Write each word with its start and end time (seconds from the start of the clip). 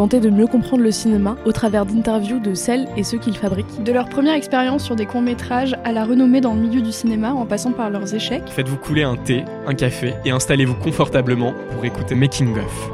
tenter 0.00 0.20
de 0.20 0.30
mieux 0.30 0.46
comprendre 0.46 0.82
le 0.82 0.92
cinéma 0.92 1.36
au 1.44 1.52
travers 1.52 1.84
d'interviews 1.84 2.40
de 2.40 2.54
celles 2.54 2.88
et 2.96 3.04
ceux 3.04 3.18
qui 3.18 3.28
le 3.32 3.36
fabriquent. 3.36 3.82
De 3.84 3.92
leur 3.92 4.08
première 4.08 4.32
expérience 4.32 4.82
sur 4.82 4.96
des 4.96 5.04
courts-métrages 5.04 5.76
à 5.84 5.92
la 5.92 6.06
renommée 6.06 6.40
dans 6.40 6.54
le 6.54 6.60
milieu 6.62 6.80
du 6.80 6.90
cinéma 6.90 7.34
en 7.34 7.44
passant 7.44 7.72
par 7.72 7.90
leurs 7.90 8.14
échecs. 8.14 8.48
Faites-vous 8.48 8.78
couler 8.78 9.02
un 9.02 9.16
thé, 9.16 9.44
un 9.66 9.74
café 9.74 10.14
et 10.24 10.30
installez-vous 10.30 10.76
confortablement 10.76 11.52
pour 11.72 11.84
écouter 11.84 12.14
Making 12.14 12.56
of. 12.56 12.90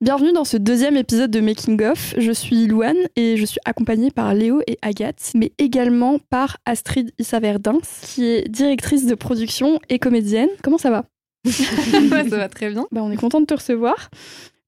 Bienvenue 0.00 0.32
dans 0.32 0.44
ce 0.44 0.58
deuxième 0.58 0.96
épisode 0.96 1.32
de 1.32 1.40
Making 1.40 1.82
of. 1.82 2.14
Je 2.16 2.30
suis 2.30 2.68
Louane 2.68 2.94
et 3.16 3.36
je 3.36 3.46
suis 3.46 3.58
accompagnée 3.64 4.12
par 4.12 4.32
Léo 4.32 4.62
et 4.68 4.78
Agathe, 4.80 5.32
mais 5.34 5.50
également 5.58 6.20
par 6.30 6.58
Astrid 6.66 7.10
Issa-Verdins, 7.18 7.80
qui 8.00 8.26
est 8.26 8.48
directrice 8.48 9.06
de 9.06 9.16
production 9.16 9.80
et 9.88 9.98
comédienne. 9.98 10.50
Comment 10.62 10.78
ça 10.78 10.90
va? 10.90 11.04
Ça 11.50 12.36
va 12.36 12.48
très 12.48 12.70
bien. 12.70 12.86
Bah, 12.92 13.00
on 13.02 13.10
est 13.10 13.16
content 13.16 13.40
de 13.40 13.46
te 13.46 13.54
recevoir. 13.54 14.08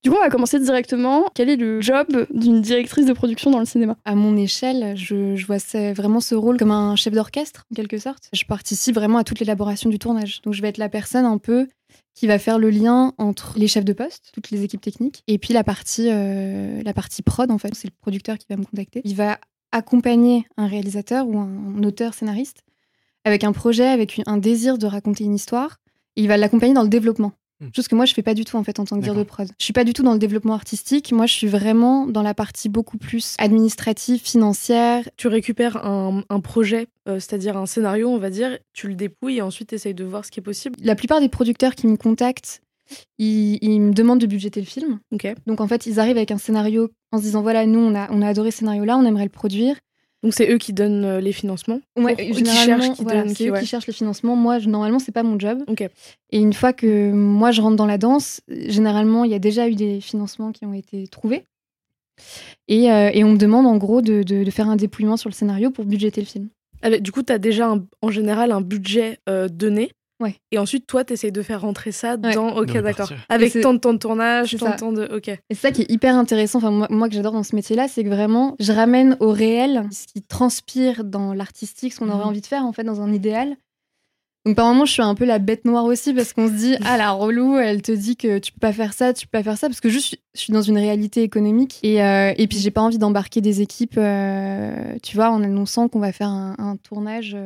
Du 0.05 0.11
coup, 0.11 0.17
on 0.17 0.21
va 0.21 0.31
commencer 0.31 0.61
directement. 0.61 1.29
Quel 1.35 1.49
est 1.49 1.57
le 1.57 1.81
job 1.81 2.07
d'une 2.31 2.61
directrice 2.61 3.07
de 3.07 3.13
production 3.13 3.51
dans 3.51 3.59
le 3.59 3.65
cinéma? 3.65 3.97
À 4.05 4.15
mon 4.15 4.37
échelle, 4.37 4.97
je, 4.97 5.45
vois 5.45 5.59
vraiment 5.93 6.21
ce 6.21 6.35
rôle 6.35 6.57
comme 6.57 6.71
un 6.71 6.95
chef 6.95 7.15
d'orchestre, 7.15 7.65
en 7.73 7.75
quelque 7.75 7.99
sorte. 7.99 8.29
Je 8.33 8.45
participe 8.45 8.95
vraiment 8.95 9.19
à 9.19 9.25
toute 9.25 9.41
l'élaboration 9.41 9.91
du 9.91 9.99
tournage. 9.99 10.41
Donc, 10.43 10.55
je 10.55 10.63
vais 10.63 10.69
être 10.69 10.79
la 10.79 10.89
personne 10.89 11.25
un 11.25 11.39
peu 11.39 11.67
qui 12.15 12.27
va 12.27 12.39
faire 12.39 12.59
le 12.59 12.71
lien 12.71 13.13
entre 13.19 13.55
les 13.57 13.69
chefs 13.69 13.85
de 13.85 13.93
poste, 13.93 14.31
toutes 14.33 14.51
les 14.51 14.63
équipes 14.63 14.81
techniques, 14.81 15.23
et 15.27 15.39
puis 15.39 15.55
la 15.55 15.63
partie, 15.65 16.09
euh, 16.11 16.83
la 16.83 16.93
partie 16.93 17.23
prod, 17.23 17.51
en 17.51 17.59
fait. 17.59 17.75
C'est 17.75 17.89
le 17.89 17.95
producteur 18.01 18.39
qui 18.39 18.47
va 18.51 18.57
me 18.57 18.65
contacter. 18.65 19.01
Il 19.05 19.17
va 19.17 19.39
accompagner 19.73 20.47
un 20.57 20.67
réalisateur 20.67 21.27
ou 21.29 21.39
un 21.39 21.83
auteur 21.83 22.15
scénariste 22.15 22.63
avec 23.25 23.45
un 23.45 23.53
projet, 23.53 23.87
avec 23.87 24.21
un 24.27 24.39
désir 24.39 24.79
de 24.79 24.87
raconter 24.87 25.25
une 25.25 25.35
histoire. 25.35 25.79
Il 26.17 26.29
va 26.29 26.37
l'accompagner 26.37 26.75
dans 26.75 26.83
le 26.83 26.89
développement. 26.89 27.33
Hmm. 27.61 27.69
Chose 27.75 27.89
que 27.89 27.95
moi 27.95 28.05
je 28.05 28.15
fais 28.15 28.23
pas 28.23 28.35
du 28.35 28.45
tout 28.45 28.57
en 28.57 28.63
fait 28.63 28.79
en 28.79 28.85
tant 28.85 28.97
que 28.97 29.03
dire 29.03 29.15
de 29.15 29.23
prod. 29.25 29.49
Je 29.59 29.65
suis 29.65 29.73
pas 29.73 29.85
du 29.85 29.93
tout 29.93 30.03
dans 30.03 30.13
le 30.13 30.19
développement 30.19 30.55
artistique. 30.55 31.13
Moi 31.13 31.27
je 31.27 31.35
suis 31.35 31.49
vraiment 31.49 32.07
dans 32.07 32.23
la 32.23 32.35
partie 32.35 32.69
beaucoup 32.69 32.99
plus 32.99 33.35
administrative, 33.39 34.21
financière. 34.21 35.09
Tu 35.17 35.27
récupères 35.29 35.85
un, 35.85 36.41
projet, 36.41 36.87
euh, 37.09 37.15
c'est-à-dire 37.15 37.57
un 37.57 37.67
scénario, 37.67 38.09
on 38.09 38.19
va 38.19 38.31
dire, 38.31 38.59
tu 38.73 38.87
le 38.87 38.95
dépouilles 38.95 39.39
et 39.39 39.43
ensuite 39.43 39.73
essayes 39.73 39.95
de 39.95 40.05
voir 40.05 40.25
ce 40.25 40.31
qui 40.31 40.41
est 40.41 40.43
possible. 40.43 40.77
La 40.83 40.95
plupart 40.95 41.21
des 41.21 41.29
producteurs 41.29 41.75
qui 41.75 41.89
me 41.89 41.97
contactent, 41.97 42.63
ils, 43.19 43.81
me 43.81 43.93
demandent 43.93 44.21
de 44.21 44.27
budgéter 44.27 44.61
le 44.61 44.67
film. 44.67 45.01
Donc 45.47 45.61
en 45.61 45.67
fait 45.67 45.87
ils 45.87 45.99
arrivent 45.99 46.17
avec 46.17 46.31
un 46.31 46.39
scénario 46.39 46.91
en 47.13 47.19
se 47.19 47.23
disant 47.23 47.43
voilà 47.43 47.67
nous 47.67 47.81
on 47.81 47.95
a, 47.95 48.11
on 48.13 48.23
a 48.23 48.29
adoré 48.29 48.51
ce 48.51 48.59
scénario 48.59 48.85
là, 48.85 48.97
on 48.97 49.05
aimerait 49.05 49.25
le 49.25 49.31
produire. 49.31 49.77
Donc 50.23 50.35
c'est 50.35 50.51
eux 50.53 50.59
qui 50.59 50.73
donnent 50.73 51.05
euh, 51.05 51.21
les 51.21 51.33
financements 51.33 51.81
Ouais, 51.97 52.17
qui 52.17 52.45
cherchent, 52.45 52.93
qui 52.95 53.05
donnent, 53.05 53.35
c'est 53.35 53.49
eux 53.49 53.59
qui 53.59 53.67
cherchent 53.67 53.87
les 53.87 53.93
financements. 53.93 54.35
Moi, 54.35 54.59
je, 54.59 54.69
normalement, 54.69 54.99
c'est 54.99 55.13
pas 55.13 55.23
mon 55.23 55.39
job. 55.39 55.65
Et 56.31 56.39
une 56.39 56.53
fois 56.53 56.73
que 56.73 57.13
moi 57.13 57.51
je 57.53 57.63
rentre 57.63 57.77
dans 57.77 57.87
la 57.87 57.99
danse, 57.99 58.41
généralement, 58.49 59.25
il 59.25 59.31
y 59.31 59.35
a 59.35 59.39
déjà 59.39 59.69
eu 59.69 59.75
des 59.75 60.01
financements 60.01 60.53
qui 60.53 60.67
ont 60.67 60.75
été 60.75 61.07
trouvés. 61.07 61.45
Et, 62.67 62.91
euh, 62.91 63.11
et 63.13 63.23
on 63.23 63.33
me 63.33 63.39
demande 63.39 63.67
en 63.67 63.77
gros 63.77 64.03
de, 64.03 64.25
de, 64.25 64.51
faire 64.51 64.69
un 64.69 64.77
dépouillement 64.77 65.17
sur 65.17 65.29
le 65.29 65.35
scénario 65.35 65.71
pour 65.71 65.85
budgéter 65.85 66.21
le 66.21 66.27
film. 66.27 66.49
du 67.01 67.13
coup, 67.13 67.23
tu 67.23 67.33
as 67.33 67.39
déjà 67.39 67.73
en 68.03 68.11
général 68.11 68.51
un 68.51 68.61
budget 68.61 69.19
euh, 69.29 69.49
donné 69.49 69.93
Ouais. 70.21 70.37
Et 70.51 70.59
ensuite, 70.59 70.87
toi, 70.87 71.05
tu 71.05 71.13
essayes 71.13 71.31
de 71.31 71.43
faire 71.43 71.61
rentrer 71.61 71.93
ça 71.93 72.17
dans. 72.17 72.57
Ok, 72.57 72.73
d'accord. 72.79 73.11
Avec 73.29 73.61
tant 73.61 73.73
de 73.73 73.79
temps 73.79 73.93
de 73.93 73.99
tournage, 73.99 74.57
tant 74.59 74.71
de 74.71 74.77
temps 74.77 74.93
de. 74.93 75.05
Ok. 75.15 75.29
Et 75.29 75.39
c'est 75.51 75.57
ça 75.57 75.71
qui 75.71 75.83
est 75.83 75.91
hyper 75.91 76.17
intéressant. 76.17 76.59
Enfin, 76.59 76.71
moi, 76.71 76.89
moi 76.91 77.09
que 77.09 77.15
j'adore 77.15 77.33
dans 77.33 77.45
ce 77.45 77.55
métier-là, 77.55 77.87
c'est 77.89 78.03
que 78.03 78.09
vraiment, 78.09 78.57
je 78.59 78.73
ramène 78.73 79.17
au 79.21 79.31
réel 79.31 79.85
ce 79.93 80.07
qui 80.07 80.23
transpire 80.23 81.05
dans 81.05 81.35
l'artistique, 81.35 81.93
ce 81.93 82.01
qu'on 82.01 82.09
aurait 82.09 82.19
mhm. 82.19 82.29
envie 82.29 82.41
de 82.41 82.47
faire, 82.47 82.65
en 82.65 82.73
fait, 82.73 82.85
dans 82.85 83.01
un 83.01 83.13
idéal. 83.13 83.57
Donc, 84.45 84.57
par 84.57 84.67
moments, 84.67 84.87
je 84.87 84.93
suis 84.93 85.03
un 85.03 85.15
peu 85.15 85.25
la 85.25 85.39
bête 85.39 85.65
noire 85.65 85.85
aussi 85.85 86.15
parce 86.15 86.33
qu'on 86.33 86.49
se 86.49 86.55
dit, 86.55 86.75
ah, 86.85 86.97
la 86.97 87.13
relou, 87.13 87.57
elle 87.57 87.83
te 87.83 87.93
dit 87.93 88.17
que 88.17 88.39
tu 88.39 88.51
peux 88.53 88.61
pas 88.61 88.73
faire 88.73 88.95
ça, 88.95 89.13
tu 89.13 89.27
peux 89.27 89.39
pas 89.39 89.43
faire 89.43 89.59
ça, 89.59 89.69
parce 89.69 89.81
que 89.81 89.89
juste, 89.89 90.17
je 90.35 90.41
suis 90.41 90.53
dans 90.53 90.63
une 90.63 90.79
réalité 90.79 91.23
économique 91.23 91.79
et, 91.83 92.03
euh, 92.03 92.33
et 92.37 92.47
puis 92.47 92.59
j'ai 92.59 92.71
pas 92.71 92.81
envie 92.81 92.99
d'embarquer 92.99 93.41
des 93.41 93.61
équipes, 93.61 93.99
euh, 93.99 94.95
tu 95.03 95.17
vois, 95.17 95.31
en 95.31 95.43
annonçant 95.43 95.89
qu'on 95.89 95.99
va 95.99 96.13
faire 96.13 96.29
un, 96.29 96.55
un 96.59 96.77
tournage. 96.77 97.37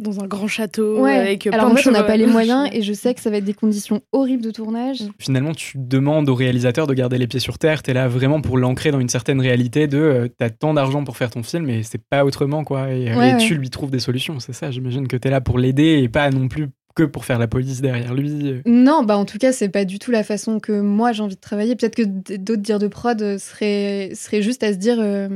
Euh, 0.00 0.10
dans 0.10 0.20
un 0.20 0.26
grand 0.26 0.48
château 0.48 1.00
ouais. 1.00 1.14
avec 1.14 1.46
Alors 1.46 1.70
en 1.70 1.74
fait, 1.74 1.88
on 1.88 1.92
n'a 1.92 2.02
pas 2.02 2.16
les 2.16 2.26
moyens 2.30 2.68
et 2.72 2.82
je 2.82 2.92
sais 2.92 3.14
que 3.14 3.20
ça 3.20 3.30
va 3.30 3.36
être 3.36 3.44
des 3.44 3.54
conditions 3.54 4.00
horribles 4.12 4.42
de 4.42 4.50
tournage. 4.50 5.02
Finalement, 5.18 5.52
tu 5.52 5.78
demandes 5.78 6.28
au 6.28 6.34
réalisateur 6.34 6.86
de 6.86 6.94
garder 6.94 7.18
les 7.18 7.26
pieds 7.26 7.40
sur 7.40 7.58
terre. 7.58 7.82
Tu 7.82 7.90
es 7.90 7.94
là 7.94 8.08
vraiment 8.08 8.40
pour 8.40 8.58
l'ancrer 8.58 8.90
dans 8.90 9.00
une 9.00 9.08
certaine 9.08 9.40
réalité 9.40 9.86
de 9.86 9.98
euh, 9.98 10.28
tu 10.28 10.44
as 10.44 10.50
tant 10.50 10.74
d'argent 10.74 11.04
pour 11.04 11.16
faire 11.16 11.30
ton 11.30 11.42
film 11.42 11.68
et 11.68 11.82
c'est 11.82 12.02
pas 12.02 12.24
autrement 12.24 12.64
quoi. 12.64 12.90
Et, 12.90 13.10
euh, 13.10 13.36
tu 13.36 13.54
lui 13.54 13.70
trouves 13.70 13.90
des 13.90 14.00
solutions. 14.00 14.40
C'est 14.40 14.52
ça, 14.52 14.70
j'imagine 14.70 15.08
que 15.08 15.16
tu 15.16 15.28
es 15.28 15.30
là 15.30 15.40
pour 15.40 15.58
l'aider 15.58 16.00
et 16.02 16.08
pas 16.08 16.30
non 16.30 16.48
plus 16.48 16.68
que 16.96 17.04
pour 17.04 17.24
faire 17.24 17.38
la 17.38 17.46
police 17.46 17.80
derrière 17.80 18.14
lui. 18.14 18.62
Non, 18.66 19.04
bah 19.04 19.16
en 19.16 19.24
tout 19.24 19.38
cas, 19.38 19.52
c'est 19.52 19.68
pas 19.68 19.84
du 19.84 19.98
tout 19.98 20.10
la 20.10 20.24
façon 20.24 20.58
que 20.58 20.80
moi 20.80 21.12
j'ai 21.12 21.22
envie 21.22 21.36
de 21.36 21.40
travailler. 21.40 21.76
Peut-être 21.76 21.94
que 21.94 22.36
d'autres 22.36 22.62
dires 22.62 22.80
de 22.80 22.88
prod 22.88 23.38
seraient, 23.38 24.10
seraient 24.14 24.42
juste 24.42 24.62
à 24.62 24.72
se 24.72 24.78
dire 24.78 24.96
euh, 24.98 25.28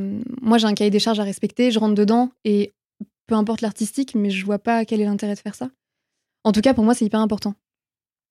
moi 0.43 0.59
j'ai 0.59 0.67
un 0.67 0.75
cahier 0.75 0.91
des 0.91 0.99
charges 0.99 1.21
à 1.21 1.25
respecter, 1.25 1.71
je 1.71 1.78
rentre 1.78 1.94
dedans 1.94 2.31
et 2.44 2.72
peu 3.27 3.35
importe 3.35 3.61
l'artistique, 3.61 4.15
mais 4.15 4.31
je 4.31 4.45
vois 4.45 4.59
pas 4.59 4.85
quel 4.85 5.01
est 5.01 5.05
l'intérêt 5.05 5.35
de 5.35 5.41
faire 5.41 5.55
ça. 5.55 5.71
En 6.45 6.53
tout 6.53 6.61
cas, 6.61 6.75
pour 6.75 6.85
moi, 6.85 6.95
c'est 6.95 7.05
hyper 7.07 7.21
important. 7.21 7.55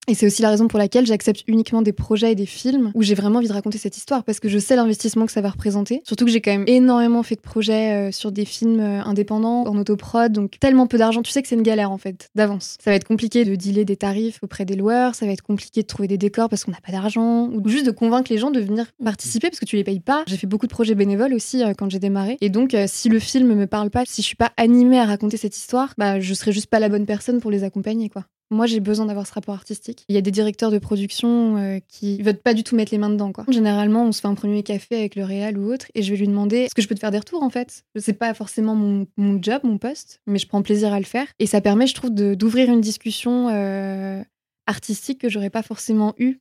Et 0.07 0.15
c'est 0.15 0.25
aussi 0.25 0.41
la 0.41 0.49
raison 0.49 0.67
pour 0.67 0.79
laquelle 0.79 1.05
j'accepte 1.05 1.43
uniquement 1.47 1.81
des 1.81 1.93
projets 1.93 2.33
et 2.33 2.35
des 2.35 2.45
films 2.45 2.91
où 2.93 3.03
j'ai 3.03 3.15
vraiment 3.15 3.39
envie 3.39 3.47
de 3.47 3.53
raconter 3.53 3.77
cette 3.77 3.95
histoire 3.95 4.25
parce 4.25 4.41
que 4.41 4.49
je 4.49 4.59
sais 4.59 4.75
l'investissement 4.75 5.25
que 5.25 5.31
ça 5.31 5.39
va 5.39 5.49
représenter. 5.49 6.01
Surtout 6.03 6.25
que 6.25 6.31
j'ai 6.31 6.41
quand 6.41 6.51
même 6.51 6.65
énormément 6.67 7.23
fait 7.23 7.35
de 7.35 7.41
projets 7.41 8.09
euh, 8.09 8.11
sur 8.11 8.33
des 8.33 8.43
films 8.43 8.81
euh, 8.81 9.01
indépendants, 9.03 9.63
en 9.65 9.77
autoprod, 9.77 10.31
donc 10.33 10.59
tellement 10.59 10.87
peu 10.87 10.97
d'argent. 10.97 11.21
Tu 11.21 11.31
sais 11.31 11.41
que 11.41 11.47
c'est 11.47 11.55
une 11.55 11.63
galère 11.63 11.89
en 11.89 11.97
fait, 11.97 12.29
d'avance. 12.35 12.77
Ça 12.83 12.91
va 12.91 12.95
être 12.95 13.07
compliqué 13.07 13.45
de 13.45 13.55
dealer 13.55 13.85
des 13.85 13.95
tarifs 13.95 14.39
auprès 14.41 14.65
des 14.65 14.75
loueurs, 14.75 15.15
ça 15.15 15.25
va 15.25 15.31
être 15.31 15.41
compliqué 15.41 15.83
de 15.83 15.87
trouver 15.87 16.09
des 16.09 16.17
décors 16.17 16.49
parce 16.49 16.65
qu'on 16.65 16.71
n'a 16.71 16.81
pas 16.85 16.91
d'argent, 16.91 17.47
ou 17.47 17.65
juste 17.69 17.85
de 17.85 17.91
convaincre 17.91 18.29
les 18.29 18.37
gens 18.37 18.51
de 18.51 18.59
venir 18.59 18.87
participer 19.03 19.49
parce 19.49 19.59
que 19.59 19.65
tu 19.65 19.77
les 19.77 19.85
payes 19.85 20.01
pas. 20.01 20.23
J'ai 20.27 20.37
fait 20.37 20.47
beaucoup 20.47 20.67
de 20.67 20.73
projets 20.73 20.95
bénévoles 20.95 21.33
aussi 21.33 21.63
euh, 21.63 21.73
quand 21.77 21.89
j'ai 21.89 21.99
démarré. 21.99 22.37
Et 22.41 22.49
donc, 22.49 22.75
si 22.87 23.07
le 23.07 23.19
film 23.19 23.53
me 23.53 23.67
parle 23.67 23.89
pas, 23.89 24.03
si 24.05 24.21
je 24.21 24.27
suis 24.27 24.35
pas 24.35 24.51
animée 24.57 24.99
à 24.99 25.05
raconter 25.05 25.37
cette 25.37 25.55
histoire, 25.55 25.93
bah 25.97 26.19
je 26.19 26.33
serai 26.33 26.51
juste 26.51 26.67
pas 26.67 26.79
la 26.79 26.89
bonne 26.89 27.05
personne 27.05 27.39
pour 27.39 27.51
les 27.51 27.63
accompagner 27.63 28.09
quoi. 28.09 28.25
Moi, 28.53 28.67
j'ai 28.67 28.79
besoin 28.79 29.07
d'avoir 29.07 29.25
ce 29.25 29.33
rapport 29.33 29.55
artistique. 29.55 30.05
Il 30.09 30.15
y 30.15 30.17
a 30.17 30.21
des 30.21 30.29
directeurs 30.29 30.69
de 30.69 30.77
production 30.77 31.57
euh, 31.57 31.79
qui 31.87 32.21
veulent 32.21 32.37
pas 32.37 32.53
du 32.53 32.63
tout 32.63 32.75
mettre 32.75 32.91
les 32.91 32.99
mains 32.99 33.09
dedans. 33.09 33.31
Quoi. 33.31 33.45
Généralement, 33.49 34.05
on 34.05 34.11
se 34.11 34.21
fait 34.21 34.27
un 34.27 34.35
premier 34.35 34.61
café 34.61 34.95
avec 34.95 35.15
le 35.15 35.23
réal 35.23 35.57
ou 35.57 35.73
autre, 35.73 35.87
et 35.95 36.03
je 36.03 36.11
vais 36.11 36.17
lui 36.17 36.27
demander 36.27 36.57
est-ce 36.57 36.75
que 36.75 36.81
je 36.83 36.87
peux 36.87 36.93
te 36.93 36.99
faire 36.99 37.11
des 37.11 37.17
retours 37.17 37.41
en 37.41 37.49
fait 37.49 37.83
C'est 37.95 38.13
pas 38.13 38.33
forcément 38.35 38.75
mon, 38.75 39.41
job, 39.41 39.61
mon 39.63 39.79
poste, 39.79 40.21
mais 40.27 40.37
je 40.37 40.47
prends 40.47 40.61
plaisir 40.61 40.93
à 40.93 40.99
le 40.99 41.05
faire. 41.05 41.25
Et 41.39 41.47
ça 41.47 41.61
permet, 41.61 41.87
je 41.87 41.95
trouve, 41.95 42.11
d'ouvrir 42.11 42.69
une 42.69 42.81
discussion 42.81 43.49
euh, 43.49 44.21
artistique 44.67 45.19
que 45.19 45.29
j'aurais 45.29 45.49
pas 45.49 45.63
forcément 45.63 46.13
eue. 46.19 46.39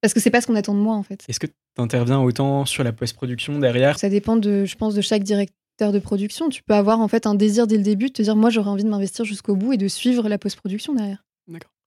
Parce 0.00 0.14
que 0.14 0.20
c'est 0.20 0.30
pas 0.30 0.40
ce 0.40 0.46
qu'on 0.46 0.54
attend 0.54 0.74
de 0.74 0.80
moi 0.80 0.94
en 0.94 1.02
fait. 1.02 1.24
Est-ce 1.28 1.40
que 1.40 1.48
tu 1.48 1.52
interviens 1.78 2.20
autant 2.20 2.66
sur 2.66 2.84
la 2.84 2.92
post-production 2.92 3.58
derrière? 3.58 3.98
Ça 3.98 4.08
dépend 4.08 4.36
de, 4.36 4.64
je 4.64 4.76
pense, 4.76 4.94
de 4.94 5.00
chaque 5.00 5.24
directeur 5.24 5.90
de 5.90 5.98
production. 5.98 6.50
Tu 6.50 6.62
peux 6.62 6.74
avoir 6.74 7.00
en 7.00 7.08
fait 7.08 7.26
un 7.26 7.34
désir 7.34 7.66
dès 7.66 7.76
le 7.76 7.82
début 7.82 8.06
de 8.06 8.12
te 8.12 8.22
dire 8.22 8.36
moi 8.36 8.50
j'aurais 8.50 8.70
envie 8.70 8.84
de 8.84 8.88
m'investir 8.88 9.24
jusqu'au 9.24 9.56
bout 9.56 9.72
et 9.72 9.76
de 9.76 9.88
suivre 9.88 10.28
la 10.28 10.38
post-production 10.38 10.94
derrière. 10.94 11.24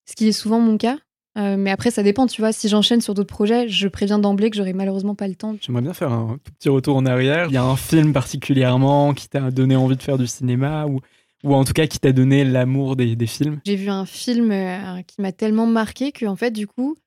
Ce 0.06 0.16
qui 0.16 0.28
est 0.28 0.34
souvent 0.34 0.60
mon 0.60 0.78
cas. 0.78 0.98
Euh, 1.38 1.56
mais 1.58 1.72
après, 1.72 1.92
ça 1.92 2.04
dépend, 2.04 2.28
tu 2.28 2.42
vois. 2.42 2.52
Si 2.52 2.68
j'enchaîne 2.68 3.00
sur 3.00 3.14
d'autres 3.14 3.34
projets, 3.34 3.70
je 3.70 3.88
préviens 3.88 4.20
d'emblée 4.20 4.50
que 4.50 4.58
j'aurai 4.58 4.74
malheureusement 4.74 5.16
pas 5.16 5.28
le 5.28 5.36
temps. 5.36 5.56
J'aimerais 5.62 5.82
bien 5.82 5.94
faire 5.94 6.12
un 6.12 6.38
petit 6.60 6.70
retour 6.70 6.98
en 6.98 7.06
arrière. 7.06 7.48
Il 7.48 7.54
y 7.54 7.58
a 7.58 7.64
un 7.64 7.78
film 7.78 8.12
particulièrement 8.12 9.14
qui 9.14 9.30
t'a 9.30 9.52
donné 9.52 9.76
envie 9.76 9.96
de 9.96 10.04
faire 10.04 10.18
du 10.18 10.28
cinéma 10.28 10.88
ou, 10.88 11.00
ou 11.44 11.54
en 11.54 11.64
tout 11.64 11.74
cas 11.74 11.88
qui 11.88 12.00
t'a 12.00 12.12
donné 12.12 12.44
l'amour 12.44 12.98
des, 12.98 13.16
des, 13.16 13.28
films? 13.28 13.62
J'ai 13.66 13.78
vu 13.78 13.90
un 13.90 14.06
film 14.06 14.52
euh, 14.52 15.02
qui 15.04 15.22
m'a 15.22 15.32
tellement 15.32 15.68
marqué 15.68 16.12
que, 16.12 16.26
en 16.26 16.36
fait, 16.36 16.52
du 16.52 16.68
coup, 16.68 16.98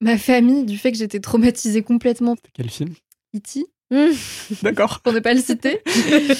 ma 0.00 0.16
famille, 0.16 0.64
du 0.64 0.78
fait 0.78 0.92
que 0.92 0.98
j'étais 0.98 1.20
traumatisée 1.20 1.82
complètement. 1.82 2.36
Quel 2.54 2.70
film? 2.70 2.94
E.T. 3.36 3.66
D'accord. 4.62 5.00
Pour 5.00 5.12
ne 5.12 5.20
pas 5.20 5.34
le 5.34 5.40
citer. 5.40 5.82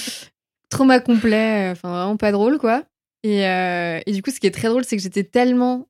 Trauma 0.71 1.01
complet, 1.01 1.69
euh, 1.69 1.73
enfin 1.73 1.91
vraiment 1.91 2.17
pas 2.17 2.33
drôle, 2.33 2.57
quoi. 2.57 2.85
Euh, 3.27 4.01
et, 4.05 4.13
du 4.13 4.23
coup, 4.23 4.31
ce 4.31 4.41
qui 4.41 4.47
est 4.47 4.53
très 4.53 4.69
drôle, 4.69 4.85
c'est 4.85 4.97
que 4.97 5.03
j'étais 5.03 5.25
tellement 5.25 5.89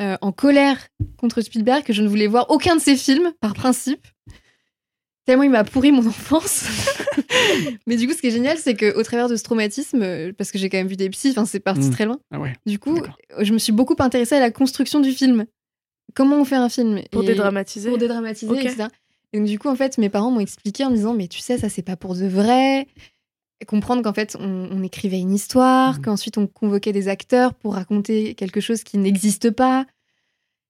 euh, 0.00 0.16
en 0.20 0.32
colère 0.32 0.88
contre 1.18 1.40
Spielberg 1.40 1.84
que 1.84 1.92
je 1.92 2.02
ne 2.02 2.08
voulais 2.08 2.26
voir 2.26 2.50
aucun 2.50 2.76
de 2.76 2.80
ses 2.80 2.96
films, 2.96 3.32
par 3.40 3.54
principe. 3.54 4.06
Tellement 5.24 5.44
il 5.44 5.50
m'a 5.50 5.64
pourri 5.64 5.92
mon 5.92 6.06
enfance. 6.08 6.66
Mais 7.86 7.96
du 7.96 8.08
coup, 8.08 8.14
ce 8.14 8.20
qui 8.20 8.28
est 8.28 8.32
génial, 8.32 8.58
c'est 8.58 8.74
qu'au 8.74 9.02
travers 9.02 9.28
de 9.28 9.36
ce 9.36 9.44
traumatisme, 9.44 10.02
euh, 10.02 10.32
parce 10.36 10.50
que 10.50 10.58
j'ai 10.58 10.68
quand 10.68 10.78
même 10.78 10.88
vu 10.88 10.96
des 10.96 11.10
psys, 11.10 11.30
enfin, 11.30 11.44
c'est 11.44 11.60
parti 11.60 11.88
mmh. 11.88 11.90
très 11.90 12.06
loin. 12.06 12.18
Ah 12.32 12.38
du 12.66 12.78
coup, 12.78 12.98
je 13.38 13.52
me 13.52 13.58
suis 13.58 13.72
beaucoup 13.72 13.96
intéressée 13.98 14.34
à 14.34 14.40
la 14.40 14.50
construction 14.50 15.00
du 15.00 15.12
film. 15.12 15.44
Comment 16.14 16.40
on 16.40 16.44
fait 16.44 16.56
un 16.56 16.68
film 16.68 17.00
Pour 17.10 17.22
dédramatiser. 17.22 17.88
Pour 17.88 17.98
dédramatiser, 17.98 18.52
etc. 18.58 18.86
Et 19.32 19.38
donc, 19.38 19.46
du 19.46 19.58
coup, 19.58 19.68
en 19.68 19.76
fait, 19.76 19.96
mes 19.98 20.10
parents 20.10 20.30
m'ont 20.30 20.40
expliqué 20.40 20.84
en 20.84 20.90
me 20.90 20.96
disant, 20.96 21.14
mais 21.14 21.28
tu 21.28 21.38
sais, 21.38 21.56
ça, 21.56 21.68
c'est 21.68 21.82
pas 21.82 21.96
pour 21.96 22.14
de 22.14 22.26
vrai 22.26 22.86
comprendre 23.66 24.02
qu'en 24.02 24.12
fait, 24.12 24.36
on, 24.38 24.82
écrivait 24.82 25.20
une 25.20 25.32
histoire, 25.32 25.98
mmh. 25.98 26.02
qu'ensuite 26.02 26.38
on 26.38 26.46
convoquait 26.46 26.92
des 26.92 27.08
acteurs 27.08 27.54
pour 27.54 27.74
raconter 27.74 28.34
quelque 28.34 28.60
chose 28.60 28.82
qui 28.82 28.98
n'existe 28.98 29.50
pas. 29.50 29.86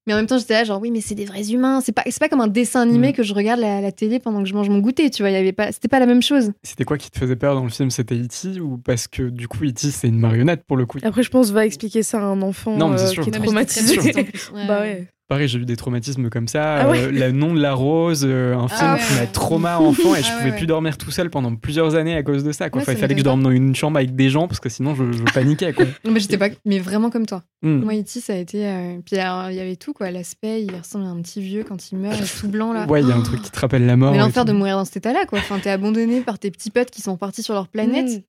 Mais 0.07 0.15
en 0.15 0.17
même 0.17 0.27
temps, 0.27 0.37
j'étais 0.37 0.55
là, 0.55 0.65
genre, 0.65 0.81
oui, 0.81 0.91
mais 0.91 1.01
c'est 1.01 1.15
des 1.15 1.25
vrais 1.25 1.53
humains. 1.53 1.81
C'est 1.81 1.93
pas, 1.93 2.03
pas 2.19 2.29
comme 2.29 2.41
un 2.41 2.49
dessin 2.49 2.81
animé 2.81 3.11
mmh. 3.11 3.13
que 3.13 3.23
je 3.23 3.35
regarde 3.35 3.61
à 3.61 3.81
la, 3.81 3.93
télé 3.93 4.19
pendant 4.19 4.43
que 4.43 4.49
je 4.49 4.55
mange 4.55 4.69
mon 4.69 4.81
goûter, 4.81 5.11
tu 5.11 5.23
vois. 5.23 5.31
Y 5.31 5.37
avait 5.37 5.53
pas, 5.53 5.71
c'était 5.71 5.89
pas 5.89 6.01
la 6.01 6.07
même 6.07 6.23
chose. 6.23 6.53
C'était 6.65 6.85
quoi 6.85 6.99
qui 6.99 7.11
te 7.11 7.19
faisait 7.19 7.37
peur 7.37 7.55
dans 7.55 7.63
le 7.63 7.71
film? 7.71 7.91
C'était 7.91 8.17
E.T. 8.17 8.61
ou 8.61 8.79
parce 8.79 9.07
que 9.07 9.23
du 9.23 9.47
coup, 9.47 9.65
E.T. 9.65 9.91
c'est 9.91 10.09
une 10.09 10.19
marionnette 10.19 10.65
pour 10.65 10.77
le 10.77 10.87
coup? 10.87 10.99
Après, 11.03 11.23
je 11.23 11.31
pense, 11.31 11.51
va 11.51 11.65
expliquer 11.65 12.03
ça 12.03 12.19
à 12.19 12.25
un 12.25 12.43
enfant 12.43 12.77
non, 12.77 12.93
euh, 12.93 13.11
qui 13.23 13.31
est 13.31 13.33
traumatisé. 13.33 13.97
bah 14.67 14.81
ouais 14.81 15.09
pareil, 15.33 15.49
j'ai 15.49 15.59
eu 15.59 15.65
des 15.65 15.77
traumatismes 15.77 16.29
comme 16.31 16.49
ça. 16.49 16.75
Ah 16.83 16.89
ouais. 16.91 16.99
Euh, 17.05 17.11
le 17.11 17.33
nom 17.33 17.55
de 17.55 17.61
la 17.61 17.75
rose, 17.75 18.25
euh, 18.29 18.55
un 18.57 18.69
film 18.69 18.81
Ah 18.83 18.99
qui 18.99 19.15
ouais. 19.15 19.21
m'a 19.21 19.27
trauma 19.27 19.79
enfant 19.79 20.15
et 20.15 20.23
je 20.23 20.29
Ah 20.31 20.37
pouvais 20.39 20.51
ouais, 20.51 20.57
plus 20.57 20.67
dormir 20.67 20.99
tout 20.99 21.11
seul 21.11 21.31
pendant 21.31 21.55
plusieurs 21.57 21.95
années 21.95 22.15
à 22.17 22.23
cause 22.23 22.45
de 22.45 22.53
ça. 22.53 22.71
Quoi. 22.71 22.79
Ouais, 22.79 22.83
Enfin, 22.83 22.93
ça 22.93 22.99
il 22.99 23.01
fallait 23.01 23.15
que 23.15 23.21
je 23.21 23.25
dorme 23.25 23.43
dans 23.43 23.51
une 23.51 23.75
chambre 23.75 23.97
avec 23.99 24.15
des 24.15 24.31
gens 24.31 24.47
parce 24.49 24.61
que 24.61 24.69
sinon 24.69 24.95
je, 24.95 25.11
je 25.13 25.23
paniquais. 25.33 25.73
Quoi. 25.73 25.87
Non, 26.05 26.13
mais 26.13 26.21
j'étais 26.21 26.39
pas, 26.39 26.49
mais 26.65 26.79
vraiment 26.79 27.11
comme 27.11 27.27
toi. 27.27 27.43
Hmm. 27.63 27.81
Moi, 27.83 27.95
E.T., 27.95 28.21
ça 28.21 28.33
a 28.33 28.37
été. 28.37 28.67
euh, 28.67 28.99
Puis 29.07 29.17
alors, 29.19 29.51
il 29.51 29.57
y 29.57 29.61
avait 29.61 29.77
tout, 29.77 29.93
quoi. 29.93 30.11
L'aspect, 30.11 30.63
il 30.65 30.75
ressemble 30.77 31.05
à 31.05 31.09
un 31.09 31.21
petit 31.23 31.41
vieux 31.41 31.65
quand 31.67 31.91
il 31.93 31.99
meurt, 31.99 32.21
tout 32.41 32.49
blanc, 32.49 32.73
là. 32.73 32.87
Ouais, 32.87 33.01
il 33.03 33.09
y 33.09 33.13
a 33.13 33.17
un 33.17 33.23
truc 33.23 33.41
qui 33.43 33.51
te 33.51 33.61
rappelle 33.61 33.87
la 33.87 33.97
mort. 33.97 34.11
Mais 34.13 34.19
et 34.19 34.21
l'enfer 34.21 34.45
de 34.45 34.53
mourir 34.53 34.77
dans 34.77 34.85
cet 34.85 34.97
état-là, 34.99 35.27
quoi. 35.27 35.39
Enfin, 35.39 35.59
t'es 35.61 35.71
abandonné 35.71 36.21
par 36.23 36.39
tes 36.39 36.51
petits 36.51 36.71
potes 36.71 36.91
qui 36.91 37.03
sont 37.03 37.17
partis 37.17 37.43
sur 37.43 37.55
leur 37.55 37.69
planète. 37.69 38.07
Mm. 38.09 38.23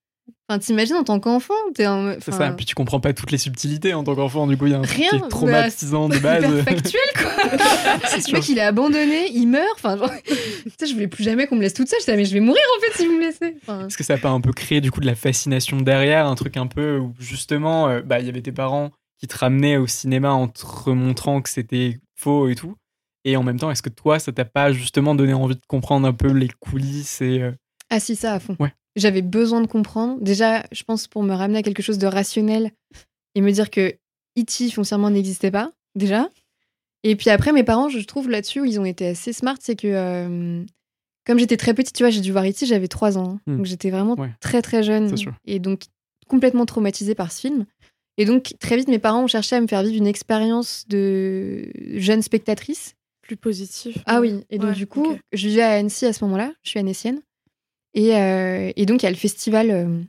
Enfin, 0.49 0.59
t'imagines 0.59 0.95
en 0.95 1.03
tant 1.03 1.19
qu'enfant, 1.19 1.53
t'es 1.73 1.85
un. 1.85 2.17
C'est 2.19 2.33
ça, 2.33 2.51
puis 2.51 2.65
tu 2.65 2.75
comprends 2.75 2.99
pas 2.99 3.13
toutes 3.13 3.31
les 3.31 3.37
subtilités 3.37 3.93
en 3.93 4.03
tant 4.03 4.13
qu'enfant, 4.13 4.45
du 4.45 4.57
coup 4.57 4.65
il 4.65 4.73
y 4.73 4.75
a 4.75 4.79
un 4.79 4.81
truc 4.81 4.97
Rien, 4.97 5.09
qui 5.09 5.19
bah, 5.19 5.25
est 5.25 5.29
traumatisant 5.29 6.09
de 6.09 6.17
base. 6.19 6.61
factuel, 6.63 7.01
quoi. 7.15 7.31
Le 8.27 8.33
mec, 8.33 8.49
il 8.49 8.57
est 8.57 8.61
abandonné, 8.61 9.29
il 9.33 9.47
meurt. 9.47 9.65
Enfin, 9.75 9.97
genre, 9.97 10.11
je 10.85 10.93
voulais 10.93 11.07
plus 11.07 11.23
jamais 11.23 11.47
qu'on 11.47 11.55
me 11.55 11.61
laisse 11.61 11.73
toute 11.73 11.87
seule. 11.87 11.99
J'étais, 12.01 12.17
mais 12.17 12.25
je 12.25 12.33
vais 12.33 12.41
mourir 12.41 12.61
en 12.77 12.81
fait 12.81 12.97
si 12.97 13.07
vous 13.07 13.13
me 13.13 13.21
laissez. 13.21 13.55
Enfin, 13.61 13.87
Est-ce 13.87 13.97
que 13.97 14.03
ça 14.03 14.15
a 14.15 14.17
pas 14.17 14.29
un 14.29 14.41
peu 14.41 14.51
créé 14.51 14.81
du 14.81 14.91
coup 14.91 14.99
de 14.99 15.05
la 15.05 15.15
fascination 15.15 15.77
derrière, 15.77 16.27
un 16.27 16.35
truc 16.35 16.57
un 16.57 16.67
peu 16.67 16.97
où 16.97 17.13
justement, 17.19 17.87
euh, 17.87 18.01
bah 18.01 18.19
il 18.19 18.25
y 18.25 18.29
avait 18.29 18.41
tes 18.41 18.51
parents 18.51 18.91
qui 19.19 19.27
te 19.27 19.37
ramenaient 19.37 19.77
au 19.77 19.87
cinéma 19.87 20.31
en 20.33 20.49
te 20.49 20.65
remontrant 20.65 21.41
que 21.41 21.49
c'était 21.49 21.99
faux 22.15 22.49
et 22.49 22.55
tout, 22.55 22.75
et 23.25 23.37
en 23.37 23.43
même 23.43 23.57
temps, 23.57 23.71
est-ce 23.71 23.81
que 23.81 23.89
toi, 23.89 24.19
ça 24.19 24.31
t'a 24.33 24.45
pas 24.45 24.73
justement 24.73 25.15
donné 25.15 25.33
envie 25.33 25.55
de 25.55 25.61
comprendre 25.67 26.05
un 26.07 26.13
peu 26.13 26.31
les 26.31 26.49
coulisses 26.59 27.21
et 27.21 27.39
euh, 27.41 27.51
Ah 27.89 27.99
si, 28.01 28.15
ça 28.17 28.33
à 28.33 28.39
fond. 28.39 28.57
Ouais. 28.59 28.73
J'avais 28.95 29.21
besoin 29.21 29.61
de 29.61 29.67
comprendre. 29.67 30.17
Déjà, 30.21 30.63
je 30.71 30.83
pense 30.83 31.07
pour 31.07 31.23
me 31.23 31.33
ramener 31.33 31.59
à 31.59 31.63
quelque 31.63 31.81
chose 31.81 31.97
de 31.97 32.07
rationnel 32.07 32.71
et 33.35 33.41
me 33.41 33.51
dire 33.51 33.69
que 33.71 33.93
E.T. 34.39 34.69
foncièrement 34.71 35.09
n'existait 35.09 35.51
pas, 35.51 35.71
déjà. 35.95 36.29
Et 37.03 37.15
puis 37.15 37.29
après, 37.29 37.51
mes 37.51 37.63
parents, 37.63 37.89
je 37.89 37.99
trouve 37.99 38.29
là-dessus, 38.29 38.61
où 38.61 38.65
ils 38.65 38.79
ont 38.79 38.85
été 38.85 39.07
assez 39.07 39.33
smart, 39.33 39.57
c'est 39.59 39.75
que 39.75 39.87
euh, 39.87 40.63
comme 41.25 41.39
j'étais 41.39 41.57
très 41.57 41.73
petite, 41.73 41.95
tu 41.95 42.03
vois, 42.03 42.09
j'ai 42.11 42.21
dû 42.21 42.31
voir 42.31 42.45
E.T., 42.45 42.65
j'avais 42.65 42.87
3 42.87 43.17
ans. 43.17 43.31
hein. 43.35 43.39
Hmm. 43.47 43.57
Donc 43.57 43.65
j'étais 43.65 43.89
vraiment 43.89 44.13
Ouais. 44.15 44.29
très 44.39 44.61
très 44.61 44.83
jeune. 44.83 45.13
Et 45.45 45.59
donc 45.59 45.81
complètement 46.27 46.65
traumatisée 46.65 47.15
par 47.15 47.31
ce 47.31 47.41
film. 47.41 47.65
Et 48.17 48.25
donc 48.25 48.53
très 48.59 48.77
vite, 48.77 48.87
mes 48.87 48.99
parents 48.99 49.23
ont 49.23 49.27
cherché 49.27 49.55
à 49.55 49.61
me 49.61 49.67
faire 49.67 49.81
vivre 49.83 49.97
une 49.97 50.07
expérience 50.07 50.85
de 50.87 51.69
jeune 51.99 52.21
spectatrice. 52.21 52.93
Plus 53.23 53.37
positif. 53.37 53.97
Ah 54.05 54.21
oui, 54.21 54.43
et 54.49 54.57
donc 54.59 54.69
Ouais, 54.71 54.75
du 54.75 54.85
coup, 54.87 55.11
ok. 55.13 55.19
je 55.33 55.47
vivais 55.47 55.61
à 55.63 55.71
Annecy 55.71 56.05
à 56.05 56.13
ce 56.13 56.23
moment-là, 56.25 56.53
je 56.61 56.69
suis 56.69 56.79
annécienne. 56.79 57.21
Et, 57.93 58.15
euh, 58.15 58.71
et 58.75 58.85
donc, 58.85 59.03
il 59.03 59.05
y 59.05 59.07
a 59.07 59.11
le 59.11 59.17
festival 59.17 59.71
euh, 59.71 60.01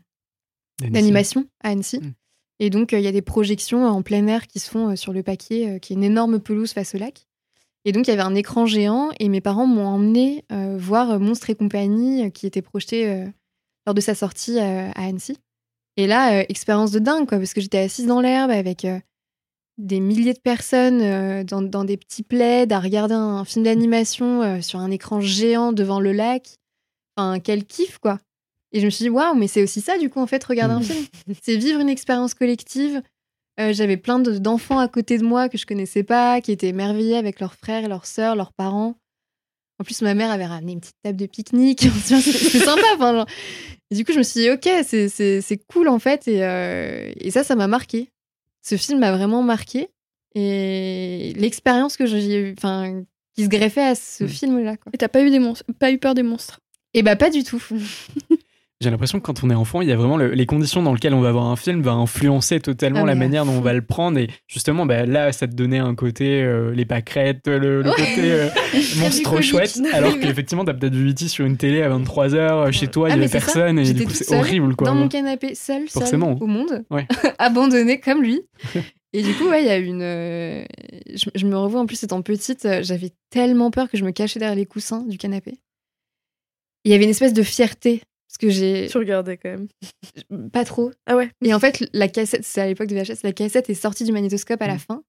d'animation 0.81 1.47
à 1.63 1.71
Annecy. 1.71 1.99
Mm. 1.99 2.15
Et 2.61 2.71
donc, 2.71 2.93
euh, 2.93 2.99
il 2.99 3.05
y 3.05 3.09
a 3.09 3.13
des 3.13 3.23
projections 3.23 3.85
en 3.85 4.03
plein 4.03 4.27
air 4.27 4.47
qui 4.47 4.59
se 4.59 4.71
font 4.71 4.97
sur 4.97 5.13
le 5.13 5.23
paquet, 5.23 5.79
qui 5.81 5.93
est 5.93 5.97
une 5.97 6.05
énorme 6.05 6.41
pelouse 6.41 6.73
face 6.73 6.95
au 6.95 6.99
lac. 6.99 7.27
Et 7.85 7.93
donc, 7.93 8.07
il 8.07 8.11
y 8.11 8.15
avait 8.15 8.23
un 8.23 8.35
écran 8.35 8.65
géant 8.65 9.11
et 9.21 9.29
mes 9.29 9.43
parents 9.43 9.67
m'ont 9.67 9.87
emmené 9.87 10.45
voir 10.79 11.21
Monstres 11.21 11.51
et 11.51 11.55
compagnie, 11.55 12.33
qui 12.33 12.47
était 12.47 12.63
projeté 12.63 13.27
lors 13.85 13.95
de 13.95 14.01
sa 14.01 14.15
sortie 14.15 14.59
à 14.59 14.91
Annecy. 14.93 15.37
Et 15.97 16.07
là, 16.07 16.41
euh, 16.41 16.45
expérience 16.49 16.91
de 16.91 16.99
dingue, 16.99 17.27
quoi, 17.29 17.39
parce 17.39 17.55
que 17.55 17.61
j'étais 17.61 17.79
assise 17.79 18.07
dans 18.07 18.21
l'herbe 18.21 18.51
avec 18.51 18.85
euh, 18.85 18.99
des 19.79 20.01
milliers 20.01 20.35
de 20.35 20.41
personnes 20.41 21.01
euh, 21.01 21.45
dans, 21.45 21.63
dans 21.63 21.85
des 21.85 21.97
petits 21.97 22.23
plaids 22.23 22.71
à 22.73 22.81
regarder 22.81 23.15
un 23.15 23.45
film 23.45 23.65
d'animation 23.65 24.61
sur 24.61 24.81
un 24.81 24.91
écran 24.91 25.21
géant 25.21 25.73
devant 25.73 26.01
le 26.01 26.13
lac. 26.13 26.57
Enfin, 27.17 27.39
quel 27.41 27.65
kiff, 27.65 27.99
quoi. 27.99 28.19
Et 28.73 28.81
je 28.81 28.87
me 28.87 28.91
suis 28.91 29.05
dit, 29.05 29.09
waouh, 29.11 29.35
mais 29.37 29.47
c'est 29.47 29.63
aussi 29.63 29.81
ça, 29.81 29.99
du 29.99 30.11
coup, 30.11 30.21
en 30.21 30.27
fait, 30.27 30.43
regarder 30.45 30.75
un 30.75 30.81
Mm. 30.81 30.83
film. 30.83 31.07
C'est 31.43 31.57
vivre 31.57 31.81
une 31.81 31.89
expérience 31.89 32.35
collective. 32.35 33.03
Euh, 33.61 33.73
J'avais 33.73 33.97
plein 33.97 34.19
de- 34.19 34.39
d'enfants 34.39 34.81
à 34.81 34.89
côté 34.89 35.17
de 35.19 35.23
moi 35.25 35.49
que 35.49 35.57
je 35.57 35.65
connaissais 35.65 36.03
pas, 36.03 36.41
qui 36.41 36.51
étaient 36.51 36.69
émerveillés 36.69 37.17
avec 37.17 37.39
leurs 37.39 37.55
frères, 37.55 37.89
leurs 37.89 38.07
sœurs, 38.07 38.35
leurs 38.35 38.53
parents. 38.53 38.97
En 39.81 39.85
plus, 39.85 40.03
ma 40.03 40.15
mère 40.15 40.31
avait 40.33 40.47
ramené 40.47 40.73
une 40.73 40.81
petite 40.81 40.97
table 41.05 41.17
de 41.19 41.27
pique-nique. 41.27 41.83
C'était 42.05 42.21
c'était 42.21 42.65
sympa. 42.65 42.83
enfin, 42.97 43.13
genre. 43.13 43.27
Et 43.91 43.95
du 43.95 44.05
coup, 44.05 44.13
je 44.13 44.19
me 44.19 44.23
suis 44.25 44.41
dit, 44.41 44.51
ok, 44.51 44.69
c'est- 44.85 45.09
c'est 45.09 45.41
c'est 45.41 45.59
cool, 45.69 45.87
en 45.89 46.01
fait. 46.01 46.27
Et, 46.27 46.43
euh, 46.45 47.13
et 47.17 47.31
ça, 47.31 47.45
ça 47.45 47.55
m'a 47.55 47.69
marqué. 47.69 48.09
Ce 48.67 48.77
film 48.77 48.99
m'a 48.99 49.13
vraiment 49.17 49.43
marqué. 49.43 49.89
Et 50.35 51.33
l'expérience 51.37 51.97
que 51.97 52.07
j'ai, 52.07 52.55
enfin, 52.59 53.05
qui 53.37 53.45
se 53.45 53.49
greffait 53.49 53.83
à 53.85 53.95
ce 53.95 54.25
Mm. 54.25 54.29
film-là. 54.29 54.75
Et 54.93 54.99
t'as 54.99 55.09
pas 55.09 55.23
eu 55.23 55.31
des 55.31 55.39
monstres, 55.39 55.65
pas 55.79 55.93
eu 55.93 55.99
peur 55.99 56.15
des 56.15 56.23
monstres? 56.25 56.59
Et 56.95 57.03
bah, 57.03 57.17
pas 57.17 57.31
du 57.31 57.43
tout. 57.45 57.63
J'ai 58.81 58.91
l'impression 58.91 59.19
que 59.19 59.25
quand 59.25 59.45
on 59.45 59.51
est 59.51 59.55
enfant, 59.55 59.81
il 59.81 59.89
y 59.89 59.93
a 59.93 59.97
vraiment 59.97 60.17
le- 60.17 60.33
les 60.33 60.47
conditions 60.47 60.83
dans 60.83 60.93
lesquelles 60.93 61.15
on 61.15 61.21
va 61.21 61.33
voir 61.33 61.47
un 61.47 61.57
film 61.57 61.81
va 61.81 61.93
influencer 61.93 62.61
totalement 62.61 63.05
Ah, 63.05 63.07
la 63.07 63.15
manière 63.15 63.47
dont 63.47 63.53
on 63.53 63.61
va 63.61 63.73
le 63.73 63.81
prendre. 63.83 64.19
Et 64.19 64.29
justement, 64.47 64.85
bah, 64.85 65.07
là, 65.07 65.33
ça 65.33 65.47
te 65.47 65.55
donnait 65.55 65.79
un 65.79 65.95
côté, 65.95 66.43
euh, 66.43 66.71
les 66.75 66.85
pâquerettes, 66.85 67.47
le, 67.47 67.83
le 67.83 67.89
Ouais. 67.89 67.97
côté 67.97 68.33
euh, 68.33 68.49
monstre 68.99 69.41
chouette. 69.41 69.81
Alors 69.95 70.19
qu'effectivement, 70.19 70.65
t'as 70.65 70.75
peut-être 70.75 70.95
vu 70.95 71.11
E.T. 71.11 71.29
sur 71.29 71.47
une 71.47 71.57
télé 71.57 71.83
à 71.83 71.89
23h, 71.89 72.73
chez 72.73 72.89
toi, 72.89 73.09
il 73.09 73.13
Ah, 73.13 73.17
y 73.17 73.19
mais 73.21 73.25
avait 73.25 73.33
personne. 73.33 73.79
Et 73.79 73.93
du 73.93 74.05
coup, 74.05 74.13
c'est 74.13 74.37
horrible. 74.37 74.75
Quoi. 74.77 74.89
dans 74.89 74.95
mon 74.97 75.09
canapé, 75.09 75.55
seule 75.55 75.89
Forcément. 75.89 76.37
au 76.41 76.47
monde, 76.47 76.85
Ouais. 76.91 77.07
abandonnée 77.39 78.01
comme 78.01 78.23
lui. 78.23 78.43
Et 79.15 79.23
du 79.23 79.33
coup, 79.35 79.49
ouais, 79.49 79.63
il 79.63 79.67
y 79.67 79.71
a 79.71 79.79
une. 79.79 80.03
euh, 80.03 80.65
Je, 81.15 81.31
je 81.35 81.47
me 81.47 81.57
revois 81.57 81.81
en 81.81 81.87
plus 81.87 82.03
étant 82.03 82.21
petite, 82.23 82.65
euh, 82.67 82.81
j'avais 82.83 83.13
tellement 83.31 83.71
peur 83.71 83.89
que 83.89 83.97
je 83.97 84.05
me 84.05 84.11
cachais 84.11 84.41
derrière 84.41 84.57
les 84.57 84.67
coussins 84.67 85.05
du 85.09 85.17
canapé. 85.17 85.55
Il 86.85 86.93
y 86.93 86.95
avait 86.95 87.05
une 87.05 87.11
espèce 87.11 87.33
de 87.33 87.43
fierté 87.43 88.03
parce 88.29 88.39
que 88.39 88.51
j'ai 88.51 88.89
Tu 88.91 88.99
regardais 88.99 89.37
quand 89.37 89.49
même. 89.51 89.69
pas 90.53 90.65
trop. 90.65 90.91
Ah 91.07 91.17
ouais. 91.17 91.31
Et 91.45 91.55
en 91.55 91.61
fait, 91.61 91.85
la 91.93 92.09
cassette, 92.09 92.45
c'est 92.45 92.61
à 92.61 92.67
l'époque 92.67 92.89
de 92.89 92.95
VHS, 92.97 93.23
la 93.23 93.33
cassette 93.33 93.71
est 93.71 93.75
sortie 93.75 94.05
du 94.05 94.13
magnétoscope 94.13 94.61
à 94.63 94.67
la 94.67 94.75
Mm. 94.75 94.79
fin. 94.81 95.03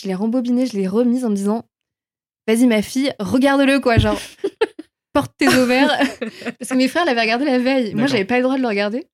Je 0.00 0.06
l'ai 0.08 0.14
rembobinée, 0.14 0.66
je 0.66 0.76
l'ai 0.76 0.86
remise 0.88 1.24
en 1.24 1.30
me 1.30 1.34
disant 1.36 1.64
Vas-y, 2.48 2.66
ma 2.66 2.82
fille, 2.82 3.12
regarde-le, 3.20 3.78
quoi. 3.80 3.98
Genre, 3.98 4.18
porte 5.12 5.32
tes 5.38 5.48
ovaires. 5.48 5.90
Parce 6.58 6.70
que 6.70 6.74
mes 6.74 6.88
frères 6.88 7.04
l'avaient 7.04 7.20
regardé 7.20 7.44
la 7.44 7.58
veille. 7.58 7.94
Moi, 7.94 8.06
j'avais 8.06 8.24
pas 8.24 8.36
le 8.38 8.42
droit 8.42 8.56
de 8.56 8.62
le 8.62 8.68
regarder. 8.68 9.06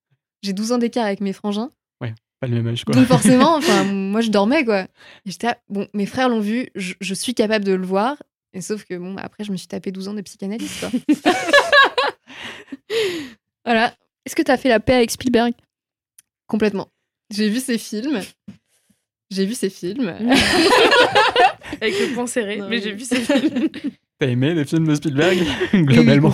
J'ai 0.42 0.52
12 0.52 0.72
ans 0.72 0.78
d'écart 0.78 1.04
avec 1.06 1.20
mes 1.20 1.32
frangins. 1.32 1.70
Pas 2.40 2.46
le 2.46 2.54
même 2.54 2.68
âge, 2.68 2.84
quoi. 2.84 2.94
Donc, 2.94 3.04
forcément, 3.06 3.56
enfin, 3.56 3.82
moi, 3.82 4.20
je 4.20 4.30
dormais, 4.30 4.64
quoi. 4.64 4.82
Et 4.82 5.32
j'étais, 5.32 5.48
là, 5.48 5.58
bon, 5.68 5.88
mes 5.92 6.06
frères 6.06 6.28
l'ont 6.28 6.38
vu, 6.38 6.68
je, 6.76 6.94
je 7.00 7.12
suis 7.14 7.34
capable 7.34 7.64
de 7.64 7.72
le 7.72 7.84
voir. 7.84 8.16
Et 8.52 8.60
sauf 8.60 8.84
que, 8.84 8.94
bon, 8.94 9.16
après, 9.16 9.42
je 9.42 9.50
me 9.50 9.56
suis 9.56 9.66
tapé 9.66 9.90
12 9.90 10.06
ans 10.06 10.14
de 10.14 10.20
psychanalyse, 10.20 10.70
quoi. 10.78 10.90
Voilà, 13.64 13.94
Est-ce 14.24 14.34
que 14.36 14.42
t'as 14.42 14.56
fait 14.56 14.68
la 14.68 14.80
paix 14.80 14.94
avec 14.94 15.10
Spielberg? 15.10 15.52
Complètement. 16.46 16.88
J'ai 17.30 17.48
vu 17.48 17.60
ces 17.60 17.78
films. 17.78 18.20
J'ai 19.30 19.44
vu 19.46 19.54
ces 19.54 19.68
films. 19.70 20.08
Avec 21.80 21.98
le 22.00 22.14
poing 22.14 22.26
serré. 22.26 22.56
Non, 22.56 22.68
mais 22.68 22.76
oui. 22.78 22.82
j'ai 22.82 22.92
vu 22.92 23.04
ces 23.04 23.16
films. 23.20 23.68
T'as 24.18 24.26
aimé 24.26 24.54
les 24.54 24.64
films 24.64 24.86
de 24.88 24.94
Spielberg 24.94 25.36
Oui, 25.38 25.46
oui, 25.74 25.82
Globalement. 25.84 26.32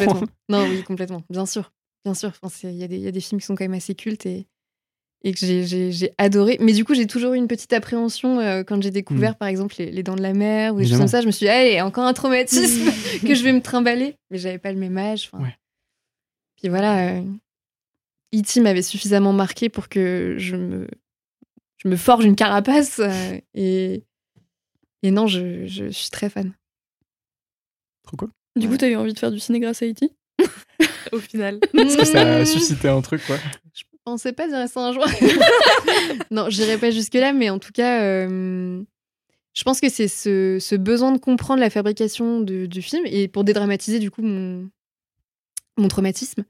Non, 0.49 0.67
oui, 0.69 0.83
complètement. 0.85 1.23
Bien 1.29 1.45
sûr. 1.45 1.73
Bien 2.05 2.14
sûr. 2.14 2.29
Enfin, 2.31 2.49
c'est- 2.49 2.73
Il 2.73 2.79
y, 2.79 2.85
a 2.85 2.88
des- 2.88 2.97
il 2.97 3.03
y 3.03 3.09
a 3.09 3.11
des 3.11 3.21
films 3.21 3.41
qui 3.41 3.47
sont 3.47 3.55
quand 3.57 3.64
même 3.64 3.75
assez 3.75 3.95
cultes 3.95 4.25
et, 4.26 4.47
et 5.25 5.33
que 5.35 5.38
j'ai- 5.41 6.12
adoré. 6.17 6.57
Mais 6.61 6.73
du 6.73 6.85
coup, 6.85 6.95
j'ai 6.95 7.07
toujours 7.07 7.35
eu 7.35 7.37
une 7.37 7.49
petite 7.49 7.73
appréhension 7.73 8.38
euh, 8.41 8.62
quand 8.62 8.81
j'ai 8.83 8.91
découvert, 8.93 9.37
par 9.37 9.49
exemple, 9.49 9.75
les, 9.79 9.91
les 9.91 10.03
Dents 10.03 10.14
de 10.17 10.23
la 10.23 10.33
Mer 10.33 10.75
ou 10.75 10.79
des 10.79 10.87
choses 10.87 10.99
comme 10.99 11.09
ça. 11.09 11.21
Je 11.21 11.26
me 11.26 11.33
suis 11.33 11.45
dit, 11.47 11.50
allez, 11.50 11.81
encore 11.83 12.05
un 12.05 12.14
traumatisme 12.14 12.91
que 13.26 13.35
je 13.35 13.43
vais 13.43 13.53
me 13.53 13.61
trimballer. 13.61 14.14
Mais 14.31 14.38
j'avais 14.38 14.59
pas 14.59 14.73
le 14.73 14.79
même 14.79 14.97
âge. 14.97 15.29
enfin. 15.33 15.43
Ouais. 15.45 15.55
Puis 16.64 16.71
voilà, 16.71 17.18
euh, 17.18 17.23
E.T. 18.35 18.59
m'avait 18.62 18.80
suffisamment 18.80 19.35
marqué 19.35 19.68
pour 19.68 19.90
que 19.90 20.37
je 20.38 20.56
me, 20.56 20.88
je 21.76 21.88
me 21.88 21.97
forge 21.97 22.25
une 22.25 22.37
carapace. 22.37 23.00
euh, 23.00 23.38
et, 23.52 24.02
et 25.02 25.11
non, 25.11 25.26
je, 25.26 25.66
je 25.66 25.90
suis 25.90 26.09
très 26.09 26.30
fan. 26.30 26.54
Trop 28.04 28.16
cool. 28.16 28.30
Du 28.56 28.66
coup, 28.66 28.73
Ouais. 28.73 28.78
t'as 28.78 28.88
eu 28.88 28.97
envie 28.97 29.12
de 29.12 29.18
faire 29.18 29.30
du 29.30 29.38
ciné 29.40 29.61
grâce 29.61 29.83
à 29.83 29.87
E.T. 29.87 30.09
Au 31.12 31.18
final. 31.18 31.61
Parce 31.75 31.97
que 31.97 32.04
ça 32.06 32.23
a 32.37 32.40
Mmh. 32.40 32.47
suscité 32.47 32.88
un 32.88 33.02
truc, 33.02 33.21
quoi. 33.26 33.37
Je 33.75 33.83
pensais 34.04 34.33
pas 34.33 34.49
dire 34.49 34.66
ça 34.66 34.80
un 34.80 34.92
jour. 34.94 35.04
non, 36.30 36.49
j'irai 36.49 36.78
pas 36.78 36.90
jusque-là, 36.90 37.35
mais 37.35 37.50
en 37.50 37.59
tout 37.59 37.73
cas, 37.73 38.02
euh, 38.04 38.83
je 39.52 39.62
pense 39.64 39.83
que 39.83 39.90
c'est 39.90 40.09
ce, 40.09 40.56
ce 40.59 40.75
besoin 40.76 41.12
de 41.12 41.18
comprendre 41.18 41.61
la 41.61 41.68
fabrication 41.68 42.40
de- 42.40 42.64
du 42.64 42.80
film 42.80 43.02
et 43.04 43.28
pour 43.28 43.44
dédramatiser 43.44 43.99
du 43.99 44.11
coup 44.11 44.23
mon, 44.23 44.71
mon 45.76 45.88
traumatisme 45.88 46.45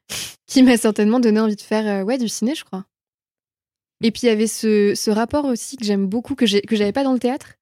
qui 0.47 0.63
m'a 0.63 0.77
certainement 0.77 1.21
donné 1.21 1.41
envie 1.41 1.57
de 1.57 1.61
faire 1.61 1.87
euh, 1.87 2.05
ouais, 2.05 2.19
du 2.19 2.29
ciné, 2.29 2.55
je 2.55 2.65
crois. 2.65 2.85
Et 4.03 4.11
puis 4.11 4.23
il 4.25 4.27
y 4.27 4.31
avait 4.31 4.47
ce, 4.47 4.95
ce 4.95 5.11
rapport 5.11 5.45
aussi 5.47 5.77
que 5.77 5.85
j'aime 5.85 6.07
beaucoup, 6.07 6.35
que 6.35 6.47
j'avais 6.47 6.93
pas 6.93 7.05
dans 7.05 7.13
le 7.13 7.19
théâtre, 7.19 7.55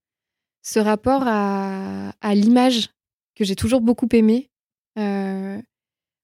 ce 0.62 0.78
rapport 0.78 1.22
à, 1.26 2.10
à 2.20 2.34
l'image 2.34 2.88
que 3.34 3.44
j'ai 3.44 3.56
toujours 3.56 3.80
beaucoup 3.80 4.08
aimé. 4.12 4.50
Euh, 4.98 5.60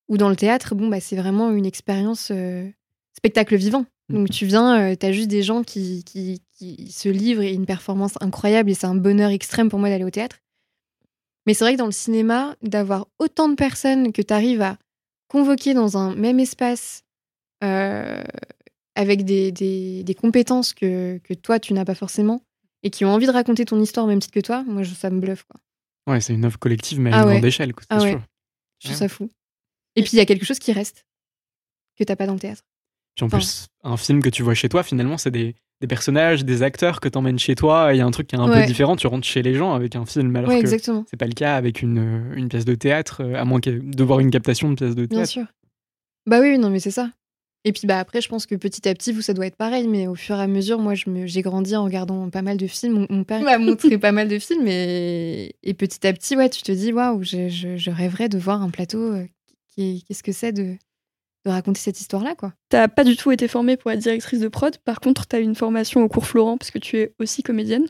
ou 0.09 0.17
dans 0.17 0.31
le 0.31 0.37
théâtre, 0.37 0.75
bon, 0.75 0.89
bah, 0.89 1.01
c'est 1.01 1.17
vraiment 1.17 1.51
une 1.51 1.67
expérience 1.67 2.31
euh, 2.31 2.69
spectacle 3.17 3.57
vivant. 3.57 3.85
Donc 4.09 4.31
tu 4.31 4.47
viens, 4.47 4.81
euh, 4.81 4.95
t'as 4.95 5.13
juste 5.13 5.29
des 5.29 5.43
gens 5.43 5.63
qui, 5.63 6.03
qui, 6.05 6.41
qui 6.57 6.91
se 6.91 7.09
livrent 7.09 7.43
et 7.43 7.53
une 7.53 7.67
performance 7.67 8.15
incroyable 8.21 8.71
et 8.71 8.75
c'est 8.75 8.87
un 8.87 8.95
bonheur 8.95 9.31
extrême 9.31 9.69
pour 9.69 9.79
moi 9.79 9.91
d'aller 9.91 10.05
au 10.05 10.11
théâtre. 10.11 10.39
Mais 11.47 11.55
c'est 11.55 11.65
vrai 11.65 11.75
que 11.75 11.79
dans 11.79 11.87
le 11.87 11.93
cinéma, 11.93 12.57
d'avoir 12.63 13.07
autant 13.19 13.49
de 13.49 13.55
personnes 13.55 14.13
que 14.13 14.23
tu 14.23 14.33
arrives 14.33 14.63
à 14.63 14.79
convoquer 15.29 15.75
dans 15.75 15.97
un 15.97 16.15
même 16.15 16.41
espace 16.41 17.05
euh, 17.63 18.25
avec 18.95 19.25
des, 19.25 19.53
des, 19.53 20.03
des 20.03 20.15
compétences 20.15 20.75
que, 20.75 21.19
que 21.19 21.35
toi 21.35 21.61
tu 21.61 21.73
n'as 21.73 21.85
pas 21.85 21.95
forcément 21.95 22.43
et 22.83 22.91
qui 22.91 23.05
ont 23.05 23.11
envie 23.11 23.27
de 23.27 23.33
raconter 23.33 23.65
ton 23.65 23.81
histoire 23.81 24.07
au 24.07 24.09
même 24.09 24.21
titre 24.21 24.35
que 24.35 24.41
toi, 24.41 24.65
moi, 24.65 24.85
ça 24.85 25.11
me 25.11 25.21
bluffe. 25.21 25.45
Quoi. 25.45 25.61
Ouais, 26.13 26.21
c'est 26.21 26.35
une 26.35 26.45
œuvre 26.45 26.59
collective, 26.59 27.01
mais 27.01 27.13
à 27.13 27.21
ah 27.21 27.23
une 27.23 27.31
grande 27.31 27.45
échelle. 27.45 27.75
Quoi, 27.75 27.85
ah 27.91 28.01
ouais. 28.01 28.19
Je 28.81 28.89
trouve 28.89 28.99
ça 28.99 29.09
fou. 29.09 29.29
Et 29.97 30.03
puis, 30.03 30.13
il 30.13 30.17
y 30.17 30.21
a 30.21 30.27
quelque 30.27 30.45
chose 30.45 30.59
qui 30.59 30.73
reste 30.73 31.05
que 31.97 32.05
t'as 32.05 32.17
pas 32.17 32.27
dans 32.27 32.35
le 32.35 32.39
théâtre. 32.39 32.63
Puis 33.17 33.25
en 33.25 33.29
plus, 33.29 33.67
un 33.83 33.97
film 33.97 34.23
que 34.23 34.29
tu 34.29 34.45
vois 34.45 34.55
chez 34.55 34.69
toi, 34.69 34.85
finalement, 34.85 35.19
c'est 35.19 35.33
des, 35.33 35.57
des 35.81 35.87
personnages, 35.87 36.45
des 36.45 36.63
acteurs 36.63 37.01
que 37.01 37.09
t'emmènes 37.09 37.39
chez 37.39 37.55
toi. 37.55 37.91
Il 37.93 37.99
y 37.99 38.01
a 38.01 38.07
un 38.07 38.11
truc 38.11 38.27
qui 38.27 38.37
est 38.37 38.39
un 38.39 38.49
peu 38.49 38.67
différent. 38.67 38.97
Tu 38.97 39.07
rentres 39.07 39.27
chez 39.27 39.43
les 39.43 39.55
gens 39.55 39.75
avec 39.75 39.95
un 39.97 40.05
film, 40.05 40.35
alors 40.37 40.51
que 40.51 40.67
c'est 40.67 41.17
pas 41.17 41.27
le 41.27 41.33
cas 41.33 41.57
avec 41.57 41.83
une, 41.83 42.33
une 42.35 42.49
pièce 42.49 42.65
de 42.65 42.75
théâtre, 42.75 43.23
euh, 43.23 43.35
à 43.35 43.45
moins 43.45 43.61
de 43.63 44.05
voir 44.05 44.21
une 44.21 44.31
captation 44.31 44.71
de 44.71 44.75
pièce 44.75 44.95
de 44.95 45.05
théâtre. 45.07 45.15
Bien 45.15 45.25
sûr. 45.25 45.47
Bah 46.27 46.41
oui, 46.41 46.59
non, 46.59 46.71
mais 46.71 46.81
c'est 46.81 46.91
ça. 46.91 47.11
Et 47.65 47.73
puis 47.73 47.87
bah 47.87 47.99
après, 47.99 48.21
je 48.21 48.29
pense 48.29 48.47
que 48.47 48.55
petit 48.55 48.89
à 48.89 48.95
petit, 48.95 49.13
vous, 49.13 49.21
ça 49.21 49.35
doit 49.35 49.47
être 49.47 49.57
pareil. 49.57 49.89
Mais 49.89 50.07
au 50.07 50.15
fur 50.15 50.37
et 50.37 50.43
à 50.43 50.47
mesure, 50.47 50.79
moi, 50.79 50.95
j'ai 50.95 51.43
grandi 51.43 51.77
en 51.77 51.85
regardant 51.85 52.29
pas 52.31 52.43
mal 52.43 52.57
de 52.57 52.67
films. 52.67 53.07
Mon, 53.09 53.25
père 53.25 53.41
m'a 53.43 53.59
montré 53.59 53.99
pas 53.99 54.13
mal 54.13 54.29
de 54.29 54.39
films. 54.39 54.67
Et, 54.67 55.55
et, 55.63 55.75
petit 55.75 56.07
à 56.07 56.13
petit, 56.13 56.37
ouais, 56.37 56.49
tu 56.49 56.63
te 56.63 56.73
dis, 56.73 56.93
waouh, 56.93 57.23
je, 57.23 57.49
je, 57.49 57.91
rêverais 57.91 58.29
de 58.29 58.39
voir 58.39 58.63
un 58.63 58.71
plateau. 58.71 59.13
Euh, 59.13 59.27
qu'est-ce 59.77 60.23
que 60.23 60.33
c'est 60.33 60.53
de, 60.53 60.77
de 61.49 61.53
raconter 61.53 61.81
cette 61.81 62.01
histoire-là, 62.01 62.35
quoi. 62.35 62.53
T'as 62.69 62.89
pas 62.89 63.05
du 63.05 63.17
tout 63.17 63.33
été 63.33 63.49
formée 63.49 63.77
pour 63.77 63.91
être 63.91 63.99
directrice 63.99 64.41
de 64.41 64.49
prod. 64.49 64.77
Par 64.79 65.01
contre, 65.01 65.27
t'as 65.27 65.41
une 65.41 65.55
formation 65.55 66.03
au 66.03 66.09
cours 66.09 66.27
Florent 66.27 66.57
parce 66.57 66.71
que 66.71 66.79
tu 66.79 66.97
es 66.99 67.15
aussi 67.19 67.43
comédienne. 67.43 67.87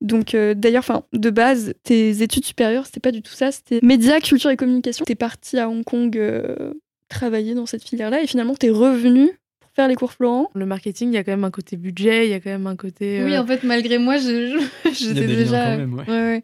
Donc 0.00 0.34
euh, 0.34 0.54
d'ailleurs, 0.54 0.80
enfin, 0.80 1.04
de 1.12 1.30
base, 1.30 1.74
tes 1.82 2.22
études 2.22 2.44
supérieures, 2.44 2.86
c'était 2.86 3.00
pas 3.00 3.12
du 3.12 3.22
tout 3.22 3.32
ça. 3.32 3.50
C'était 3.50 3.80
médias, 3.82 4.20
culture 4.20 4.50
et 4.50 4.56
communication. 4.56 5.04
T'es 5.04 5.14
partie 5.14 5.58
à 5.58 5.68
Hong 5.68 5.84
Kong 5.84 6.16
euh, 6.16 6.74
travailler 7.08 7.54
dans 7.54 7.66
cette 7.66 7.82
filière-là 7.82 8.22
et 8.22 8.26
finalement, 8.26 8.54
t'es 8.54 8.70
revenue 8.70 9.30
pour 9.60 9.70
faire 9.74 9.88
les 9.88 9.94
cours 9.94 10.12
Florent. 10.12 10.50
Le 10.54 10.66
marketing, 10.66 11.10
il 11.10 11.14
y 11.14 11.18
a 11.18 11.24
quand 11.24 11.32
même 11.32 11.44
un 11.44 11.50
côté 11.50 11.76
budget, 11.76 12.26
il 12.26 12.30
y 12.30 12.34
a 12.34 12.40
quand 12.40 12.50
même 12.50 12.66
un 12.66 12.76
côté. 12.76 13.22
Oui, 13.24 13.34
euh, 13.34 13.40
en 13.40 13.46
fait, 13.46 13.62
malgré 13.62 13.98
moi, 13.98 14.16
j'étais 14.92 15.26
déjà. 15.26 15.78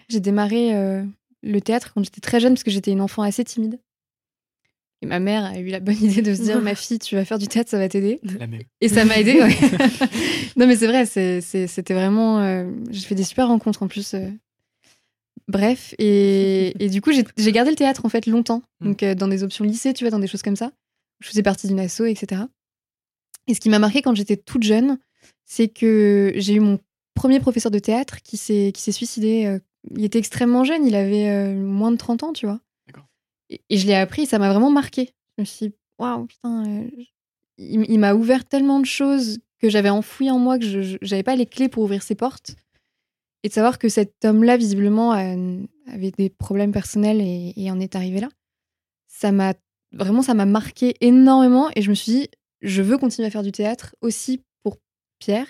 J'ai 0.09 0.21
démarré 0.21 1.05
le 1.43 1.61
théâtre 1.61 1.93
quand 1.95 2.03
j'étais 2.03 2.21
très 2.21 2.41
jeune 2.41 2.55
parce 2.55 2.65
que 2.65 2.71
j'étais 2.71 2.93
une 2.93 3.01
enfant 3.01 3.23
assez 3.23 3.45
timide. 3.45 3.79
Et 5.03 5.07
ma 5.07 5.19
mère 5.19 5.45
a 5.45 5.59
eu 5.59 5.67
la 5.67 5.81
bonne 5.81 5.97
idée 6.03 6.23
de 6.23 6.35
se 6.35 6.43
dire, 6.43 6.61
ma 6.63 6.75
fille, 6.75 6.99
tu 6.99 7.17
vas 7.17 7.25
faire 7.25 7.39
du 7.39 7.49
théâtre, 7.49 7.71
ça 7.71 7.79
va 7.79 7.89
t'aider. 7.89 8.21
Et 8.81 8.89
ça 8.89 9.05
m'a 9.05 9.19
aidé. 9.19 9.35
Ouais. 9.35 9.49
non, 10.57 10.67
mais 10.67 10.77
c'est 10.77 10.87
vrai, 10.87 11.05
c'était 11.07 11.95
vraiment. 11.95 12.41
Euh, 12.41 12.71
j'ai 12.91 13.07
fait 13.07 13.17
des 13.17 13.25
super 13.25 13.49
rencontres 13.49 13.83
en 13.83 13.89
plus. 13.89 14.15
Euh. 14.15 14.31
Bref, 15.49 15.95
et, 15.99 16.73
et, 16.83 16.89
du 16.89 17.03
coup, 17.03 17.11
j'ai 17.13 17.53
gardé 17.53 17.71
le 17.71 17.77
théâtre 17.77 18.07
en 18.07 18.09
fait 18.09 18.27
longtemps. 18.27 18.63
Mm. 18.81 18.87
Donc, 18.87 19.03
euh, 19.03 19.15
dans 19.15 19.29
des 19.29 19.43
options 19.43 19.65
lycée, 19.65 19.93
tu 19.93 20.05
vois, 20.05 20.11
dans 20.11 20.21
des 20.21 20.29
choses 20.29 20.43
comme 20.43 20.57
ça. 20.57 20.71
Je 21.21 21.29
faisais 21.29 21.43
partie 21.43 21.67
d'une 21.67 21.81
asso, 21.81 22.03
etc. 22.03 22.43
Et 23.49 23.55
ce 23.55 23.61
qui 23.61 23.69
m'a 23.69 23.79
marqué 23.79 24.03
quand 24.03 24.15
j'étais 24.15 24.37
toute 24.37 24.63
jeune, 24.63 24.99
c'est 25.45 25.69
que 25.69 26.33
j'ai 26.37 26.55
eu 26.55 26.61
mon 26.61 26.79
premier 27.15 27.41
professeur 27.41 27.71
de 27.71 27.79
théâtre 27.79 28.23
qui 28.23 28.37
s'est 28.37 28.73
suicidé. 28.93 29.59
il 29.97 30.05
était 30.05 30.19
extrêmement 30.19 30.65
jeune, 30.65 30.87
il 30.87 30.95
avait 30.95 31.55
moins 31.55 31.93
de 31.93 31.97
30 31.97 32.23
ans, 32.23 32.33
tu 32.33 32.47
vois 32.47 32.61
et, 33.69 33.77
je 33.77 33.87
l'ai 33.87 33.95
appris, 33.95 34.27
ça 34.27 34.39
m'a 34.39 34.51
vraiment 34.51 34.71
marqué. 34.71 35.11
Je 35.37 35.43
me 35.43 35.45
suis 35.45 35.69
dit, 35.69 35.75
waouh, 35.99 36.27
putain, 36.27 36.67
euh, 36.67 36.91
il, 37.59 37.99
m'a 37.99 38.15
ouvert 38.15 38.45
tellement 38.45 38.81
de 38.81 38.87
choses 38.87 39.39
que 39.59 39.69
j'avais 39.69 39.91
enfouies 39.91 40.31
en 40.31 40.39
moi, 40.39 40.59
que 40.59 40.65
je 40.65 40.97
n'avais 41.03 41.23
pas 41.23 41.37
les 41.37 41.47
clés 41.47 41.69
pour 41.69 41.85
ouvrir 41.85 42.03
ces 42.03 42.15
portes. 42.15 42.55
Et 43.43 43.49
de 43.49 43.53
savoir 43.53 43.79
que 43.79 43.89
cet 43.89 44.25
homme-là, 44.25 44.57
visiblement, 44.57 45.13
avait 45.13 46.11
des 46.13 46.31
problèmes 46.31 46.73
personnels 46.73 47.21
et, 47.21 47.71
en 47.71 47.81
est 47.81 47.97
arrivé 47.97 48.21
là, 48.21 48.29
ça 49.09 49.33
m'a 49.33 49.55
vraiment, 49.93 50.23
ça 50.23 50.35
m'a 50.35 50.47
marqué 50.47 50.95
énormément. 51.01 51.71
Et 51.77 51.83
je 51.83 51.91
me 51.91 51.95
suis 51.95 52.13
dit, 52.13 52.29
je 52.61 52.83
veux 52.83 52.99
continuer 52.99 53.27
à 53.27 53.31
faire 53.31 53.43
du 53.43 53.53
théâtre 53.53 53.97
aussi 54.01 54.43
pour 54.63 54.79
Pierre 55.19 55.47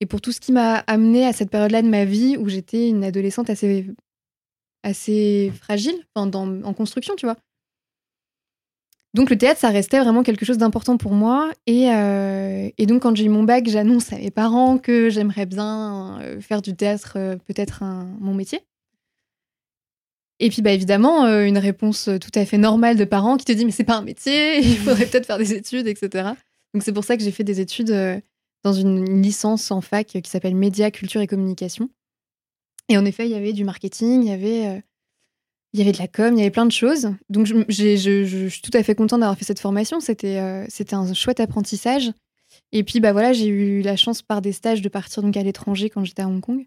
et 0.00 0.06
pour 0.06 0.20
tout 0.20 0.32
ce 0.32 0.40
qui 0.40 0.52
m'a 0.52 0.78
amené 0.86 1.24
à 1.24 1.32
cette 1.32 1.50
période-là 1.50 1.82
de 1.82 1.88
ma 1.88 2.04
vie 2.04 2.36
où 2.36 2.48
j'étais 2.48 2.88
une 2.88 3.04
adolescente 3.04 3.50
assez 3.50 3.86
assez 4.86 5.52
fragile 5.60 6.06
en 6.14 6.72
construction, 6.72 7.14
tu 7.16 7.26
vois. 7.26 7.36
Donc 9.16 9.30
le 9.30 9.38
théâtre, 9.38 9.58
ça 9.58 9.70
restait 9.70 9.98
vraiment 9.98 10.22
quelque 10.22 10.44
chose 10.44 10.58
d'important 10.58 10.98
pour 10.98 11.12
moi. 11.12 11.50
Et, 11.66 11.90
euh, 11.90 12.68
donc 12.80 13.02
quand 13.02 13.16
j'ai 13.16 13.24
eu 13.24 13.30
mon 13.30 13.44
bac, 13.44 13.66
j'annonce 13.66 14.12
à 14.12 14.18
mes 14.18 14.30
parents 14.30 14.76
que 14.76 15.08
j'aimerais 15.08 15.46
bien 15.46 16.20
euh, 16.20 16.38
faire 16.42 16.60
du 16.60 16.76
théâtre, 16.76 17.14
euh, 17.16 17.36
peut-être 17.46 17.82
mon 18.20 18.34
métier. 18.34 18.60
Et 20.38 20.50
puis 20.50 20.60
bah 20.60 20.72
évidemment, 20.72 21.26
une 21.26 21.56
réponse 21.56 22.10
tout 22.20 22.38
à 22.38 22.44
fait 22.44 22.58
normale 22.58 22.98
de 22.98 23.06
parents 23.06 23.38
qui 23.38 23.46
te 23.46 23.52
dit 23.52 23.64
mais 23.64 23.70
c'est 23.70 23.84
pas 23.84 23.96
un 23.96 24.02
métier, 24.02 24.58
il 24.62 24.76
faudrait 24.76 25.06
peut-être 25.06 25.24
faire 25.24 25.38
des 25.38 25.54
études, 25.54 25.86
etc. 25.86 26.32
Donc 26.74 26.82
c'est 26.82 26.92
pour 26.92 27.04
ça 27.04 27.16
que 27.16 27.22
j'ai 27.22 27.30
fait 27.30 27.42
des 27.42 27.58
études 27.58 28.22
dans 28.64 28.74
une 28.74 29.22
licence 29.22 29.70
en 29.70 29.80
fac 29.80 30.08
qui 30.08 30.30
s'appelle 30.30 30.54
Média, 30.54 30.90
Culture 30.90 31.22
et 31.22 31.26
Communication. 31.26 31.88
Et 32.88 32.96
en 32.96 33.04
effet, 33.04 33.26
il 33.26 33.32
y 33.32 33.34
avait 33.34 33.52
du 33.52 33.64
marketing, 33.64 34.22
il 34.22 34.28
y 34.28 34.32
avait, 34.32 34.66
euh, 34.68 34.80
il 35.72 35.80
y 35.80 35.82
avait 35.82 35.92
de 35.92 35.98
la 35.98 36.08
com, 36.08 36.34
il 36.34 36.38
y 36.38 36.42
avait 36.42 36.50
plein 36.50 36.66
de 36.66 36.72
choses. 36.72 37.10
Donc, 37.28 37.46
je, 37.46 37.64
je, 37.68 38.48
suis 38.48 38.62
tout 38.62 38.70
à 38.74 38.82
fait 38.82 38.94
contente 38.94 39.20
d'avoir 39.20 39.36
fait 39.36 39.44
cette 39.44 39.60
formation. 39.60 40.00
C'était 40.00 40.38
euh, 40.38 40.64
c'était 40.68 40.94
un 40.94 41.12
chouette 41.12 41.40
apprentissage. 41.40 42.12
Et 42.72 42.84
puis, 42.84 43.00
bah 43.00 43.12
voilà, 43.12 43.32
j'ai 43.32 43.46
eu 43.46 43.82
la 43.82 43.96
chance 43.96 44.22
par 44.22 44.40
des 44.40 44.52
stages 44.52 44.82
de 44.82 44.88
partir 44.88 45.22
donc 45.22 45.36
à 45.36 45.42
l'étranger 45.42 45.90
quand 45.90 46.04
j'étais 46.04 46.22
à 46.22 46.28
Hong 46.28 46.40
Kong. 46.40 46.66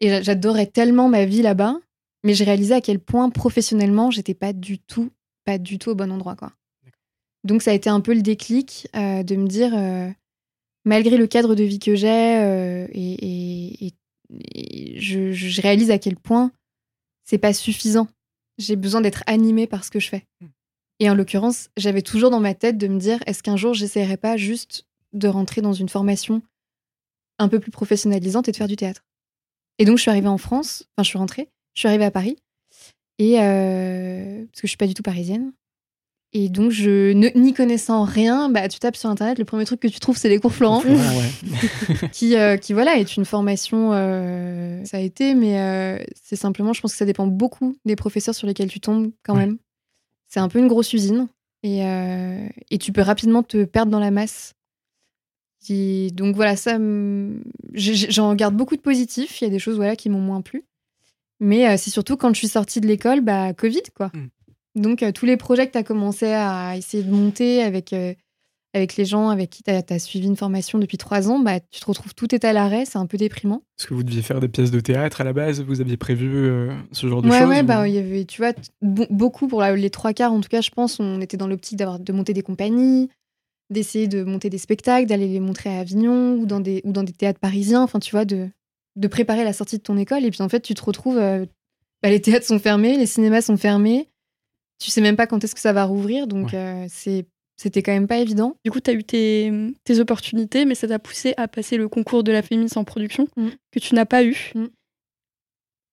Et 0.00 0.22
j'adorais 0.22 0.66
tellement 0.66 1.08
ma 1.08 1.24
vie 1.24 1.42
là-bas, 1.42 1.76
mais 2.22 2.34
j'ai 2.34 2.44
réalisé 2.44 2.74
à 2.74 2.80
quel 2.80 3.00
point 3.00 3.30
professionnellement, 3.30 4.10
j'étais 4.10 4.34
pas 4.34 4.52
du 4.52 4.78
tout, 4.78 5.10
pas 5.44 5.58
du 5.58 5.78
tout 5.78 5.90
au 5.90 5.94
bon 5.94 6.12
endroit, 6.12 6.36
quoi. 6.36 6.52
Donc, 7.44 7.62
ça 7.62 7.70
a 7.70 7.74
été 7.74 7.88
un 7.88 8.00
peu 8.00 8.12
le 8.12 8.22
déclic 8.22 8.88
euh, 8.96 9.22
de 9.22 9.36
me 9.36 9.46
dire, 9.46 9.72
malgré 10.84 11.16
le 11.16 11.26
cadre 11.26 11.54
de 11.54 11.64
vie 11.64 11.78
que 11.78 11.94
j'ai 11.94 12.86
et, 12.92 13.86
et 13.86 13.92
je, 14.30 15.60
réalise 15.60 15.90
à 15.90 15.98
quel 15.98 16.16
point 16.16 16.52
c'est 17.24 17.38
pas 17.38 17.52
suffisant. 17.52 18.08
J'ai 18.58 18.76
besoin 18.76 19.00
d'être 19.00 19.22
animée 19.26 19.66
par 19.66 19.84
ce 19.84 19.90
que 19.90 20.00
je 20.00 20.08
fais. 20.08 20.24
Hmm. 20.40 20.46
Et 20.98 21.10
en 21.10 21.14
l'occurrence, 21.14 21.68
j'avais 21.76 22.02
toujours 22.02 22.30
dans 22.30 22.40
ma 22.40 22.54
tête 22.54 22.78
de 22.78 22.88
me 22.88 22.98
dire 22.98 23.18
est-ce 23.26 23.42
qu'un 23.42 23.56
jour 23.56 23.74
j'essaierai 23.74 24.16
pas 24.16 24.36
juste 24.36 24.86
de 25.12 25.28
rentrer 25.28 25.60
dans 25.60 25.74
une 25.74 25.88
formation 25.88 26.42
un 27.38 27.48
peu 27.48 27.60
plus 27.60 27.70
professionnalisante 27.70 28.48
et 28.48 28.52
de 28.52 28.56
faire 28.56 28.68
du 28.68 28.76
théâtre? 28.76 29.04
Et 29.78 29.84
donc 29.84 29.98
je 29.98 30.02
suis 30.02 30.10
arrivée 30.10 30.28
en 30.28 30.38
France, 30.38 30.84
enfin 30.96 31.02
je 31.02 31.08
suis 31.08 31.18
rentrée, 31.18 31.48
je 31.74 31.80
suis 31.80 31.88
arrivée 31.88 32.06
à 32.06 32.10
Paris 32.10 32.36
et 33.18 33.40
euh, 33.40 34.44
parce 34.46 34.60
que 34.62 34.66
je 34.66 34.70
suis 34.70 34.78
pas 34.78 34.86
du 34.86 34.94
tout 34.94 35.02
parisienne, 35.02 35.52
et 36.38 36.50
donc, 36.50 36.70
je 36.70 37.12
n'y 37.12 37.54
connaissant 37.54 38.04
rien, 38.04 38.50
bah, 38.50 38.68
tu 38.68 38.78
tapes 38.78 38.96
sur 38.96 39.08
Internet, 39.08 39.38
le 39.38 39.46
premier 39.46 39.64
truc 39.64 39.80
que 39.80 39.88
tu 39.88 40.00
trouves, 40.00 40.18
c'est 40.18 40.28
les 40.28 40.38
cours 40.38 40.52
Florent. 40.52 40.82
qui, 42.12 42.36
euh, 42.36 42.58
qui, 42.58 42.74
voilà, 42.74 42.98
est 42.98 43.16
une 43.16 43.24
formation, 43.24 43.94
euh, 43.94 44.84
ça 44.84 44.98
a 44.98 45.00
été, 45.00 45.34
mais 45.34 45.58
euh, 45.58 45.98
c'est 46.22 46.36
simplement, 46.36 46.74
je 46.74 46.82
pense 46.82 46.92
que 46.92 46.98
ça 46.98 47.06
dépend 47.06 47.26
beaucoup 47.26 47.74
des 47.86 47.96
professeurs 47.96 48.34
sur 48.34 48.46
lesquels 48.46 48.68
tu 48.68 48.80
tombes 48.80 49.12
quand 49.22 49.34
même. 49.34 49.56
C'est 50.28 50.38
un 50.38 50.48
peu 50.48 50.58
une 50.58 50.68
grosse 50.68 50.92
usine. 50.92 51.28
Et, 51.62 51.80
et, 51.80 52.78
tu 52.78 52.92
peux 52.92 53.00
rapidement 53.00 53.42
te 53.42 53.64
perdre 53.64 53.90
dans 53.90 53.98
la 53.98 54.10
masse. 54.10 54.52
donc 55.70 56.36
voilà, 56.36 56.54
ça, 56.54 56.76
j'en 57.72 58.34
garde 58.34 58.54
beaucoup 58.54 58.76
de 58.76 58.82
positifs. 58.82 59.40
Il 59.40 59.44
y 59.44 59.46
a 59.46 59.50
des 59.50 59.58
choses 59.58 59.76
voilà, 59.76 59.96
qui 59.96 60.10
m'ont 60.10 60.20
moins 60.20 60.42
plu. 60.42 60.64
Mais 61.40 61.78
c'est 61.78 61.90
surtout 61.90 62.18
quand 62.18 62.34
je 62.34 62.38
suis 62.40 62.48
sortie 62.48 62.82
de 62.82 62.86
l'école, 62.86 63.22
bah, 63.22 63.54
Covid, 63.54 63.82
quoi. 63.94 64.10
Hmm. 64.12 64.26
Donc, 64.76 65.02
euh, 65.02 65.10
tous 65.10 65.24
les 65.24 65.38
projets 65.38 65.66
que 65.66 65.72
tu 65.72 65.78
as 65.78 65.82
commencé 65.82 66.26
à 66.26 66.76
essayer 66.76 67.02
de 67.02 67.10
monter 67.10 67.62
avec, 67.62 67.94
euh, 67.94 68.12
avec 68.74 68.96
les 68.96 69.06
gens 69.06 69.30
avec 69.30 69.48
qui 69.48 69.62
tu 69.62 69.70
as, 69.70 69.98
suivi 69.98 70.26
une 70.26 70.36
formation 70.36 70.78
depuis 70.78 70.98
trois 70.98 71.30
ans, 71.30 71.38
bah, 71.38 71.60
tu 71.60 71.80
te 71.80 71.86
retrouves 71.86 72.14
tout 72.14 72.34
est 72.34 72.44
à 72.44 72.52
l'arrêt, 72.52 72.84
c'est 72.84 72.98
un 72.98 73.06
peu 73.06 73.16
déprimant. 73.16 73.62
Est-ce 73.78 73.86
que 73.86 73.94
vous 73.94 74.02
deviez 74.02 74.20
faire 74.20 74.38
des 74.38 74.48
pièces 74.48 74.70
de 74.70 74.80
théâtre 74.80 75.22
à 75.22 75.24
la 75.24 75.32
base 75.32 75.62
Vous 75.62 75.80
aviez 75.80 75.96
prévu 75.96 76.30
euh, 76.30 76.74
ce 76.92 77.08
genre 77.08 77.22
de 77.22 77.30
choses 77.30 77.48
Ouais, 77.48 77.62
bah, 77.62 77.88
il 77.88 77.94
y 77.94 77.98
avait, 77.98 78.26
tu 78.26 78.42
vois, 78.42 78.52
beaucoup 78.82 79.48
pour 79.48 79.62
les 79.62 79.90
trois 79.90 80.12
quarts, 80.12 80.34
en 80.34 80.42
tout 80.42 80.50
cas, 80.50 80.60
je 80.60 80.70
pense, 80.70 81.00
on 81.00 81.22
était 81.22 81.38
dans 81.38 81.48
l'optique 81.48 81.78
de 81.78 82.12
monter 82.12 82.34
des 82.34 82.42
compagnies, 82.42 83.08
d'essayer 83.70 84.08
de 84.08 84.24
monter 84.24 84.50
des 84.50 84.58
spectacles, 84.58 85.06
d'aller 85.06 85.26
les 85.26 85.40
montrer 85.40 85.74
à 85.74 85.80
Avignon 85.80 86.34
ou 86.34 86.44
dans 86.44 86.60
des, 86.60 86.82
ou 86.84 86.92
dans 86.92 87.02
des 87.02 87.14
théâtres 87.14 87.40
parisiens, 87.40 87.82
enfin, 87.82 87.98
tu 87.98 88.10
vois, 88.10 88.26
de, 88.26 88.50
de 88.96 89.08
préparer 89.08 89.42
la 89.42 89.54
sortie 89.54 89.78
de 89.78 89.82
ton 89.82 89.96
école. 89.96 90.26
Et 90.26 90.30
puis, 90.30 90.42
en 90.42 90.50
fait, 90.50 90.60
tu 90.60 90.74
te 90.74 90.84
retrouves, 90.84 91.16
bah, 91.16 92.10
les 92.10 92.20
théâtres 92.20 92.44
sont 92.44 92.58
fermés, 92.58 92.98
les 92.98 93.06
cinémas 93.06 93.40
sont 93.40 93.56
fermés 93.56 94.10
tu 94.78 94.90
sais 94.90 95.00
même 95.00 95.16
pas 95.16 95.26
quand 95.26 95.42
est-ce 95.42 95.54
que 95.54 95.60
ça 95.60 95.72
va 95.72 95.84
rouvrir, 95.84 96.26
donc 96.26 96.54
euh, 96.54 96.86
c'est 96.88 97.26
c'était 97.56 97.82
quand 97.82 97.92
même 97.92 98.06
pas 98.06 98.18
évident. 98.18 98.56
Du 98.64 98.70
coup, 98.70 98.80
tu 98.80 98.90
as 98.90 98.92
eu 98.92 99.02
tes, 99.02 99.50
tes, 99.84 99.98
opportunités, 99.98 100.66
mais 100.66 100.74
ça 100.74 100.86
t'a 100.86 100.98
poussé 100.98 101.32
à 101.38 101.48
passer 101.48 101.78
le 101.78 101.88
concours 101.88 102.22
de 102.22 102.30
la 102.30 102.42
Fémis 102.42 102.68
en 102.76 102.84
production, 102.84 103.28
mm. 103.36 103.48
que 103.72 103.78
tu 103.78 103.94
n'as 103.94 104.04
pas 104.04 104.24
eu. 104.24 104.52
Mm. 104.54 104.66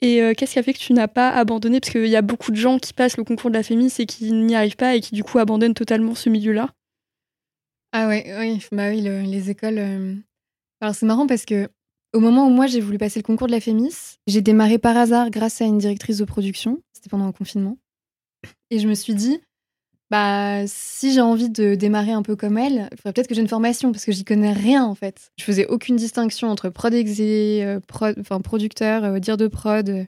Et 0.01 0.21
euh, 0.21 0.33
qu'est-ce 0.35 0.53
qui 0.53 0.59
a 0.59 0.63
fait 0.63 0.73
que 0.73 0.79
tu 0.79 0.91
n'as 0.91 1.07
pas 1.07 1.29
abandonné? 1.29 1.79
Parce 1.79 1.91
qu'il 1.91 2.07
y 2.07 2.17
a 2.17 2.21
beaucoup 2.21 2.51
de 2.51 2.57
gens 2.57 2.77
qui 2.77 2.91
passent 2.91 3.15
le 3.15 3.23
concours 3.23 3.49
de 3.49 3.55
la 3.55 3.63
Fémis 3.63 3.93
et 3.99 4.05
qui 4.05 4.33
n'y 4.33 4.55
arrivent 4.55 4.75
pas 4.75 4.95
et 4.95 4.99
qui 4.99 5.15
du 5.15 5.23
coup 5.23 5.39
abandonnent 5.39 5.73
totalement 5.73 6.15
ce 6.15 6.29
milieu-là. 6.29 6.69
Ah 7.93 8.09
ouais, 8.09 8.25
oui, 8.39 8.61
bah 8.73 8.89
oui 8.89 8.99
les 8.99 9.49
écoles. 9.49 9.77
Euh, 9.77 10.15
alors 10.81 10.93
c'est 10.93 11.05
marrant 11.05 11.27
parce 11.27 11.45
que 11.45 11.69
au 12.11 12.19
moment 12.19 12.45
où 12.47 12.49
moi 12.49 12.67
j'ai 12.67 12.81
voulu 12.81 12.97
passer 12.97 13.19
le 13.19 13.23
concours 13.23 13.47
de 13.47 13.53
la 13.53 13.61
Fémis, 13.61 14.17
j'ai 14.27 14.41
démarré 14.41 14.77
par 14.77 14.97
hasard 14.97 15.29
grâce 15.29 15.61
à 15.61 15.65
une 15.65 15.77
directrice 15.77 16.17
de 16.17 16.25
production. 16.25 16.81
C'était 16.91 17.09
pendant 17.09 17.25
un 17.25 17.31
confinement. 17.31 17.77
Et 18.69 18.79
je 18.79 18.87
me 18.87 18.95
suis 18.95 19.13
dit, 19.13 19.39
bah, 20.13 20.67
si 20.67 21.11
j'ai 21.11 21.21
envie 21.21 21.49
de 21.49 21.73
démarrer 21.73 22.11
un 22.11 22.21
peu 22.21 22.35
comme 22.35 22.59
elle, 22.59 22.87
il 22.91 22.97
faudrait 22.97 23.13
peut-être 23.13 23.27
que 23.27 23.33
j'ai 23.33 23.41
une 23.41 23.47
formation 23.47 23.91
parce 23.91 24.05
que 24.05 24.11
j'y 24.11 24.23
connais 24.23 24.53
rien 24.53 24.85
en 24.85 24.93
fait. 24.93 25.31
Je 25.39 25.43
faisais 25.43 25.65
aucune 25.65 25.95
distinction 25.95 26.49
entre 26.49 26.69
prod 26.69 26.93
exé, 26.93 27.63
euh, 27.63 27.79
prod, 27.79 28.15
enfin 28.19 28.39
producteur, 28.39 29.03
euh, 29.05 29.17
dire 29.17 29.37
de 29.37 29.47
prod. 29.47 30.05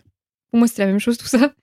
Pour 0.51 0.60
moi, 0.60 0.68
c'était 0.68 0.84
la 0.84 0.92
même 0.92 1.00
chose 1.00 1.18
tout 1.18 1.25
ça. 1.25 1.56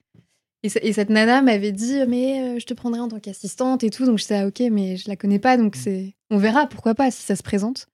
Et, 0.65 0.93
cette 0.93 1.09
nana 1.09 1.41
m'avait 1.41 1.71
dit 1.71 2.01
mais 2.09 2.57
euh, 2.57 2.59
je 2.59 2.67
te 2.67 2.75
prendrai 2.75 2.99
en 2.99 3.07
tant 3.07 3.21
qu'assistante 3.21 3.85
et 3.85 3.91
tout. 3.91 4.07
Donc 4.07 4.19
je 4.19 4.25
disais 4.25 4.41
ah, 4.41 4.49
ok, 4.49 4.61
mais 4.73 4.97
je 4.97 5.09
la 5.09 5.15
connais 5.15 5.39
pas, 5.39 5.57
donc 5.57 5.77
c'est 5.77 6.13
on 6.31 6.39
verra 6.39 6.67
pourquoi 6.67 6.97
pas 6.97 7.13
si 7.13 7.23
ça 7.23 7.37
se 7.37 7.45
présente. 7.45 7.87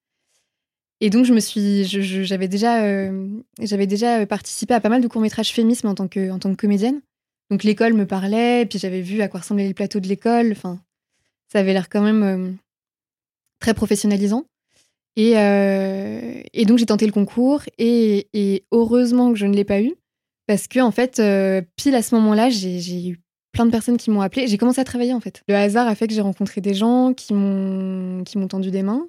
Et 1.03 1.11
donc 1.11 1.27
je 1.27 1.35
me 1.35 1.41
suis, 1.41 1.85
j'avais 1.85 2.49
déjà, 2.49 3.11
j'avais 3.61 3.87
déjà 3.87 4.25
participé 4.25 4.73
à 4.73 4.81
pas 4.81 4.89
mal 4.89 5.03
de 5.03 5.09
courts 5.09 5.21
métrages 5.21 5.53
féminisme 5.53 5.89
en 5.89 5.95
tant 5.95 6.09
que 6.09 6.31
en 6.31 6.39
tant 6.39 6.51
que 6.51 6.57
comédienne. 6.57 7.03
Donc 7.51 7.65
l'école 7.65 7.95
me 7.95 8.07
parlait, 8.07 8.67
puis 8.67 8.79
j'avais 8.79 9.01
vu 9.01 9.23
à 9.23 9.29
quoi 9.29 9.41
ressemblaient 9.41 9.67
les 9.67 9.75
plateaux 9.75 10.01
de 10.01 10.09
l'école. 10.09 10.53
Enfin, 10.53 10.81
ça 11.49 11.61
avait 11.61 11.73
l'air 11.73 11.89
quand 11.89 12.03
même 12.03 12.23
euh, 12.23 12.53
très 13.61 13.75
professionnalisant. 13.75 14.45
Euh, 15.19 16.43
et, 16.53 16.65
donc 16.65 16.79
j'ai 16.79 16.87
tenté 16.87 17.05
le 17.05 17.13
concours 17.13 17.63
et, 17.77 18.65
heureusement 18.71 19.33
que 19.33 19.39
je 19.39 19.47
ne 19.47 19.55
l'ai 19.55 19.65
pas 19.65 19.81
eu 19.81 19.95
parce 20.47 20.69
que 20.69 20.79
en 20.79 20.93
fait, 20.93 21.19
euh, 21.19 21.61
pile 21.77 21.97
à 21.97 22.03
ce 22.03 22.15
moment-là, 22.15 22.51
j'ai 22.51 23.09
eu 23.09 23.21
plein 23.53 23.67
de 23.67 23.71
personnes 23.71 23.97
qui 23.97 24.11
m'ont 24.11 24.21
appelé. 24.21 24.47
J'ai 24.47 24.59
commencé 24.59 24.81
à 24.81 24.85
travailler 24.85 25.13
en 25.13 25.21
fait. 25.21 25.43
Le 25.49 25.57
hasard 25.57 25.89
a 25.89 25.95
fait 25.95 26.07
que 26.07 26.15
j'ai 26.15 26.21
rencontré 26.21 26.61
des 26.61 26.75
gens 26.75 27.15
qui 27.15 27.35
m'ont 27.35 28.23
qui 28.25 28.39
m'ont 28.39 28.49
tendu 28.49 28.71
des 28.71 28.83
mains, 28.83 29.09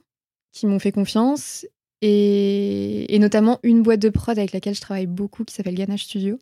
qui 0.52 0.66
m'ont 0.66 0.80
fait 0.80 0.92
confiance 0.92 1.68
et, 2.02 3.14
et, 3.14 3.20
notamment 3.20 3.60
une 3.62 3.84
boîte 3.84 4.00
de 4.00 4.10
prod 4.10 4.38
avec 4.38 4.54
laquelle 4.54 4.74
je 4.74 4.82
travaille 4.82 5.06
beaucoup 5.06 5.44
qui 5.44 5.54
s'appelle 5.54 5.76
Ganache 5.76 6.06
Studio 6.06 6.40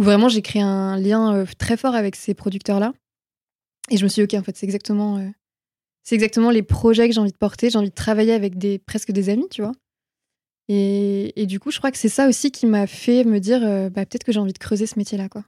où 0.00 0.02
vraiment 0.02 0.30
j'ai 0.30 0.40
créé 0.40 0.62
un 0.62 0.96
lien 0.96 1.34
euh, 1.34 1.44
très 1.58 1.76
fort 1.76 1.94
avec 1.94 2.16
ces 2.16 2.32
producteurs-là. 2.32 2.94
Et 3.90 3.98
je 3.98 4.04
me 4.04 4.08
suis 4.08 4.24
dit, 4.24 4.34
ok, 4.34 4.40
en 4.40 4.42
fait, 4.42 4.56
c'est 4.56 4.64
exactement, 4.64 5.18
euh, 5.18 5.28
c'est 6.04 6.14
exactement 6.14 6.50
les 6.50 6.62
projets 6.62 7.06
que 7.06 7.14
j'ai 7.14 7.20
envie 7.20 7.32
de 7.32 7.36
porter. 7.36 7.68
J'ai 7.68 7.78
envie 7.78 7.90
de 7.90 7.94
travailler 7.94 8.32
avec 8.32 8.56
des, 8.56 8.78
presque 8.78 9.12
des 9.12 9.28
amis, 9.28 9.48
tu 9.50 9.60
vois. 9.60 9.72
Et, 10.68 11.38
et 11.40 11.44
du 11.44 11.60
coup, 11.60 11.70
je 11.70 11.76
crois 11.78 11.90
que 11.90 11.98
c'est 11.98 12.08
ça 12.08 12.28
aussi 12.28 12.50
qui 12.50 12.64
m'a 12.64 12.86
fait 12.86 13.24
me 13.24 13.40
dire, 13.40 13.62
euh, 13.62 13.90
bah, 13.90 14.06
peut-être 14.06 14.24
que 14.24 14.32
j'ai 14.32 14.40
envie 14.40 14.54
de 14.54 14.58
creuser 14.58 14.86
ce 14.86 14.98
métier-là, 14.98 15.28
quoi. 15.28 15.44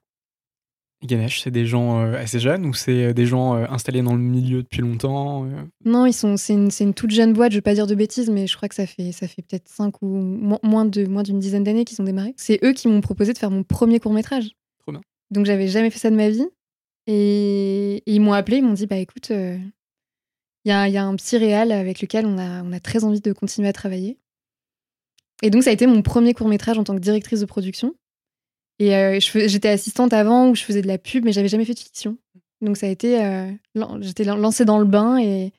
Ganesh, 1.05 1.41
c'est 1.41 1.51
des 1.51 1.67
gens 1.67 2.01
euh, 2.01 2.15
assez 2.15 2.39
jeunes 2.39 2.65
ou 2.65 2.75
c'est 2.75 3.07
euh, 3.07 3.13
des 3.13 3.27
gens 3.27 3.57
euh, 3.57 3.67
installés 3.69 4.03
dans 4.03 4.15
le 4.15 4.23
milieu 4.23 4.63
depuis 4.63 4.83
longtemps 4.83 5.47
Non, 5.85 6.07
ils 6.07 6.13
sont. 6.13 6.37
C'est 6.37 6.53
une, 6.53 6.71
une, 6.81 6.95
toute 6.95 7.11
jeune 7.11 7.33
boîte. 7.33 7.53
Je 7.53 7.59
vais 7.59 7.63
pas 7.63 7.75
dire 7.75 7.89
de 7.89 7.95
bêtises, 7.95 8.31
mais 8.31 8.47
je 8.47 8.57
crois 8.57 8.69
que 8.69 8.75
ça 8.75 8.87
fait 8.87 9.11
ça 9.11 9.27
fait 9.27 9.43
peut-être 9.43 9.69
cinq 9.69 10.01
ou 10.03 10.07
moins 10.07 10.85
de 10.85 11.07
moins 11.07 11.25
d'une 11.25 11.41
dizaine 11.41 11.65
d'années 11.65 11.85
qu'ils 11.85 12.01
ont 12.01 12.05
démarré. 12.05 12.35
C'est 12.37 12.61
eux 12.65 12.73
qui 12.73 12.87
m'ont 12.87 13.01
proposé 13.01 13.33
de 13.33 13.39
faire 13.39 13.51
mon 13.51 13.65
premier 13.65 13.99
court 13.99 14.13
métrage. 14.13 14.51
Trop 14.81 14.93
bien. 14.93 15.01
Donc 15.31 15.47
j'avais 15.47 15.67
jamais 15.67 15.91
fait 15.91 15.99
ça 15.99 16.11
de 16.11 16.17
ma 16.17 16.29
vie 16.29 16.47
et, 17.09 18.03
ils 18.07 18.21
m'ont 18.21 18.33
appelé. 18.33 18.59
Ils 18.59 18.65
m'ont 18.65 18.75
dit 18.75 18.87
bah 18.87 18.99
écoute, 18.99 19.31
il 19.31 20.69
y 20.69 20.71
a, 20.71 20.89
y, 20.89 20.97
a, 20.97 21.05
un 21.05 21.17
petit 21.17 21.37
réal 21.37 21.73
avec 21.73 22.01
lequel 22.01 22.27
on 22.27 22.39
a 22.39 22.63
on 22.63 22.73
a 22.73 22.79
très 22.79 23.03
envie 23.03 23.21
de 23.21 23.33
continuer 23.33 23.69
à 23.69 23.73
travailler. 23.73 24.19
Et 25.43 25.51
donc 25.51 25.65
ça 25.65 25.71
a 25.71 25.73
été 25.73 25.89
mon 25.89 26.03
premier 26.03 26.33
court 26.33 26.49
métrage 26.49 26.79
en 26.79 26.85
tant 26.85 26.95
que 26.95 27.01
directrice 27.01 27.41
de 27.41 27.47
production. 27.47 27.95
Et 28.83 28.97
euh, 28.97 29.21
j'étais 29.21 29.69
assistante 29.69 30.13
avant 30.13 30.49
où 30.49 30.57
je 30.57 30.65
faisais 30.65 30.83
de 30.83 30.89
la 30.89 30.99
pub, 30.99 31.25
mais 31.25 31.31
j'avais 31.31 31.47
jamais 31.47 31.65
fait 31.65 31.75
de 31.75 31.79
fiction. 31.79 32.19
Donc 32.61 32.77
ça 32.77 32.87
a 32.87 32.89
été, 32.89 33.25
euh, 33.25 33.49
j'étais 34.01 34.25
lancée 34.25 34.65
dans 34.65 34.81
le 34.81 34.85
bain 34.85 35.19
et, 35.19 35.53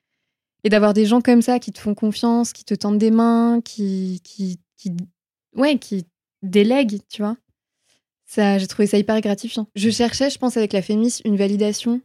d'avoir 0.66 0.94
des 0.94 1.06
gens 1.06 1.22
comme 1.22 1.42
ça 1.42 1.58
qui 1.58 1.72
te 1.72 1.80
font 1.80 1.96
confiance, 1.96 2.52
qui 2.52 2.66
te 2.66 2.74
tendent 2.74 2.98
des 2.98 3.12
mains, 3.12 3.62
qui, 3.64 4.20
qui, 4.26 4.60
qui 4.76 4.92
ouais, 5.56 5.78
qui 5.78 6.06
délèguent, 6.42 7.00
tu 7.10 7.22
vois. 7.22 7.38
Ça, 8.26 8.58
j'ai 8.58 8.68
trouvé 8.68 8.88
ça 8.88 8.98
hyper 8.98 9.22
gratifiant. 9.22 9.68
Je 9.74 9.90
cherchais, 9.90 10.30
je 10.30 10.38
pense, 10.38 10.58
avec 10.58 10.74
la 10.74 10.82
Fémis, 10.82 11.22
une 11.24 11.38
validation 11.38 12.02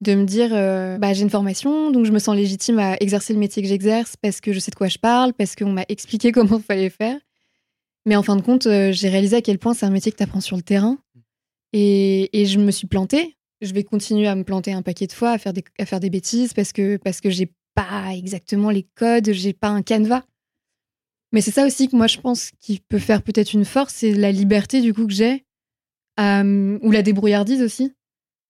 de 0.00 0.16
me 0.16 0.24
dire, 0.24 0.50
euh, 0.52 0.98
bah, 0.98 1.12
j'ai 1.12 1.22
une 1.22 1.30
formation, 1.30 1.92
donc 1.92 2.04
je 2.04 2.10
me 2.10 2.18
sens 2.18 2.34
légitime 2.34 2.80
à 2.80 2.96
exercer 2.98 3.32
le 3.32 3.38
métier 3.38 3.62
que 3.62 3.68
j'exerce 3.68 4.16
parce 4.16 4.40
que 4.40 4.52
je 4.52 4.58
sais 4.58 4.72
de 4.72 4.76
quoi 4.76 4.88
je 4.88 4.98
parle, 4.98 5.34
parce 5.34 5.54
qu'on 5.54 5.70
m'a 5.70 5.84
expliqué 5.88 6.32
comment 6.32 6.56
il 6.56 6.64
fallait 6.64 6.90
faire. 6.90 7.20
Mais 8.04 8.16
en 8.16 8.22
fin 8.22 8.36
de 8.36 8.42
compte, 8.42 8.66
euh, 8.66 8.92
j'ai 8.92 9.08
réalisé 9.08 9.36
à 9.36 9.42
quel 9.42 9.58
point 9.58 9.74
c'est 9.74 9.86
un 9.86 9.90
métier 9.90 10.10
que 10.10 10.16
tu 10.16 10.22
apprends 10.22 10.40
sur 10.40 10.56
le 10.56 10.62
terrain. 10.62 10.98
Et, 11.72 12.28
je 12.46 12.58
me 12.58 12.70
suis 12.70 12.86
plantée. 12.86 13.36
Je 13.60 13.72
vais 13.72 13.84
continuer 13.84 14.26
à 14.26 14.34
me 14.34 14.44
planter 14.44 14.72
un 14.72 14.82
paquet 14.82 15.06
de 15.06 15.12
fois, 15.12 15.30
à 15.30 15.38
faire 15.38 15.52
des, 15.52 15.64
à 15.78 15.86
faire 15.86 16.00
des 16.00 16.10
bêtises 16.10 16.52
parce 16.52 16.72
que, 16.72 16.96
parce 16.96 17.20
que 17.20 17.30
j'ai 17.30 17.52
pas 17.74 18.12
exactement 18.12 18.70
les 18.70 18.82
codes, 18.96 19.30
j'ai 19.32 19.52
pas 19.52 19.68
un 19.68 19.82
canevas. 19.82 20.24
Mais 21.32 21.40
c'est 21.40 21.52
ça 21.52 21.64
aussi 21.64 21.88
que 21.88 21.96
moi 21.96 22.08
je 22.08 22.18
pense 22.18 22.50
qui 22.58 22.80
peut 22.80 22.98
faire 22.98 23.22
peut-être 23.22 23.54
une 23.54 23.64
force, 23.64 23.94
c'est 23.94 24.12
la 24.12 24.32
liberté 24.32 24.82
du 24.82 24.92
coup 24.92 25.06
que 25.06 25.12
j'ai, 25.12 25.46
euh, 26.20 26.78
ou 26.82 26.90
la 26.90 27.02
débrouillardise 27.02 27.62
aussi, 27.62 27.94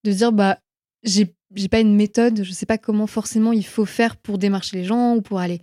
de 0.05 0.13
dire 0.13 0.33
bah 0.33 0.59
j'ai 1.05 1.33
j'ai 1.55 1.69
pas 1.69 1.81
une 1.81 1.95
méthode, 1.95 2.43
je 2.43 2.53
sais 2.53 2.67
pas 2.67 2.79
comment 2.79 3.07
forcément 3.07 3.53
il 3.53 3.67
faut 3.67 3.85
faire 3.85 4.17
pour 4.17 4.39
démarcher 4.39 4.79
les 4.79 4.85
gens 4.85 5.15
ou 5.15 5.21
pour 5.21 5.39
aller 5.39 5.61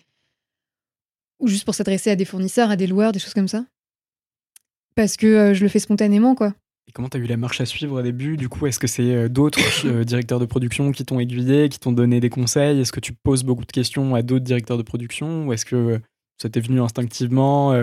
ou 1.40 1.48
juste 1.48 1.66
pour 1.66 1.74
s'adresser 1.74 2.12
à 2.12 2.16
des 2.16 2.26
fournisseurs, 2.26 2.70
à 2.70 2.76
des 2.76 2.88
loueurs, 2.88 3.12
des 3.12 3.20
choses 3.20 3.34
comme 3.34 3.48
ça 3.48 3.66
parce 4.96 5.18
que 5.18 5.28
euh, 5.28 5.54
je 5.54 5.64
le 5.64 5.70
fais 5.70 5.80
spontanément, 5.80 6.36
quoi. 6.36 6.54
Et 6.88 6.92
comment 6.92 7.10
tu 7.10 7.18
as 7.18 7.20
eu 7.20 7.26
la 7.26 7.38
marche 7.38 7.62
à 7.62 7.66
suivre 7.66 8.00
au 8.00 8.02
début? 8.02 8.36
Du 8.36 8.50
coup, 8.50 8.66
est-ce 8.68 8.80
que 8.80 8.88
c'est 8.88 9.14
euh, 9.14 9.30
d'autres 9.30 9.60
euh, 9.86 10.04
directeurs 10.04 10.40
de 10.40 10.46
production 10.46 10.92
qui 10.92 11.06
t'ont 11.06 11.20
aiguillé, 11.20 11.70
qui 11.70 11.80
t'ont 11.80 11.92
donné 11.92 12.20
des 12.20 12.30
conseils? 12.30 12.80
Est-ce 12.82 12.92
que 12.92 13.00
tu 13.00 13.14
poses 13.14 13.44
beaucoup 13.44 13.66
de 13.66 13.72
questions 13.72 14.16
à 14.16 14.22
d'autres 14.22 14.46
directeurs 14.46 14.78
de 14.78 14.84
production? 14.84 15.48
Ou 15.48 15.54
est-ce 15.54 15.66
que 15.66 16.00
ça 16.42 16.50
t'est 16.50 16.62
venu 16.62 16.82
instinctivement 16.82 17.74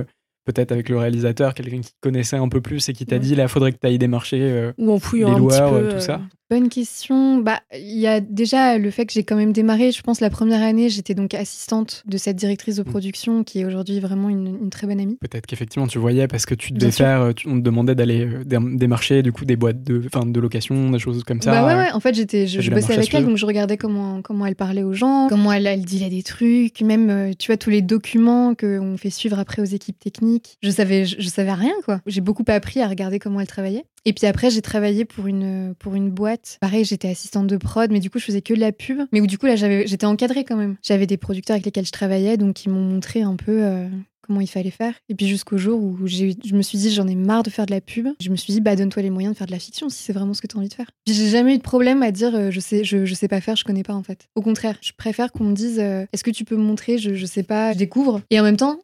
peut-être 0.47 0.71
avec 0.71 0.89
le 0.89 0.97
réalisateur, 0.97 1.55
quelqu'un 1.55 1.81
qui 1.81 1.91
connaissait 2.01 2.37
un 2.37 2.49
peu 2.49 2.61
plus 2.61 2.89
et 2.89 2.93
qui 2.93 3.05
t'a 3.05 3.19
dit 3.19 3.35
là, 3.35 3.49
faudrait 3.49 3.73
que 3.73 3.79
tu 3.79 3.87
ailles 3.87 3.99
démarcher 3.99 4.71
Ou 4.79 4.99
les 5.13 5.21
loueurs, 5.23 5.75
un 5.75 5.81
petit 5.81 5.89
peu, 5.89 5.95
tout 5.95 6.01
ça? 6.01 6.23
Bonne 6.49 6.69
question. 6.69 7.39
Bah, 7.39 7.61
il 7.75 7.99
y 7.99 8.07
a 8.07 8.21
déjà 8.21 8.79
le 8.79 8.91
fait 8.93 9.05
que 9.07 9.13
j'ai 9.13 9.25
quand 9.25 9.35
même 9.35 9.53
démarré. 9.53 9.91
Je 9.91 10.01
pense 10.03 10.21
la 10.21 10.31
première 10.31 10.63
année, 10.63 10.89
j'étais 10.89 11.15
donc 11.15 11.35
assistante 11.35 12.05
de 12.07 12.17
cette 12.19 12.37
directrice 12.37 12.77
de 12.77 12.83
mm. 12.83 12.87
production 12.87 13.45
qui 13.45 13.61
est 13.61 13.65
aujourd'hui 13.65 13.99
vraiment 13.99 14.29
une, 14.29 14.71
très 14.71 14.87
bonne 14.87 15.01
amie. 15.01 15.17
Peut-être 15.21 15.47
qu'effectivement 15.47 15.89
tu 15.89 15.99
voyais 15.99 16.29
parce 16.29 16.47
que 16.47 16.55
tu 16.55 16.73
devais 16.73 16.93
faire, 16.93 17.21
euh, 17.21 17.33
on 17.47 17.57
te 17.57 17.63
demandait 17.63 17.97
d'aller 17.97 18.25
euh, 18.25 18.45
démarcher 18.45 19.23
du 19.23 19.33
coup 19.33 19.45
des 19.45 19.57
boîtes 19.57 19.83
de, 19.83 20.03
fin, 20.13 20.25
de 20.25 20.41
location, 20.41 20.91
des 20.91 21.01
choses 21.01 21.25
comme 21.25 21.43
ça. 21.43 21.51
Bah 21.51 21.67
ouais, 21.67 21.75
ouais. 21.75 21.93
En 21.93 22.01
fait, 22.01 22.15
j'étais, 22.15 22.47
je, 22.47 22.71
bossais 22.71 22.95
avec 22.95 23.13
elle, 23.13 23.27
donc 23.27 23.37
je 23.37 23.47
regardais 23.47 23.77
comment 23.77 24.23
comment 24.23 24.47
elle 24.47 24.57
parlait 24.57 24.85
aux 24.85 24.93
gens, 24.93 25.27
comment 25.29 25.53
elle, 25.53 25.67
elle 25.67 25.85
disait 25.85 26.11
des 26.11 26.23
trucs, 26.23 26.81
même 26.81 27.35
tu 27.37 27.49
vois 27.49 27.57
tous 27.57 27.71
les 27.71 27.83
documents 27.83 28.55
qu'on 28.55 28.97
fait 28.97 29.11
suivre 29.11 29.39
après 29.39 29.63
aux 29.63 29.67
équipes 29.67 29.99
techniques. 29.99 30.59
Je 30.63 30.71
savais, 30.71 31.07
je, 31.07 31.29
savais 31.29 31.53
rien 31.53 31.75
quoi. 31.85 32.01
J'ai 32.07 32.21
beaucoup 32.21 32.45
appris 32.47 32.81
à 32.81 32.89
regarder 32.89 33.19
comment 33.19 33.41
elle 33.41 33.47
travaillait. 33.47 33.85
Et 34.09 34.13
puis 34.13 34.29
après, 34.29 34.51
j'ai 34.51 34.63
travaillé 34.63 35.05
pour 35.05 35.27
une, 35.27 35.75
pour 35.81 35.97
une 35.97 36.11
boîte. 36.11 36.36
Pareil, 36.61 36.85
j'étais 36.85 37.09
assistante 37.09 37.47
de 37.47 37.57
prod, 37.57 37.91
mais 37.91 38.01
du 38.01 38.11
coup, 38.11 38.19
je 38.19 38.25
faisais 38.25 38.43
que 38.43 38.55
de 38.55 38.61
la 38.61 38.73
pub. 38.73 39.03
Mais 39.13 39.21
où 39.21 39.27
du 39.27 39.39
coup, 39.39 39.47
là, 39.47 39.57
j'étais 39.57 40.07
encadrée 40.07 40.45
quand 40.45 40.57
même. 40.57 40.77
J'avais 40.83 41.07
des 41.07 41.17
producteurs 41.17 41.55
avec 41.55 41.65
lesquels 41.65 41.87
je 41.87 41.93
travaillais, 41.93 42.37
donc 42.37 42.65
ils 42.65 42.71
m'ont 42.71 42.81
montré 42.81 43.23
un 43.23 43.37
peu 43.37 43.63
euh, 43.63 43.89
comment 44.27 44.41
il 44.41 44.49
fallait 44.49 44.71
faire. 44.71 44.95
Et 45.09 45.15
puis 45.15 45.27
jusqu'au 45.27 45.57
jour 45.57 45.81
où 45.83 46.07
je 46.07 46.55
me 46.55 46.63
suis 46.63 46.79
dit, 46.79 46.93
j'en 46.93 47.07
ai 47.07 47.15
marre 47.15 47.43
de 47.43 47.51
faire 47.51 47.67
de 47.67 47.71
la 47.71 47.81
pub. 47.81 48.09
Je 48.21 48.31
me 48.31 48.37
suis 48.37 48.53
dit, 48.53 48.61
bah, 48.61 48.77
donne-toi 48.77 49.03
les 49.03 49.11
moyens 49.11 49.35
de 49.35 49.39
faire 49.39 49.47
de 49.47 49.53
la 49.53 49.59
fiction 49.59 49.89
si 49.89 50.03
c'est 50.03 50.13
vraiment 50.13 50.35
ce 50.35 50.43
que 50.43 50.47
tu 50.47 50.57
as 50.57 50.59
envie 50.59 50.69
de 50.69 50.75
faire. 50.75 50.91
J'ai 51.07 51.29
jamais 51.29 51.55
eu 51.55 51.59
de 51.59 51.63
problème 51.63 52.03
à 52.03 52.11
dire, 52.11 52.35
euh, 52.35 52.51
je 52.51 52.61
sais, 52.61 52.85
je, 52.85 53.05
je, 53.05 53.15
sais 53.15 53.29
pas 53.29 53.41
faire, 53.41 53.57
je 53.57 53.65
connais 53.65 53.83
pas 53.83 53.95
en 53.95 54.03
fait. 54.03 54.29
Au 54.35 54.43
contraire, 54.43 54.77
je 54.81 54.93
préfère 54.97 55.33
qu'on 55.33 55.45
me 55.45 55.55
dise, 55.55 55.79
euh, 55.79 56.07
est-ce 56.13 56.25
que 56.25 56.31
tu 56.31 56.45
peux 56.45 56.57
me 56.57 56.65
montrer, 56.65 56.99
je, 56.99 57.15
je 57.15 57.27
sais 57.27 57.43
pas, 57.43 57.73
je 57.73 57.79
découvre. 57.79 58.21
Et 58.31 58.41
en 58.41 58.43
même 58.43 58.57
temps, 58.57 58.81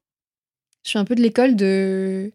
je 0.84 0.90
suis 0.90 0.98
un 0.98 1.04
peu 1.04 1.14
de 1.14 1.22
l'école 1.22 1.56
de 1.56 2.32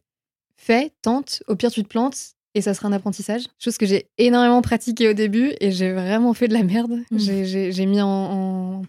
fais, 0.57 0.91
tente, 1.01 1.43
au 1.47 1.55
pire 1.55 1.71
tu 1.71 1.83
te 1.83 1.87
plantes 1.87 2.36
et 2.53 2.61
ça 2.61 2.73
sera 2.73 2.87
un 2.87 2.93
apprentissage. 2.93 3.43
Chose 3.59 3.77
que 3.77 3.85
j'ai 3.85 4.07
énormément 4.17 4.61
pratiqué 4.61 5.09
au 5.09 5.13
début 5.13 5.53
et 5.59 5.71
j'ai 5.71 5.91
vraiment 5.91 6.33
fait 6.33 6.47
de 6.47 6.53
la 6.53 6.63
merde. 6.63 6.99
Mmh. 7.11 7.43
J'ai 7.71 7.85
mis 7.85 8.01
en, 8.01 8.81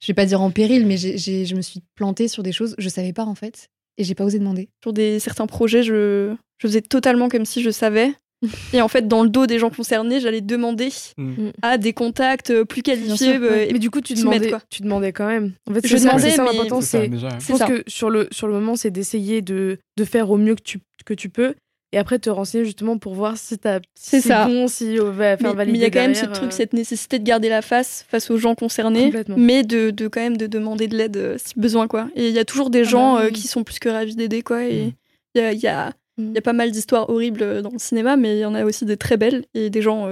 Je 0.00 0.08
vais 0.08 0.14
pas 0.14 0.26
dire 0.26 0.40
en 0.40 0.50
péril, 0.50 0.86
mais 0.86 0.96
je 0.96 1.54
me 1.54 1.62
suis 1.62 1.82
plantée 1.94 2.28
sur 2.28 2.42
des 2.42 2.52
choses 2.52 2.74
je 2.78 2.88
savais 2.88 3.12
pas 3.12 3.24
en 3.24 3.34
fait 3.34 3.68
et 3.98 4.04
j'ai 4.04 4.14
pas 4.14 4.24
osé 4.24 4.38
demander. 4.38 4.68
Sur 4.82 4.92
des, 4.92 5.18
certains 5.18 5.46
projets, 5.46 5.82
je, 5.82 6.34
je 6.58 6.66
faisais 6.66 6.80
totalement 6.80 7.28
comme 7.28 7.44
si 7.44 7.62
je 7.62 7.70
savais. 7.70 8.12
Et 8.72 8.82
en 8.82 8.88
fait, 8.88 9.08
dans 9.08 9.22
le 9.22 9.28
dos 9.28 9.46
des 9.46 9.58
gens 9.58 9.70
concernés, 9.70 10.20
j'allais 10.20 10.40
demander 10.40 10.88
mmh. 11.16 11.50
à 11.62 11.78
des 11.78 11.92
contacts 11.92 12.50
euh, 12.50 12.64
plus 12.64 12.82
qualifiés. 12.82 13.36
Euh, 13.36 13.68
mais 13.72 13.78
du 13.78 13.90
coup, 13.90 14.00
tu 14.00 14.14
demandais, 14.14 14.52
tu 14.68 14.82
demandais 14.82 15.12
quand 15.12 15.26
même. 15.26 15.52
En 15.70 15.74
fait, 15.74 15.86
je 15.86 15.96
demandais, 15.96 16.30
ça, 16.30 16.44
mais 16.44 16.82
c'est. 16.82 17.10
Je 17.10 17.46
pense 17.46 17.62
que 17.62 17.84
sur 17.86 18.10
le, 18.10 18.28
sur 18.32 18.46
le 18.46 18.54
moment, 18.54 18.76
c'est 18.76 18.90
d'essayer 18.90 19.40
de, 19.40 19.78
de 19.96 20.04
faire 20.04 20.30
au 20.30 20.36
mieux 20.36 20.54
que 20.56 20.62
tu, 20.62 20.80
que 21.06 21.14
tu 21.14 21.28
peux 21.28 21.54
et 21.94 21.98
après 21.98 22.18
te 22.18 22.28
renseigner 22.28 22.64
justement 22.64 22.98
pour 22.98 23.14
voir 23.14 23.38
si 23.38 23.56
t'as 23.56 23.78
c'est 23.94 24.20
ça. 24.20 24.46
bon 24.46 24.66
si 24.66 24.98
on 25.00 25.12
va 25.12 25.36
faire 25.36 25.54
valider 25.54 25.72
mais 25.72 25.78
il 25.78 25.82
y 25.82 25.84
a 25.84 25.90
quand 25.90 26.00
même 26.00 26.14
ce 26.14 26.26
truc 26.26 26.48
euh. 26.48 26.50
cette 26.50 26.72
nécessité 26.72 27.20
de 27.20 27.24
garder 27.24 27.48
la 27.48 27.62
face 27.62 28.04
face 28.08 28.30
aux 28.30 28.36
gens 28.36 28.56
concernés 28.56 29.12
mais 29.36 29.62
de, 29.62 29.90
de, 29.90 30.08
quand 30.08 30.20
même 30.20 30.36
de 30.36 30.48
demander 30.48 30.88
de 30.88 30.96
l'aide 30.96 31.16
euh, 31.16 31.36
si 31.38 31.54
besoin 31.56 31.86
quoi. 31.86 32.08
Et 32.16 32.28
il 32.28 32.34
y 32.34 32.40
a 32.40 32.44
toujours 32.44 32.70
des 32.70 32.80
ah 32.80 32.84
gens 32.84 33.14
bah 33.14 33.22
euh, 33.22 33.30
qui 33.30 33.46
sont 33.46 33.62
plus 33.62 33.78
que 33.78 33.88
ravis 33.88 34.16
d'aider 34.16 34.42
quoi 34.42 34.64
et 34.64 34.86
mm. 34.86 34.92
il 35.36 35.40
y, 35.40 35.44
a, 35.44 35.52
y, 35.52 35.66
a, 35.68 35.92
mm. 36.18 36.34
y 36.34 36.38
a 36.38 36.42
pas 36.42 36.52
mal 36.52 36.72
d'histoires 36.72 37.08
horribles 37.08 37.62
dans 37.62 37.70
le 37.70 37.78
cinéma 37.78 38.16
mais 38.16 38.38
il 38.38 38.40
y 38.40 38.44
en 38.44 38.56
a 38.56 38.64
aussi 38.64 38.84
des 38.84 38.96
très 38.96 39.16
belles 39.16 39.44
et 39.54 39.70
des 39.70 39.80
gens 39.80 40.08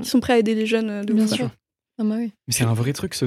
qui 0.00 0.08
sont 0.08 0.20
prêts 0.20 0.34
à 0.34 0.38
aider 0.38 0.54
les 0.54 0.66
jeunes 0.66 1.04
de 1.04 1.12
bien 1.12 1.26
sûr. 1.26 1.50
Ah 1.98 2.04
bah 2.04 2.16
mais 2.18 2.30
c'est 2.50 2.64
un 2.64 2.74
vrai 2.74 2.92
truc 2.92 3.14
ce 3.14 3.24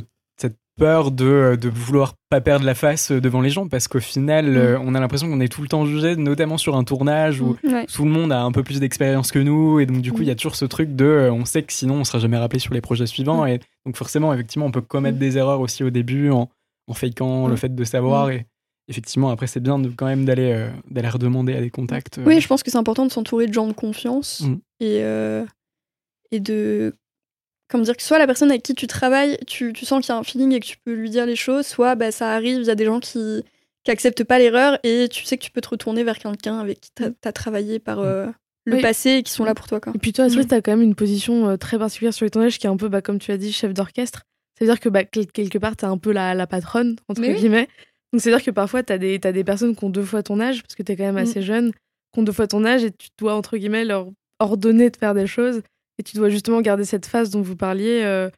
peur 0.79 1.11
de, 1.11 1.57
de 1.59 1.69
vouloir 1.69 2.15
pas 2.29 2.41
perdre 2.41 2.65
la 2.65 2.73
face 2.73 3.11
devant 3.11 3.41
les 3.41 3.49
gens 3.49 3.67
parce 3.67 3.87
qu'au 3.87 3.99
final, 3.99 4.49
mm. 4.49 4.57
euh, 4.57 4.79
on 4.81 4.95
a 4.95 4.99
l'impression 4.99 5.29
qu'on 5.29 5.41
est 5.41 5.49
tout 5.49 5.61
le 5.61 5.67
temps 5.67 5.85
jugé, 5.85 6.15
notamment 6.15 6.57
sur 6.57 6.75
un 6.75 6.83
tournage 6.83 7.41
où 7.41 7.57
mm. 7.63 7.85
tout 7.93 8.05
le 8.05 8.09
monde 8.09 8.31
a 8.31 8.41
un 8.41 8.51
peu 8.51 8.63
plus 8.63 8.79
d'expérience 8.79 9.31
que 9.31 9.39
nous 9.39 9.79
et 9.79 9.85
donc 9.85 10.01
du 10.01 10.11
coup, 10.11 10.21
il 10.21 10.27
y 10.27 10.31
a 10.31 10.35
toujours 10.35 10.55
ce 10.55 10.65
truc 10.65 10.95
de 10.95 11.05
euh, 11.05 11.31
on 11.31 11.45
sait 11.45 11.63
que 11.63 11.73
sinon 11.73 11.95
on 11.95 12.03
sera 12.03 12.19
jamais 12.19 12.37
rappelé 12.37 12.59
sur 12.59 12.73
les 12.73 12.81
projets 12.81 13.05
suivants 13.05 13.45
et 13.45 13.59
donc 13.85 13.97
forcément, 13.97 14.33
effectivement, 14.33 14.65
on 14.65 14.71
peut 14.71 14.81
commettre 14.81 15.19
des 15.19 15.37
erreurs 15.37 15.59
aussi 15.59 15.83
au 15.83 15.89
début 15.89 16.31
en, 16.31 16.49
en 16.87 16.93
fakeant 16.93 17.47
le 17.47 17.55
fait 17.55 17.75
de 17.75 17.83
savoir 17.83 18.31
et 18.31 18.47
effectivement, 18.87 19.29
après, 19.29 19.45
c'est 19.45 19.59
bien 19.59 19.77
de, 19.77 19.89
quand 19.89 20.07
même 20.07 20.25
d'aller 20.25 20.53
euh, 20.53 20.71
d'aller 20.89 21.09
redemander 21.09 21.53
à 21.53 21.61
des 21.61 21.69
contacts. 21.69 22.19
Oui, 22.25 22.39
je 22.39 22.47
pense 22.47 22.63
que 22.63 22.71
c'est 22.71 22.77
important 22.77 23.05
de 23.05 23.11
s'entourer 23.11 23.47
de 23.47 23.53
gens 23.53 23.67
de 23.67 23.73
confiance 23.73 24.43
et, 24.79 25.03
et 26.31 26.39
de 26.39 26.95
comment 27.69 27.83
dire 27.83 27.95
que 27.95 28.03
soit 28.03 28.19
la 28.19 28.27
personne 28.27 28.49
avec 28.49 28.63
qui 28.63 28.75
tu 28.75 28.87
travailles, 28.87 29.37
tu, 29.47 29.71
tu 29.73 29.85
sens 29.85 30.03
qu'il 30.03 30.13
y 30.13 30.17
a 30.17 30.19
un 30.19 30.23
feeling 30.23 30.51
et 30.53 30.59
que 30.59 30.65
tu 30.65 30.77
peux 30.83 30.93
lui 30.93 31.09
dire 31.09 31.25
les 31.25 31.35
choses, 31.37 31.65
soit 31.65 31.95
bah, 31.95 32.11
ça 32.11 32.31
arrive, 32.33 32.59
il 32.59 32.65
y 32.65 32.69
a 32.69 32.75
des 32.75 32.85
gens 32.85 32.99
qui 32.99 33.43
qui 33.83 33.91
acceptent 33.91 34.23
pas 34.23 34.39
l'erreur 34.39 34.77
et 34.83 35.07
tu 35.09 35.23
sais 35.23 35.37
que 35.37 35.43
tu 35.43 35.51
peux 35.51 35.61
te 35.61 35.69
retourner 35.69 36.03
vers 36.03 36.19
quelqu'un 36.19 36.59
avec 36.59 36.81
qui 36.81 36.91
tu 36.95 37.03
as, 37.03 37.31
travaillé 37.31 37.79
par 37.79 37.99
euh, 37.99 38.27
le 38.65 38.81
passé 38.81 39.11
et 39.11 39.23
qui 39.23 39.31
sont 39.31 39.45
là 39.45 39.55
pour 39.55 39.67
toi. 39.67 39.79
Quoi. 39.79 39.93
Et 39.95 39.99
puis 39.99 40.13
toi, 40.13 40.29
tu 40.29 40.39
as 40.39 40.61
quand 40.61 40.71
même 40.71 40.81
une 40.81 40.95
position 40.95 41.49
euh, 41.49 41.57
très 41.57 41.79
particulière 41.79 42.13
sur 42.13 42.25
les 42.25 42.29
tournages 42.29 42.59
qui 42.59 42.67
est 42.67 42.69
un 42.69 42.77
peu, 42.77 42.89
bah, 42.89 43.01
comme 43.01 43.19
tu 43.19 43.31
as 43.31 43.37
dit, 43.37 43.51
chef 43.51 43.73
d'orchestre? 43.73 44.23
C'est-à-dire 44.57 44.79
que 44.79 44.89
bah, 44.89 45.05
quelque 45.05 45.57
part, 45.57 45.77
tu 45.77 45.85
es 45.85 45.87
un 45.87 45.97
peu 45.97 46.11
la, 46.11 46.33
la 46.33 46.47
patronne, 46.47 46.97
entre 47.07 47.21
guillemets. 47.21 47.69
Donc 48.11 48.21
c'est-à-dire 48.21 48.43
que 48.43 48.51
parfois, 48.51 48.83
tu 48.83 48.91
as, 48.91 48.95
as, 48.95 49.31
des 49.31 49.43
personnes 49.43 49.75
qui 49.75 49.83
ont 49.85 49.89
deux 49.89 50.03
fois 50.03 50.23
ton 50.23 50.39
âge, 50.39 50.61
parce 50.63 50.75
que 50.75 50.83
tu 50.83 50.91
es 50.91 50.95
quand 50.97 51.05
même 51.05 51.15
mm. 51.15 51.19
assez 51.19 51.41
jeune, 51.41 51.71
qui 51.71 52.19
ont 52.19 52.23
deux 52.23 52.31
fois 52.31 52.47
ton 52.47 52.65
âge 52.65 52.83
et 52.83 52.91
tu 52.91 53.09
dois, 53.17 53.35
entre 53.35 53.57
guillemets, 53.57 53.85
leur 53.85 54.09
ordonner 54.39 54.89
de 54.89 54.97
faire 54.97 55.13
des 55.13 55.27
choses. 55.27 55.61
Et 55.99 56.03
tu 56.03 56.15
dois 56.15 56.29
justement 56.29 56.61
garder 56.61 56.85
cette 56.85 57.05
phase 57.05 57.29
dont 57.29 57.41
vous 57.41 57.57
parliez. 57.57 58.01
Euh, 58.03 58.29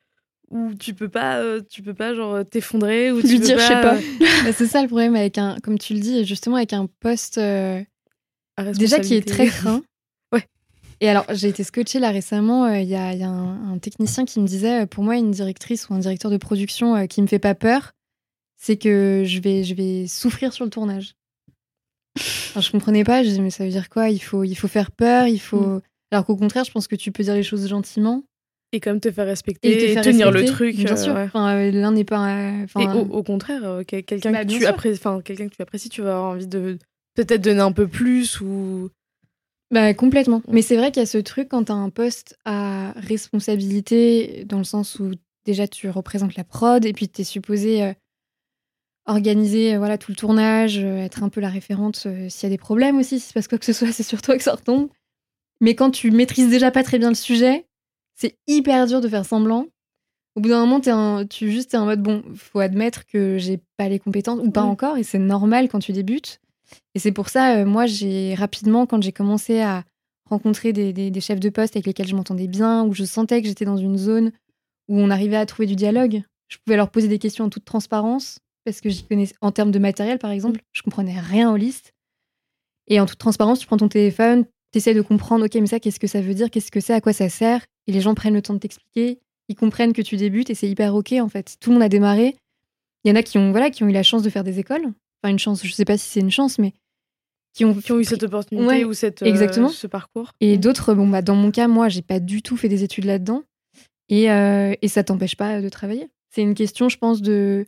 où 0.50 0.74
tu 0.74 0.94
peux 0.94 1.08
pas 1.08 1.38
euh, 1.38 1.62
tu 1.70 1.82
peux 1.82 1.94
pas 1.94 2.14
genre 2.14 2.44
t'effondrer 2.44 3.10
ou 3.10 3.22
tu 3.22 3.40
dire 3.40 3.58
je 3.58 3.64
sais 3.64 3.82
pas 3.82 3.96
bah, 4.44 4.52
c'est 4.52 4.68
ça 4.68 4.82
le 4.82 4.90
problème 4.90 5.16
avec 5.16 5.38
un 5.38 5.58
comme 5.64 5.80
tu 5.80 5.94
le 5.94 6.02
dis 6.02 6.26
justement 6.26 6.58
avec 6.58 6.74
un 6.74 6.90
poste 7.00 7.38
euh, 7.38 7.82
déjà 8.76 9.00
qui 9.00 9.16
est 9.16 9.26
très 9.26 9.48
craint 9.48 9.82
ouais. 10.34 10.46
Et 11.00 11.08
alors 11.08 11.24
j'ai 11.30 11.48
été 11.48 11.64
scotchée 11.64 12.00
là 12.00 12.12
récemment 12.12 12.68
il 12.68 12.90
y 12.90 12.96
a, 12.96 13.14
y 13.14 13.24
a 13.24 13.30
un, 13.30 13.78
technicien 13.78 14.26
qui 14.26 14.42
me 14.42 14.46
disait 14.46 14.86
pour 14.88 15.06
moi 15.06 15.16
une 15.16 15.32
directrice 15.32 15.88
ou 15.88 15.94
un 15.94 16.00
directeur 16.00 16.30
de 16.30 16.36
production 16.36 17.08
qui 17.08 17.22
me 17.22 17.28
fait 17.28 17.40
pas 17.40 17.56
peur 17.56 17.94
c'est 18.58 18.76
que 18.76 19.24
je 19.26 19.40
vais 19.40 19.64
je 19.64 19.74
vais 19.74 20.06
souffrir 20.06 20.52
sur 20.52 20.66
le 20.66 20.70
tournage. 20.70 21.16
Alors, 22.52 22.62
je 22.62 22.72
comprenais 22.72 23.06
pas 23.06 23.24
je 23.24 23.30
disais 23.30 23.42
mais 23.42 23.52
ça 23.52 23.64
veut 23.64 23.72
dire 23.72 23.88
quoi? 23.88 24.10
Il 24.10 24.20
faut 24.20 24.44
il 24.44 24.56
faut 24.56 24.68
faire 24.68 24.92
peur 24.92 25.28
il 25.28 25.40
faut 25.40 25.78
mm. 25.78 25.82
Alors 26.12 26.26
qu'au 26.26 26.36
contraire, 26.36 26.66
je 26.66 26.72
pense 26.72 26.88
que 26.88 26.96
tu 26.96 27.12
peux 27.12 27.24
dire 27.24 27.34
les 27.34 27.44
choses 27.44 27.68
gentiment. 27.68 28.24
Et 28.74 28.80
comme 28.80 29.02
te 29.02 29.12
faire 29.12 29.26
respecter, 29.26 29.92
et, 29.92 30.02
tenir 30.02 30.32
le 30.32 30.46
truc. 30.46 30.78
Bien 30.78 30.96
sûr. 30.96 31.14
Euh, 31.16 31.72
l'un 31.72 31.92
n'est 31.92 32.06
pas. 32.06 32.52
et 32.80 32.88
au, 32.88 33.22
contraire, 33.22 33.66
euh, 33.66 33.84
quelqu'un 33.84 34.32
bah, 34.32 34.46
que, 34.46 34.50
tu 34.50 34.66
apprécies, 34.66 35.02
quelqu'un 35.26 35.50
que 35.50 35.56
tu 35.56 35.62
apprécies, 35.62 35.90
tu 35.90 36.02
vas 36.02 36.16
avoir 36.16 36.32
envie 36.32 36.48
de 36.48 36.78
peut-être 37.16 37.42
donner 37.42 37.60
un 37.60 37.74
peu 37.74 37.88
plus 37.88 38.40
ou. 38.40 38.90
Bah, 39.72 39.94
complètement. 39.94 40.42
Mais 40.48 40.62
c'est 40.62 40.78
vrai 40.78 40.92
qu'il 40.92 41.02
y 41.02 41.04
a 41.04 41.08
ce 41.08 41.18
truc 41.18 41.50
quand 41.50 41.66
tu 41.66 41.72
as 41.74 41.76
un 41.76 41.90
poste 41.90 42.38
à 42.46 42.94
responsabilité, 42.96 44.46
dans 44.46 44.58
le 44.58 44.64
sens 44.64 45.00
où 45.00 45.12
déjà 45.46 45.68
tu 45.68 45.90
représentes 45.90 46.36
la 46.36 46.46
prod 46.46 46.86
et 46.86 46.94
puis 46.94 47.10
tu 47.10 47.22
es 47.22 47.26
supposé 47.26 47.84
euh, 47.84 47.94
organiser 49.06 49.76
voilà, 49.76 49.98
tout 49.98 50.12
le 50.12 50.16
tournage, 50.16 50.78
être 50.78 51.24
un 51.24 51.30
peu 51.30 51.42
la 51.42 51.50
référente 51.50 52.08
s'il 52.30 52.44
y 52.44 52.46
a 52.46 52.50
des 52.50 52.58
problèmes 52.58 53.00
aussi, 53.00 53.20
si 53.20 53.28
c'est 53.28 53.34
parce 53.34 53.50
quoi 53.50 53.58
que 53.58 53.66
ce 53.66 53.74
soit, 53.74 53.88
c'est 53.92 54.04
sur 54.04 54.22
toi 54.22 54.38
que 54.38 54.44
ça 54.44 54.56
retombe. 54.56 54.88
Mais 55.62 55.76
quand 55.76 55.92
tu 55.92 56.12
maîtrises 56.12 56.50
déjà 56.50 56.72
pas 56.72 56.84
très 56.84 57.00
bien 57.00 57.10
le 57.10 57.16
sujet, 57.16 57.68
c'est 58.16 58.36
hyper 58.48 58.88
dur 58.88 59.00
de 59.00 59.08
faire 59.08 59.26
semblant. 59.26 59.68
Au 60.36 60.42
bout 60.42 60.50
d'un 60.50 60.66
moment, 60.66 60.80
es 60.80 61.28
tu 61.28 61.52
juste 61.52 61.74
es 61.74 61.78
en 61.78 61.86
mode 61.86 62.02
bon, 62.02 62.24
faut 62.36 62.60
admettre 62.60 63.06
que 63.06 63.38
j'ai 63.38 63.62
pas 63.78 63.88
les 63.88 64.00
compétences 64.00 64.40
ou 64.44 64.50
pas 64.50 64.64
encore, 64.64 64.98
et 64.98 65.04
c'est 65.04 65.20
normal 65.20 65.70
quand 65.70 65.80
tu 65.80 65.92
débutes. 65.92 66.40
Et 66.96 67.00
c'est 67.00 67.12
pour 67.12 67.30
ça, 67.30 67.58
euh, 67.58 67.66
moi, 67.66 67.86
j'ai 67.86 68.34
rapidement, 68.36 68.86
quand 68.86 69.02
j'ai 69.04 69.12
commencé 69.12 69.62
à 69.62 69.84
rencontrer 70.30 70.72
des, 70.72 71.22
chefs 71.22 71.42
de 71.42 71.50
poste 71.50 71.76
avec 71.76 71.86
lesquels 71.86 72.08
je 72.08 72.16
m'entendais 72.16 72.48
bien, 72.48 72.86
où 72.86 72.94
je 72.94 73.04
sentais 73.04 73.42
que 73.42 73.48
j'étais 73.48 73.66
dans 73.66 73.78
une 73.78 73.98
zone 73.98 74.32
où 74.88 75.00
on 75.00 75.10
arrivait 75.10 75.36
à 75.36 75.46
trouver 75.46 75.68
du 75.68 75.76
dialogue, 75.76 76.24
je 76.48 76.58
pouvais 76.64 76.78
leur 76.78 76.90
poser 76.90 77.10
des 77.10 77.20
questions 77.20 77.46
en 77.46 77.50
toute 77.50 77.66
transparence, 77.66 78.40
parce 78.64 78.80
que 78.80 78.90
j'y 78.90 79.04
connaissais, 79.04 79.36
en 79.42 79.52
termes 79.52 79.72
de 79.72 79.80
matériel, 79.80 80.18
par 80.18 80.32
exemple, 80.32 80.62
je 80.72 80.82
comprenais 80.82 81.20
rien 81.20 81.52
aux 81.52 81.58
listes. 81.58 81.94
Et 82.88 83.00
en 83.02 83.06
toute 83.06 83.18
transparence, 83.18 83.60
tu 83.60 83.68
prends 83.68 83.78
ton 83.78 83.90
téléphone, 83.90 84.46
tu 84.72 84.94
de 84.94 85.02
comprendre, 85.02 85.46
ok, 85.46 85.56
mais 85.56 85.68
ça, 85.68 85.80
qu'est-ce 85.80 86.00
que 86.00 86.08
ça 86.08 86.22
veut 86.22 86.34
dire, 86.34 86.50
qu'est-ce 86.50 86.72
que 86.72 86.80
c'est, 86.80 86.94
à 86.94 87.02
quoi 87.02 87.14
ça 87.14 87.30
sert, 87.30 87.66
et 87.88 87.92
les 87.92 88.02
gens 88.02 88.16
prennent 88.16 88.34
le 88.34 88.42
temps 88.42 88.54
de 88.54 88.60
t'expliquer, 88.60 89.20
ils 89.50 89.56
comprennent 89.56 89.94
que 89.94 90.02
tu 90.02 90.16
débutes, 90.16 90.50
et 90.50 90.56
c'est 90.56 90.70
hyper 90.70 90.96
ok 90.96 91.14
en 91.14 91.28
fait. 91.28 91.58
Tout 91.60 91.72
le 91.72 91.76
monde 91.76 91.84
a 91.84 91.90
démarré. 91.90 92.36
Il 93.04 93.10
y 93.10 93.12
en 93.12 93.16
a 93.16 93.24
qui 93.24 93.38
ont, 93.38 93.52
voilà, 93.52 93.70
qui 93.70 93.84
ont 93.84 93.90
eu 93.90 93.92
la 93.92 94.04
chance 94.04 94.24
de 94.24 94.30
faire 94.30 94.44
des 94.44 94.60
écoles, 94.60 94.86
enfin 95.22 95.32
une 95.32 95.40
chance, 95.40 95.66
je 95.66 95.72
sais 95.72 95.86
pas 95.86 95.98
si 95.98 96.10
c'est 96.10 96.20
une 96.20 96.32
chance, 96.32 96.58
mais 96.58 96.74
qui 97.54 97.66
ont, 97.66 97.74
qui 97.74 97.92
ont 97.92 98.00
eu 98.00 98.06
cette 98.06 98.24
opportunité 98.24 98.86
ou 98.86 98.94
cette, 98.94 99.24
euh, 99.24 99.26
exactement. 99.26 99.68
ce 99.68 99.88
parcours. 99.88 100.32
Et 100.40 100.58
d'autres, 100.58 100.94
bon, 100.94 101.08
bah, 101.08 101.22
dans 101.22 101.36
mon 101.36 101.52
cas, 101.52 101.68
moi, 101.68 101.90
j'ai 101.90 102.02
pas 102.02 102.20
du 102.20 102.42
tout 102.42 102.56
fait 102.56 102.70
des 102.70 102.84
études 102.84 103.06
là-dedans, 103.06 103.44
et, 104.08 104.32
euh, 104.32 104.74
et 104.82 104.88
ça 104.88 105.04
t'empêche 105.04 105.36
pas 105.36 105.62
de 105.62 105.68
travailler. 105.70 106.08
C'est 106.34 106.44
une 106.44 106.56
question, 106.56 106.88
je 106.88 106.98
pense, 106.98 107.22
de, 107.22 107.66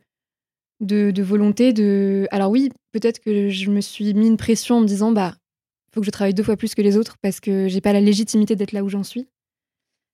de, 0.80 1.12
de 1.12 1.24
volonté. 1.24 1.74
De... 1.74 2.28
Alors 2.32 2.50
oui, 2.50 2.72
peut-être 2.94 3.20
que 3.20 3.50
je 3.50 3.70
me 3.70 3.82
suis 3.82 4.14
mis 4.14 4.28
une 4.28 4.38
pression 4.38 4.78
en 4.78 4.82
me 4.82 4.88
disant, 4.88 5.12
bah, 5.12 5.36
faut 5.94 6.02
que 6.02 6.06
je 6.06 6.12
travaille 6.12 6.34
deux 6.34 6.44
fois 6.44 6.58
plus 6.58 6.74
que 6.76 6.82
les 6.82 6.98
autres 6.98 7.18
parce 7.22 7.40
que 7.40 7.68
j'ai 7.68 7.82
pas 7.82 7.94
la 7.94 8.02
légitimité 8.02 8.56
d'être 8.56 8.72
là 8.72 8.84
où 8.84 8.90
j'en 8.90 9.04
suis. 9.04 9.28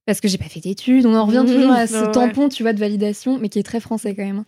Parce 0.06 0.22
que 0.22 0.28
j'ai 0.28 0.38
pas 0.38 0.46
fait 0.46 0.60
d'études. 0.60 1.06
On 1.06 1.16
en 1.16 1.26
revient 1.26 1.46
toujours 1.48 1.72
à 1.72 1.88
ce 1.88 2.12
tampon, 2.12 2.50
tu 2.50 2.64
vois, 2.64 2.74
de 2.74 2.80
validation, 2.80 3.40
mais 3.40 3.50
qui 3.50 3.60
est 3.60 3.64
très 3.64 3.80
français 3.80 4.16
quand 4.16 4.26
même. 4.26 4.44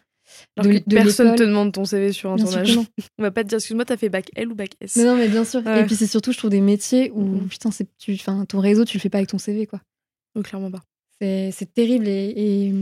Hein. 0.57 0.63
de, 0.63 0.79
personne 0.89 1.35
te 1.35 1.43
demande 1.43 1.71
ton 1.71 1.85
CV 1.85 2.11
sur 2.11 2.31
un 2.31 2.37
tournage. 2.37 2.77
On 3.19 3.23
va 3.23 3.31
pas 3.31 3.43
te 3.43 3.49
dire, 3.49 3.57
excuse-moi, 3.57 3.85
t'as 3.85 3.97
fait 3.97 4.09
bac 4.09 4.29
L 4.35 4.51
ou 4.51 4.55
bac 4.55 4.71
S. 4.81 4.97
non, 4.97 5.15
mais 5.15 5.27
bien 5.27 5.45
sûr. 5.45 5.65
Et 5.67 5.85
puis 5.85 5.95
c'est 5.95 6.07
surtout, 6.07 6.31
je 6.31 6.37
trouve, 6.37 6.49
des 6.49 6.61
métiers 6.61 7.11
où, 7.13 7.21
mm. 7.21 7.47
putain, 7.47 7.69
tu, 7.97 8.17
ton 8.47 8.59
réseau, 8.59 8.85
tu 8.85 8.97
le 8.97 9.01
fais 9.01 9.09
pas 9.09 9.19
avec 9.19 9.29
ton 9.29 9.37
CV, 9.37 9.67
quoi. 9.67 9.81
Donc, 10.35 10.45
clairement 10.45 10.71
pas. 10.71 10.81
C'est 11.21 11.71
terrible. 11.73 12.07
Et, 12.07 12.73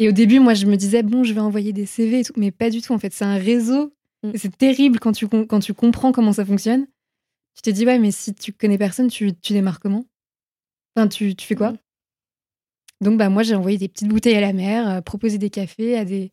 et, 0.00 0.08
au 0.08 0.12
début, 0.12 0.40
moi, 0.40 0.54
je 0.54 0.66
me 0.66 0.76
disais, 0.76 1.04
bon, 1.04 1.22
je 1.22 1.32
vais 1.32 1.40
envoyer 1.40 1.72
des 1.72 1.86
CV 1.86 2.20
et 2.20 2.24
tout. 2.24 2.32
Mais 2.36 2.50
pas 2.50 2.68
du 2.68 2.82
tout, 2.82 2.92
en 2.92 2.98
fait. 2.98 3.12
C'est 3.12 3.24
un 3.24 3.36
réseau. 3.36 3.92
Mm. 4.24 4.30
C'est 4.34 4.56
terrible 4.56 4.98
quand 4.98 5.12
tu, 5.12 5.28
quand 5.28 5.60
tu 5.60 5.72
comprends 5.72 6.10
comment 6.10 6.32
ça 6.32 6.44
fonctionne. 6.44 6.86
Tu 7.54 7.62
te 7.62 7.70
dis, 7.70 7.86
ouais, 7.86 7.98
mais 7.98 8.10
si 8.10 8.34
tu 8.34 8.52
connais 8.52 8.78
personne, 8.78 9.08
tu, 9.08 9.32
tu 9.34 9.52
démarres 9.52 9.80
comment? 9.80 10.04
Enfin, 10.96 11.08
tu, 11.08 11.34
tu 11.34 11.46
fais 11.46 11.54
quoi? 11.54 11.74
Donc, 13.00 13.18
bah, 13.18 13.28
moi, 13.28 13.42
j'ai 13.42 13.54
envoyé 13.54 13.78
des 13.78 13.88
petites 13.88 14.08
bouteilles 14.08 14.36
à 14.36 14.40
la 14.40 14.52
mer, 14.52 14.88
euh, 14.88 15.00
proposé 15.00 15.38
des 15.38 15.50
cafés 15.50 15.96
à 15.96 16.04
des, 16.04 16.32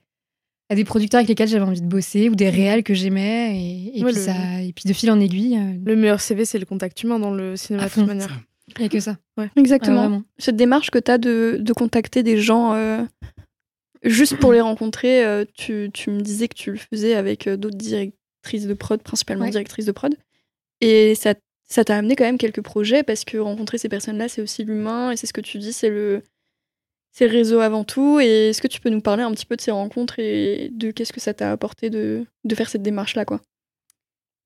à 0.70 0.76
des 0.76 0.84
producteurs 0.84 1.20
avec 1.20 1.30
lesquels 1.30 1.48
j'avais 1.48 1.66
envie 1.66 1.82
de 1.82 1.88
bosser 1.88 2.30
ou 2.30 2.36
des 2.36 2.50
réals 2.50 2.84
que 2.84 2.94
j'aimais. 2.94 3.60
Et, 3.60 4.00
et 4.00 4.04
puis, 4.04 4.14
ça, 4.16 4.62
et 4.62 4.74
puis, 4.74 4.88
de 4.88 4.94
fil 4.94 5.12
en 5.12 5.20
aiguille. 5.20 5.58
Euh, 5.58 5.78
le 5.84 5.96
meilleur 5.96 6.22
CV, 6.22 6.46
c'est 6.46 6.60
le 6.60 6.66
contact 6.66 7.04
humain 7.04 7.20
dans 7.20 7.32
le 7.32 7.56
cinéma, 7.56 7.86
de 7.86 7.90
toute 7.90 8.08
manière. 8.08 8.40
Il 8.78 8.80
n'y 8.80 8.86
a 8.86 8.90
que 8.90 9.00
ça. 9.00 9.18
Ouais. 9.38 9.50
Exactement. 9.58 10.24
Cette 10.38 10.56
démarche 10.56 10.92
que 10.92 11.00
tu 11.00 11.12
as 11.12 11.18
de, 11.18 11.58
de, 11.60 11.74
contacter 11.74 12.24
des 12.24 12.38
gens 12.38 12.74
euh, 12.74 13.04
juste 14.04 14.38
pour 14.38 14.54
les 14.54 14.62
rencontrer, 14.62 15.46
tu, 15.54 15.90
tu, 15.94 16.10
me 16.10 16.22
disais 16.22 16.48
que 16.48 16.56
tu 16.56 16.72
le 16.72 16.78
faisais 16.78 17.16
avec 17.16 17.50
d'autres 17.50 17.78
directrices 17.78 18.66
de 18.66 18.74
prod, 18.74 19.02
principalement 19.02 19.50
directrices 19.50 19.86
de 19.86 19.92
prod. 19.92 20.16
Et 20.82 21.16
ça 21.16 21.36
ça 21.72 21.86
t'a 21.86 21.98
amené 21.98 22.16
quand 22.18 22.26
même 22.26 22.38
quelques 22.38 22.62
projets 22.62 23.02
parce 23.02 23.24
que 23.24 23.38
rencontrer 23.38 23.78
ces 23.78 23.88
personnes-là, 23.88 24.28
c'est 24.28 24.42
aussi 24.42 24.66
l'humain 24.66 25.12
et 25.12 25.16
c'est 25.16 25.26
ce 25.26 25.34
que 25.34 25.40
tu 25.40 25.58
dis, 25.58 25.72
c'est 25.72 25.90
le, 25.90 26.22
c'est 27.14 27.28
le 27.28 27.32
réseau 27.32 27.62
avant 27.62 27.86
tout. 27.86 28.20
Et 28.20 28.50
est-ce 28.50 28.62
que 28.62 28.68
tu 28.68 28.82
peux 28.82 28.90
nous 28.90 29.00
parler 29.00 29.24
un 29.24 29.32
petit 29.32 29.46
peu 29.46 29.56
de 29.56 29.62
ces 29.62 29.72
rencontres 29.72 30.20
et 30.20 30.70
de 30.74 30.92
qu'est-ce 30.92 31.14
que 31.14 31.22
ça 31.22 31.34
t'a 31.34 31.50
apporté 31.50 31.90
de, 31.90 32.26
de 32.44 32.56
faire 32.56 32.70
cette 32.70 32.84
démarche-là, 32.84 33.24
quoi? 33.24 33.40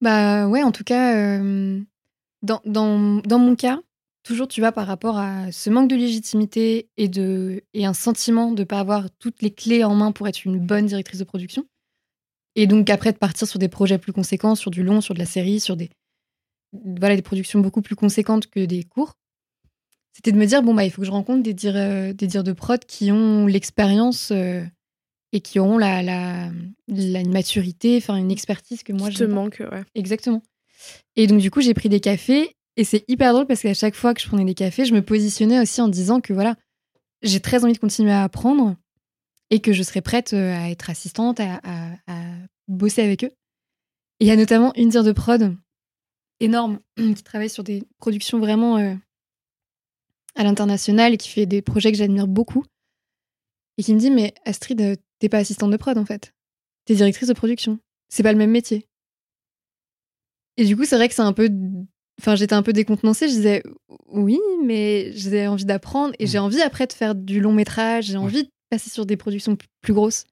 Bah 0.02 0.48
ouais, 0.48 0.62
en 0.62 0.72
tout 0.72 0.84
cas, 0.84 1.16
euh, 1.16 1.82
dans, 2.44 2.62
dans, 2.66 3.22
dans, 3.24 3.40
mon 3.40 3.56
cas, 3.56 3.80
toujours 4.22 4.48
tu 4.48 4.62
vas 4.62 4.72
par 4.72 4.86
rapport 4.86 5.18
à 5.18 5.52
ce 5.52 5.72
manque 5.72 5.90
de 5.90 5.96
légitimité 5.96 6.90
et, 6.98 7.08
de, 7.08 7.64
et 7.74 7.88
un 7.88 7.94
sentiment 7.96 8.52
de 8.52 8.60
ne 8.60 8.66
pas 8.66 8.80
avoir 8.80 9.10
toutes 9.18 9.42
les 9.42 9.52
clés 9.52 9.84
en 9.84 9.96
main 9.96 10.12
pour 10.12 10.28
être 10.28 10.46
une 10.46 10.60
bonne 10.60 10.86
directrice 10.86 11.20
de 11.20 11.24
production. 11.24 11.66
Et 12.56 12.68
donc 12.68 12.90
après 12.92 13.14
de 13.14 13.18
partir 13.18 13.48
sur 13.48 13.58
des 13.58 13.68
projets 13.68 13.98
plus 13.98 14.14
conséquents, 14.14 14.54
sur 14.54 14.70
du 14.70 14.84
long, 14.84 15.02
sur 15.02 15.16
de 15.16 15.20
la 15.20 15.26
série, 15.26 15.60
sur 15.60 15.76
des, 15.76 15.90
voilà, 16.84 17.16
des 17.16 17.22
productions 17.22 17.60
beaucoup 17.60 17.82
plus 17.82 17.96
conséquentes 17.96 18.48
que 18.48 18.66
des 18.66 18.84
cours, 18.84 19.14
c'était 20.16 20.32
de 20.32 20.38
me 20.38 20.46
dire 20.46 20.64
bon, 20.64 20.74
bah, 20.74 20.86
il 20.86 20.92
faut 20.92 21.02
que 21.02 21.06
je 21.08 21.12
rencontre 21.12 21.44
des 21.44 21.54
dires, 21.54 21.76
euh, 21.76 22.14
des 22.14 22.28
dires 22.28 22.44
de 22.44 22.54
prod 22.54 22.84
qui 22.86 23.12
ont 23.12 23.48
l'expérience 23.48 24.32
euh, 24.32 24.64
et 25.34 25.42
qui 25.42 25.60
auront 25.60 25.78
la, 25.78 26.02
la, 26.02 26.50
la 26.88 27.24
maturité, 27.24 27.98
enfin 27.98 28.16
une 28.16 28.32
expertise 28.32 28.82
que 28.84 28.94
moi 28.94 29.10
je. 29.10 29.18
te 29.18 29.24
manque, 29.26 29.62
ouais. 29.72 29.84
Exactement. 29.94 30.42
Et 31.18 31.28
donc, 31.28 31.40
du 31.42 31.52
coup, 31.52 31.60
j'ai 31.62 31.74
pris 31.74 31.90
des 31.90 32.00
cafés 32.00 32.56
et 32.78 32.86
c'est 32.86 33.04
hyper 33.10 33.34
drôle 33.34 33.46
parce 33.46 33.62
qu'à 33.62 33.74
chaque 33.74 33.96
fois 33.96 34.14
que 34.14 34.22
je 34.22 34.28
prenais 34.28 34.46
des 34.46 34.54
cafés, 34.54 34.86
je 34.86 34.94
me 34.94 35.02
positionnais 35.02 35.60
aussi 35.60 35.82
en 35.82 35.90
disant 35.90 36.22
que 36.22 36.32
voilà, 36.32 36.56
j'ai 37.22 37.42
très 37.42 37.64
envie 37.66 37.74
de 37.74 37.80
continuer 37.80 38.12
à 38.12 38.24
apprendre 38.24 38.76
et 39.50 39.60
que 39.60 39.74
je 39.74 39.84
serais 39.84 40.02
prête 40.02 40.34
euh, 40.34 40.56
à 40.56 40.70
être 40.70 40.90
assistante, 40.90 41.42
à, 41.42 41.60
à 42.08 42.22
bosser 42.70 43.02
avec 43.02 43.26
eux. 43.26 43.32
Et 44.22 44.26
il 44.26 44.28
y 44.28 44.32
a 44.32 44.38
notamment 44.38 44.74
une 44.76 44.90
dire 44.90 45.04
de 45.04 45.12
prod 45.12 45.56
énorme 46.40 46.80
qui 46.98 47.24
travaille 47.24 47.50
sur 47.50 47.64
des 47.64 47.84
productions 47.98 48.40
vraiment 48.40 48.78
euh, 48.78 48.94
à 50.36 50.44
l'international 50.44 51.14
et 51.14 51.18
qui 51.18 51.30
fait 51.30 51.46
des 51.46 51.62
projets 51.62 51.92
que 51.92 51.98
j'admire 51.98 52.28
beaucoup. 52.28 52.66
et 53.78 53.84
qui 53.84 53.94
me 53.94 54.00
dit 54.00 54.12
Mais 54.12 54.34
Astrid, 54.46 54.82
euh, 54.82 54.96
t'es 55.20 55.30
pas 55.30 55.40
assistante 55.40 55.72
de 55.72 55.78
prod 55.78 55.98
en 55.98 56.06
fait. 56.06 56.34
T'es 56.86 56.96
directrice 56.96 57.28
de 57.28 57.34
production. 57.34 57.80
C'est 58.10 58.24
pas 58.24 58.32
le 58.32 58.38
même 58.38 58.52
métier. 58.52 58.88
Et 60.58 60.66
du 60.66 60.78
coup, 60.78 60.86
c'est 60.86 60.96
vrai 60.96 61.10
que 61.10 61.16
c'est 61.16 61.22
un 61.22 61.34
peu. 61.34 61.50
Enfin, 62.20 62.36
j'étais 62.36 62.54
un 62.54 62.64
peu 62.64 62.74
décontenancée. 62.74 63.28
Je 63.28 63.34
disais 63.34 63.64
Oui, 64.08 64.40
mais 64.64 65.12
j'ai 65.14 65.48
envie 65.48 65.66
d'apprendre 65.66 66.14
et 66.20 66.28
j'ai 66.28 66.40
mm. 66.40 66.44
envie 66.44 66.62
après 66.62 66.88
de 66.88 66.94
faire 66.94 67.16
du 67.16 67.40
long 67.40 67.54
métrage. 67.54 68.06
J'ai 68.06 68.18
envie 68.18 68.44
de 68.44 68.50
passer 68.70 68.90
sur 68.90 69.06
des 69.06 69.18
productions 69.18 69.58
plus 69.82 69.94
grosses. 69.94 70.26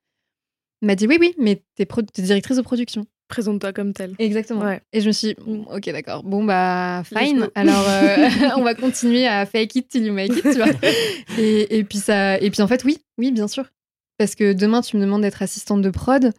Il 0.82 0.88
m'a 0.88 0.96
dit 0.96 1.08
Oui, 1.08 1.18
oui, 1.20 1.34
mais 1.38 1.64
t'es, 1.76 1.88
es 2.18 2.22
directrice 2.22 2.58
de 2.58 2.62
production. 2.62 3.06
Présente-toi 3.34 3.74
comme 3.74 3.94
telle. 3.94 4.14
Exactement. 4.20 4.78
Et 4.92 5.02
je 5.02 5.08
me 5.08 5.12
suis 5.12 5.30
dit, 5.30 5.36
ok, 5.72 5.90
d'accord. 5.90 6.22
Bon, 6.22 6.44
bah, 6.44 7.02
fine. 7.04 7.50
Alors, 7.56 7.84
euh, 7.90 8.30
on 8.58 8.62
va 8.62 8.76
continuer 8.76 9.26
à 9.26 9.48
fake 9.48 9.76
it 9.76 9.90
till 9.90 10.06
you 10.06 10.14
make 10.14 10.30
it, 10.30 10.44
tu 10.44 10.54
vois. 10.54 10.68
et, 11.40 11.80
et, 11.80 11.84
puis, 11.84 11.98
ça... 11.98 12.38
et 12.40 12.52
puis, 12.52 12.62
en 12.62 12.68
fait, 12.68 12.84
oui, 12.84 13.00
oui, 13.18 13.32
bien 13.32 13.48
sûr. 13.48 13.66
Parce 14.20 14.36
que 14.36 14.54
demain, 14.54 14.82
tu 14.82 14.98
me 14.98 15.02
demandes 15.02 15.24
d'être 15.24 15.42
assistante 15.42 15.82
de 15.82 15.90
prod. 15.90 16.32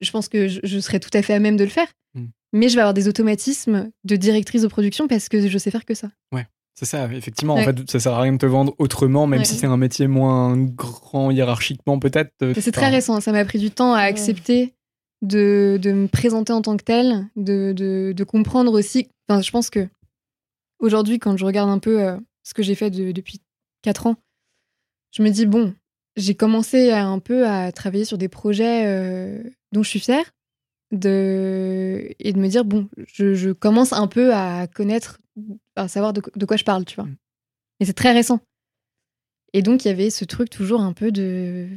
Je 0.00 0.10
pense 0.10 0.28
que 0.28 0.48
je, 0.48 0.78
serais 0.80 0.98
tout 0.98 1.10
à 1.12 1.22
fait 1.22 1.32
à 1.32 1.38
même 1.38 1.56
de 1.56 1.62
le 1.62 1.70
faire. 1.70 1.86
Hmm. 2.14 2.26
Mais 2.52 2.68
je 2.68 2.74
vais 2.74 2.80
avoir 2.80 2.94
des 2.94 3.06
automatismes 3.06 3.88
de 4.02 4.16
directrice 4.16 4.62
de 4.62 4.68
production 4.68 5.06
parce 5.06 5.28
que 5.28 5.46
je 5.46 5.58
sais 5.58 5.70
faire 5.70 5.84
que 5.84 5.94
ça. 5.94 6.08
Ouais. 6.32 6.46
C'est 6.74 6.86
ça, 6.86 7.08
effectivement. 7.12 7.54
En 7.54 7.62
fait, 7.62 7.88
ça 7.88 8.00
sert 8.00 8.12
à 8.12 8.20
rien 8.20 8.32
de 8.32 8.38
te 8.38 8.44
vendre 8.44 8.74
autrement, 8.78 9.26
même 9.26 9.44
si 9.44 9.54
c'est 9.54 9.66
un 9.66 9.78
métier 9.78 10.08
moins 10.08 10.58
grand 10.58 11.30
hiérarchiquement, 11.30 11.98
peut-être. 11.98 12.32
Euh, 12.42 12.52
c'est 12.58 12.72
très 12.72 12.90
récent. 12.90 13.18
Ça 13.20 13.32
m'a 13.32 13.46
pris 13.46 13.58
du 13.58 13.70
temps 13.70 13.94
à 13.94 14.00
accepter 14.00 14.74
de, 15.26 15.78
de, 15.80 15.92
me 15.92 16.08
présenter 16.08 16.52
en 16.52 16.62
tant 16.62 16.76
que 16.76 16.84
telle, 16.84 17.28
de, 17.36 17.72
de, 17.72 18.12
de 18.16 18.24
comprendre 18.24 18.72
aussi. 18.72 19.08
Enfin, 19.28 19.42
je 19.42 19.50
pense 19.50 19.70
que 19.70 19.88
aujourd'hui, 20.78 21.18
quand 21.18 21.36
je 21.36 21.44
regarde 21.44 21.70
un 21.70 21.78
peu 21.78 22.02
euh, 22.02 22.16
ce 22.42 22.54
que 22.54 22.62
j'ai 22.62 22.74
fait 22.74 22.90
depuis 22.90 23.40
4 23.82 24.06
ans, 24.06 24.16
je 25.12 25.22
me 25.22 25.30
dis, 25.30 25.46
bon, 25.46 25.74
j'ai 26.16 26.34
commencé 26.34 26.92
un 26.92 27.18
peu 27.18 27.46
à 27.46 27.72
travailler 27.72 28.04
sur 28.04 28.18
des 28.18 28.28
projets 28.28 28.86
euh, 28.86 29.42
dont 29.72 29.82
je 29.82 29.90
suis 29.90 30.00
fière 30.00 30.32
de, 30.92 32.08
et 32.18 32.32
de 32.32 32.38
me 32.38 32.48
dire, 32.48 32.64
bon, 32.64 32.88
je, 33.06 33.34
je 33.34 33.50
commence 33.50 33.92
un 33.92 34.06
peu 34.06 34.34
à 34.34 34.66
connaître, 34.66 35.20
à 35.74 35.88
savoir 35.88 36.12
de, 36.12 36.22
de 36.34 36.46
quoi 36.46 36.56
je 36.56 36.64
parle, 36.64 36.84
tu 36.84 36.96
vois. 36.96 37.04
Mm. 37.04 37.16
Et 37.80 37.84
c'est 37.84 37.92
très 37.92 38.12
récent. 38.12 38.40
Et 39.52 39.62
donc, 39.62 39.84
il 39.84 39.88
y 39.88 39.90
avait 39.90 40.10
ce 40.10 40.24
truc 40.24 40.50
toujours 40.50 40.80
un 40.80 40.92
peu 40.92 41.10
de 41.12 41.68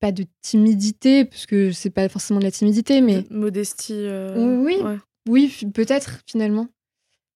pas 0.00 0.12
de 0.12 0.24
timidité, 0.42 1.24
parce 1.24 1.46
que 1.46 1.72
c'est 1.72 1.90
pas 1.90 2.08
forcément 2.08 2.40
de 2.40 2.44
la 2.44 2.50
timidité, 2.50 3.00
mais. 3.00 3.24
modestie. 3.30 3.94
Euh, 3.94 4.34
oui, 4.64 4.78
oui, 5.28 5.66
peut-être 5.72 6.20
finalement. 6.26 6.68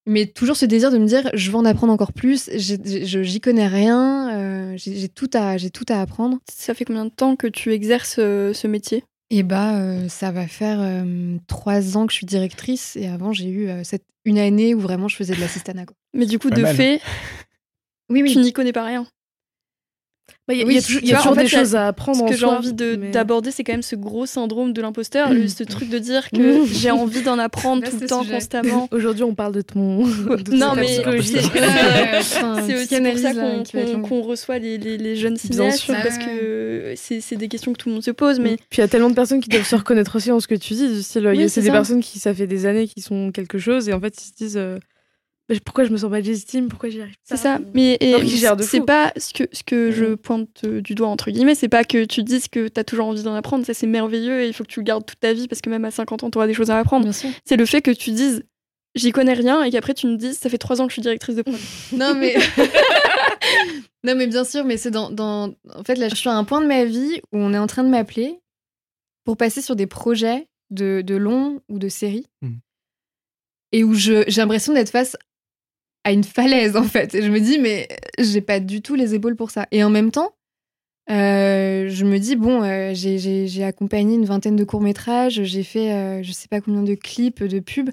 Mais 0.07 0.27
toujours 0.27 0.55
ce 0.55 0.65
désir 0.65 0.91
de 0.91 0.99
me 0.99 1.05
dire, 1.07 1.29
je 1.33 1.49
veux 1.49 1.57
en 1.57 1.65
apprendre 1.65 1.91
encore 1.91 2.13
plus, 2.13 2.49
j'y 2.53 3.41
connais 3.41 3.67
rien, 3.67 4.39
euh, 4.39 4.73
j'ai 4.77 5.09
tout, 5.09 5.29
à, 5.33 5.57
tout 5.57 5.85
à 5.89 5.99
apprendre. 5.99 6.37
Ça 6.51 6.75
fait 6.75 6.85
combien 6.85 7.05
de 7.05 7.09
temps 7.09 7.35
que 7.35 7.47
tu 7.47 7.73
exerces 7.73 8.17
euh, 8.19 8.53
ce 8.53 8.67
métier? 8.67 9.03
Eh 9.31 9.41
bah, 9.41 10.07
ça 10.07 10.31
va 10.31 10.47
faire 10.47 11.03
trois 11.47 11.97
ans 11.97 12.05
que 12.05 12.11
je 12.11 12.17
suis 12.17 12.27
directrice, 12.27 12.95
et 12.95 13.07
avant, 13.07 13.33
j'ai 13.33 13.49
eu 13.49 13.69
cette, 13.83 14.05
une 14.23 14.37
année 14.37 14.75
où 14.75 14.79
vraiment 14.79 15.07
je 15.07 15.15
faisais 15.15 15.33
de 15.33 15.39
l'assistanat. 15.39 15.85
Mais 16.13 16.27
du 16.27 16.37
coup, 16.37 16.51
de 16.51 16.63
fait, 16.63 17.01
oui, 18.09 18.21
oui. 18.21 18.31
tu 18.31 18.39
n'y 18.39 18.53
connais 18.53 18.73
pas 18.73 18.83
rien. 18.83 19.07
Bah, 20.47 20.53
il 20.53 20.59
y, 20.59 20.77
a, 20.77 21.17
toujours, 21.17 21.35
des 21.35 21.47
choses 21.47 21.75
à 21.75 21.87
apprendre. 21.87 22.27
Ce 22.27 22.31
que 22.31 22.37
j'ai 22.37 22.45
envie 22.45 22.71
d'aborder, 22.73 23.49
c'est 23.49 23.63
quand 23.63 23.73
même 23.73 23.81
ce 23.81 23.95
gros 23.95 24.27
syndrome 24.27 24.73
de 24.73 24.81
l'imposteur, 24.81 25.31
mm. 25.31 25.47
ce 25.47 25.63
truc 25.63 25.89
de 25.89 25.97
dire 25.97 26.29
que 26.29 26.61
mm. 26.61 26.67
j'ai 26.67 26.91
envie 26.91 27.23
d'en 27.23 27.39
apprendre 27.39 27.83
tout 27.89 27.97
le 27.99 28.05
temps, 28.05 28.23
constamment. 28.23 28.87
Aujourd'hui, 28.91 29.23
on 29.23 29.33
parle 29.33 29.53
de 29.53 29.61
ton. 29.61 30.05
non, 30.51 30.75
mais 30.75 31.01
c'est 31.01 31.07
aussi 31.07 33.01
pour 33.01 33.17
ça 33.17 33.33
qu'on 34.07 34.21
reçoit 34.21 34.59
les, 34.59 34.77
les, 34.77 35.15
jeunes 35.15 35.37
cinéastes, 35.37 35.87
parce 35.87 36.19
que 36.19 36.93
c'est 36.95 37.37
des 37.37 37.47
questions 37.47 37.73
que 37.73 37.79
tout 37.79 37.89
le 37.89 37.95
monde 37.95 38.03
se 38.03 38.11
pose. 38.11 38.39
Mais... 38.39 38.57
Puis 38.69 38.77
il 38.77 38.81
y 38.81 38.83
a 38.83 38.87
tellement 38.87 39.09
de 39.09 39.15
personnes 39.15 39.41
qui 39.41 39.49
doivent 39.49 39.65
se 39.67 39.75
reconnaître 39.75 40.15
aussi 40.15 40.31
en 40.31 40.39
ce 40.39 40.47
que 40.47 40.53
tu 40.53 40.75
dis. 40.75 41.01
c'est 41.01 41.21
des 41.61 41.71
personnes 41.71 42.01
qui, 42.01 42.19
ça 42.19 42.35
fait 42.35 42.45
des 42.45 42.67
années, 42.67 42.87
qui 42.87 43.01
sont 43.01 43.31
quelque 43.31 43.57
chose, 43.57 43.89
et 43.89 43.93
en 43.93 43.99
fait, 43.99 44.13
ils 44.21 44.27
se 44.27 44.33
disent. 44.37 44.61
Euh, 45.51 45.57
pourquoi 45.63 45.83
je 45.85 45.91
me 45.91 45.97
sens 45.97 46.09
pas 46.09 46.19
légitime? 46.19 46.69
Pourquoi 46.69 46.89
j'y 46.89 47.01
arrive 47.01 47.13
pas? 47.13 47.35
C'est 47.35 47.37
ça. 47.37 47.59
Mais 47.73 47.97
c'est 48.61 48.85
pas 48.85 49.13
ce 49.17 49.33
que, 49.33 49.43
ce 49.51 49.63
que 49.63 49.91
je 49.91 50.15
pointe 50.15 50.65
du 50.65 50.95
doigt, 50.95 51.07
entre 51.07 51.31
guillemets, 51.31 51.55
c'est 51.55 51.69
pas 51.69 51.83
que 51.83 52.05
tu 52.05 52.23
dises 52.23 52.47
que 52.47 52.67
tu 52.67 52.79
as 52.79 52.83
toujours 52.83 53.07
envie 53.07 53.23
d'en 53.23 53.35
apprendre. 53.35 53.65
Ça, 53.65 53.73
c'est 53.73 53.87
merveilleux 53.87 54.41
et 54.41 54.47
il 54.47 54.53
faut 54.53 54.63
que 54.63 54.69
tu 54.69 54.79
le 54.79 54.85
gardes 54.85 55.05
toute 55.05 55.19
ta 55.19 55.33
vie 55.33 55.47
parce 55.47 55.61
que 55.61 55.69
même 55.69 55.85
à 55.85 55.91
50 55.91 56.23
ans, 56.23 56.31
tu 56.31 56.37
auras 56.37 56.47
des 56.47 56.53
choses 56.53 56.71
à 56.71 56.79
apprendre. 56.79 57.09
C'est 57.45 57.57
le 57.57 57.65
fait 57.65 57.81
que 57.81 57.91
tu 57.91 58.11
dises 58.11 58.43
j'y 58.95 59.11
connais 59.11 59.33
rien 59.33 59.61
et 59.63 59.71
qu'après 59.71 59.93
tu 59.93 60.07
me 60.07 60.15
dises 60.15 60.39
ça 60.39 60.49
fait 60.49 60.57
trois 60.57 60.81
ans 60.81 60.85
que 60.85 60.91
je 60.91 60.95
suis 60.95 61.01
directrice 61.01 61.35
de 61.35 61.41
prod. 61.41 61.59
non, 61.91 62.15
mais. 62.15 62.35
non, 64.03 64.15
mais 64.15 64.27
bien 64.27 64.43
sûr, 64.43 64.63
mais 64.63 64.77
c'est 64.77 64.91
dans, 64.91 65.11
dans. 65.11 65.53
En 65.73 65.83
fait, 65.83 65.95
là, 65.95 66.09
je 66.09 66.15
suis 66.15 66.29
à 66.29 66.33
un 66.33 66.43
point 66.43 66.61
de 66.61 66.67
ma 66.67 66.85
vie 66.85 67.21
où 67.31 67.37
on 67.37 67.53
est 67.53 67.57
en 67.57 67.67
train 67.67 67.83
de 67.83 67.89
m'appeler 67.89 68.39
pour 69.25 69.37
passer 69.37 69.61
sur 69.61 69.75
des 69.75 69.87
projets 69.87 70.47
de, 70.71 71.01
de 71.05 71.15
long 71.15 71.61
ou 71.69 71.77
de 71.77 71.89
série. 71.89 72.25
Hmm. 72.41 72.55
Et 73.71 73.83
où 73.83 73.93
j'ai 73.93 74.23
l'impression 74.37 74.73
d'être 74.73 74.89
face 74.89 75.17
à 76.05 76.13
une 76.13 76.23
falaise 76.23 76.77
en 76.77 76.83
fait. 76.83 77.13
Et 77.13 77.21
je 77.21 77.29
me 77.29 77.41
dis 77.41 77.59
mais 77.59 77.89
j'ai 78.17 78.41
pas 78.41 78.61
du 78.61 78.81
tout 78.81 78.95
les 78.95 79.13
épaules 79.13 79.35
pour 79.35 79.51
ça. 79.51 79.67
Et 79.71 79.83
en 79.83 79.89
même 79.89 80.11
temps, 80.11 80.35
euh, 81.09 81.87
je 81.89 82.05
me 82.05 82.17
dis 82.17 82.35
bon, 82.35 82.63
euh, 82.63 82.93
j'ai 82.93 83.63
accompagné 83.63 84.15
une 84.15 84.25
vingtaine 84.25 84.55
de 84.55 84.63
courts 84.63 84.81
métrages, 84.81 85.43
j'ai 85.43 85.63
fait 85.63 85.91
euh, 85.91 86.23
je 86.23 86.31
sais 86.31 86.47
pas 86.47 86.61
combien 86.61 86.83
de 86.83 86.95
clips, 86.95 87.43
de 87.43 87.59
pubs. 87.59 87.89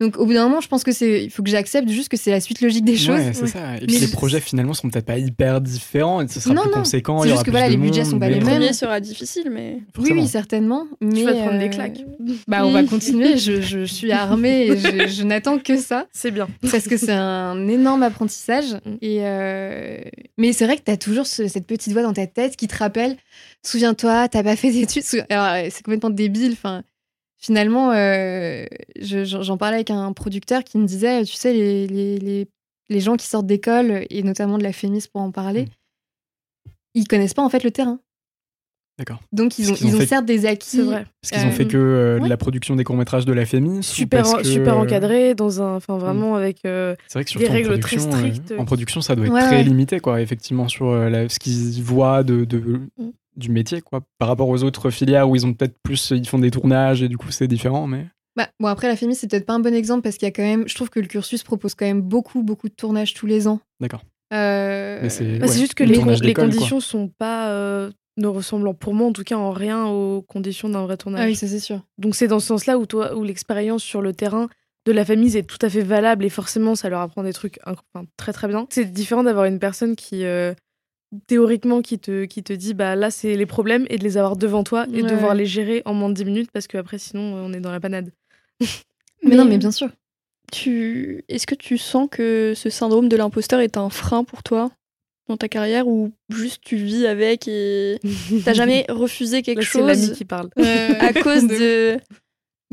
Donc 0.00 0.18
au 0.18 0.26
bout 0.26 0.34
d'un 0.34 0.44
moment, 0.44 0.60
je 0.60 0.68
pense 0.68 0.84
que 0.84 0.92
c'est, 0.92 1.24
il 1.24 1.30
faut 1.30 1.42
que 1.42 1.50
j'accepte 1.50 1.88
juste 1.88 2.08
que 2.08 2.16
c'est 2.16 2.30
la 2.30 2.40
suite 2.40 2.60
logique 2.60 2.84
des 2.84 2.96
choses. 2.96 3.18
Ouais, 3.18 3.32
c'est 3.32 3.46
ça. 3.46 3.76
Et 3.76 3.86
puis 3.86 3.98
les 3.98 4.08
projets 4.08 4.40
finalement 4.40 4.74
sont 4.74 4.88
peut-être 4.88 5.06
pas 5.06 5.18
hyper 5.18 5.60
différents, 5.60 6.20
et 6.20 6.28
ce 6.28 6.40
sera 6.40 6.54
plus 6.60 6.70
conséquent. 6.70 7.22
C'est 7.22 7.30
juste 7.30 7.44
que 7.44 7.50
voilà, 7.50 7.68
les 7.68 7.76
budgets 7.76 8.04
sont 8.04 8.18
pas 8.18 8.28
les 8.28 8.40
mêmes. 8.40 8.62
Le 8.62 8.72
sera 8.72 9.00
difficile, 9.00 9.50
mais 9.50 9.78
oui, 9.98 10.10
oui, 10.12 10.26
certainement. 10.26 10.86
Mais 11.00 11.20
tu 11.20 11.24
vas 11.24 11.32
te 11.32 11.38
prendre 11.38 11.58
des 11.58 11.70
claques. 11.70 12.00
Bah, 12.48 12.66
on 12.66 12.70
va 12.70 12.82
continuer. 12.94 13.36
je, 13.36 13.60
je, 13.60 13.84
suis 13.84 14.12
armée 14.12 14.66
et 14.66 14.76
je, 14.76 15.06
je 15.08 15.22
n'attends 15.22 15.58
que 15.58 15.76
ça. 15.76 16.06
C'est 16.12 16.30
bien. 16.30 16.48
Parce 16.70 16.88
que 16.88 16.96
c'est 16.96 17.12
un 17.12 17.68
énorme 17.68 18.02
apprentissage. 18.02 18.74
Mm. 18.74 18.94
Et 19.00 19.18
euh... 19.22 19.98
Mais 20.38 20.52
c'est 20.52 20.64
vrai 20.64 20.76
que 20.76 20.82
tu 20.82 20.90
as 20.90 20.96
toujours 20.96 21.26
cette 21.26 21.66
petite 21.66 21.92
voix 21.92 22.02
dans 22.02 22.12
ta 22.12 22.26
tête 22.26 22.56
qui 22.56 22.68
te 22.68 22.76
rappelle. 22.76 23.16
Souviens-toi, 23.62 24.28
t'as 24.28 24.42
pas 24.42 24.56
fait 24.56 24.70
d'études. 24.70 25.24
Alors 25.30 25.70
c'est 25.70 25.82
complètement 25.82 26.10
débile. 26.10 26.52
Enfin 26.52 26.82
finalement, 27.44 27.92
euh, 27.92 28.64
j'en 29.00 29.58
parlais 29.58 29.76
avec 29.76 29.90
un 29.90 30.12
producteur 30.14 30.64
qui 30.64 30.78
me 30.78 30.86
disait, 30.86 31.24
tu 31.24 31.34
sais, 31.34 31.52
les, 31.52 31.86
les, 31.86 32.48
les, 32.88 33.00
gens 33.00 33.16
qui 33.16 33.26
sortent 33.26 33.46
d'école, 33.46 34.06
et 34.08 34.22
notamment 34.22 34.56
de 34.56 34.62
la 34.62 34.72
FEMIS 34.72 35.04
pour 35.12 35.20
en 35.20 35.30
parler, 35.30 35.64
mmh. 35.64 36.70
ils 36.94 37.08
connaissent 37.08 37.34
pas 37.34 37.42
en 37.42 37.50
fait 37.50 37.62
le 37.62 37.70
terrain. 37.70 38.00
D'accord. 38.98 39.20
Donc 39.32 39.58
ils 39.58 39.72
ont, 39.72 39.74
ils, 39.74 39.96
ont, 39.96 40.06
certes 40.06 40.24
des 40.24 40.46
acquis. 40.46 40.80
vrai. 40.80 41.04
Parce 41.20 41.32
qu'ils 41.32 41.48
ont 41.48 41.52
fait 41.52 41.66
que 41.66 41.76
euh, 41.76 42.28
la 42.28 42.36
production 42.36 42.76
des 42.76 42.84
courts-métrages 42.84 43.26
de 43.26 43.32
la 43.32 43.44
FEMIS 43.44 43.82
Super, 43.82 44.24
super 44.44 44.78
encadré, 44.78 45.34
dans 45.34 45.60
un, 45.60 45.74
enfin 45.74 45.98
vraiment 45.98 46.34
mmh. 46.34 46.38
avec 46.38 46.58
euh, 46.64 46.94
vrai 47.12 47.24
que 47.24 47.38
des 47.38 47.48
règles 47.48 47.78
très 47.78 47.98
strictes. 47.98 48.54
en 48.56 48.64
production, 48.64 49.02
ça 49.02 49.16
doit 49.16 49.26
être 49.26 49.48
très 49.48 49.62
limité, 49.64 50.00
quoi, 50.00 50.22
effectivement, 50.22 50.68
sur 50.68 50.86
ce 50.86 51.38
qu'ils 51.38 51.82
voient 51.82 52.22
de, 52.22 52.44
de 52.46 52.58
mmh 52.96 53.10
du 53.36 53.50
métier, 53.50 53.80
quoi, 53.80 54.02
par 54.18 54.28
rapport 54.28 54.48
aux 54.48 54.62
autres 54.62 54.90
filières 54.90 55.28
où 55.28 55.36
ils 55.36 55.46
ont 55.46 55.52
peut-être 55.52 55.76
plus, 55.82 56.10
ils 56.10 56.28
font 56.28 56.38
des 56.38 56.50
tournages 56.50 57.02
et 57.02 57.08
du 57.08 57.16
coup 57.16 57.30
c'est 57.30 57.48
différent, 57.48 57.86
mais. 57.86 58.06
Bah, 58.36 58.48
bon, 58.58 58.66
après, 58.66 58.88
la 58.88 58.96
FEMI, 58.96 59.14
c'est 59.14 59.30
peut-être 59.30 59.46
pas 59.46 59.52
un 59.52 59.60
bon 59.60 59.72
exemple 59.72 60.02
parce 60.02 60.16
qu'il 60.16 60.26
y 60.26 60.28
a 60.28 60.32
quand 60.32 60.42
même, 60.42 60.66
je 60.66 60.74
trouve 60.74 60.90
que 60.90 60.98
le 60.98 61.06
cursus 61.06 61.44
propose 61.44 61.74
quand 61.76 61.86
même 61.86 62.02
beaucoup, 62.02 62.42
beaucoup 62.42 62.68
de 62.68 62.74
tournages 62.74 63.14
tous 63.14 63.26
les 63.26 63.46
ans. 63.46 63.60
D'accord. 63.80 64.02
Euh, 64.32 65.08
c'est 65.08 65.40
juste 65.52 65.74
que 65.74 65.84
les, 65.84 66.02
les 66.16 66.34
conditions 66.34 66.80
sont 66.80 67.08
pas, 67.08 67.50
euh, 67.50 67.90
ne 68.16 68.26
ressemblant 68.26 68.74
pour 68.74 68.94
moi 68.94 69.08
en 69.08 69.12
tout 69.12 69.22
cas 69.22 69.36
en 69.36 69.52
rien 69.52 69.86
aux 69.86 70.22
conditions 70.22 70.68
d'un 70.68 70.82
vrai 70.82 70.96
tournage. 70.96 71.22
Ah 71.22 71.26
oui, 71.26 71.36
ça 71.36 71.46
c'est 71.46 71.60
sûr. 71.60 71.82
Donc 71.98 72.14
c'est 72.14 72.26
dans 72.26 72.40
ce 72.40 72.48
sens-là 72.48 72.78
où, 72.78 72.86
toi, 72.86 73.16
où 73.16 73.22
l'expérience 73.22 73.82
sur 73.82 74.02
le 74.02 74.12
terrain 74.12 74.48
de 74.86 74.92
la 74.92 75.04
famille 75.04 75.36
est 75.36 75.44
tout 75.44 75.58
à 75.62 75.70
fait 75.70 75.82
valable 75.82 76.24
et 76.24 76.28
forcément 76.28 76.74
ça 76.74 76.88
leur 76.88 77.00
apprend 77.00 77.22
des 77.22 77.32
trucs 77.32 77.58
très 78.16 78.32
très 78.32 78.48
bien. 78.48 78.66
C'est 78.70 78.84
différent 78.92 79.22
d'avoir 79.22 79.46
une 79.46 79.58
personne 79.58 79.96
qui, 79.96 80.24
euh, 80.24 80.52
théoriquement 81.26 81.82
qui 81.82 81.98
te, 81.98 82.24
qui 82.24 82.42
te 82.42 82.52
dit 82.52 82.74
bah 82.74 82.96
là 82.96 83.10
c'est 83.10 83.36
les 83.36 83.46
problèmes 83.46 83.86
et 83.90 83.98
de 83.98 84.04
les 84.04 84.16
avoir 84.16 84.36
devant 84.36 84.64
toi 84.64 84.86
et 84.92 85.02
de 85.02 85.08
devoir 85.08 85.34
les 85.34 85.46
gérer 85.46 85.82
en 85.84 85.94
moins 85.94 86.08
de 86.08 86.14
10 86.14 86.24
minutes 86.24 86.50
parce 86.52 86.66
que 86.66 86.76
après 86.76 86.98
sinon 86.98 87.22
on 87.22 87.52
est 87.52 87.60
dans 87.60 87.72
la 87.72 87.80
panade. 87.80 88.10
mais, 89.22 89.36
non 89.36 89.44
mais 89.44 89.58
bien 89.58 89.72
sûr. 89.72 89.88
Tu 90.52 91.24
est-ce 91.28 91.46
que 91.46 91.54
tu 91.54 91.78
sens 91.78 92.08
que 92.10 92.52
ce 92.54 92.70
syndrome 92.70 93.08
de 93.08 93.16
l'imposteur 93.16 93.60
est 93.60 93.76
un 93.76 93.90
frein 93.90 94.24
pour 94.24 94.42
toi 94.42 94.70
dans 95.28 95.36
ta 95.36 95.48
carrière 95.48 95.88
ou 95.88 96.12
juste 96.28 96.60
tu 96.62 96.76
vis 96.76 97.06
avec 97.06 97.48
et 97.48 97.98
t'as 98.44 98.52
jamais 98.52 98.84
refusé 98.88 99.42
quelque 99.42 99.62
chose 99.62 100.12
qui 100.12 100.24
parle 100.24 100.50
à 100.56 101.12
cause 101.12 101.46
de 101.46 101.98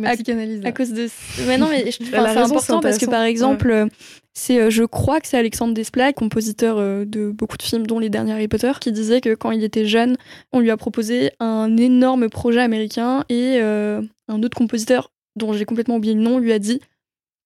à, 0.06 0.12
à, 0.12 0.72
cause 0.72 0.92
de 0.92 1.08
mais 1.48 1.58
non 1.58 1.68
mais 1.70 1.92
c'est 1.92 2.16
important 2.16 2.80
parce 2.80 2.98
que 2.98 3.06
par 3.06 3.24
exemple 3.24 3.90
c'est, 4.34 4.60
euh, 4.62 4.70
je 4.70 4.84
crois 4.84 5.20
que 5.20 5.28
c'est 5.28 5.38
Alexandre 5.38 5.74
Desplat, 5.74 6.14
compositeur 6.14 6.78
euh, 6.78 7.04
de 7.06 7.32
beaucoup 7.32 7.58
de 7.58 7.64
films, 7.64 7.86
dont 7.86 8.00
les 8.00 8.10
derniers 8.10 8.32
Harry 8.32 8.48
Potter, 8.48 8.72
qui 8.80 8.92
disait 8.92 9.20
que 9.20 9.36
quand 9.36 9.52
il 9.52 9.64
était 9.64 9.86
jeune, 9.86 10.16
on 10.54 10.60
lui 10.60 10.72
a 10.72 10.78
proposé 10.78 11.32
un 11.40 11.76
énorme 11.76 12.30
projet 12.30 12.62
américain 12.62 13.26
et 13.28 13.58
euh, 13.60 14.02
un 14.30 14.44
autre 14.44 14.58
compositeur, 14.58 15.12
dont 15.36 15.52
j'ai 15.52 15.66
complètement 15.66 15.98
oublié 15.98 16.14
le 16.14 16.22
nom, 16.22 16.40
lui 16.40 16.54
a 16.54 16.60
dit 16.60 16.80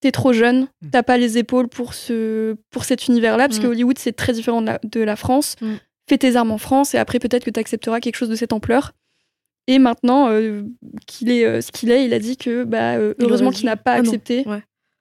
T'es 0.01 0.11
trop 0.11 0.33
jeune, 0.33 0.67
mm. 0.81 0.89
t'as 0.91 1.03
pas 1.03 1.17
les 1.17 1.39
épaules 1.39 1.67
pour, 1.67 1.95
ce, 1.95 2.55
pour 2.69 2.83
cet 2.85 3.07
univers-là, 3.07 3.47
parce 3.47 3.59
que 3.59 3.65
mm. 3.65 3.71
Hollywood 3.71 3.97
c'est 3.97 4.15
très 4.15 4.33
différent 4.33 4.61
de 4.61 4.99
la, 4.99 5.15
France. 5.15 5.55
Mm. 5.61 5.75
fais 6.07 6.19
tes 6.19 6.35
armes 6.35 6.51
en 6.51 6.59
France 6.59 6.93
et 6.93 6.99
après 6.99 7.17
peut-être 7.17 7.45
que 7.45 7.49
tu 7.49 7.59
accepteras 7.59 7.99
quelque 7.99 8.17
chose 8.17 8.29
de 8.29 8.35
cette 8.35 8.53
ampleur. 8.53 8.91
Et 9.67 9.79
maintenant 9.79 10.29
euh, 10.29 10.63
qu'il 11.07 11.31
est 11.31 11.45
euh, 11.45 11.61
ce 11.61 11.71
qu'il 11.71 11.89
est, 11.91 12.05
il 12.05 12.13
a 12.13 12.19
dit 12.19 12.37
que 12.37 12.63
bah, 12.63 12.95
euh, 12.95 13.13
heureusement 13.19 13.51
qu'il 13.51 13.65
n'a 13.65 13.77
pas 13.77 13.93
ah 13.93 13.99
accepté. 13.99 14.45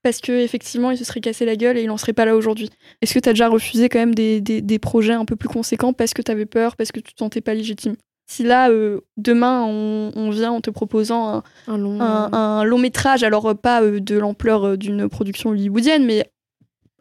Parce 0.02 0.20
qu'effectivement, 0.20 0.90
il 0.90 0.98
se 0.98 1.04
serait 1.04 1.22
cassé 1.22 1.46
la 1.46 1.56
gueule 1.56 1.78
et 1.78 1.82
il 1.82 1.86
n'en 1.86 1.96
serait 1.96 2.12
pas 2.12 2.26
là 2.26 2.36
aujourd'hui. 2.36 2.68
Est-ce 3.00 3.14
que 3.14 3.18
tu 3.18 3.28
as 3.28 3.32
déjà 3.32 3.48
refusé 3.48 3.88
quand 3.88 3.98
même 3.98 4.14
des, 4.14 4.40
des, 4.42 4.78
projets 4.78 5.14
un 5.14 5.24
peu 5.24 5.34
plus 5.34 5.48
conséquents 5.48 5.94
parce 5.94 6.12
que 6.12 6.20
tu 6.20 6.30
avais 6.30 6.44
peur, 6.44 6.76
parce 6.76 6.92
que 6.92 7.00
tu 7.00 7.14
te 7.14 7.18
sentais 7.18 7.40
pas 7.40 7.54
légitime? 7.54 7.94
Si 8.26 8.42
là, 8.42 8.68
demain, 9.16 9.64
on, 9.64 10.28
vient 10.28 10.52
en 10.52 10.60
te 10.60 10.68
proposant 10.68 11.42
un, 11.66 11.78
long... 11.78 12.02
Un, 12.02 12.64
long... 12.64 12.76
métrage, 12.76 13.22
alors 13.22 13.56
pas 13.56 13.80
de 13.80 14.18
l'ampleur 14.18 14.76
d'une 14.76 15.08
production 15.08 15.50
hollywoodienne, 15.50 16.04
mais 16.04 16.30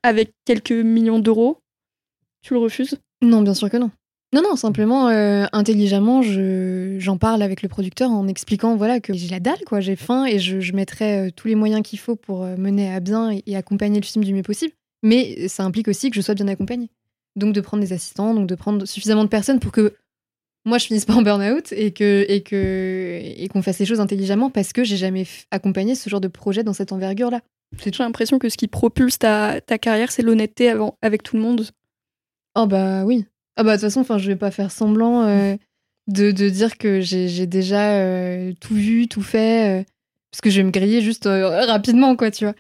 avec 0.02 0.34
quelques 0.46 0.72
millions 0.72 1.20
d'euros, 1.20 1.58
tu 2.42 2.54
le 2.54 2.62
refuses? 2.62 2.98
Non, 3.22 3.42
bien 3.42 3.54
sûr 3.54 3.70
que 3.70 3.78
non. 3.78 3.92
Non, 4.34 4.42
non, 4.42 4.56
simplement, 4.56 5.10
euh, 5.10 5.46
intelligemment, 5.54 6.24
j'en 6.24 7.18
parle 7.18 7.44
avec 7.44 7.62
le 7.62 7.70
producteur 7.70 8.10
en 8.10 8.28
expliquant 8.28 8.76
voilà, 8.76 9.00
que 9.00 9.14
j'ai 9.14 9.28
la 9.28 9.40
dalle, 9.40 9.64
quoi, 9.68 9.80
j'ai 9.80 9.96
faim 9.96 10.26
et 10.26 10.40
je, 10.40 10.60
je 10.60 10.74
mettrai 10.74 11.28
euh, 11.28 11.30
tous 11.30 11.48
les 11.48 11.54
moyens 11.54 11.84
qu'il 11.84 12.00
faut 12.00 12.16
pour 12.16 12.44
euh, 12.44 12.58
mener 12.58 12.92
à 12.92 13.00
bien 13.00 13.30
et, 13.46 13.56
accompagner 13.56 14.00
le 14.00 14.06
film 14.06 14.26
du 14.26 14.34
mieux 14.34 14.42
possible. 14.42 14.74
Mais 15.04 15.48
ça 15.48 15.64
implique 15.64 15.88
aussi 15.88 16.10
que 16.10 16.16
je 16.16 16.22
sois 16.22 16.34
bien 16.34 16.48
accompagnée. 16.48 16.90
Donc 17.36 17.54
de 17.54 17.62
prendre 17.62 17.84
des 17.84 17.94
assistants, 17.94 18.34
donc 18.34 18.48
de 18.48 18.56
prendre 18.56 18.86
suffisamment 18.88 19.24
de 19.24 19.30
personnes 19.30 19.60
pour 19.60 19.72
que 19.72 19.94
moi 20.66 20.80
je 20.80 20.88
finisse 20.88 21.06
pas 21.06 21.14
en 21.14 21.22
burn-out 21.22 21.72
et 21.72 21.92
que 21.92 22.26
et 22.28 22.42
que 22.42 23.20
et 23.22 23.48
qu'on 23.50 23.62
fasse 23.62 23.78
les 23.78 23.86
choses 23.86 24.00
intelligemment 24.00 24.50
parce 24.50 24.74
que 24.74 24.84
j'ai 24.84 24.98
jamais 24.98 25.28
accompagné 25.52 25.94
ce 25.94 26.10
genre 26.10 26.22
de 26.22 26.28
projet 26.28 26.64
dans 26.64 26.74
cette 26.74 26.92
envergure 26.92 27.30
là. 27.30 27.42
J'ai 27.84 27.92
toujours 27.92 28.06
l'impression 28.06 28.40
que 28.40 28.50
ce 28.50 28.58
qui 28.58 28.68
propulse 28.68 29.20
ta, 29.20 29.62
ta 29.62 29.78
carrière, 29.78 30.12
c'est 30.12 30.22
l'honnêteté 30.22 30.74
avec 31.02 31.22
tout 31.22 31.36
le 31.36 31.42
monde. 31.42 31.68
Oh 32.56 32.68
bah 32.68 33.04
oui, 33.04 33.26
ah 33.56 33.64
bah 33.64 33.72
de 33.72 33.76
toute 33.78 33.90
façon, 33.90 34.02
enfin, 34.02 34.18
je 34.18 34.28
vais 34.28 34.36
pas 34.36 34.52
faire 34.52 34.72
semblant 34.72 35.24
euh, 35.24 35.56
de, 36.08 36.32
de, 36.32 36.50
dire 36.50 36.78
que 36.78 37.02
j'ai 37.02 37.46
déjà 37.46 37.98
euh, 37.98 38.54
tout 38.60 38.76
vu, 38.76 39.08
tout 39.08 39.22
fait, 39.22 39.82
euh, 39.82 39.84
parce 40.32 40.42
que 40.42 40.50
je 40.50 40.58
vais 40.58 40.64
me 40.64 40.72
griller 40.72 41.02
juste 41.02 41.26
rapidement, 41.26 42.16
quoi, 42.16 42.32
tu 42.32 42.46
vois. 42.46 42.56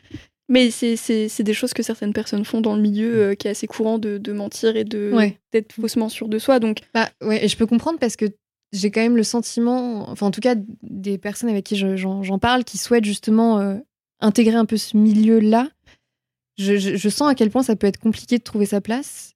Mais 0.49 0.69
c'est 0.69 1.43
des 1.43 1.53
choses 1.53 1.73
que 1.73 1.81
certaines 1.81 2.13
personnes 2.13 2.45
font 2.45 2.61
dans 2.61 2.75
le 2.75 2.81
milieu 2.81 3.33
qui 3.33 3.47
est 3.47 3.51
assez 3.51 3.65
courant 3.65 3.97
de, 3.97 4.17
de 4.17 4.33
mentir 4.33 4.75
et 4.75 4.83
d'être 4.83 5.73
faussement 5.73 6.09
sûr 6.09 6.27
de 6.27 6.37
soi. 6.37 6.59
Donc, 6.59 6.79
bah 6.93 7.09
ouais, 7.21 7.43
et 7.43 7.47
je 7.47 7.57
peux 7.57 7.65
comprendre 7.65 7.97
parce 7.97 8.15
que 8.15 8.25
j'ai 8.71 8.91
quand 8.91 9.01
même 9.01 9.17
le 9.17 9.23
sentiment, 9.23 10.09
enfin 10.09 10.27
en 10.27 10.31
tout 10.31 10.41
cas 10.41 10.55
des 10.81 11.17
personnes 11.17 11.49
avec 11.49 11.63
qui 11.65 11.75
j'en 11.75 12.39
parle, 12.39 12.63
qui 12.63 12.77
souhaitent 12.77 13.05
justement 13.05 13.79
intégrer 14.19 14.55
un 14.55 14.65
peu 14.65 14.77
ce 14.77 14.95
milieu-là. 14.95 15.69
Je, 16.59 16.77
je, 16.77 16.97
je, 16.97 17.09
sens 17.09 17.31
à 17.31 17.33
quel 17.33 17.49
point 17.49 17.63
ça 17.63 17.75
peut 17.75 17.87
être 17.87 17.99
compliqué 17.99 18.37
de 18.37 18.43
trouver 18.43 18.67
sa 18.67 18.79
place 18.79 19.32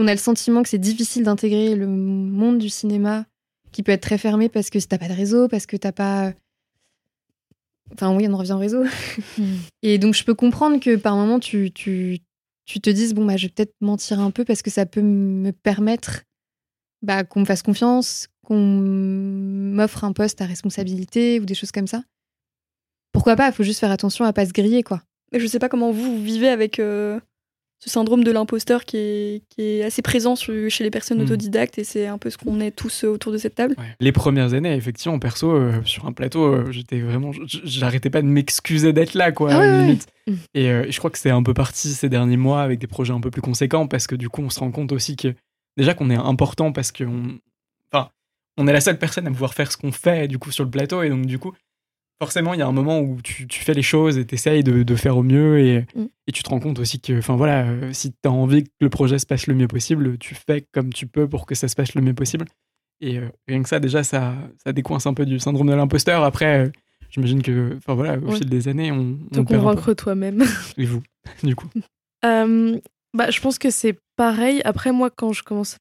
on 0.00 0.06
a 0.06 0.14
le 0.14 0.18
sentiment 0.18 0.62
que 0.62 0.68
c'est 0.68 0.78
difficile 0.78 1.24
d'intégrer 1.24 1.76
le 1.76 1.86
monde 1.86 2.58
du 2.58 2.70
cinéma 2.70 3.26
qui 3.70 3.82
peut 3.82 3.92
être 3.92 4.02
très 4.02 4.18
fermé 4.18 4.48
parce 4.48 4.70
que 4.70 4.78
t'as 4.78 4.98
pas 4.98 5.08
de 5.08 5.12
réseau, 5.12 5.46
parce 5.46 5.66
que 5.66 5.76
t'as 5.76 5.92
pas. 5.92 6.32
Enfin, 7.92 8.14
oui, 8.16 8.26
on 8.28 8.32
en 8.32 8.38
revient 8.38 8.52
au 8.52 8.58
réseau. 8.58 8.84
Hmm. 9.36 9.56
Et 9.82 9.98
donc, 9.98 10.14
je 10.14 10.24
peux 10.24 10.34
comprendre 10.34 10.80
que 10.80 10.96
par 10.96 11.16
moment, 11.16 11.38
tu, 11.38 11.70
tu, 11.72 12.18
tu 12.64 12.80
te 12.80 12.88
dises, 12.88 13.14
bon, 13.14 13.26
bah, 13.26 13.36
je 13.36 13.46
vais 13.46 13.52
peut-être 13.52 13.74
mentir 13.80 14.20
un 14.20 14.30
peu 14.30 14.44
parce 14.44 14.62
que 14.62 14.70
ça 14.70 14.86
peut 14.86 15.02
me 15.02 15.50
permettre 15.52 16.22
bah, 17.02 17.24
qu'on 17.24 17.40
me 17.40 17.44
fasse 17.44 17.62
confiance, 17.62 18.28
qu'on 18.44 18.60
m'offre 18.60 20.04
un 20.04 20.12
poste 20.12 20.40
à 20.40 20.46
responsabilité 20.46 21.40
ou 21.40 21.44
des 21.44 21.54
choses 21.54 21.72
comme 21.72 21.86
ça. 21.86 22.02
Pourquoi 23.12 23.36
pas? 23.36 23.48
Il 23.48 23.52
faut 23.52 23.64
juste 23.64 23.80
faire 23.80 23.90
attention 23.90 24.24
à 24.24 24.32
pas 24.32 24.46
se 24.46 24.52
griller, 24.52 24.82
quoi. 24.82 25.02
Je 25.32 25.46
sais 25.46 25.58
pas 25.58 25.68
comment 25.68 25.90
vous, 25.90 26.22
vivez 26.22 26.48
avec 26.48 26.78
euh, 26.78 27.20
ce 27.80 27.88
syndrome 27.88 28.24
de 28.24 28.30
l'imposteur 28.30 28.84
qui 28.84 28.98
est, 28.98 29.42
qui 29.48 29.62
est, 29.62 29.82
assez 29.82 30.02
présent 30.02 30.34
chez 30.36 30.84
les 30.84 30.90
personnes 30.90 31.18
hmm. 31.18 31.24
autodidactes 31.24 31.78
et 31.78 31.84
c'est 31.84 32.06
un 32.06 32.18
peu 32.18 32.28
ce 32.28 32.36
qu'on 32.36 32.60
est 32.60 32.70
tous 32.70 33.04
autour 33.04 33.32
de 33.32 33.38
cette 33.38 33.54
table. 33.54 33.74
Les 34.00 34.12
premières 34.12 34.52
années, 34.52 34.74
effectivement, 34.74 35.18
perso, 35.18 35.50
euh, 35.50 35.82
sur 35.84 36.06
un 36.06 36.12
plateau, 36.12 36.44
euh, 36.44 36.70
j'étais 36.70 37.00
vraiment, 37.00 37.32
j'arrêtais 37.46 38.10
pas 38.10 38.20
de 38.20 38.26
m'excuser 38.26 38.92
d'être 38.92 39.14
là, 39.14 39.32
quoi, 39.32 39.52
ah 39.52 39.80
limite. 39.80 40.06
Hmm. 40.26 40.34
Et 40.52 40.70
euh, 40.70 40.86
je 40.90 40.98
crois 40.98 41.10
que 41.10 41.18
c'est 41.18 41.30
un 41.30 41.42
peu 41.42 41.54
parti 41.54 41.88
ces 41.88 42.10
derniers 42.10 42.36
mois 42.36 42.62
avec 42.62 42.78
des 42.78 42.86
projets 42.86 43.14
un 43.14 43.20
peu 43.20 43.30
plus 43.30 43.42
conséquents 43.42 43.86
parce 43.86 44.06
que 44.06 44.14
du 44.14 44.28
coup, 44.28 44.42
on 44.42 44.50
se 44.50 44.60
rend 44.60 44.70
compte 44.70 44.92
aussi 44.92 45.16
que 45.16 45.34
déjà 45.78 45.94
qu'on 45.94 46.10
est 46.10 46.16
important 46.16 46.72
parce 46.72 46.92
qu'on, 46.92 47.38
enfin, 47.90 48.10
on 48.58 48.68
est 48.68 48.74
la 48.74 48.82
seule 48.82 48.98
personne 48.98 49.26
à 49.26 49.30
pouvoir 49.30 49.54
faire 49.54 49.72
ce 49.72 49.78
qu'on 49.78 49.92
fait 49.92 50.28
du 50.28 50.38
coup 50.38 50.52
sur 50.52 50.64
le 50.64 50.70
plateau 50.70 51.02
et 51.02 51.08
donc 51.08 51.24
du 51.24 51.38
coup, 51.38 51.54
forcément, 52.20 52.52
il 52.52 52.60
y 52.60 52.62
a 52.62 52.66
un 52.66 52.72
moment 52.72 53.00
où 53.00 53.18
tu, 53.22 53.46
fais 53.50 53.72
les 53.72 53.82
choses 53.82 54.18
et 54.18 54.26
tu 54.26 54.34
essayes 54.34 54.62
de, 54.62 54.94
faire 54.94 55.16
au 55.16 55.22
mieux 55.22 55.84
mm. 55.94 56.06
et, 56.26 56.32
tu 56.32 56.42
te 56.42 56.50
rends 56.50 56.60
compte 56.60 56.78
aussi 56.78 57.00
que, 57.00 57.18
enfin 57.18 57.34
voilà, 57.34 57.64
euh, 57.64 57.92
si 57.92 58.12
tu 58.12 58.18
as 58.28 58.30
envie 58.30 58.64
que 58.64 58.70
le 58.80 58.90
projet 58.90 59.18
se 59.18 59.26
passe 59.26 59.46
le 59.46 59.54
mieux 59.54 59.66
possible, 59.66 60.18
tu 60.18 60.34
fais 60.34 60.66
comme 60.72 60.92
tu 60.92 61.06
peux 61.06 61.26
pour 61.26 61.46
que 61.46 61.54
ça 61.54 61.66
se 61.66 61.74
passe 61.74 61.94
le 61.94 62.02
mieux 62.02 62.14
possible. 62.14 62.44
Et 63.00 63.18
euh, 63.18 63.28
rien 63.48 63.62
que 63.62 63.68
ça, 63.68 63.80
déjà, 63.80 64.04
ça, 64.04 64.34
ça 64.62 64.72
décoince 64.72 65.06
un 65.06 65.14
peu 65.14 65.24
du 65.24 65.40
syndrome 65.40 65.68
de 65.68 65.74
l'imposteur. 65.74 66.22
Après, 66.22 66.66
euh, 66.66 66.70
j'imagine 67.08 67.42
que, 67.42 67.74
enfin 67.78 67.94
voilà, 67.94 68.18
au 68.18 68.32
fil 68.32 68.48
des 68.48 68.68
années, 68.68 68.92
on. 68.92 69.16
Te 69.32 69.40
convaincre 69.40 69.94
toi-même. 69.94 70.44
Et 70.76 70.84
vous, 70.84 71.02
du 71.42 71.56
coup 71.56 71.68
bah, 72.22 73.30
Je 73.30 73.40
pense 73.40 73.58
que 73.58 73.70
c'est 73.70 73.98
pareil. 74.16 74.60
Après, 74.64 74.92
moi, 74.92 75.08
quand 75.10 75.32
je 75.32 75.42
commence. 75.42 75.78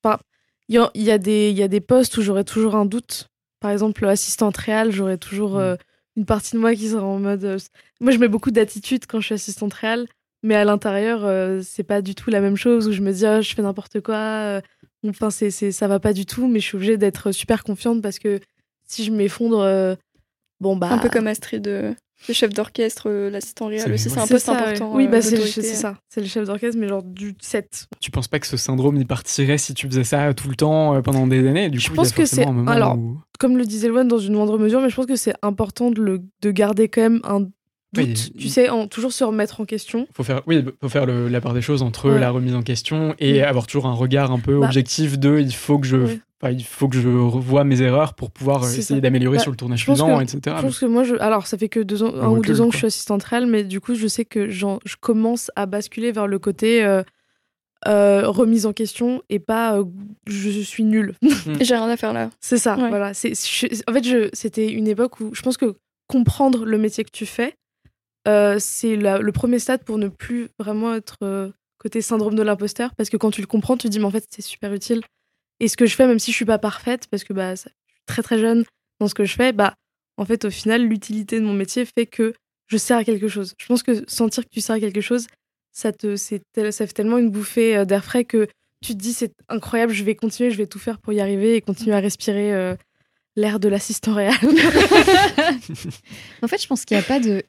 Il 0.69 0.79
y, 0.93 1.03
y, 1.03 1.11
a 1.11 1.17
des, 1.17 1.51
y 1.51 1.63
a 1.63 1.67
des 1.67 1.81
postes 1.81 2.15
où 2.17 2.21
j'aurais 2.21 2.43
toujours 2.43 2.75
un 2.75 2.85
doute. 2.85 3.27
Par 3.59 3.71
exemple, 3.71 4.05
assistante 4.05 4.55
réelle, 4.55 4.91
j'aurais 4.91 5.17
toujours. 5.17 5.59
Mm 5.59 5.77
une 6.19 6.25
partie 6.25 6.55
de 6.55 6.59
moi 6.59 6.75
qui 6.75 6.89
sera 6.89 7.05
en 7.05 7.17
mode. 7.17 7.45
Euh, 7.45 7.57
moi, 8.01 8.11
je 8.11 8.17
mets 8.17 8.27
beaucoup 8.27 8.51
d'attitude 8.51 9.05
quand 9.07 9.21
je 9.21 9.27
suis 9.27 9.35
assistante 9.35 9.73
réelle, 9.73 10.05
mais 10.43 10.55
à 10.55 10.65
l'intérieur, 10.65 11.21
euh, 11.23 11.61
c'est 11.63 11.83
pas 11.83 12.01
du 12.01 12.13
tout 12.13 12.29
la 12.29 12.41
même 12.41 12.57
chose 12.57 12.89
où 12.89 12.91
je 12.91 13.01
me 13.01 13.13
dis, 13.13 13.25
oh, 13.25 13.41
je 13.41 13.55
fais 13.55 13.61
n'importe 13.61 14.01
quoi. 14.01 14.17
Euh, 14.17 14.61
enfin, 15.07 15.29
c'est, 15.29 15.49
c'est, 15.49 15.71
ça 15.71 15.87
va 15.87 16.01
pas 16.01 16.11
du 16.11 16.25
tout, 16.25 16.47
mais 16.47 16.59
je 16.59 16.65
suis 16.65 16.75
obligée 16.75 16.97
d'être 16.97 17.31
super 17.31 17.63
confiante 17.63 18.01
parce 18.01 18.19
que 18.19 18.41
si 18.85 19.05
je 19.05 19.11
m'effondre, 19.11 19.97
bon, 20.59 20.75
bah. 20.75 20.91
Un 20.91 20.97
peu 20.97 21.09
comme 21.09 21.27
Astrid 21.27 21.95
le 22.27 22.33
chef 22.33 22.53
d'orchestre, 22.53 23.09
l'assistant 23.09 23.67
réel 23.67 23.91
aussi, 23.91 24.09
c'est 24.09 24.19
un 24.19 24.27
poste 24.27 24.49
important. 24.49 24.93
Oui, 24.93 25.07
bah 25.07 25.21
c'est 25.21 25.61
ça. 25.63 25.97
C'est 26.09 26.21
le 26.21 26.27
chef 26.27 26.45
d'orchestre, 26.45 26.79
mais 26.79 26.87
genre 26.87 27.03
du 27.03 27.35
7. 27.41 27.87
Tu 27.99 28.11
penses 28.11 28.27
pas 28.27 28.39
que 28.39 28.47
ce 28.47 28.57
syndrome 28.57 28.97
il 28.97 29.07
partirait 29.07 29.57
si 29.57 29.73
tu 29.73 29.87
faisais 29.87 30.03
ça 30.03 30.33
tout 30.33 30.49
le 30.49 30.55
temps 30.55 31.01
pendant 31.01 31.27
des 31.27 31.47
années? 31.47 31.69
Du 31.69 31.79
Je 31.79 31.91
pense 31.91 32.11
que 32.11 32.25
c'est. 32.25 32.45
Alors, 32.67 32.97
comme 33.39 33.57
le 33.57 33.65
disait 33.65 33.87
Loan, 33.87 34.05
dans 34.05 34.19
une 34.19 34.33
moindre 34.33 34.57
mesure, 34.57 34.81
mais 34.81 34.89
je 34.89 34.95
pense 34.95 35.05
que 35.05 35.15
c'est 35.15 35.33
important 35.41 35.91
de, 35.91 36.01
le, 36.01 36.21
de 36.41 36.51
garder 36.51 36.89
quand 36.89 37.01
même 37.01 37.21
un 37.23 37.47
doute, 37.93 38.31
tu 38.37 38.49
sais, 38.49 38.69
en, 38.69 38.87
toujours 38.87 39.11
se 39.11 39.23
remettre 39.23 39.61
en 39.61 39.65
question. 39.65 40.07
Faut 40.13 40.23
faire, 40.23 40.41
oui, 40.47 40.63
faut 40.81 40.89
faire 40.89 41.05
le, 41.05 41.27
la 41.27 41.41
part 41.41 41.53
des 41.53 41.61
choses 41.61 41.81
entre 41.81 42.09
la 42.11 42.29
remise 42.29 42.55
en 42.55 42.61
question 42.61 43.15
et 43.19 43.41
avoir 43.43 43.67
toujours 43.67 43.87
un 43.87 43.93
regard 43.93 44.31
un 44.31 44.39
peu 44.39 44.59
bah. 44.59 44.67
objectif 44.67 45.17
de 45.17 45.39
il 45.39 45.53
faut 45.53 45.79
que 45.79 45.87
je. 45.87 46.17
il 46.49 46.63
faut 46.63 46.87
que 46.87 46.97
je 46.97 47.09
revoie 47.09 47.63
mes 47.63 47.81
erreurs 47.81 48.13
pour 48.13 48.31
pouvoir 48.31 48.63
essayer 48.63 49.01
d'améliorer 49.01 49.37
bah, 49.37 49.43
sur 49.43 49.51
le 49.51 49.57
tournage 49.57 49.83
suivant, 49.83 50.19
etc. 50.19 50.55
Je 50.57 50.61
pense 50.61 50.79
que 50.79 50.85
moi, 50.85 51.03
je, 51.03 51.15
alors 51.15 51.47
ça 51.47 51.57
fait 51.57 51.69
que 51.69 51.79
deux 51.79 52.03
ans, 52.03 52.13
un, 52.15 52.29
ou 52.29 52.41
deux 52.41 52.61
ans 52.61 52.67
que 52.67 52.73
je 52.73 52.77
suis 52.77 52.87
assistante 52.87 53.23
réelle, 53.23 53.47
mais 53.47 53.63
du 53.63 53.81
coup, 53.81 53.95
je 53.95 54.07
sais 54.07 54.25
que 54.25 54.49
je 54.49 54.95
commence 54.99 55.51
à 55.55 55.65
basculer 55.65 56.11
vers 56.11 56.27
le 56.27 56.39
côté 56.39 56.83
euh, 56.83 57.03
euh, 57.87 58.27
remise 58.27 58.65
en 58.65 58.73
question 58.73 59.21
et 59.29 59.39
pas 59.39 59.79
euh, 59.79 59.85
je 60.27 60.49
suis 60.49 60.83
nulle. 60.83 61.15
J'ai 61.61 61.75
rien 61.75 61.89
à 61.89 61.95
faire 61.95 62.11
là. 62.11 62.29
C'est 62.41 62.57
ça, 62.57 62.75
voilà. 62.75 63.13
C'est, 63.13 63.31
en 63.87 63.93
fait, 63.93 64.29
c'était 64.33 64.69
une 64.69 64.87
époque 64.87 65.21
où 65.21 65.33
je 65.33 65.41
pense 65.41 65.55
que 65.55 65.75
comprendre 66.07 66.65
le 66.65 66.77
métier 66.77 67.05
que 67.05 67.11
tu 67.11 67.25
fais, 67.25 67.55
euh, 68.29 68.57
c'est 68.59 68.95
le 68.95 69.31
premier 69.31 69.59
stade 69.59 69.83
pour 69.83 69.97
ne 69.97 70.07
plus 70.07 70.49
vraiment 70.57 70.93
être 70.93 71.51
côté 71.79 72.01
syndrome 72.01 72.35
de 72.35 72.43
l'imposteur 72.43 72.93
parce 72.95 73.09
que 73.09 73.17
quand 73.17 73.31
tu 73.31 73.41
le 73.41 73.47
comprends, 73.47 73.77
tu 73.77 73.87
te 73.87 73.91
dis 73.91 73.99
mais 73.99 74.05
en 74.05 74.11
fait 74.11 74.25
c'est 74.29 74.41
super 74.41 74.71
utile. 74.73 75.01
Et 75.59 75.67
ce 75.67 75.75
que 75.75 75.85
je 75.85 75.95
fais, 75.95 76.07
même 76.07 76.19
si 76.19 76.31
je 76.31 76.35
suis 76.35 76.45
pas 76.45 76.59
parfaite, 76.59 77.07
parce 77.09 77.23
que 77.23 77.33
bah, 77.33 77.55
je 77.55 77.61
suis 77.61 77.69
très 78.05 78.21
très 78.21 78.37
jeune 78.37 78.63
dans 78.99 79.07
ce 79.07 79.15
que 79.15 79.25
je 79.25 79.35
fais, 79.35 79.51
bah 79.51 79.73
en 80.17 80.25
fait 80.25 80.45
au 80.45 80.49
final 80.49 80.85
l'utilité 80.85 81.39
de 81.39 81.45
mon 81.45 81.53
métier 81.53 81.85
fait 81.85 82.05
que 82.05 82.33
je 82.67 82.77
sers 82.77 82.97
à 82.97 83.03
quelque 83.03 83.27
chose. 83.27 83.55
Je 83.57 83.65
pense 83.65 83.81
que 83.81 84.03
sentir 84.07 84.43
que 84.43 84.49
tu 84.49 84.61
sers 84.61 84.75
à 84.75 84.79
quelque 84.79 85.01
chose, 85.01 85.27
ça 85.71 85.91
te 85.91 86.15
ça 86.15 86.71
fait 86.71 86.93
tellement 86.93 87.17
une 87.17 87.31
bouffée 87.31 87.77
euh, 87.77 87.85
d'air 87.85 88.03
frais 88.03 88.25
que 88.25 88.47
tu 88.81 88.93
te 88.93 88.99
dis 88.99 89.13
c'est 89.13 89.33
incroyable, 89.47 89.93
je 89.93 90.03
vais 90.03 90.15
continuer, 90.15 90.51
je 90.51 90.57
vais 90.57 90.67
tout 90.67 90.79
faire 90.79 90.99
pour 90.99 91.13
y 91.13 91.19
arriver 91.19 91.55
et 91.55 91.61
continuer 91.61 91.95
à 91.95 91.99
respirer 91.99 92.53
euh, 92.53 92.75
l'air 93.35 93.59
de 93.59 93.67
l'assistant 93.67 94.13
réel. 94.13 94.33
en 96.41 96.47
fait, 96.47 96.61
je 96.61 96.67
pense 96.67 96.85
qu'il 96.85 96.97
n'y 96.97 97.03
a 97.03 97.05
pas 97.05 97.19
de 97.19 97.43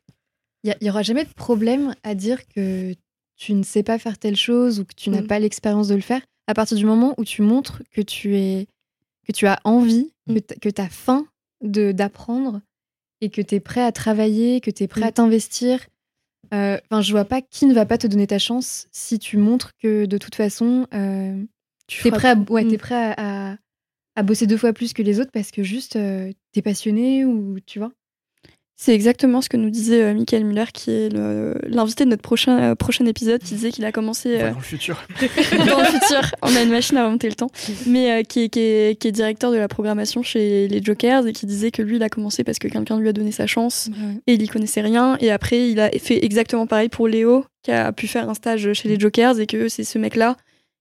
il 0.65 0.77
y, 0.81 0.91
aura 0.91 1.03
jamais 1.03 1.25
de 1.25 1.33
problème 1.33 1.95
à 2.03 2.15
dire 2.15 2.47
que 2.49 2.95
tu 3.37 3.55
ne 3.55 3.63
sais 3.63 3.83
pas 3.83 3.99
faire 3.99 4.19
telle 4.19 4.37
chose 4.37 4.81
ou 4.81 4.85
que 4.85 4.95
tu 4.95 5.11
n'as 5.11 5.23
mm. 5.23 5.27
pas 5.27 5.39
l'expérience 5.39 5.89
de 5.89 5.95
le 5.95 6.01
faire 6.01 6.23
à 6.47 6.55
partir 6.55 6.77
du 6.77 6.85
moment 6.85 7.15
où 7.17 7.25
tu 7.25 7.43
montres 7.43 7.83
que 7.93 8.03
tu 8.03 8.37
es 8.37 8.67
que 9.27 9.33
tu 9.33 9.47
as 9.47 9.61
envie, 9.65 10.13
mm. 10.27 10.39
que 10.61 10.69
tu 10.69 10.81
as 10.81 10.89
faim 10.89 11.27
d'apprendre 11.63 12.61
et 13.21 13.31
que 13.31 13.41
tu 13.41 13.55
es 13.55 13.61
prêt 13.61 13.83
à 13.83 13.93
travailler, 13.93 14.61
que 14.61 14.71
tu 14.71 14.83
es 14.83 14.89
prêt 14.89 15.05
à 15.05 15.11
mm. 15.11 15.15
t'investir 15.15 15.81
euh, 16.53 16.79
enfin, 16.91 17.01
je 17.01 17.13
vois 17.13 17.25
pas 17.25 17.41
qui 17.41 17.67
ne 17.67 17.75
va 17.75 17.87
pas 17.87 17.99
te 17.99 18.07
donner 18.07 18.27
ta 18.27 18.39
chance 18.39 18.89
si 18.91 19.19
tu 19.19 19.37
montres 19.37 19.77
que 19.77 20.07
de 20.07 20.19
toute 20.19 20.35
façon, 20.35 20.87
euh, 20.93 21.43
tu 21.87 22.09
es 22.09 22.11
prêt, 22.11 22.31
à, 22.31 22.35
ouais, 22.35 22.67
es 22.67 22.79
prêt 22.79 23.15
à, 23.17 23.57
à, 24.17 24.23
bosser 24.23 24.47
deux 24.47 24.57
fois 24.57 24.73
plus 24.73 24.93
que 24.93 25.03
les 25.03 25.21
autres 25.21 25.31
parce 25.31 25.51
que 25.53 25.63
juste 25.63 25.93
tu 25.93 25.99
euh, 25.99 26.33
t'es 26.53 26.63
passionné 26.63 27.25
ou 27.25 27.61
tu 27.61 27.79
vois. 27.79 27.93
C'est 28.83 28.95
exactement 28.95 29.43
ce 29.43 29.51
que 29.51 29.59
nous 29.59 29.69
disait 29.69 30.03
euh, 30.03 30.15
Michael 30.15 30.47
Muller, 30.47 30.65
qui 30.73 30.91
est 30.91 31.11
l'invité 31.69 32.07
de 32.07 32.09
notre 32.09 32.23
prochain, 32.23 32.59
euh, 32.59 32.75
prochain 32.75 33.05
épisode, 33.05 33.43
qui 33.43 33.53
disait 33.53 33.73
qu'il 33.73 33.85
a 33.85 33.93
commencé. 33.93 34.39
dans 34.39 34.57
le 34.57 34.63
futur. 34.63 35.05
dans 35.21 35.81
le 35.81 35.85
futur, 35.85 36.23
on 36.41 36.57
a 36.57 36.63
une 36.63 36.71
machine 36.71 36.97
à 36.97 37.05
remonter 37.05 37.29
le 37.29 37.35
temps, 37.35 37.51
mais 37.85 38.25
qui, 38.25 38.45
est, 38.45 38.49
qui, 38.49 38.61
est, 38.61 38.99
qui, 38.99 39.09
est, 39.09 39.13
directeur 39.13 39.53
de 39.53 39.59
la 39.59 39.69
programmation 39.69 40.23
chez 40.23 40.67
les 40.67 40.83
Jokers 40.83 41.27
et 41.27 41.35
qui 41.35 41.45
disait 41.45 41.71
que 41.71 41.83
lui, 41.83 41.97
il 41.97 42.03
a 42.03 42.09
commencé 42.09 42.43
parce 42.43 42.59
que 42.59 42.69
quelqu'un 42.69 42.99
lui 42.99 43.11
a 43.11 43.13
donné 43.13 43.33
sa 43.33 43.47
chance 43.47 43.91
et 44.27 44.33
il 44.33 44.43
y 44.43 44.49
connaissait 44.49 44.81
rien. 44.81 45.19
Et 45.21 45.31
après, 45.31 45.69
il 45.69 45.79
a 45.79 45.91
fait 45.91 46.25
exactement 46.25 46.67
pareil 46.67 46.89
pour 46.89 47.07
Léo, 47.07 47.45
qui 47.63 47.73
a 47.73 47.93
pu 47.93 48.07
faire 48.07 48.31
un 48.31 48.35
stage 48.35 48.73
chez 48.73 48.89
les 48.89 48.99
Jokers 48.99 49.39
et 49.41 49.47
que 49.47 49.69
c'est 49.69 49.85
ce 49.85 49.99
mec-là 49.99 50.39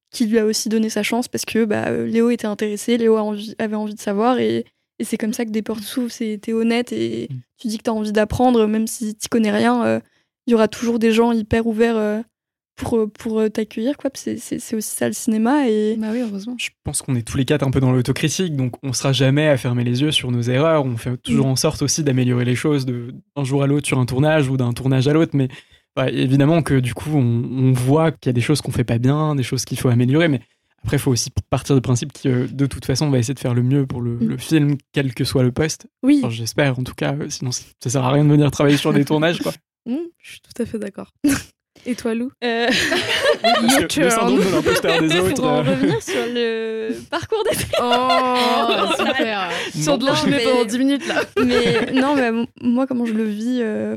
qui 0.09 0.25
lui 0.25 0.39
a 0.39 0.45
aussi 0.45 0.69
donné 0.69 0.89
sa 0.89 1.03
chance 1.03 1.27
parce 1.27 1.43
que 1.43 1.65
bah, 1.65 1.91
Léo 1.91 2.29
était 2.29 2.47
intéressé, 2.47 2.97
Léo 2.97 3.17
avait 3.59 3.75
envie 3.75 3.93
de 3.93 3.99
savoir 3.99 4.39
et 4.39 4.63
et 4.99 5.05
c'est 5.05 5.17
comme 5.17 5.33
ça 5.33 5.45
que 5.45 5.51
des 5.51 5.61
portes 5.61 5.83
s'ouvrent, 5.83 6.11
c'est 6.11 6.39
t'es 6.41 6.53
honnête 6.53 6.91
et 6.91 7.27
mm. 7.31 7.35
tu 7.57 7.67
dis 7.69 7.77
que 7.77 7.83
tu 7.83 7.89
as 7.89 7.93
envie 7.93 8.11
d'apprendre, 8.11 8.67
même 8.67 8.85
si 8.85 9.15
tu 9.15 9.29
connais 9.29 9.51
rien, 9.51 9.83
euh, 9.85 9.99
il 10.45 10.51
y 10.51 10.53
aura 10.53 10.67
toujours 10.67 10.99
des 10.99 11.13
gens 11.13 11.31
hyper 11.31 11.65
ouverts 11.67 11.97
euh, 11.97 12.21
pour, 12.75 12.97
euh, 12.97 13.07
pour 13.07 13.49
t'accueillir. 13.49 13.97
quoi. 13.97 14.09
C'est 14.13 14.73
aussi 14.73 14.95
ça 14.95 15.07
le 15.07 15.13
cinéma. 15.13 15.69
Et... 15.69 15.95
Bah 15.97 16.07
oui, 16.11 16.19
heureusement. 16.19 16.55
Je 16.59 16.69
pense 16.83 17.01
qu'on 17.01 17.15
est 17.15 17.25
tous 17.25 17.37
les 17.37 17.45
quatre 17.45 17.65
un 17.65 17.71
peu 17.71 17.79
dans 17.79 17.91
l'autocritique, 17.91 18.55
donc 18.55 18.73
on 18.83 18.91
sera 18.91 19.13
jamais 19.13 19.47
à 19.47 19.57
fermer 19.57 19.85
les 19.85 20.01
yeux 20.01 20.11
sur 20.11 20.31
nos 20.31 20.41
erreurs. 20.41 20.85
On 20.85 20.97
fait 20.97 21.15
toujours 21.17 21.47
mm. 21.47 21.51
en 21.51 21.55
sorte 21.55 21.81
aussi 21.81 22.03
d'améliorer 22.03 22.45
les 22.45 22.55
choses 22.55 22.85
d'un 22.85 23.43
jour 23.43 23.63
à 23.63 23.67
l'autre 23.67 23.87
sur 23.87 23.99
un 23.99 24.05
tournage 24.05 24.49
ou 24.49 24.57
d'un 24.57 24.73
tournage 24.73 25.07
à 25.07 25.13
l'autre. 25.13 25.31
Mais 25.33 25.47
évidemment 26.11 26.61
que 26.61 26.79
du 26.79 26.93
coup, 26.93 27.11
on, 27.13 27.21
on 27.21 27.71
voit 27.71 28.11
qu'il 28.11 28.29
y 28.29 28.31
a 28.31 28.33
des 28.33 28.41
choses 28.41 28.61
qu'on 28.61 28.71
fait 28.71 28.83
pas 28.83 28.97
bien, 28.97 29.35
des 29.35 29.43
choses 29.43 29.63
qu'il 29.63 29.79
faut 29.79 29.89
améliorer. 29.89 30.27
Mais 30.27 30.41
après, 30.83 30.97
il 30.97 30.99
faut 30.99 31.11
aussi 31.11 31.29
partir 31.49 31.75
du 31.75 31.81
principe 31.81 32.13
que 32.13 32.47
de 32.47 32.65
toute 32.65 32.85
façon, 32.85 33.07
on 33.07 33.09
va 33.09 33.19
essayer 33.19 33.33
de 33.33 33.39
faire 33.39 33.53
le 33.53 33.63
mieux 33.63 33.85
pour 33.85 34.01
le, 34.01 34.15
mm. 34.15 34.39
film, 34.39 34.77
quel 34.93 35.13
que 35.13 35.23
soit 35.23 35.43
le 35.43 35.51
poste. 35.51 35.87
Oui. 36.03 36.21
J'espère, 36.29 36.79
en 36.79 36.83
tout 36.83 36.95
cas, 36.95 37.13
euh, 37.13 37.29
sinon 37.29 37.51
ça 37.51 37.89
sert 37.89 38.03
à 38.03 38.11
rien 38.11 38.23
de 38.23 38.29
venir 38.29 38.49
travailler 38.51 38.77
sur 38.77 38.93
des 38.93 39.05
tournages. 39.05 39.39
Quoi. 39.39 39.51
Mm, 39.85 39.97
je 40.17 40.31
suis 40.31 40.41
tout 40.41 40.61
à 40.61 40.65
fait 40.65 40.79
d'accord. 40.79 41.11
Et 41.85 41.95
toi, 41.95 42.13
Lou 42.13 42.31
euh... 42.43 42.67
Le 43.41 44.09
syndrome 44.09 44.39
de 44.39 44.51
l'imposteur 44.51 45.01
des 45.01 45.15
autres. 45.17 45.33
Pour 45.35 45.45
en 45.45 45.57
euh. 45.57 45.61
revenir 45.61 46.01
sur 46.01 46.25
le 46.27 46.93
parcours 47.09 47.43
des 47.43 47.57
Oh, 47.81 48.85
super 48.97 49.51
Sur 49.73 49.97
de 49.97 50.05
l'enchaîner 50.05 50.43
pendant 50.43 50.65
10 50.65 50.77
minutes, 50.77 51.07
là. 51.07 51.23
Mais 51.37 51.91
non, 51.93 52.15
mais 52.15 52.31
moi, 52.61 52.85
comment 52.85 53.05
je 53.05 53.13
le 53.13 53.23
vis 53.23 53.59
euh, 53.61 53.95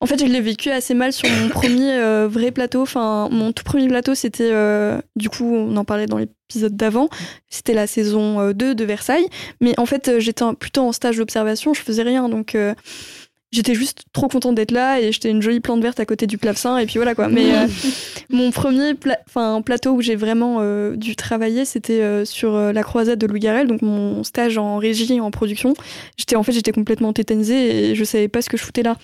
en 0.00 0.06
fait, 0.06 0.18
je 0.18 0.24
l'ai 0.24 0.40
vécu 0.40 0.70
assez 0.70 0.94
mal 0.94 1.12
sur 1.12 1.28
mon 1.28 1.48
premier 1.48 1.92
euh, 1.92 2.28
vrai 2.28 2.52
plateau. 2.52 2.82
Enfin, 2.82 3.28
mon 3.30 3.52
tout 3.52 3.64
premier 3.64 3.88
plateau, 3.88 4.14
c'était, 4.14 4.50
euh, 4.52 5.00
du 5.16 5.28
coup, 5.28 5.44
on 5.44 5.76
en 5.76 5.84
parlait 5.84 6.06
dans 6.06 6.18
l'épisode 6.18 6.76
d'avant, 6.76 7.08
c'était 7.50 7.74
la 7.74 7.86
saison 7.86 8.52
2 8.52 8.70
euh, 8.70 8.74
de 8.74 8.84
Versailles. 8.84 9.26
Mais 9.60 9.78
en 9.78 9.86
fait, 9.86 10.18
j'étais 10.18 10.44
plutôt 10.58 10.82
en 10.82 10.92
stage 10.92 11.16
d'observation, 11.16 11.74
je 11.74 11.82
faisais 11.82 12.02
rien. 12.02 12.28
Donc, 12.28 12.56
j'étais 13.50 13.74
juste 13.74 14.04
trop 14.12 14.28
contente 14.28 14.54
d'être 14.54 14.72
là 14.72 15.00
et 15.00 15.10
j'étais 15.10 15.30
une 15.30 15.40
jolie 15.40 15.60
plante 15.60 15.80
verte 15.82 15.98
à 16.00 16.04
côté 16.04 16.26
du 16.26 16.36
clavecin 16.36 16.76
et 16.78 16.86
puis 16.86 16.96
voilà 16.96 17.14
quoi. 17.14 17.28
Mais 17.28 17.54
euh, 17.54 17.66
mon 18.30 18.50
premier 18.50 18.94
plateau 18.94 19.92
où 19.92 20.02
j'ai 20.02 20.16
vraiment 20.16 20.58
euh, 20.60 20.96
dû 20.96 21.16
travailler, 21.16 21.64
c'était 21.64 22.02
euh, 22.02 22.24
sur 22.24 22.58
la 22.58 22.82
croisade 22.82 23.18
de 23.18 23.26
Louis 23.26 23.40
Garrel, 23.40 23.66
donc 23.66 23.80
mon 23.80 24.22
stage 24.22 24.58
en 24.58 24.76
régie 24.76 25.20
en 25.20 25.30
production. 25.30 25.74
J'étais 26.16 26.36
en 26.36 26.42
fait 26.42 26.52
j'étais 26.52 26.72
complètement 26.72 27.12
tétanisée 27.12 27.90
et 27.90 27.94
je 27.94 28.04
savais 28.04 28.28
pas 28.28 28.42
ce 28.42 28.50
que 28.50 28.56
je 28.56 28.64
foutais 28.64 28.82
là. 28.82 28.96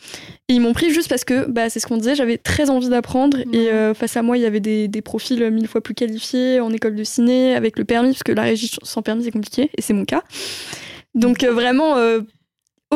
Et 0.49 0.55
ils 0.55 0.61
m'ont 0.61 0.75
pris 0.75 0.91
juste 0.91 1.09
parce 1.09 1.25
que 1.25 1.49
bah 1.51 1.71
c'est 1.71 1.81
ce 1.81 1.87
qu'on 1.87 1.97
disait, 1.97 2.15
j'avais 2.15 2.37
très 2.37 2.69
envie 2.69 2.91
d'apprendre 2.91 3.39
et 3.53 3.69
face 3.95 4.17
à 4.17 4.23
moi 4.23 4.37
il 4.37 4.43
y 4.43 4.47
avait 4.47 4.61
des, 4.61 4.89
des, 4.89 5.01
profils 5.01 5.51
mille 5.51 5.69
fois 5.69 5.81
plus 5.81 5.95
qualifiés 5.95 6.61
en 6.61 6.71
école 6.71 6.95
de 6.95 7.05
ciné 7.05 7.55
avec 7.55 7.79
le 7.79 7.85
permis 7.85 8.11
parce 8.11 8.23
que 8.23 8.33
la 8.33 8.43
régie 8.43 8.71
sans 8.83 9.03
permis 9.03 9.25
c'est 9.25 9.31
compliqué 9.31 9.71
et 9.77 9.81
c'est 9.81 9.95
mon 9.95 10.05
cas. 10.05 10.23
Donc 11.15 11.45
vraiment 11.45 11.97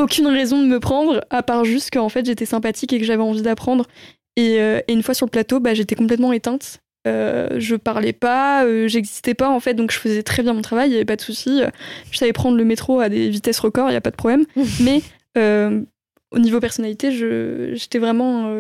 aucune 0.03 0.27
raison 0.27 0.61
de 0.61 0.67
me 0.67 0.81
prendre, 0.81 1.25
à 1.31 1.43
part 1.43 1.65
juste 1.65 1.91
qu'en 1.93 2.09
fait 2.09 2.27
j'étais 2.27 2.47
sympathique 2.47 2.93
et 2.93 2.99
que 2.99 3.05
j'avais 3.05 3.23
envie 3.23 3.43
d'apprendre. 3.43 3.87
Et, 4.37 4.61
euh, 4.61 4.81
une 4.89 5.03
fois 5.03 5.15
sur 5.15 5.27
le 5.27 5.31
plateau, 5.31 5.59
bah, 5.59 5.75
j'étais 5.75 5.97
complètement 5.97 6.33
éteinte. 6.33 6.81
Euh, 7.07 7.59
je 7.59 7.75
parlais 7.75 8.13
pas, 8.13 8.65
euh, 8.65 8.87
j'existais 8.87 9.35
pas 9.35 9.49
en 9.49 9.61
fait, 9.61 9.75
donc 9.75 9.91
je 9.91 9.99
faisais 9.99 10.23
très 10.23 10.43
bien 10.43 10.53
mon 10.53 10.63
travail, 10.63 10.91
il 10.91 10.93
y 10.93 10.97
avait 10.97 11.05
pas 11.05 11.17
de 11.17 11.23
souci. 11.23 11.61
Je 12.11 12.19
savais 12.19 12.33
prendre 12.33 12.57
le 12.57 12.65
métro 12.65 13.01
à 13.01 13.09
des 13.09 13.31
vitesses 13.31 13.59
records, 13.59 13.91
il 13.91 13.95
y 13.95 13.97
a 13.97 14.01
pas 14.01 14.11
de 14.11 14.17
problème. 14.17 14.45
Mais 14.81 15.03
au 16.31 16.39
niveau 16.39 16.61
personnalité, 16.61 17.11
j'étais 17.75 17.99
vraiment 17.99 18.53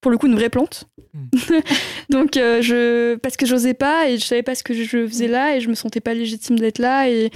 pour 0.00 0.10
le 0.10 0.18
coup 0.18 0.26
une 0.26 0.34
vraie 0.34 0.50
plante. 0.50 0.84
Hmm. 1.12 1.26
donc 2.10 2.30
je 2.34 3.16
parce 3.16 3.36
que 3.36 3.46
j'osais 3.46 3.74
pas 3.74 4.08
et 4.08 4.18
je 4.18 4.24
savais 4.24 4.42
pas 4.42 4.54
ce 4.54 4.64
que 4.64 4.74
je 4.74 5.06
faisais 5.06 5.28
là 5.28 5.56
et 5.56 5.60
je 5.60 5.68
me 5.68 5.74
sentais 5.74 6.00
pas 6.00 6.14
légitime 6.14 6.58
d'être 6.58 6.78
là 6.78 7.08
et 7.08 7.30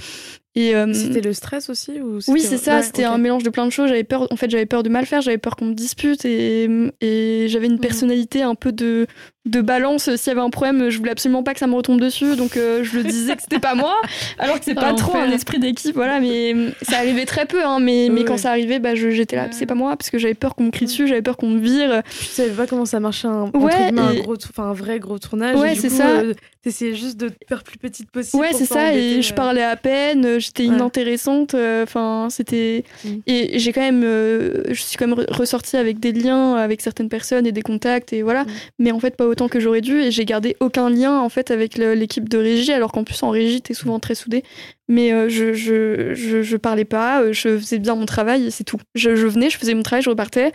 euh, 0.59 0.93
c'était 0.93 1.21
le 1.21 1.33
stress 1.33 1.69
aussi 1.69 2.01
ou 2.01 2.19
Oui, 2.27 2.41
c'est 2.41 2.57
ça. 2.57 2.81
c'était 2.81 3.03
un 3.03 3.17
mélange 3.17 3.43
de 3.43 3.49
plein 3.49 3.65
de 3.65 3.71
choses. 3.71 3.89
J'avais 3.89 4.03
peur. 4.03 4.27
En 4.31 4.35
fait, 4.35 4.49
j'avais 4.49 4.65
peur 4.65 4.83
de 4.83 4.89
mal 4.89 5.05
faire. 5.05 5.21
J'avais 5.21 5.37
peur 5.37 5.55
qu'on 5.55 5.65
me 5.65 5.73
dispute 5.73 6.25
et, 6.25 6.67
et 7.01 7.47
j'avais 7.47 7.67
une 7.67 7.73
mhm. 7.73 7.79
personnalité 7.79 8.41
un 8.41 8.55
peu 8.55 8.71
de 8.71 9.07
de 9.49 9.61
balance. 9.61 10.15
S'il 10.15 10.27
y 10.27 10.31
avait 10.31 10.41
un 10.41 10.49
problème, 10.49 10.89
je 10.89 10.97
voulais 10.97 11.11
absolument 11.11 11.43
pas 11.43 11.53
que 11.53 11.59
ça 11.59 11.67
me 11.67 11.75
retombe 11.75 11.99
dessus, 11.99 12.35
donc 12.35 12.57
euh, 12.57 12.83
je 12.83 12.97
le 12.97 13.03
disais 13.03 13.35
que 13.35 13.41
c'était 13.41 13.59
pas 13.59 13.75
moi, 13.75 13.95
alors 14.39 14.59
que 14.59 14.65
c'est 14.65 14.75
pas 14.75 14.93
trop 14.93 15.17
un 15.17 15.29
esprit 15.31 15.59
d'équipe, 15.59 15.95
voilà. 15.95 16.19
Mais 16.19 16.55
ça 16.81 16.97
arrivait 16.97 17.25
très 17.25 17.45
peu, 17.45 17.63
hein, 17.63 17.79
mais, 17.79 18.09
mais 18.11 18.23
quand 18.23 18.37
ça 18.37 18.49
arrivait, 18.49 18.79
bah, 18.79 18.95
j'étais 18.95 19.35
là, 19.35 19.47
c'est 19.51 19.65
pas 19.65 19.75
moi, 19.75 19.95
parce 19.95 20.09
que 20.09 20.17
j'avais 20.17 20.33
peur 20.33 20.55
qu'on 20.55 20.65
me 20.65 20.71
crie 20.71 20.85
dessus, 20.85 21.07
j'avais 21.07 21.21
peur 21.21 21.37
qu'on 21.37 21.49
me 21.49 21.59
vire. 21.59 22.01
Tu 22.19 22.25
savais 22.25 22.51
pas 22.51 22.67
comment 22.67 22.85
ça 22.85 22.99
marchait 22.99 23.27
un, 23.27 23.51
un, 23.53 24.13
gros, 24.15 24.35
un 24.57 24.73
vrai 24.73 24.99
gros 24.99 25.19
tournage. 25.19 25.57
Ouais, 25.57 25.75
c'est 25.75 25.89
ça. 25.89 26.07
Euh, 26.07 26.33
T'essayais 26.61 26.93
juste 26.93 27.15
de 27.15 27.29
te 27.29 27.35
faire 27.47 27.63
plus 27.63 27.77
petite 27.77 28.11
possible. 28.11 28.41
Ouais, 28.41 28.51
c'est 28.51 28.65
ça. 28.65 28.93
Et 28.93 29.21
je 29.21 29.33
parlais 29.33 29.63
à 29.63 29.77
peine, 29.77 30.39
j'étais 30.39 30.65
inintéressante. 30.65 31.53
Euh, 31.53 31.83
enfin, 31.83 32.27
c'était. 32.29 32.83
Mm. 33.05 33.09
Et 33.27 33.59
j'ai 33.59 33.71
quand 33.71 33.79
même, 33.79 34.01
je 34.03 34.73
suis 34.73 34.97
quand 34.97 35.07
même 35.07 35.25
ressortie 35.29 35.77
avec 35.77 36.01
des 36.01 36.11
liens 36.11 36.55
avec 36.55 36.81
certaines 36.81 37.07
personnes 37.07 37.47
et 37.47 37.53
des 37.53 37.61
contacts 37.61 38.11
et 38.11 38.23
voilà. 38.23 38.43
Mm. 38.43 38.47
Mais 38.79 38.91
en 38.91 38.99
fait, 38.99 39.15
pas 39.15 39.25
autant 39.25 39.38
que 39.47 39.59
j'aurais 39.59 39.81
dû 39.81 40.01
et 40.01 40.11
j'ai 40.11 40.25
gardé 40.25 40.55
aucun 40.59 40.89
lien 40.89 41.19
en 41.19 41.29
fait 41.29 41.51
avec 41.51 41.77
l'équipe 41.77 42.27
de 42.27 42.37
régie 42.37 42.71
alors 42.71 42.91
qu'en 42.91 43.03
plus 43.03 43.21
en 43.23 43.29
régie 43.29 43.61
t'es 43.61 43.73
souvent 43.73 43.99
très 43.99 44.15
soudé 44.15 44.43
mais 44.87 45.13
euh, 45.13 45.29
je, 45.29 45.53
je, 45.53 46.13
je, 46.13 46.57
parlais 46.57 46.85
pas 46.85 47.21
euh, 47.21 47.33
je 47.33 47.57
faisais 47.57 47.79
bien 47.79 47.95
mon 47.95 48.05
travail 48.05 48.47
et 48.47 48.51
c'est 48.51 48.63
tout 48.63 48.79
je, 48.95 49.09
venais 49.09 49.49
je 49.49 49.57
faisais 49.57 49.73
mon 49.73 49.83
travail 49.83 50.03
je 50.03 50.09
repartais 50.09 50.51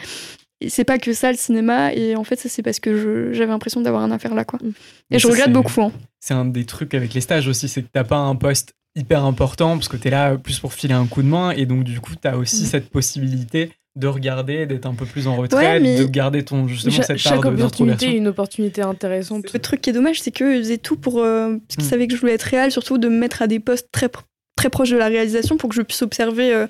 et 0.61 0.69
c'est 0.69 0.85
pas 0.85 0.99
que 0.99 1.13
ça 1.13 1.31
le 1.31 1.39
cinéma 1.39 1.93
et 1.95 2.17
en 2.17 2.25
fait 2.25 2.37
ça 2.37 2.49
c'est 2.49 2.63
parce 2.63 2.81
que 2.81 3.33
j'avais 3.33 3.51
l'impression 3.51 3.81
d'avoir 3.81 4.03
un 4.03 4.11
affaire 4.11 4.35
là 4.35 4.45
quoi 4.45 4.59
mm. 4.63 4.73
et 5.13 5.19
je 5.19 5.27
regrette 5.27 5.53
beaucoup 5.53 5.81
hein. 5.81 5.93
c'est 6.21 6.35
un 6.35 6.45
des 6.45 6.65
trucs 6.65 6.95
avec 6.95 7.15
les 7.15 7.21
stages 7.21 7.49
aussi 7.49 7.69
c'est 7.69 7.83
que 7.83 7.89
t'as 7.93 8.05
pas 8.05 8.19
un 8.19 8.37
poste 8.37 8.75
hyper 8.97 9.25
important 9.25 9.77
parce 9.77 9.89
que 9.89 9.97
t'es 9.97 10.11
là 10.11 10.37
plus 10.37 10.59
pour 10.61 10.73
filer 10.73 10.95
un 10.95 11.07
coup 11.07 11.23
de 11.23 11.29
main 11.29 11.51
et 11.51 11.67
donc 11.67 11.85
du 11.85 12.01
coup 12.01 12.15
t'as 12.17 12.37
aussi 12.37 12.65
mm. 12.65 12.67
cette 12.67 12.91
possibilité 12.91 13.73
de 13.97 14.09
regarder, 14.09 14.67
d'être 14.67 14.87
un 14.87 14.95
peu 14.95 15.07
plus 15.07 15.29
en 15.29 15.37
retrait, 15.37 15.81
de 15.81 16.05
garder 16.05 16.45
ton 16.45 16.67
justement 16.67 16.97
cette 16.97 17.23
part 17.23 17.35
chaque 17.35 17.45
opportunité 17.45 18.17
une 18.17 18.27
opportunité 18.27 18.83
intéressante. 18.83 19.53
Le 19.53 19.61
truc 19.61 19.81
qui 19.81 19.91
est 19.91 19.93
dommage, 19.93 20.21
c'est 20.21 20.33
qu'ils 20.33 20.59
faisaient 20.59 20.79
tout 20.79 20.97
pour 20.97 21.21
euh, 21.21 21.57
parce 21.69 21.77
qu'ils 21.77 21.85
hmm. 21.85 21.89
savaient 21.89 22.07
que 22.09 22.15
je 22.17 22.21
voulais 22.21 22.35
être 22.35 22.43
réel, 22.43 22.73
surtout 22.73 22.99
de 22.99 23.09
me 23.09 23.17
mettre 23.17 23.43
à 23.43 23.47
des 23.47 23.61
postes 23.61 23.89
très 23.93 24.11
très 24.57 24.69
proches 24.69 24.91
de 24.91 24.97
la 24.97 25.07
réalisation 25.07 25.57
pour 25.57 25.69
que 25.69 25.77
je 25.77 25.83
puisse 25.83 26.03
observer 26.03 26.53
euh, 26.53 26.67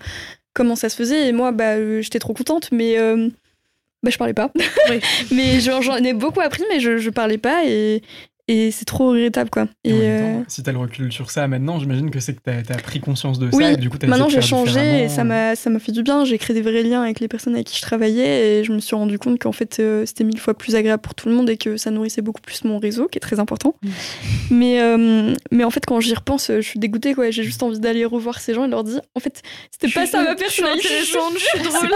comment 0.52 0.76
ça 0.76 0.90
se 0.90 0.96
faisait. 0.96 1.28
Et 1.28 1.32
moi, 1.32 1.52
bah, 1.52 1.76
euh, 1.76 2.02
j'étais 2.02 2.18
trop 2.18 2.34
contente, 2.34 2.70
mais 2.72 2.96
bah, 4.02 4.10
je 4.10 4.18
parlais 4.18 4.34
pas. 4.34 4.52
mais 5.32 5.60
j'en 5.60 5.96
ai 5.96 6.12
beaucoup 6.12 6.40
appris, 6.40 6.62
mais 6.70 6.80
je, 6.80 6.98
je 6.98 7.10
parlais 7.10 7.38
pas 7.38 7.64
et 7.64 8.02
et 8.46 8.70
c'est 8.70 8.84
trop 8.84 9.08
regrettable 9.08 9.48
quoi. 9.48 9.68
Et, 9.84 9.92
euh, 9.92 10.42
si 10.48 10.62
t'as 10.62 10.72
le 10.72 10.78
recul 10.78 11.10
sur 11.10 11.30
ça 11.30 11.48
maintenant, 11.48 11.78
j'imagine 11.78 12.10
que 12.10 12.20
c'est 12.20 12.34
que 12.34 12.40
t'as 12.42 12.74
as 12.74 12.78
pris 12.78 13.00
conscience 13.00 13.38
de 13.38 13.50
ça 13.50 13.72
et 13.72 13.76
du 13.78 13.88
coup 13.88 13.96
t'as 13.96 14.06
Maintenant 14.06 14.28
j'ai 14.28 14.42
changé 14.42 15.04
et 15.04 15.08
ça 15.08 15.24
m'a 15.24 15.56
ça 15.56 15.70
m'a 15.70 15.78
fait 15.78 15.92
du 15.92 16.02
bien. 16.02 16.26
J'ai 16.26 16.36
créé 16.36 16.54
des 16.54 16.60
vrais 16.60 16.82
liens 16.82 17.02
avec 17.02 17.20
les 17.20 17.28
personnes 17.28 17.54
avec 17.54 17.68
qui 17.68 17.76
je 17.78 17.82
travaillais 17.82 18.58
et 18.58 18.64
je 18.64 18.72
me 18.72 18.80
suis 18.80 18.94
rendu 18.94 19.18
compte 19.18 19.38
qu'en 19.38 19.52
fait 19.52 19.78
euh, 19.80 20.04
c'était 20.04 20.24
mille 20.24 20.38
fois 20.38 20.52
plus 20.52 20.76
agréable 20.76 21.00
pour 21.00 21.14
tout 21.14 21.30
le 21.30 21.34
monde 21.34 21.48
et 21.48 21.56
que 21.56 21.78
ça 21.78 21.90
nourrissait 21.90 22.20
beaucoup 22.20 22.42
plus 22.42 22.64
mon 22.64 22.78
réseau 22.78 23.08
qui 23.08 23.16
est 23.16 23.20
très 23.20 23.40
important. 23.40 23.76
Mm. 23.82 23.88
Mais 24.50 24.82
euh, 24.82 25.34
mais 25.50 25.64
en 25.64 25.70
fait 25.70 25.86
quand 25.86 26.00
j'y 26.00 26.14
repense, 26.14 26.48
je 26.48 26.60
suis 26.60 26.78
dégoûtée 26.78 27.14
quoi. 27.14 27.30
J'ai 27.30 27.44
juste 27.44 27.62
envie 27.62 27.80
d'aller 27.80 28.04
revoir 28.04 28.40
ces 28.40 28.52
gens 28.52 28.66
et 28.66 28.68
leur 28.68 28.84
dire 28.84 29.00
en 29.14 29.20
fait 29.20 29.40
c'était 29.70 29.92
pas 29.92 30.04
ça 30.04 30.22
ma 30.22 30.34
personnalité. 30.34 30.88
Je 31.00 31.04
suis 31.04 31.18
je 31.34 31.38
suis 31.38 31.58
drôle. 31.64 31.88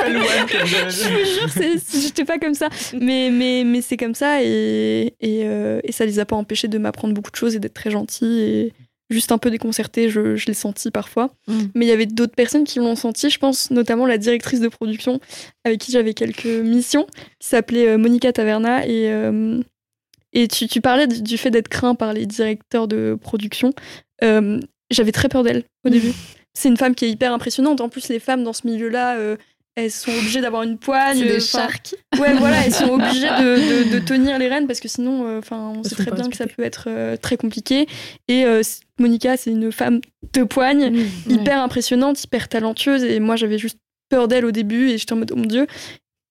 je 0.89 1.09
vous 1.09 1.63
jure, 1.63 2.03
j'étais 2.03 2.25
pas 2.25 2.39
comme 2.39 2.55
ça. 2.55 2.71
Mais 2.99 3.29
mais 3.31 3.65
mais 3.67 3.83
c'est 3.83 3.99
comme 3.99 4.15
ça 4.15 4.43
et 4.43 5.13
et, 5.21 5.41
et 5.85 5.93
ça 5.93 6.07
les 6.07 6.19
a 6.19 6.25
pas 6.25 6.38
empêché 6.39 6.69
de 6.69 6.79
m'apprendre 6.79 7.15
beaucoup 7.15 7.31
de 7.31 7.37
choses 7.37 7.55
et 7.55 7.59
d'être 7.59 7.75
très 7.75 7.91
gentil 7.91 8.41
et 8.41 8.73
juste 9.11 9.33
un 9.33 9.39
peu 9.39 9.51
déconcerté, 9.51 10.11
je, 10.11 10.37
je 10.37 10.47
l'ai 10.47 10.55
senti 10.55 10.91
parfois. 10.91 11.31
Mm. 11.47 11.59
Mais 11.75 11.87
il 11.87 11.89
y 11.89 11.93
avait 11.93 12.07
d'autres 12.07 12.35
personnes 12.35 12.65
qui 12.65 12.79
l'ont 12.79 12.97
senti, 12.97 13.31
je 13.31 13.39
pense 13.39 13.71
notamment 13.71 14.07
la 14.07 14.19
directrice 14.19 14.61
de 14.61 14.69
production 14.69 15.21
avec 15.65 15.81
qui 15.81 15.93
j'avais 15.93 16.15
quelques 16.15 16.47
missions, 16.47 17.07
qui 17.39 17.49
s'appelait 17.49 17.89
euh, 17.89 17.99
Monica 17.99 18.33
Taverna. 18.33 18.87
Et, 18.87 19.11
euh, 19.11 19.61
et 20.33 20.49
tu, 20.49 20.69
tu, 20.69 20.81
parlais 20.81 21.07
du 21.07 21.39
fait 21.39 21.51
d'être 21.51 21.69
craint 21.69 21.95
par 21.95 22.13
les 22.13 22.27
directeurs 22.27 22.87
de 22.87 23.17
production. 23.21 23.73
Euh, 24.23 24.61
j'avais 24.91 25.13
très 25.13 25.29
peur 25.29 25.43
d'elle 25.43 25.65
au 25.85 25.91
début. 25.91 26.13
C'est 26.55 26.69
une 26.69 26.77
femme 26.77 26.95
qui 26.95 27.07
est 27.07 27.11
hyper 27.11 27.33
impressionnante. 27.33 27.81
En 27.81 27.89
plus, 27.89 28.09
les 28.09 28.19
femmes 28.19 28.43
dans 28.43 28.53
ce 28.53 28.67
milieu-là, 28.67 29.17
elles 29.79 29.93
sont 29.93 30.11
obligées 30.11 30.41
d'avoir 30.41 30.63
une 30.63 30.77
poigne. 30.77 31.21
des 31.21 31.41
sharks. 31.41 31.95
Ouais, 32.19 32.35
voilà, 32.35 32.67
elles 32.67 32.75
sont 32.75 32.89
obligées 32.91 33.29
de, 33.29 33.93
de, 33.93 33.99
tenir 34.01 34.39
les 34.39 34.49
rênes 34.49 34.67
parce 34.67 34.81
que 34.81 34.89
sinon, 34.89 35.27
euh, 35.27 35.39
enfin, 35.39 35.73
on 35.77 35.85
sait 35.85 35.95
très 35.95 36.11
bien 36.11 36.29
que 36.29 36.37
ça 36.37 36.47
peut 36.47 36.65
être 36.65 36.85
euh, 36.89 37.17
très 37.17 37.37
compliqué. 37.37 37.87
Et 38.27 38.45
euh, 38.45 38.63
Monica, 38.99 39.37
c'est 39.37 39.51
une 39.51 39.71
femme 39.71 40.01
de 40.33 40.43
poigne, 40.43 40.91
mmh, 40.91 41.31
hyper 41.31 41.61
impressionnante, 41.63 42.23
hyper 42.25 42.49
talentueuse. 42.49 43.05
Et 43.05 43.21
moi, 43.21 43.37
j'avais 43.37 43.59
juste 43.59 43.79
peur 44.09 44.27
d'elle 44.27 44.45
au 44.45 44.51
début 44.51 44.91
et 44.91 44.99
j'étais 44.99 45.13
en 45.13 45.17
mode, 45.17 45.31
oh 45.33 45.37
mon 45.37 45.47
dieu. 45.47 45.67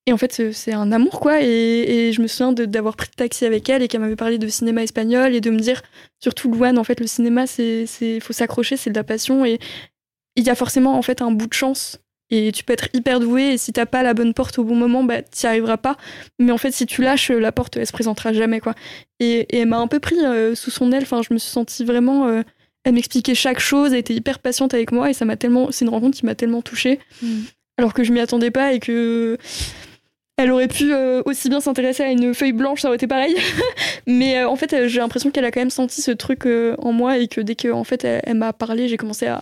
Et 0.08 0.14
en 0.14 0.18
fait, 0.18 0.52
c'est 0.54 0.74
un 0.74 0.92
amour, 0.92 1.20
quoi. 1.20 1.42
Et, 1.42 2.12
je 2.14 2.22
me 2.22 2.28
souviens 2.28 2.54
d'avoir 2.54 2.96
pris 2.96 3.10
le 3.12 3.16
taxi 3.16 3.46
avec 3.46 3.70
elle 3.70 3.82
et 3.82 3.88
qu'elle 3.88 4.02
m'avait 4.02 4.16
parlé 4.16 4.38
de 4.38 4.48
cinéma 4.48 4.84
espagnol 4.84 5.36
et 5.36 5.42
de 5.42 5.52
me 5.52 5.60
dire, 5.60 5.82
surtout 6.22 6.52
Louane, 6.52 6.78
en 6.78 6.84
fait, 6.84 7.00
le 7.00 7.08
cinéma, 7.08 7.46
c'est 7.46 7.86
faut 8.22 8.34
s'accrocher, 8.34 8.78
c'est 8.78 8.90
de 8.90 8.96
la 8.96 9.04
passion. 9.04 9.46
Et 9.46 9.60
il 10.36 10.44
y 10.46 10.50
a 10.50 10.56
forcément, 10.56 10.98
en 10.98 11.02
fait, 11.02 11.22
un 11.22 11.32
bout 11.32 11.48
de 11.48 11.54
chance. 11.54 12.00
Et 12.30 12.52
tu 12.52 12.64
peux 12.64 12.74
être 12.74 12.90
hyper 12.94 13.20
doué 13.20 13.54
et 13.54 13.58
si 13.58 13.72
t'as 13.72 13.86
pas 13.86 14.04
la 14.04 14.14
bonne 14.14 14.34
porte 14.34 14.60
au 14.60 14.64
bon 14.64 14.76
moment, 14.76 15.04
bah, 15.04 15.22
t'y 15.22 15.48
arriveras 15.48 15.78
pas. 15.78 15.96
Mais 16.40 16.52
en 16.52 16.58
fait, 16.58 16.72
si 16.72 16.86
tu 16.86 17.02
lâches, 17.02 17.32
la 17.32 17.52
porte, 17.52 17.78
elle 17.78 17.88
se 17.88 17.94
présentera 17.94 18.34
jamais, 18.34 18.60
quoi. 18.60 18.74
Et, 19.20 19.48
elle 19.56 19.68
m'a 19.68 19.78
un 19.78 19.88
peu 19.88 20.00
pris 20.00 20.20
euh, 20.20 20.54
sous 20.54 20.72
son 20.72 20.92
aile. 20.92 21.04
Enfin, 21.04 21.22
je 21.22 21.34
me 21.34 21.40
suis 21.40 21.52
sentie 21.52 21.86
vraiment. 21.86 22.28
Euh, 22.28 22.42
elle 22.84 22.94
m'expliquait 22.94 23.36
chaque 23.36 23.60
chose, 23.60 23.92
elle 23.92 24.00
était 24.00 24.14
hyper 24.14 24.40
patiente 24.40 24.74
avec 24.74 24.92
moi 24.92 25.10
et 25.10 25.14
ça 25.14 25.26
m'a 25.26 25.36
tellement. 25.36 25.72
C'est 25.72 25.86
une 25.86 25.92
rencontre 25.92 26.18
qui 26.18 26.26
m'a 26.26 26.36
tellement 26.36 26.62
touchée. 26.62 27.00
Mm. 27.22 27.44
Alors 27.78 27.94
que 27.94 28.04
je 28.04 28.12
m'y 28.12 28.20
attendais 28.20 28.52
pas 28.52 28.74
et 28.74 28.80
que 28.80 29.38
elle 30.40 30.52
aurait 30.52 30.68
pu 30.68 30.94
euh, 30.94 31.24
aussi 31.26 31.50
bien 31.50 31.60
s'intéresser 31.60 32.04
à 32.04 32.12
une 32.12 32.36
feuille 32.36 32.52
blanche, 32.52 32.82
ça 32.82 32.90
aurait 32.90 32.98
été 32.98 33.08
pareil. 33.08 33.36
Mais 34.08 34.38
euh, 34.38 34.48
en 34.48 34.56
fait, 34.56 34.72
euh, 34.72 34.88
j'ai 34.88 35.00
l'impression 35.00 35.32
qu'elle 35.32 35.46
a 35.46 35.52
quand 35.52 35.60
même 35.60 35.72
senti 35.72 36.02
ce 36.04 36.12
truc 36.12 36.48
en 36.78 36.92
moi 36.92 37.18
et 37.18 37.28
que 37.28 37.42
dès 37.42 37.56
qu'en 37.56 37.80
en 37.80 37.84
fait, 37.84 38.06
elle, 38.06 38.38
m'a 38.38 38.54
parlé, 38.54 38.88
j'ai 38.88 38.98
commencé 38.98 39.26
à, 39.26 39.42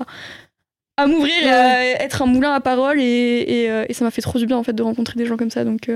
à 0.98 1.08
m'ouvrir, 1.08 1.48
à 1.48 1.84
être 1.84 2.22
un 2.22 2.26
moulin 2.26 2.54
à 2.54 2.62
parole 2.62 3.00
et, 3.00 3.70
et, 3.90 3.94
ça 3.94 4.06
m'a 4.06 4.12
fait 4.12 4.22
trop 4.22 4.40
du 4.40 4.46
bien 4.46 4.58
en 4.58 4.64
fait 4.64 4.74
de 4.74 4.84
rencontrer 4.84 5.18
des 5.18 5.26
gens 5.26 5.38
comme 5.38 5.52
ça. 5.52 5.64
Donc 5.64 5.90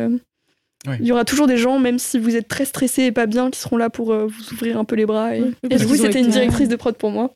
il 1.00 1.06
y 1.06 1.12
aura 1.12 1.26
toujours 1.26 1.48
des 1.48 1.58
gens, 1.58 1.78
même 1.78 2.00
si 2.00 2.18
vous 2.18 2.38
êtes 2.38 2.48
très 2.48 2.64
stressé 2.64 3.04
et 3.04 3.12
pas 3.12 3.26
bien, 3.26 3.50
qui 3.50 3.60
seront 3.60 3.76
là 3.76 3.90
pour 3.90 4.14
euh, 4.14 4.28
vous 4.28 4.54
ouvrir 4.54 4.78
un 4.78 4.86
peu 4.86 4.96
les 4.96 5.06
bras. 5.06 5.36
Et, 5.36 5.42
du 5.42 5.86
coup, 5.86 5.96
c'était 5.96 6.22
une 6.22 6.30
directrice 6.30 6.70
de 6.70 6.78
prod 6.78 6.96
pour 6.96 7.12
moi. 7.12 7.34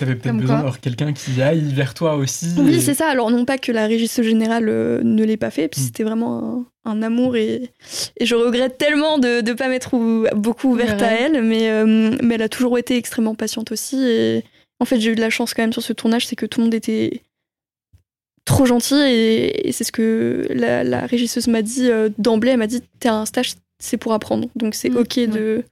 T'avais 0.00 0.14
peut-être 0.14 0.36
besoin 0.36 0.56
d'avoir 0.56 0.80
quelqu'un 0.80 1.12
qui 1.12 1.42
aille 1.42 1.72
vers 1.74 1.92
toi 1.92 2.16
aussi. 2.16 2.54
Oui, 2.56 2.80
c'est 2.80 2.94
ça. 2.94 3.08
Alors, 3.08 3.30
non 3.30 3.44
pas 3.44 3.58
que 3.58 3.70
la 3.70 3.86
régisse 3.86 4.22
générale 4.22 4.68
euh, 4.68 5.02
ne 5.02 5.24
l'ait 5.24 5.36
pas 5.36 5.50
fait, 5.50 5.68
puis 5.68 5.82
mm. 5.82 5.84
c'était 5.84 6.04
vraiment 6.04 6.64
un, 6.86 7.02
amour 7.02 7.36
et, 7.36 7.70
et, 8.18 8.24
je 8.24 8.34
regrette 8.34 8.78
tellement 8.78 9.18
de 9.18 9.42
ne 9.42 9.52
pas 9.52 9.68
m'être 9.68 9.94
beaucoup 10.34 10.70
ouverte 10.70 11.02
à 11.02 11.12
elle, 11.12 11.42
mais, 11.42 11.70
euh, 11.70 12.16
mais 12.22 12.36
elle 12.36 12.42
a 12.42 12.48
toujours 12.48 12.78
été 12.78 12.96
extrêmement 12.96 13.34
patiente 13.34 13.72
aussi. 13.72 14.02
Et 14.02 14.44
en 14.80 14.84
fait, 14.84 15.00
j'ai 15.00 15.12
eu 15.12 15.14
de 15.14 15.20
la 15.20 15.30
chance 15.30 15.54
quand 15.54 15.62
même 15.62 15.72
sur 15.72 15.82
ce 15.82 15.92
tournage, 15.92 16.26
c'est 16.26 16.36
que 16.36 16.46
tout 16.46 16.60
le 16.60 16.64
monde 16.64 16.74
était 16.74 17.22
trop 18.44 18.64
gentil 18.64 18.94
et, 18.94 19.72
c'est 19.72 19.84
ce 19.84 19.92
que 19.92 20.46
la, 20.50 21.06
régisseuse 21.06 21.48
m'a 21.48 21.62
dit 21.62 21.90
euh, 21.90 22.08
d'emblée. 22.18 22.52
Elle 22.52 22.58
m'a 22.58 22.66
dit 22.66 22.82
t'es 23.00 23.08
un 23.08 23.26
stage, 23.26 23.54
c'est 23.78 23.96
pour 23.96 24.12
apprendre, 24.12 24.48
donc 24.56 24.74
c'est 24.74 24.90
mm, 24.90 24.96
ok 24.96 25.18
de 25.26 25.64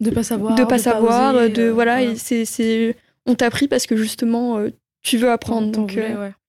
de 0.00 0.10
pas 0.10 0.22
savoir, 0.22 0.54
de 0.54 0.64
pas 0.64 0.78
savoir, 0.78 1.34
de 1.34 1.62
euh, 1.62 1.72
voilà. 1.72 2.02
Et 2.02 2.16
c'est 2.16 2.44
c'est 2.44 2.96
on 3.26 3.34
t'a 3.34 3.50
pris 3.50 3.68
parce 3.68 3.86
que 3.86 3.96
justement 3.96 4.58
euh, 4.58 4.70
tu 5.02 5.16
veux 5.16 5.30
apprendre. 5.30 5.70
donc 5.70 5.98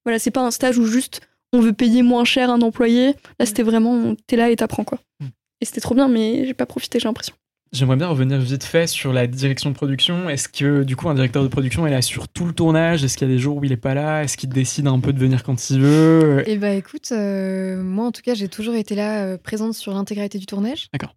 voilà, 0.04 0.20
c'est 0.20 0.30
pas 0.30 0.42
un 0.42 0.52
stage 0.52 0.78
où 0.78 0.86
juste 0.86 1.20
on 1.52 1.60
veut 1.60 1.72
payer 1.72 2.02
moins 2.02 2.24
cher 2.24 2.50
un 2.50 2.60
employé. 2.60 3.06
Là, 3.06 3.12
mm. 3.40 3.46
c'était 3.46 3.62
vraiment 3.62 4.14
t'es 4.26 4.36
là 4.36 4.50
et 4.50 4.56
t'apprends 4.56 4.84
quoi. 4.84 4.98
Mm. 5.20 5.26
Et 5.60 5.64
c'était 5.64 5.80
trop 5.80 5.94
bien, 5.94 6.08
mais 6.08 6.46
j'ai 6.46 6.54
pas 6.54 6.66
profité, 6.66 7.00
j'ai 7.00 7.08
l'impression. 7.08 7.34
J'aimerais 7.72 7.96
bien 7.96 8.06
revenir 8.06 8.38
vite 8.38 8.64
fait 8.64 8.86
sur 8.86 9.12
la 9.12 9.26
direction 9.26 9.70
de 9.70 9.74
production. 9.74 10.30
Est-ce 10.30 10.48
que 10.48 10.82
du 10.84 10.96
coup 10.96 11.08
un 11.08 11.14
directeur 11.14 11.42
de 11.42 11.48
production 11.48 11.86
est 11.86 11.90
là 11.90 12.00
sur 12.00 12.28
tout 12.28 12.46
le 12.46 12.52
tournage? 12.52 13.04
Est-ce 13.04 13.18
qu'il 13.18 13.28
y 13.28 13.30
a 13.30 13.34
des 13.34 13.40
jours 13.40 13.56
où 13.56 13.64
il 13.64 13.72
est 13.72 13.76
pas 13.76 13.92
là? 13.92 14.22
Est-ce 14.22 14.36
qu'il 14.36 14.48
décide 14.48 14.86
un 14.86 15.00
peu 15.00 15.12
de 15.12 15.18
venir 15.18 15.42
quand 15.42 15.70
il 15.70 15.80
veut? 15.80 16.44
Eh 16.46 16.56
bah 16.56 16.72
écoute, 16.72 17.08
euh, 17.12 17.82
moi 17.82 18.06
en 18.06 18.12
tout 18.12 18.22
cas 18.22 18.34
j'ai 18.34 18.48
toujours 18.48 18.74
été 18.74 18.94
là 18.94 19.24
euh, 19.24 19.36
présente 19.36 19.74
sur 19.74 19.92
l'intégralité 19.92 20.38
du 20.38 20.46
tournage. 20.46 20.88
D'accord. 20.92 21.14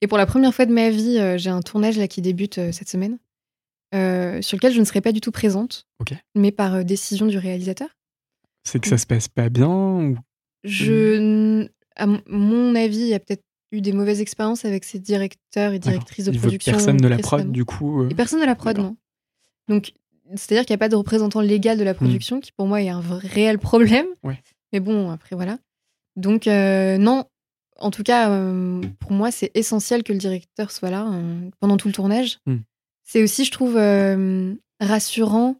Et 0.00 0.06
pour 0.06 0.16
la 0.16 0.26
première 0.26 0.54
fois 0.54 0.64
de 0.64 0.72
ma 0.72 0.88
vie, 0.88 1.18
euh, 1.18 1.36
j'ai 1.36 1.50
un 1.50 1.60
tournage 1.60 1.98
là 1.98 2.08
qui 2.08 2.22
débute 2.22 2.72
cette 2.72 2.88
semaine, 2.88 3.18
sur 3.92 4.56
lequel 4.56 4.72
je 4.72 4.80
ne 4.80 4.84
serai 4.84 5.02
pas 5.02 5.12
du 5.12 5.20
tout 5.20 5.30
présente, 5.30 5.86
Ok. 6.00 6.14
mais 6.34 6.50
par 6.50 6.84
décision 6.84 7.26
du 7.26 7.36
réalisateur. 7.36 7.88
C'est 8.64 8.80
que 8.80 8.88
ça 8.88 8.98
se 8.98 9.06
passe 9.06 9.28
pas 9.28 9.48
bien 9.50 9.68
ou... 9.68 10.16
Je, 10.64 11.66
à 11.96 12.06
mon 12.06 12.74
avis, 12.74 13.00
il 13.00 13.08
y 13.08 13.14
a 13.14 13.18
peut-être 13.18 13.44
eu 13.72 13.80
des 13.80 13.92
mauvaises 13.92 14.20
expériences 14.20 14.64
avec 14.64 14.84
ses 14.84 14.98
directeurs 14.98 15.72
et 15.72 15.78
directrices 15.78 16.26
de 16.26 16.36
production. 16.36 16.72
Personne 16.72 16.96
de 16.96 17.08
la 17.08 17.18
prod, 17.18 17.50
du 17.50 17.64
coup. 17.64 18.02
Euh, 18.02 18.08
et 18.08 18.14
personne 18.14 18.40
de 18.40 18.46
la 18.46 18.54
prod, 18.54 18.76
non. 18.78 18.96
Donc, 19.68 19.92
c'est-à-dire 20.34 20.64
qu'il 20.64 20.74
n'y 20.74 20.78
a 20.78 20.84
pas 20.84 20.88
de 20.88 20.96
représentant 20.96 21.40
légal 21.40 21.78
de 21.78 21.84
la 21.84 21.92
hmm. 21.92 21.96
production, 21.96 22.40
qui 22.40 22.52
pour 22.52 22.66
moi 22.66 22.82
est 22.82 22.88
un 22.88 23.00
réel 23.00 23.58
problème. 23.58 24.06
Mais 24.72 24.80
bon, 24.80 25.10
après, 25.10 25.36
voilà. 25.36 25.58
Donc, 26.16 26.46
euh, 26.46 26.98
non, 26.98 27.24
en 27.78 27.90
tout 27.90 28.02
cas, 28.02 28.30
euh, 28.30 28.80
pour 28.98 29.12
moi, 29.12 29.30
c'est 29.30 29.50
essentiel 29.54 30.02
que 30.02 30.12
le 30.12 30.18
directeur 30.18 30.70
soit 30.70 30.90
là 30.90 31.10
pendant 31.60 31.76
tout 31.76 31.88
le 31.88 31.94
tournage. 31.94 32.38
Hmm. 32.46 32.58
C'est 33.04 33.22
aussi, 33.22 33.44
je 33.44 33.50
trouve, 33.50 33.76
rassurant 34.80 35.59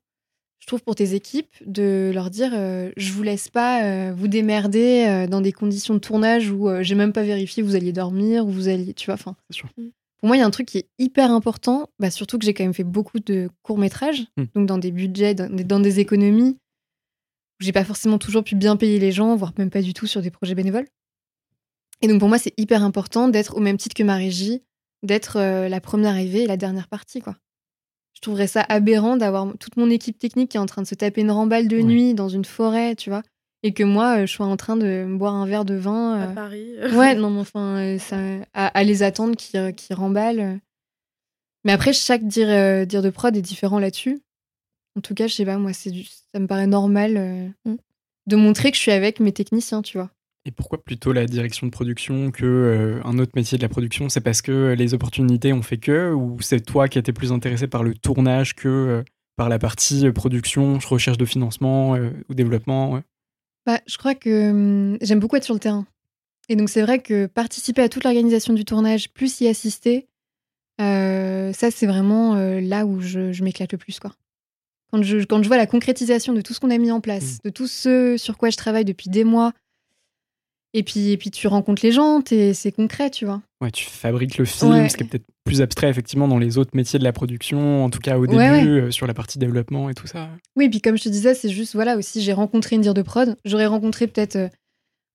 je 0.61 0.67
trouve, 0.67 0.83
pour 0.83 0.95
tes 0.95 1.15
équipes, 1.15 1.51
de 1.65 2.11
leur 2.15 2.31
dire 2.31 2.53
euh, 2.55 2.93
je 2.97 3.13
vous 3.13 3.23
laisse 3.23 3.49
pas 3.49 3.83
euh, 3.83 4.13
vous 4.15 4.29
démerder 4.29 5.07
euh, 5.09 5.27
dans 5.27 5.41
des 5.41 5.53
conditions 5.53 5.95
de 5.95 5.99
tournage 5.99 6.51
où 6.51 6.69
j'ai 6.83 6.95
même 6.95 7.13
pas 7.13 7.23
vérifié 7.23 7.63
vous 7.63 7.75
alliez 7.75 7.93
dormir 7.93 8.47
ou 8.47 8.51
vous 8.51 8.69
alliez. 8.69 8.93
Tu 8.95 9.07
vois, 9.07 9.15
enfin. 9.15 9.37
Mm. 9.79 9.89
Pour 10.19 10.27
moi, 10.27 10.37
il 10.37 10.41
y 10.41 10.43
a 10.43 10.47
un 10.47 10.51
truc 10.51 10.69
qui 10.69 10.77
est 10.77 10.89
hyper 10.99 11.31
important, 11.31 11.89
bah, 11.99 12.11
surtout 12.11 12.39
que 12.39 12.45
j'ai 12.45 12.53
quand 12.53 12.63
même 12.63 12.75
fait 12.75 12.85
beaucoup 12.85 13.21
de 13.21 13.49
courts-métrages, 13.63 14.27
mm. 14.37 14.45
donc 14.55 14.67
dans 14.67 14.77
des 14.77 14.91
budgets, 14.91 15.35
dans 15.35 15.81
des, 15.81 15.99
économies, 15.99 16.59
où 17.59 17.65
j'ai 17.65 17.73
pas 17.73 17.85
forcément 17.85 18.19
toujours 18.19 18.45
pu 18.45 18.55
bien 18.55 18.77
payer 18.77 18.99
les 18.99 19.13
gens, 19.13 19.35
voire 19.37 19.55
même 19.57 19.71
pas 19.71 19.81
du 19.81 19.95
tout 19.95 20.07
sur 20.07 20.21
des 20.21 20.31
projets 20.31 20.55
bénévoles. 20.55 20.87
Et 22.03 22.09
donc 22.09 22.21
pour 22.21 22.29
moi, 22.29 22.39
c'est 22.39 22.53
hyper 22.59 22.85
important 22.85 23.29
d'être 23.29 23.57
au 23.57 23.61
même 23.61 23.79
titre 23.79 23.95
que 23.95 24.03
ma 24.03 24.17
régie, 24.17 24.63
d'être 25.03 25.39
la 25.41 25.81
première 25.81 26.11
arrivée 26.11 26.43
et 26.43 26.47
la 26.47 26.59
dernière 26.59 26.89
partie, 26.89 27.21
quoi 27.21 27.37
je 28.15 28.21
trouverais 28.21 28.47
ça 28.47 28.65
aberrant 28.69 29.17
d'avoir 29.17 29.47
toute 29.59 29.77
mon 29.77 29.89
équipe 29.91 30.19
technique 30.19 30.51
qui 30.51 30.57
est 30.57 30.61
en 30.61 30.67
train 30.67 30.83
de 30.83 30.87
se 30.87 30.95
taper 30.95 31.23
une 31.23 31.31
remballe 31.31 31.69
de 31.69 31.81
nuit 31.81 32.15
dans 32.15 32.29
une 32.29 32.45
forêt, 32.45 32.95
tu 32.95 33.11
vois. 33.11 33.23
Et 33.63 33.73
que 33.73 33.83
moi, 33.83 34.19
euh, 34.21 34.27
je 34.27 34.33
sois 34.33 34.47
en 34.47 34.57
train 34.57 34.77
de 34.77 35.07
boire 35.09 35.35
un 35.35 35.47
verre 35.47 35.65
de 35.65 35.75
vin. 35.75 36.15
À 36.15 36.31
euh, 36.31 36.35
Paris. 36.35 36.75
ouais, 36.95 37.15
non, 37.17 37.31
mais 37.31 37.41
enfin, 37.41 37.77
euh, 37.79 37.99
ça, 37.99 38.17
à, 38.55 38.85
les 38.85 39.03
attendre 39.03 39.37
qui, 39.37 39.57
qui 39.75 39.95
remballent. 39.95 40.61
Mais 41.65 41.73
après, 41.73 41.93
chaque 41.93 42.27
dire, 42.27 42.87
dire 42.87 43.03
de 43.03 43.11
prod 43.11 43.37
est 43.37 43.43
différent 43.43 43.79
là-dessus. 43.79 44.21
En 44.97 45.03
tout 45.03 45.15
cas, 45.15 45.27
je 45.27 45.35
sais 45.35 45.45
pas, 45.45 45.59
moi, 45.59 45.73
c'est 45.73 45.93
ça 46.33 46.41
me 46.41 46.47
paraît 46.47 46.67
normal 46.67 47.55
mm. 47.65 47.75
de 48.27 48.37
montrer 48.37 48.71
que 48.71 48.77
je 48.77 48.83
suis 48.83 48.93
avec 48.93 49.21
mes 49.21 49.33
techniciens, 49.33 49.83
tu 49.83 49.99
vois. 49.99 50.11
Et 50.47 50.51
pourquoi 50.53 50.83
plutôt 50.83 51.13
la 51.13 51.27
direction 51.27 51.67
de 51.67 51.71
production 51.71 52.31
que 52.31 52.47
euh, 52.47 53.01
un 53.05 53.19
autre 53.19 53.33
métier 53.37 53.59
de 53.59 53.63
la 53.63 53.69
production? 53.69 54.09
C'est 54.09 54.23
parce 54.23 54.41
que 54.41 54.75
les 54.77 54.95
opportunités 54.95 55.53
ont 55.53 55.63
fait 55.63 55.77
que, 55.77 56.13
ou 56.13 56.41
c'est 56.41 56.61
toi 56.61 56.89
qui 56.89 56.99
étais 56.99 57.13
plus 57.13 57.31
intéressé 57.31 57.67
par 57.67 57.83
le 57.83 57.95
tournage 57.95 58.55
que 58.55 58.69
euh, 58.69 59.03
par 59.37 59.51
la 59.51 59.59
partie 59.59 60.07
euh, 60.07 60.13
production, 60.13 60.79
recherche 60.79 61.19
de 61.19 61.27
financement 61.27 61.97
ou 62.29 62.35
développement 62.35 63.03
bah, 63.67 63.81
Je 63.87 63.99
crois 63.99 64.15
que 64.15 64.51
hum, 64.51 64.99
j'aime 65.03 65.21
beaucoup 65.21 65.37
être 65.37 65.45
sur 65.45 65.55
le 65.55 65.61
terrain. 65.61 65.87
Et 66.49 66.57
donc 66.57 66.71
c'est 66.71 66.83
vrai 66.83 67.01
que 67.01 67.27
participer 67.27 67.83
à 67.83 67.91
toute 67.91 68.05
l'organisation 68.05 68.55
du 68.55 68.65
tournage, 68.65 69.11
plus 69.11 69.43
y 69.43 69.47
assister, 69.47 70.09
ça 70.79 71.71
c'est 71.71 71.87
vraiment 71.87 72.35
là 72.35 72.87
où 72.87 73.01
je, 73.01 73.45
m'éclate 73.45 73.71
le 73.71 73.79
plus. 73.79 74.01
Quoi. 74.01 74.13
Quand, 74.91 75.03
je, 75.03 75.19
quand 75.19 75.43
je 75.43 75.49
vois 75.49 75.59
la 75.59 75.67
concrétisation 75.67 76.33
de 76.33 76.41
tout 76.41 76.55
ce 76.55 76.59
qu'on 76.59 76.71
a 76.71 76.79
mis 76.79 76.91
en 76.91 77.01
place, 77.01 77.35
mmh. 77.35 77.39
de 77.45 77.51
tout 77.51 77.69
ce 77.69 78.17
sur 78.17 78.37
quoi 78.37 78.51
je 78.51 78.57
travaille 78.57 78.85
depuis 78.85 79.11
des 79.11 79.23
mois, 79.23 79.53
et 80.73 80.83
puis, 80.85 81.11
et 81.11 81.17
puis 81.17 81.31
tu 81.31 81.49
rencontres 81.49 81.85
les 81.85 81.91
gens, 81.91 82.23
c'est 82.27 82.73
concret, 82.73 83.11
tu 83.11 83.25
vois. 83.25 83.43
Ouais, 83.61 83.71
tu 83.71 83.85
fabriques 83.87 84.39
le 84.39 84.45
film, 84.45 84.89
ce 84.89 84.97
qui 84.97 85.03
est 85.03 85.07
peut-être 85.07 85.27
plus 85.45 85.63
abstrait 85.63 85.89
effectivement 85.89 86.29
dans 86.29 86.39
les 86.39 86.59
autres 86.59 86.71
métiers 86.75 86.99
de 86.99 87.05
la 87.05 87.13
production, 87.13 87.85
en 87.85 87.91
tout 87.91 87.99
cas 87.99 88.19
au 88.19 88.27
début, 88.27 88.39
euh, 88.41 88.91
sur 88.93 89.07
la 89.09 89.15
partie 89.15 89.39
développement 89.39 89.91
et 89.91 89.95
tout 89.95 90.07
ça. 90.07 90.29
Oui, 90.57 90.69
puis 90.69 90.81
comme 90.81 90.97
je 90.97 91.05
te 91.05 91.09
disais, 91.09 91.35
c'est 91.35 91.49
juste, 91.49 91.75
voilà, 91.75 91.97
aussi, 91.97 92.23
j'ai 92.23 92.33
rencontré 92.33 92.77
une 92.77 92.83
dire 92.83 92.95
de 92.95 93.03
prod. 93.03 93.37
J'aurais 93.45 93.67
rencontré 93.67 94.07
peut-être 94.07 94.37
euh, 94.37 94.49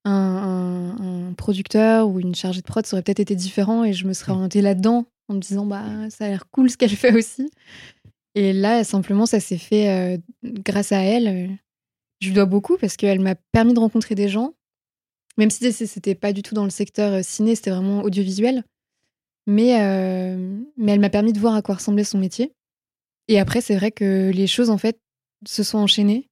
un, 0.03 1.33
producteur 1.37 2.07
ou 2.09 2.19
une 2.19 2.35
chargée 2.35 2.61
de 2.61 2.65
prod, 2.65 2.85
ça 2.85 2.95
aurait 2.95 3.03
peut-être 3.03 3.21
été 3.21 3.35
différent 3.35 3.83
et 3.83 3.93
je 3.93 4.05
me 4.07 4.13
serais 4.13 4.33
mm. 4.33 4.35
orientée 4.35 4.61
là-dedans 4.61 5.05
en 5.29 5.35
me 5.35 5.39
disant, 5.39 5.65
bah, 5.65 5.85
ça 6.09 6.25
a 6.25 6.27
l'air 6.27 6.49
cool 6.51 6.69
ce 6.69 6.75
qu'elle 6.75 6.89
fait 6.95 7.13
aussi. 7.13 7.49
Et 8.35 8.51
là, 8.51 8.83
simplement, 8.83 9.25
ça 9.25 9.39
s'est 9.39 9.57
fait 9.57 9.89
euh, 9.89 10.17
grâce 10.43 10.91
à 10.91 10.99
elle. 10.99 11.57
Je 12.19 12.27
lui 12.27 12.35
dois 12.35 12.45
beaucoup 12.45 12.77
parce 12.77 12.97
qu'elle 12.97 13.21
m'a 13.21 13.35
permis 13.53 13.73
de 13.73 13.79
rencontrer 13.79 14.15
des 14.15 14.27
gens 14.27 14.53
même 15.37 15.49
si 15.49 15.71
c'était 15.71 16.15
pas 16.15 16.33
du 16.33 16.41
tout 16.41 16.55
dans 16.55 16.63
le 16.63 16.69
secteur 16.69 17.13
euh, 17.13 17.21
ciné, 17.23 17.55
c'était 17.55 17.71
vraiment 17.71 18.01
audiovisuel. 18.01 18.63
Mais, 19.47 19.81
euh, 19.81 20.59
mais 20.77 20.93
elle 20.93 20.99
m'a 20.99 21.09
permis 21.09 21.33
de 21.33 21.39
voir 21.39 21.55
à 21.55 21.61
quoi 21.61 21.75
ressemblait 21.75 22.03
son 22.03 22.17
métier. 22.17 22.53
Et 23.27 23.39
après, 23.39 23.61
c'est 23.61 23.75
vrai 23.75 23.91
que 23.91 24.31
les 24.33 24.47
choses, 24.47 24.69
en 24.69 24.77
fait, 24.77 24.99
se 25.47 25.63
sont 25.63 25.77
enchaînées. 25.77 26.29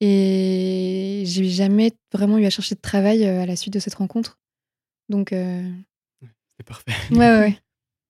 Et 0.00 1.22
j'ai 1.24 1.48
jamais 1.48 1.92
vraiment 2.12 2.36
eu 2.36 2.44
à 2.44 2.50
chercher 2.50 2.74
de 2.74 2.80
travail 2.80 3.24
euh, 3.24 3.42
à 3.42 3.46
la 3.46 3.56
suite 3.56 3.72
de 3.72 3.78
cette 3.78 3.94
rencontre. 3.94 4.38
Donc. 5.08 5.30
C'est 5.30 6.66
parfait. 6.66 6.92
Ouais, 7.12 7.38
ouais. 7.38 7.58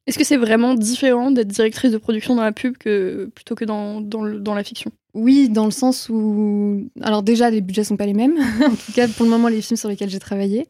Est-ce 0.06 0.18
que 0.18 0.24
c'est 0.24 0.36
vraiment 0.36 0.74
différent 0.74 1.32
d'être 1.32 1.48
directrice 1.48 1.90
de 1.90 1.98
production 1.98 2.36
dans 2.36 2.42
la 2.42 2.52
pub 2.52 2.76
que, 2.76 3.30
plutôt 3.34 3.56
que 3.56 3.64
dans, 3.64 4.00
dans, 4.00 4.54
la 4.54 4.62
fiction? 4.62 4.92
Oui, 5.16 5.48
dans 5.48 5.64
le 5.64 5.70
sens 5.70 6.10
où. 6.10 6.90
Alors, 7.00 7.22
déjà, 7.22 7.48
les 7.48 7.62
budgets 7.62 7.84
sont 7.84 7.96
pas 7.96 8.04
les 8.04 8.12
mêmes. 8.12 8.36
en 8.66 8.74
tout 8.74 8.92
cas, 8.94 9.08
pour 9.08 9.24
le 9.24 9.30
moment, 9.30 9.48
les 9.48 9.62
films 9.62 9.78
sur 9.78 9.88
lesquels 9.88 10.10
j'ai 10.10 10.18
travaillé. 10.18 10.66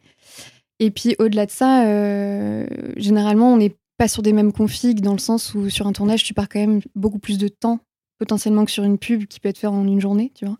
Et 0.79 0.89
puis, 0.89 1.17
au-delà 1.19 1.45
de 1.45 1.51
ça, 1.51 1.85
euh, 1.85 2.65
généralement, 2.95 3.51
on 3.51 3.57
n'est 3.57 3.75
pas 3.97 4.07
sur 4.07 4.21
des 4.21 4.31
mêmes 4.31 4.53
configs, 4.53 5.01
dans 5.01 5.11
le 5.11 5.19
sens 5.19 5.53
où 5.53 5.69
sur 5.69 5.85
un 5.85 5.91
tournage, 5.91 6.23
tu 6.23 6.33
pars 6.33 6.47
quand 6.47 6.59
même 6.59 6.79
beaucoup 6.95 7.19
plus 7.19 7.37
de 7.37 7.49
temps, 7.49 7.79
potentiellement, 8.19 8.63
que 8.63 8.71
sur 8.71 8.85
une 8.85 8.97
pub 8.97 9.25
qui 9.25 9.41
peut 9.41 9.49
être 9.49 9.57
faite 9.57 9.69
en 9.69 9.85
une 9.85 9.99
journée, 9.99 10.31
tu 10.33 10.45
vois. 10.45 10.57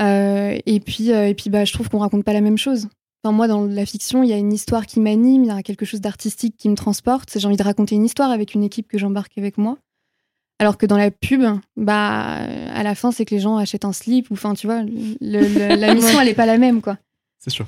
et 0.00 0.80
puis, 0.80 1.10
et 1.10 1.34
puis 1.34 1.50
bah, 1.50 1.66
je 1.66 1.72
trouve 1.74 1.90
qu'on 1.90 1.98
raconte 1.98 2.24
pas 2.24 2.32
la 2.32 2.40
même 2.40 2.58
chose. 2.58 2.88
Enfin, 3.22 3.36
moi, 3.36 3.48
dans 3.48 3.66
la 3.66 3.84
fiction, 3.84 4.22
il 4.22 4.30
y 4.30 4.32
a 4.32 4.38
une 4.38 4.52
histoire 4.52 4.86
qui 4.86 4.98
m'anime, 4.98 5.44
il 5.44 5.48
y 5.48 5.50
a 5.50 5.62
quelque 5.62 5.84
chose 5.84 6.00
d'artistique 6.00 6.56
qui 6.56 6.70
me 6.70 6.74
transporte. 6.74 7.38
J'ai 7.38 7.46
envie 7.46 7.56
de 7.56 7.62
raconter 7.62 7.96
une 7.96 8.04
histoire 8.04 8.30
avec 8.30 8.54
une 8.54 8.62
équipe 8.62 8.88
que 8.88 8.96
j'embarque 8.96 9.36
avec 9.36 9.58
moi. 9.58 9.78
Alors 10.62 10.78
que 10.78 10.86
dans 10.86 10.96
la 10.96 11.10
pub, 11.10 11.42
bah, 11.76 12.36
à 12.36 12.84
la 12.84 12.94
fin, 12.94 13.10
c'est 13.10 13.24
que 13.24 13.34
les 13.34 13.40
gens 13.40 13.56
achètent 13.56 13.84
un 13.84 13.92
slip 13.92 14.30
ou, 14.30 14.34
enfin, 14.34 14.54
tu 14.54 14.68
vois, 14.68 14.84
la 15.20 15.94
mission, 15.96 16.20
elle 16.20 16.28
n'est 16.28 16.34
pas 16.34 16.46
la 16.46 16.56
même, 16.56 16.80
quoi. 16.80 16.98
C'est 17.40 17.50
sûr. 17.50 17.66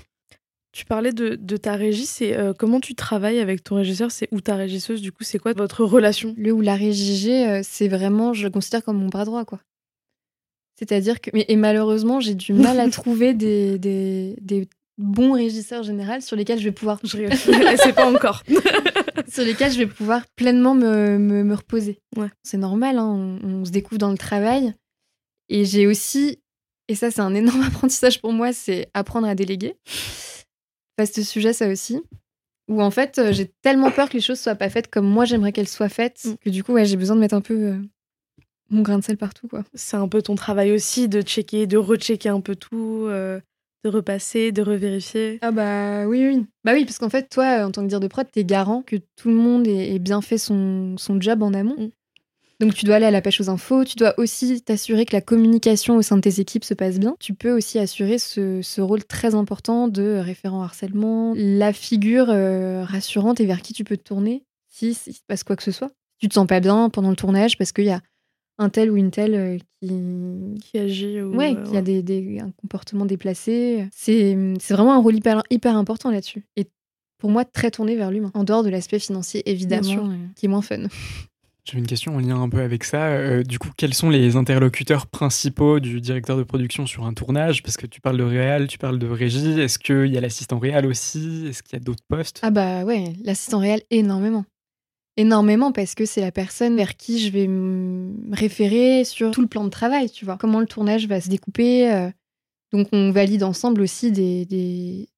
Tu 0.70 0.84
parlais 0.84 1.12
de, 1.12 1.56
ta 1.56 1.74
régie, 1.74 2.06
c'est 2.06 2.36
euh, 2.36 2.52
comment 2.56 2.78
tu 2.78 2.94
travailles 2.94 3.40
avec 3.40 3.64
ton 3.64 3.74
régisseur, 3.74 4.12
c'est 4.12 4.28
ou 4.30 4.40
ta 4.40 4.54
régisseuse, 4.54 5.02
du 5.02 5.10
coup, 5.10 5.24
c'est 5.24 5.40
quoi 5.40 5.54
votre 5.54 5.84
relation? 5.84 6.36
Le 6.36 6.52
ou 6.52 6.60
la 6.60 6.76
régie, 6.76 7.32
euh, 7.32 7.62
c'est 7.64 7.88
vraiment, 7.88 8.32
je 8.32 8.44
le 8.44 8.50
considère 8.50 8.84
comme 8.84 8.98
mon 8.98 9.08
bras 9.08 9.24
droit, 9.24 9.44
quoi. 9.44 9.58
C'est-à-dire 10.78 11.20
que, 11.20 11.30
et 11.34 11.56
malheureusement, 11.56 12.20
j'ai 12.20 12.36
du 12.36 12.52
mal 12.52 12.78
à 12.78 12.88
trouver 12.90 13.34
des, 13.34 13.76
des, 13.76 14.36
des 14.40 14.68
bons 14.98 15.32
régisseurs 15.32 15.82
généraux 15.82 16.20
sur 16.20 16.36
lesquels 16.36 16.60
je 16.60 16.64
vais 16.64 16.72
pouvoir. 16.72 17.00
Je 17.02 17.26
c'est 17.82 17.92
pas 17.96 18.08
encore. 18.08 18.44
sur 19.28 19.44
lesquels 19.44 19.72
je 19.72 19.78
vais 19.78 19.86
pouvoir 19.86 20.26
pleinement 20.36 20.74
me, 20.74 21.18
me, 21.18 21.54
reposer. 21.54 22.00
Ouais. 22.16 22.28
C'est 22.42 22.58
normal, 22.58 22.98
hein, 22.98 23.38
on, 23.42 23.64
se 23.64 23.70
découvre 23.70 23.98
dans 23.98 24.10
le 24.10 24.18
travail. 24.18 24.74
Et 25.48 25.64
j'ai 25.64 25.86
aussi, 25.86 26.40
et 26.88 26.94
ça 26.94 27.10
c'est 27.10 27.20
un 27.20 27.34
énorme 27.34 27.62
apprentissage 27.66 28.20
pour 28.20 28.32
moi, 28.32 28.52
c'est 28.52 28.88
apprendre 28.94 29.26
à 29.26 29.34
déléguer. 29.34 29.76
ce 30.98 31.22
sujet, 31.22 31.52
ça 31.52 31.68
aussi. 31.68 32.00
Où 32.68 32.80
en 32.80 32.90
fait, 32.90 33.18
euh, 33.18 33.32
j'ai 33.32 33.50
tellement 33.62 33.90
peur 33.90 34.08
que 34.08 34.14
les 34.14 34.22
choses 34.22 34.40
soient 34.40 34.54
pas 34.54 34.70
faites 34.70 34.90
comme 34.90 35.06
moi 35.06 35.26
j'aimerais 35.26 35.52
qu'elles 35.52 35.68
soient 35.68 35.90
faites, 35.90 36.24
mm. 36.24 36.34
que 36.40 36.50
du 36.50 36.64
coup, 36.64 36.72
ouais, 36.72 36.86
j'ai 36.86 36.96
besoin 36.96 37.14
de 37.14 37.20
mettre 37.20 37.34
un 37.34 37.42
peu 37.42 37.54
euh, 37.54 37.78
mon 38.70 38.82
grain 38.82 38.98
de 38.98 39.04
sel 39.04 39.16
partout. 39.16 39.48
quoi. 39.48 39.64
C'est 39.74 39.96
un 39.96 40.08
peu 40.08 40.22
ton 40.22 40.34
travail 40.34 40.72
aussi 40.72 41.08
de 41.08 41.20
checker, 41.20 41.66
de 41.66 41.76
rechecker 41.76 42.30
un 42.30 42.40
peu 42.40 42.56
tout. 42.56 43.06
Euh, 43.08 43.40
de 43.84 43.90
repasser, 43.90 44.50
de 44.50 44.62
revérifier. 44.62 45.38
Ah 45.42 45.50
bah 45.50 46.06
oui, 46.06 46.26
oui. 46.26 46.46
Bah 46.64 46.72
oui, 46.72 46.84
parce 46.84 46.98
qu'en 46.98 47.10
fait, 47.10 47.28
toi, 47.28 47.66
en 47.66 47.70
tant 47.70 47.82
que 47.82 47.88
dire 47.88 48.00
de 48.00 48.08
prod, 48.08 48.26
t'es 48.30 48.44
garant 48.44 48.82
que 48.82 48.96
tout 49.16 49.28
le 49.28 49.36
monde 49.36 49.66
ait, 49.68 49.98
bien 49.98 50.22
fait 50.22 50.38
son, 50.38 50.96
son, 50.96 51.20
job 51.20 51.42
en 51.42 51.52
amont. 51.52 51.76
Mm. 51.78 51.90
Donc 52.60 52.74
tu 52.74 52.84
dois 52.86 52.96
aller 52.96 53.06
à 53.06 53.10
la 53.10 53.20
pêche 53.20 53.40
aux 53.40 53.50
infos, 53.50 53.84
tu 53.84 53.96
dois 53.96 54.14
aussi 54.16 54.62
t'assurer 54.62 55.04
que 55.04 55.14
la 55.14 55.20
communication 55.20 55.96
au 55.96 56.02
sein 56.02 56.16
de 56.16 56.22
tes 56.22 56.40
équipes 56.40 56.64
se 56.64 56.72
passe 56.72 56.98
bien. 56.98 57.16
Tu 57.18 57.34
peux 57.34 57.50
aussi 57.50 57.78
assurer 57.78 58.18
ce, 58.18 58.62
ce 58.62 58.80
rôle 58.80 59.04
très 59.04 59.34
important 59.34 59.88
de 59.88 60.18
référent 60.18 60.62
harcèlement, 60.62 61.34
la 61.36 61.72
figure 61.72 62.30
euh, 62.30 62.84
rassurante 62.84 63.40
et 63.40 63.46
vers 63.46 63.60
qui 63.60 63.72
tu 63.72 63.82
peux 63.82 63.96
te 63.96 64.04
tourner 64.04 64.44
si, 64.68 64.94
si 64.94 65.12
se 65.12 65.20
passe 65.26 65.42
quoi 65.42 65.56
que 65.56 65.64
ce 65.64 65.72
soit. 65.72 65.90
Tu 66.18 66.28
te 66.28 66.34
sens 66.34 66.46
pas 66.46 66.60
bien 66.60 66.88
pendant 66.90 67.10
le 67.10 67.16
tournage 67.16 67.58
parce 67.58 67.72
qu'il 67.72 67.84
y 67.84 67.90
a 67.90 68.00
un 68.58 68.68
tel 68.68 68.90
ou 68.90 68.96
une 68.96 69.10
telle 69.10 69.34
euh, 69.34 69.58
qui, 69.80 70.60
qui 70.62 70.78
agit 70.78 71.20
ou 71.20 71.34
ouais, 71.34 71.56
qui 71.64 71.76
a 71.76 71.82
des, 71.82 72.02
des, 72.02 72.38
un 72.40 72.50
comportement 72.52 73.04
déplacé. 73.06 73.88
C'est 73.92 74.34
vraiment 74.70 74.94
un 74.94 75.00
rôle 75.00 75.16
hyper, 75.16 75.42
hyper 75.50 75.76
important 75.76 76.10
là-dessus. 76.10 76.44
Et 76.56 76.66
pour 77.18 77.30
moi, 77.30 77.44
très 77.44 77.70
tourné 77.70 77.96
vers 77.96 78.10
l'humain, 78.10 78.30
en 78.34 78.44
dehors 78.44 78.62
de 78.62 78.68
l'aspect 78.68 78.98
financier, 78.98 79.42
évidemment, 79.50 80.10
euh, 80.10 80.16
qui 80.36 80.46
est 80.46 80.48
moins 80.48 80.62
fun. 80.62 80.84
J'avais 81.64 81.78
une 81.78 81.86
question 81.86 82.14
en 82.14 82.18
lien 82.18 82.38
un 82.42 82.50
peu 82.50 82.60
avec 82.60 82.84
ça. 82.84 83.06
Euh, 83.06 83.42
du 83.42 83.58
coup, 83.58 83.70
quels 83.78 83.94
sont 83.94 84.10
les 84.10 84.36
interlocuteurs 84.36 85.06
principaux 85.06 85.80
du 85.80 86.02
directeur 86.02 86.36
de 86.36 86.42
production 86.42 86.84
sur 86.84 87.06
un 87.06 87.14
tournage? 87.14 87.62
Parce 87.62 87.78
que 87.78 87.86
tu 87.86 88.02
parles 88.02 88.18
de 88.18 88.22
réal, 88.22 88.66
tu 88.66 88.76
parles 88.76 88.98
de 88.98 89.06
régie. 89.06 89.58
Est-ce 89.58 89.78
qu'il 89.78 90.12
y 90.12 90.18
a 90.18 90.20
l'assistant 90.20 90.58
réal 90.58 90.84
aussi? 90.84 91.46
Est-ce 91.48 91.62
qu'il 91.62 91.78
y 91.78 91.80
a 91.80 91.82
d'autres 91.82 92.04
postes? 92.06 92.40
Ah 92.42 92.50
bah 92.50 92.84
ouais, 92.84 93.14
l'assistant 93.24 93.60
réal 93.60 93.80
énormément 93.90 94.44
énormément 95.16 95.72
parce 95.72 95.94
que 95.94 96.04
c'est 96.04 96.20
la 96.20 96.32
personne 96.32 96.76
vers 96.76 96.96
qui 96.96 97.20
je 97.20 97.30
vais 97.30 97.46
me 97.46 98.14
référer 98.32 99.04
sur 99.04 99.30
tout 99.30 99.40
le 99.40 99.46
plan 99.46 99.64
de 99.64 99.70
travail, 99.70 100.10
tu 100.10 100.24
vois. 100.24 100.36
Comment 100.36 100.60
le 100.60 100.66
tournage 100.66 101.06
va 101.06 101.20
se 101.20 101.28
découper. 101.28 101.92
Euh. 101.92 102.10
Donc 102.72 102.88
on 102.92 103.12
valide 103.12 103.44
ensemble 103.44 103.82
aussi 103.82 104.10
des, 104.10 104.46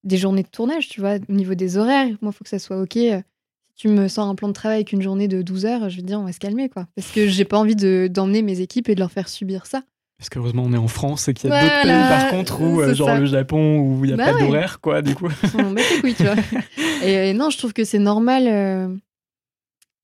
des, 0.05 0.17
journées 0.17 0.43
de 0.43 0.49
tournage, 0.49 0.89
tu 0.89 1.01
vois, 1.01 1.17
au 1.29 1.33
niveau 1.33 1.55
des 1.55 1.79
horaires. 1.79 2.09
Moi, 2.21 2.33
il 2.33 2.37
faut 2.37 2.45
que 2.45 2.51
ça 2.51 2.59
soit 2.59 2.81
OK. 2.81 2.93
Si 2.93 3.75
tu 3.77 3.89
me 3.89 4.09
sors 4.09 4.27
un 4.27 4.35
plan 4.35 4.49
de 4.49 4.53
travail 4.53 4.77
avec 4.77 4.93
une 4.93 5.01
journée 5.01 5.27
de 5.27 5.41
12 5.41 5.65
heures, 5.65 5.89
je 5.89 5.97
vais 5.97 6.03
te 6.03 6.07
dire, 6.07 6.21
on 6.21 6.25
va 6.25 6.33
se 6.33 6.39
calmer, 6.39 6.69
quoi. 6.69 6.87
Parce 6.97 7.11
que 7.11 7.29
j'ai 7.29 7.45
pas 7.47 7.59
envie 7.59 7.77
d'emmener 7.77 8.43
mes 8.43 8.61
équipes 8.61 8.89
et 8.91 8.95
de 8.95 9.01
leur 9.01 9.11
faire 9.11 9.29
subir 9.29 9.67
ça. 9.67 9.83
Parce 10.19 10.31
qu'heureusement, 10.31 10.65
on 10.65 10.73
est 10.73 10.79
en 10.79 10.89
France 10.89 11.29
et 11.29 11.35
qu'il 11.35 11.51
y 11.51 11.53
a 11.53 11.63
d'autres 11.63 11.83
pays, 11.83 11.91
par 11.91 12.31
contre, 12.31 12.61
où, 12.63 12.81
euh, 12.81 12.95
genre 12.95 13.17
le 13.17 13.27
Japon, 13.27 13.81
où 13.81 14.05
il 14.05 14.09
n'y 14.09 14.15
a 14.15 14.17
bah 14.17 14.33
pas 14.33 14.41
d'horaire, 14.41 14.81
quoi, 14.81 15.03
du 15.03 15.15
coup. 15.15 15.29
On 15.59 15.71
met 15.71 15.83
les 15.83 16.01
couilles, 16.01 16.15
tu 16.15 16.25
vois. 16.25 16.37
et, 17.07 17.35
non, 17.35 17.51
je 17.51 17.59
trouve 17.59 17.75
que 17.75 17.85
c'est 17.85 17.99
normal. 17.99 18.47
Euh, 18.49 18.89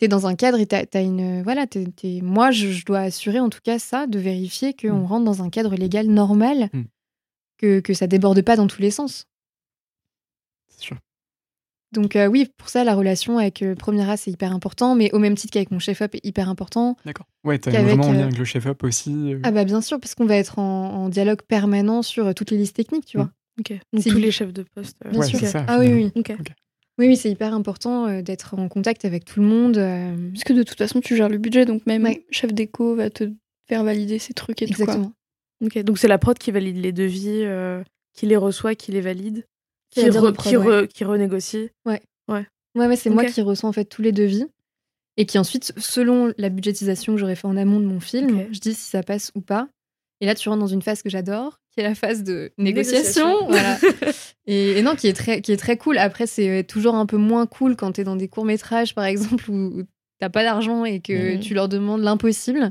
dans 0.08 0.26
un 0.26 0.34
cadre 0.34 0.58
et 0.58 0.66
tu 0.66 0.74
as, 0.74 1.00
une. 1.00 1.42
Voilà, 1.42 1.66
moi, 2.22 2.50
je, 2.50 2.84
dois 2.84 3.00
assurer 3.00 3.40
en 3.40 3.48
tout 3.48 3.60
cas 3.62 3.78
ça, 3.78 4.06
de 4.06 4.18
vérifier 4.18 4.74
qu'on 4.74 5.00
mm. 5.00 5.06
rentre 5.06 5.24
dans 5.24 5.42
un 5.42 5.50
cadre 5.50 5.74
légal 5.74 6.06
normal, 6.06 6.68
mm. 6.72 6.82
que, 7.58 7.80
que 7.80 7.94
ça 7.94 8.06
déborde 8.06 8.42
pas 8.42 8.56
dans 8.56 8.66
tous 8.66 8.82
les 8.82 8.90
sens. 8.90 9.26
C'est 10.68 10.84
sûr. 10.84 10.96
Donc, 11.92 12.16
euh, 12.16 12.26
oui, 12.26 12.48
pour 12.56 12.70
ça, 12.70 12.84
la 12.84 12.94
relation 12.94 13.38
avec 13.38 13.60
le 13.60 13.74
premier 13.74 14.08
A, 14.10 14.16
c'est 14.16 14.30
hyper 14.30 14.52
important, 14.52 14.94
mais 14.94 15.12
au 15.12 15.18
même 15.18 15.34
titre 15.34 15.52
qu'avec 15.52 15.70
mon 15.70 15.78
chef-up, 15.78 16.14
est 16.14 16.24
hyper 16.24 16.48
important. 16.48 16.96
D'accord. 17.04 17.26
Ouais, 17.44 17.58
tu 17.58 17.68
as 17.68 17.82
vraiment 17.82 18.10
lien 18.10 18.20
euh, 18.20 18.22
avec 18.24 18.38
le 18.38 18.44
chef-up 18.44 18.82
aussi. 18.82 19.34
Euh. 19.34 19.40
Ah, 19.42 19.50
bah, 19.50 19.64
bien 19.64 19.82
sûr, 19.82 20.00
parce 20.00 20.14
qu'on 20.14 20.24
va 20.24 20.36
être 20.36 20.58
en, 20.58 21.10
dialogue 21.10 21.42
permanent 21.42 22.02
sur 22.02 22.34
toutes 22.34 22.50
les 22.50 22.56
listes 22.56 22.76
techniques, 22.76 23.04
tu 23.04 23.18
mm. 23.18 23.20
vois. 23.20 23.30
Ok. 23.60 23.78
Donc, 23.92 24.04
tous 24.04 24.18
les 24.18 24.30
chefs 24.30 24.52
de 24.52 24.62
poste. 24.62 24.96
Bien 25.10 25.22
sûr. 25.22 25.38
Ça, 25.40 25.66
ah, 25.68 25.78
oui, 25.78 25.92
oui. 25.92 26.12
ok. 26.16 26.34
Oui, 26.98 27.06
oui, 27.06 27.16
c'est 27.16 27.30
hyper 27.30 27.54
important 27.54 28.06
euh, 28.06 28.22
d'être 28.22 28.54
en 28.58 28.68
contact 28.68 29.04
avec 29.04 29.24
tout 29.24 29.40
le 29.40 29.46
monde. 29.46 29.78
Euh. 29.78 30.30
Parce 30.32 30.44
que 30.44 30.52
de 30.52 30.62
toute 30.62 30.78
façon, 30.78 31.00
tu 31.00 31.16
gères 31.16 31.28
le 31.28 31.38
budget, 31.38 31.64
donc 31.64 31.86
même 31.86 32.06
chef 32.30 32.52
d'éco 32.52 32.94
va 32.94 33.10
te 33.10 33.30
faire 33.68 33.82
valider 33.84 34.18
ces 34.18 34.34
trucs 34.34 34.60
et 34.62 34.66
Exactement. 34.66 35.12
tout. 35.60 35.66
Ok, 35.66 35.78
donc 35.78 35.98
c'est 35.98 36.08
la 36.08 36.18
prod 36.18 36.36
qui 36.36 36.50
valide 36.50 36.76
les 36.76 36.92
devis, 36.92 37.44
euh, 37.44 37.82
qui 38.12 38.26
les 38.26 38.36
reçoit, 38.36 38.74
qui 38.74 38.92
les 38.92 39.00
valide, 39.00 39.46
qui, 39.90 40.00
qui, 40.00 41.04
renégocie. 41.04 41.70
Ouais. 41.86 42.02
Ouais. 42.28 42.46
Ouais, 42.74 42.96
c'est 42.96 43.10
moi 43.10 43.24
qui 43.24 43.40
reçois 43.42 43.68
en 43.68 43.72
fait 43.72 43.84
tous 43.84 44.02
les 44.02 44.12
devis 44.12 44.46
et 45.16 45.26
qui 45.26 45.38
ensuite, 45.38 45.72
selon 45.76 46.32
la 46.38 46.48
budgétisation 46.48 47.14
que 47.14 47.20
j'aurais 47.20 47.36
fait 47.36 47.46
en 47.46 47.56
amont 47.56 47.80
de 47.80 47.86
mon 47.86 48.00
film, 48.00 48.46
je 48.50 48.58
dis 48.58 48.74
si 48.74 48.88
ça 48.88 49.02
passe 49.02 49.30
ou 49.34 49.40
pas. 49.40 49.68
Et 50.20 50.26
là, 50.26 50.34
tu 50.34 50.48
rentres 50.48 50.60
dans 50.60 50.68
une 50.68 50.82
phase 50.82 51.02
que 51.02 51.10
j'adore, 51.10 51.58
qui 51.72 51.80
est 51.80 51.82
la 51.82 51.94
phase 51.94 52.22
de 52.22 52.52
négociation. 52.56 53.46
Voilà. 53.48 53.78
et, 54.46 54.82
non, 54.82 54.96
qui 54.96 55.06
est, 55.06 55.12
très, 55.12 55.40
qui 55.40 55.52
est 55.52 55.56
très 55.56 55.76
cool. 55.76 55.98
Après, 55.98 56.26
c'est 56.26 56.48
euh, 56.48 56.62
toujours 56.62 56.94
un 56.96 57.06
peu 57.06 57.16
moins 57.16 57.46
cool 57.46 57.76
quand 57.76 57.92
tu 57.92 58.00
es 58.00 58.04
dans 58.04 58.16
des 58.16 58.28
courts-métrages, 58.28 58.94
par 58.94 59.04
exemple, 59.04 59.50
où 59.50 59.84
t'as 60.18 60.30
pas 60.30 60.42
d'argent 60.42 60.84
et 60.84 61.00
que 61.00 61.36
tu 61.36 61.54
leur 61.54 61.68
demandes 61.68 62.02
l'impossible. 62.02 62.70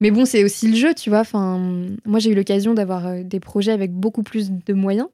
Mais 0.00 0.10
bon, 0.10 0.26
c'est 0.26 0.44
aussi 0.44 0.68
le 0.68 0.76
jeu, 0.76 0.94
tu 0.94 1.08
vois. 1.08 1.20
Enfin, 1.20 1.58
moi, 2.04 2.18
j'ai 2.18 2.30
eu 2.30 2.34
l'occasion 2.34 2.74
d'avoir 2.74 3.06
euh, 3.06 3.22
des 3.22 3.40
projets 3.40 3.72
avec 3.72 3.92
beaucoup 3.92 4.22
plus 4.22 4.50
de 4.50 4.74
moyens. 4.74 5.08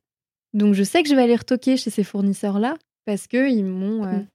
Donc, 0.53 0.75
je 0.75 0.83
sais 0.83 1.03
que 1.03 1.09
je 1.09 1.15
vais 1.15 1.23
aller 1.23 1.37
retoquer 1.37 1.77
chez 1.77 1.91
ces 1.91 2.03
fournisseurs-là 2.03 2.77
parce 3.05 3.29
qu'ils 3.29 3.65
m'ont 3.65 4.05
euh, 4.05 4.13
mhm. 4.13 4.27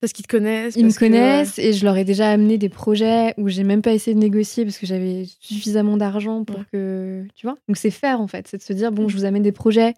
Parce 0.00 0.12
qu'ils 0.12 0.26
te 0.26 0.30
connaissent. 0.30 0.76
Ils 0.76 0.84
me 0.84 0.98
connaissent 0.98 1.58
et 1.58 1.72
je 1.72 1.84
leur 1.84 1.96
ai 1.96 2.04
déjà 2.04 2.30
amené 2.30 2.58
des 2.58 2.68
projets 2.68 3.32
où 3.38 3.48
j'ai 3.48 3.64
même 3.64 3.80
pas 3.80 3.92
essayé 3.92 4.14
de 4.14 4.20
négocier 4.20 4.64
parce 4.64 4.78
que 4.78 4.86
j'avais 4.86 5.24
suffisamment 5.40 5.96
d'argent 5.96 6.44
pour 6.44 6.60
que. 6.70 7.24
Tu 7.34 7.46
vois 7.46 7.56
Donc 7.66 7.76
c'est 7.76 7.90
faire 7.90 8.20
en 8.20 8.26
fait. 8.26 8.46
C'est 8.46 8.58
de 8.58 8.62
se 8.62 8.74
dire 8.74 8.92
bon, 8.92 9.08
je 9.08 9.16
vous 9.16 9.24
amène 9.24 9.42
des 9.42 9.52
projets 9.52 9.94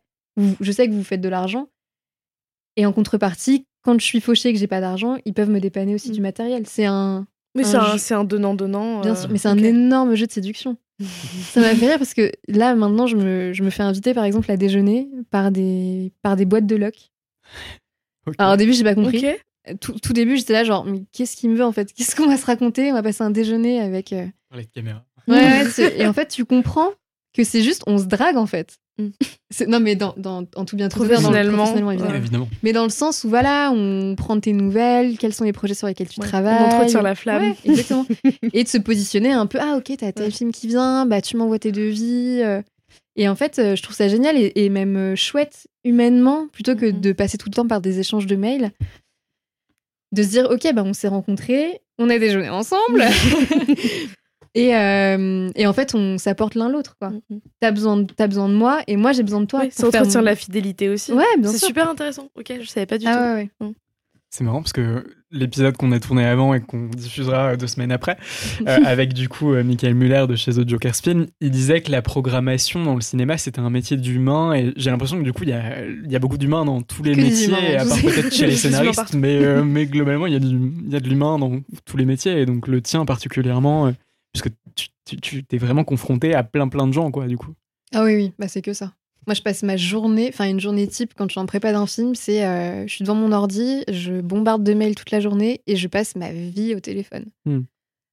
je 0.61 0.73
sais 0.73 0.89
que 0.89 0.93
vous 0.93 1.05
faites 1.05 1.21
de 1.21 1.29
l'argent. 1.29 1.69
Et 2.77 2.87
en 2.87 2.93
contrepartie, 2.93 3.67
quand 3.83 3.99
je 3.99 4.05
suis 4.05 4.21
fauchée 4.21 4.51
et 4.51 4.53
que 4.53 4.59
j'ai 4.59 4.67
pas 4.67 4.81
d'argent, 4.81 5.17
ils 5.25 5.35
peuvent 5.35 5.51
me 5.51 5.61
dépanner 5.61 5.95
aussi 5.95 6.11
du 6.11 6.21
mm. 6.21 6.23
matériel. 6.23 6.67
C'est 6.67 6.87
un. 6.87 7.27
Mais 7.55 7.65
c'est 7.65 8.15
un, 8.15 8.25
donnant-donnant. 8.25 9.01
Bien 9.01 9.17
sûr, 9.17 9.29
euh, 9.29 9.33
mais 9.33 9.39
c'est 9.39 9.49
un 9.49 9.59
énorme 9.59 10.15
jeu 10.15 10.27
de 10.27 10.33
séduction. 10.33 10.77
ça 11.01 11.61
m'a 11.61 11.75
fait 11.75 11.89
rire 11.89 11.99
parce 11.99 12.15
que 12.15 12.31
là, 12.47 12.75
maintenant, 12.75 13.07
je 13.07 13.17
me, 13.17 13.53
je 13.53 13.63
me, 13.63 13.71
fais 13.71 13.83
inviter, 13.83 14.15
par 14.15 14.25
exemple, 14.25 14.51
à 14.51 14.57
déjeuner 14.57 15.09
par 15.31 15.51
des, 15.51 16.13
par 16.23 16.37
des 16.37 16.45
boîtes 16.45 16.67
de 16.67 16.77
loc. 16.77 17.11
Alors 18.37 18.55
au 18.55 18.57
début, 18.57 18.75
j'ai 18.75 18.85
pas 18.85 18.95
compris 18.95 19.25
tout, 19.77 20.13
début, 20.13 20.37
j'étais 20.37 20.53
là, 20.53 20.65
genre, 20.65 20.85
mais 20.85 21.05
qu'est-ce 21.13 21.37
qu'il 21.37 21.51
me 21.51 21.57
veut 21.57 21.65
en 21.65 21.73
fait? 21.73 21.93
Qu'est-ce 21.93 22.17
qu'on 22.17 22.27
va 22.27 22.37
se 22.37 22.47
raconter? 22.47 22.91
On 22.91 22.95
va 22.95 23.03
passer 23.03 23.23
un 23.23 23.31
déjeuner 23.31 23.81
avec. 23.81 24.13
Euh... 24.13 24.27
Les 24.55 24.65
caméras. 24.65 25.05
Ouais, 25.27 25.65
et 25.97 26.07
en 26.07 26.13
fait, 26.13 26.29
tu 26.29 26.45
comprends 26.45 26.91
que 27.35 27.45
c'est 27.45 27.63
juste, 27.63 27.83
on 27.87 27.99
se 27.99 28.05
drague 28.05 28.37
en 28.37 28.47
fait. 28.47 28.79
Mm. 28.99 29.09
Non, 29.67 29.81
mais 29.81 29.97
dans, 29.97 30.15
dans, 30.19 30.45
en 30.57 30.65
tout 30.67 30.77
bien 30.77 30.91
trouvé, 30.91 31.17
dans 31.17 31.33
évidemment. 31.33 31.91
évidemment. 31.91 32.49
Mais 32.63 32.75
dans 32.75 32.85
le 32.85 32.91
sens 32.91 33.25
où, 33.25 33.31
voilà, 33.31 33.73
on 33.75 34.15
prend 34.15 34.39
tes 34.39 34.53
nouvelles, 34.53 35.17
quels 35.17 35.33
sont 35.33 35.45
les 35.45 35.55
projets 35.55 35.73
sur 35.73 35.87
lesquels 35.87 36.09
tu 36.09 36.21
travailles. 36.21 36.83
On 36.83 36.87
sur 36.87 37.01
la 37.01 37.15
flamme. 37.15 37.55
exactement. 37.65 38.05
et 38.53 38.63
de 38.63 38.69
se 38.69 38.77
positionner 38.77 39.33
un 39.33 39.47
peu, 39.47 39.59
ah 39.59 39.77
ok, 39.79 39.97
t'as 39.97 40.13
tel 40.13 40.31
film 40.33 40.53
qui 40.53 40.69
vient, 40.69 41.07
bah 41.07 41.23
tu 41.23 41.39
m'envoies 41.39 41.59
tes 41.59 41.73
devis. 41.73 42.43
Euh. 42.43 42.61
Et 43.17 43.27
en 43.27 43.35
fait, 43.35 43.59
euh, 43.59 43.75
je 43.75 43.83
trouve 43.83 43.97
ça 43.97 44.07
génial 44.07 44.37
et, 44.37 44.69
même 44.69 44.97
euh, 44.97 45.17
chouette 45.17 45.67
humainement, 45.83 46.47
plutôt 46.49 46.77
que 46.77 46.87
mm. 46.87 47.01
de 47.01 47.13
passer 47.13 47.39
tout 47.39 47.49
le 47.49 47.55
temps 47.55 47.67
par 47.67 47.81
des 47.81 48.01
échanges 48.01 48.27
de 48.27 48.37
mails 48.37 48.71
de 50.13 50.23
se 50.23 50.29
dire 50.29 50.49
ok 50.51 50.73
bah 50.75 50.83
on 50.85 50.95
s'est 50.95 51.09
rencontrés 51.09 51.81
on 51.99 52.09
a 52.09 52.19
déjeuné 52.19 52.49
ensemble 52.49 53.05
et, 54.59 54.75
euh, 54.75 55.51
et, 55.55 55.67
en 55.67 55.73
fait 55.73 55.95
on 55.95 56.19
s'apporte 56.19 56.55
l'un 56.55 56.69
l'autre 56.69 56.97
quoi. 57.01 57.11
Mm-hmm. 57.11 57.41
t'as 57.61 57.71
besoin 57.71 57.97
de, 57.99 58.13
as 58.19 58.27
besoin 58.27 58.49
de 58.49 58.55
moi 58.55 58.81
et 58.87 58.97
moi 58.97 59.13
j'ai 59.13 59.23
besoin 59.23 59.41
de 59.41 59.47
toi 59.47 59.63
ça 59.71 59.87
entretient 59.87 60.23
la 60.23 60.35
fidélité 60.35 60.89
aussi. 60.89 61.13
Ouais 61.13 61.25
c'est 61.43 61.67
super 61.67 61.89
intéressant. 61.89 62.29
Ok 62.37 62.53
je 62.61 62.67
savais 62.67 62.87
pas 62.87 62.99
du 62.99 63.07
ah, 63.07 63.15
tout. 63.15 63.21
ouais, 63.21 63.51
mm. 63.61 63.73
C'est 64.31 64.45
marrant 64.45 64.61
parce 64.61 64.75
que 64.75 65.07
l'épisode 65.31 65.77
qu'on 65.77 65.91
a 65.93 66.01
tourné 66.01 66.25
avant 66.25 66.53
et 66.53 66.61
qu'on 66.61 66.89
diffusera 66.89 67.57
deux 67.57 67.67
semaines 67.67 67.93
après, 67.93 68.19
euh, 68.67 68.79
avec 68.85 69.15
du 69.15 69.29
coup 69.29 69.55
euh, 69.55 69.65
Michael 69.65 69.95
Muller 69.95 70.27
de 70.29 70.37
chez 70.37 70.53
The 70.53 70.69
Joker 70.69 70.95
Spin, 70.95 71.27
il 71.41 71.51
disait 71.51 71.81
que 71.81 71.91
la 71.91 72.03
programmation 72.03 72.85
dans 72.85 72.95
le 72.95 73.01
cinéma 73.01 73.39
c'était 73.39 73.61
un 73.61 73.71
métier 73.71 73.97
d'humain 73.97 74.53
et 74.53 74.73
j'ai 74.77 74.91
l'impression 74.91 75.19
que 75.19 75.23
du 75.23 75.33
coup 75.33 75.45
il 75.45 75.51
y 75.51 75.55
a, 75.55 75.87
y 76.07 76.15
a, 76.15 76.19
beaucoup 76.19 76.37
d'humains 76.37 76.67
dans 76.67 76.83
tous 76.83 77.03
les 77.03 77.15
métiers, 77.15 77.77
à 77.77 77.87
part 77.87 78.01
peut-être 78.03 78.33
chez 78.33 78.47
les 78.49 78.57
scénaristes, 78.57 79.15
mais, 79.15 79.43
euh, 79.43 79.65
mais 79.65 79.87
globalement 79.87 80.27
il 80.27 80.35
y, 80.35 80.37
a 80.37 80.41
y 80.41 80.97
a 80.97 81.01
de 81.01 81.09
l'humain 81.09 81.39
dans 81.39 81.61
tous 81.87 81.97
les 81.97 82.05
métiers 82.05 82.41
et 82.41 82.47
donc 82.47 82.69
le 82.69 82.83
tien 82.83 83.07
particulièrement, 83.07 83.93
puisque 84.33 84.51
tu 85.05 85.45
t'es 85.45 85.59
vraiment 85.59 85.85
confronté 85.85 86.35
à 86.35 86.45
plein 86.45 86.69
plein 86.69 86.87
de 86.87 86.93
gens 86.93 87.11
quoi 87.11 87.27
du 87.27 87.37
coup. 87.37 87.55
Ah 87.95 88.05
oui, 88.05 88.15
oui, 88.15 88.33
bah 88.39 88.49
c'est 88.49 88.63
que 88.63 88.73
ça. 88.73 88.93
Moi, 89.27 89.35
je 89.35 89.43
passe 89.43 89.63
ma 89.63 89.77
journée, 89.77 90.31
enfin 90.33 90.49
une 90.49 90.61
journée 90.61 90.87
type 90.87 91.13
quand 91.15 91.27
je 91.29 91.33
suis 91.33 91.41
en 91.41 91.47
prépa 91.47 91.73
d'un 91.73 91.87
film, 91.87 92.15
c'est 92.15 92.47
euh, 92.47 92.87
je 92.87 92.95
suis 92.95 93.05
devant 93.05 93.15
mon 93.15 93.33
ordi, 93.33 93.85
je 93.91 94.23
bombarde 94.23 94.65
de 94.65 94.73
mails 94.73 94.95
toute 94.95 95.11
la 95.11 95.21
journée 95.21 95.61
et 95.67 95.77
je 95.77 95.87
passe 95.87 96.17
ma 96.17 96.33
vie 96.33 96.75
au 96.75 96.81
téléphone. 96.81 97.27
Hmm. 97.45 97.61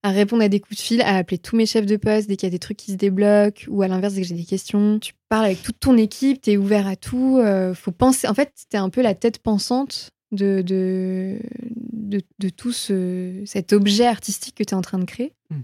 À 0.03 0.11
répondre 0.11 0.43
à 0.43 0.49
des 0.49 0.59
coups 0.59 0.77
de 0.77 0.81
fil, 0.81 1.01
à 1.01 1.15
appeler 1.15 1.37
tous 1.37 1.55
mes 1.55 1.65
chefs 1.65 1.85
de 1.85 1.95
poste 1.95 2.27
dès 2.27 2.35
qu'il 2.35 2.47
y 2.47 2.51
a 2.51 2.51
des 2.51 2.59
trucs 2.59 2.77
qui 2.77 2.91
se 2.91 2.97
débloquent 2.97 3.65
ou 3.69 3.81
à 3.81 3.87
l'inverse 3.87 4.13
dès 4.13 4.21
que 4.21 4.27
j'ai 4.27 4.35
des 4.35 4.43
questions. 4.43 4.99
Tu 4.99 5.13
parles 5.29 5.45
avec 5.45 5.63
toute 5.63 5.79
ton 5.79 5.97
équipe, 5.97 6.41
tu 6.41 6.51
es 6.51 6.57
ouvert 6.57 6.85
à 6.85 6.95
tout. 6.95 7.37
Euh, 7.39 7.73
faut 7.73 7.91
penser. 7.91 8.27
En 8.27 8.33
fait, 8.33 8.51
es 8.73 8.77
un 8.77 8.89
peu 8.89 9.01
la 9.01 9.15
tête 9.15 9.39
pensante 9.39 10.09
de, 10.33 10.61
de, 10.61 11.39
de, 11.93 12.49
tout 12.49 12.73
ce, 12.73 13.41
cet 13.45 13.71
objet 13.71 14.05
artistique 14.05 14.55
que 14.55 14.63
tu 14.63 14.71
es 14.71 14.77
en 14.77 14.81
train 14.81 14.99
de 14.99 15.05
créer. 15.05 15.31
Hmm 15.49 15.61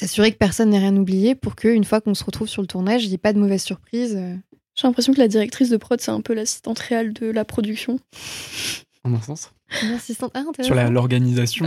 s'assurer 0.00 0.32
que 0.32 0.38
personne 0.38 0.70
n'ait 0.70 0.78
rien 0.78 0.96
oublié 0.96 1.34
pour 1.34 1.56
qu'une 1.56 1.84
fois 1.84 2.00
qu'on 2.00 2.14
se 2.14 2.24
retrouve 2.24 2.48
sur 2.48 2.62
le 2.62 2.68
tournage, 2.68 3.04
il 3.04 3.08
n'y 3.08 3.14
ait 3.14 3.18
pas 3.18 3.32
de 3.32 3.38
mauvaise 3.38 3.62
surprise. 3.62 4.18
J'ai 4.74 4.86
l'impression 4.86 5.12
que 5.12 5.18
la 5.18 5.28
directrice 5.28 5.68
de 5.68 5.76
prod, 5.76 6.00
c'est 6.00 6.10
un 6.10 6.20
peu 6.20 6.32
l'assistante 6.32 6.78
réelle 6.78 7.12
de 7.12 7.30
la 7.30 7.44
production. 7.44 7.98
En 9.04 9.14
un 9.14 9.20
sens 9.20 9.50
Assistante... 9.94 10.32
Ah, 10.34 10.42
sur 10.62 10.74
l'organisation. 10.74 11.66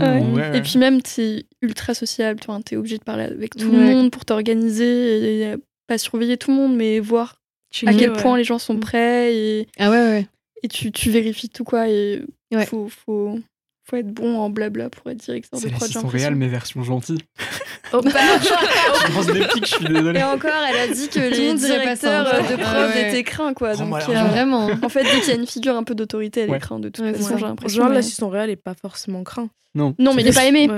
Et 0.52 0.60
puis 0.62 0.78
même, 0.78 1.00
tu 1.00 1.20
es 1.20 1.46
ultra 1.62 1.94
sociable, 1.94 2.40
tu 2.66 2.74
es 2.74 2.76
obligé 2.76 2.98
de 2.98 3.04
parler 3.04 3.24
avec 3.24 3.56
tout 3.56 3.70
le 3.70 3.78
monde 3.78 4.10
pour 4.10 4.24
t'organiser, 4.24 5.42
et 5.42 5.54
pas 5.86 5.98
surveiller 5.98 6.36
tout 6.36 6.50
le 6.50 6.56
monde, 6.56 6.76
mais 6.76 7.00
voir 7.00 7.40
à 7.86 7.94
quel 7.94 8.12
point 8.12 8.36
les 8.36 8.44
gens 8.44 8.58
sont 8.58 8.78
prêts. 8.78 9.34
Et, 9.34 9.68
ah 9.78 9.90
ouais, 9.90 9.96
ouais. 9.96 10.26
Et 10.62 10.68
tu, 10.68 10.92
tu 10.92 11.10
vérifies 11.10 11.50
tout, 11.50 11.64
quoi. 11.64 11.88
Et 11.88 12.22
faut, 12.66 12.88
faut, 12.88 13.38
faut 13.84 13.96
être 13.96 14.12
bon 14.12 14.38
en 14.38 14.50
blabla 14.50 14.88
pour 14.88 15.10
être 15.10 15.18
directeur 15.18 15.60
de 15.60 15.68
prod. 15.68 15.88
C'est 15.88 16.06
réel, 16.06 16.34
mais 16.34 16.48
version 16.48 16.82
gentille. 16.82 17.18
Oh, 17.92 18.00
bah. 18.02 18.10
je 18.40 19.12
pense 19.12 19.26
des 19.26 19.46
pics, 19.46 19.66
je 19.66 19.74
suis 19.74 19.84
désolée. 19.84 20.20
Et 20.20 20.24
encore, 20.24 20.50
elle 20.68 20.90
a 20.90 20.92
dit 20.92 21.08
que 21.08 21.20
les 21.20 21.54
directeurs 21.54 22.24
de 22.24 22.56
prod 22.56 22.90
étaient 22.96 23.22
craints, 23.22 23.52
quoi. 23.54 23.76
Donc, 23.76 23.94
euh, 23.94 24.24
vraiment. 24.24 24.70
En 24.82 24.88
fait, 24.88 25.04
dès 25.04 25.20
qu'il 25.20 25.28
y 25.28 25.32
a 25.32 25.34
une 25.34 25.46
figure 25.46 25.76
un 25.76 25.84
peu 25.84 25.94
d'autorité, 25.94 26.40
elle 26.40 26.54
est 26.54 26.58
crainte 26.58 26.80
de 26.80 26.88
toute 26.88 27.04
façon, 27.04 27.38
j'ai 27.38 27.44
l'impression. 27.44 27.82
Genre, 27.82 27.92
l'assistant 27.92 28.28
réel 28.30 28.50
est 28.50 28.56
pas 28.56 28.74
forcément 28.74 29.22
craint. 29.22 29.48
Non. 29.74 29.94
Non, 29.98 30.14
mais 30.14 30.22
il 30.22 30.28
est 30.28 30.34
pas 30.34 30.46
aimé. 30.46 30.68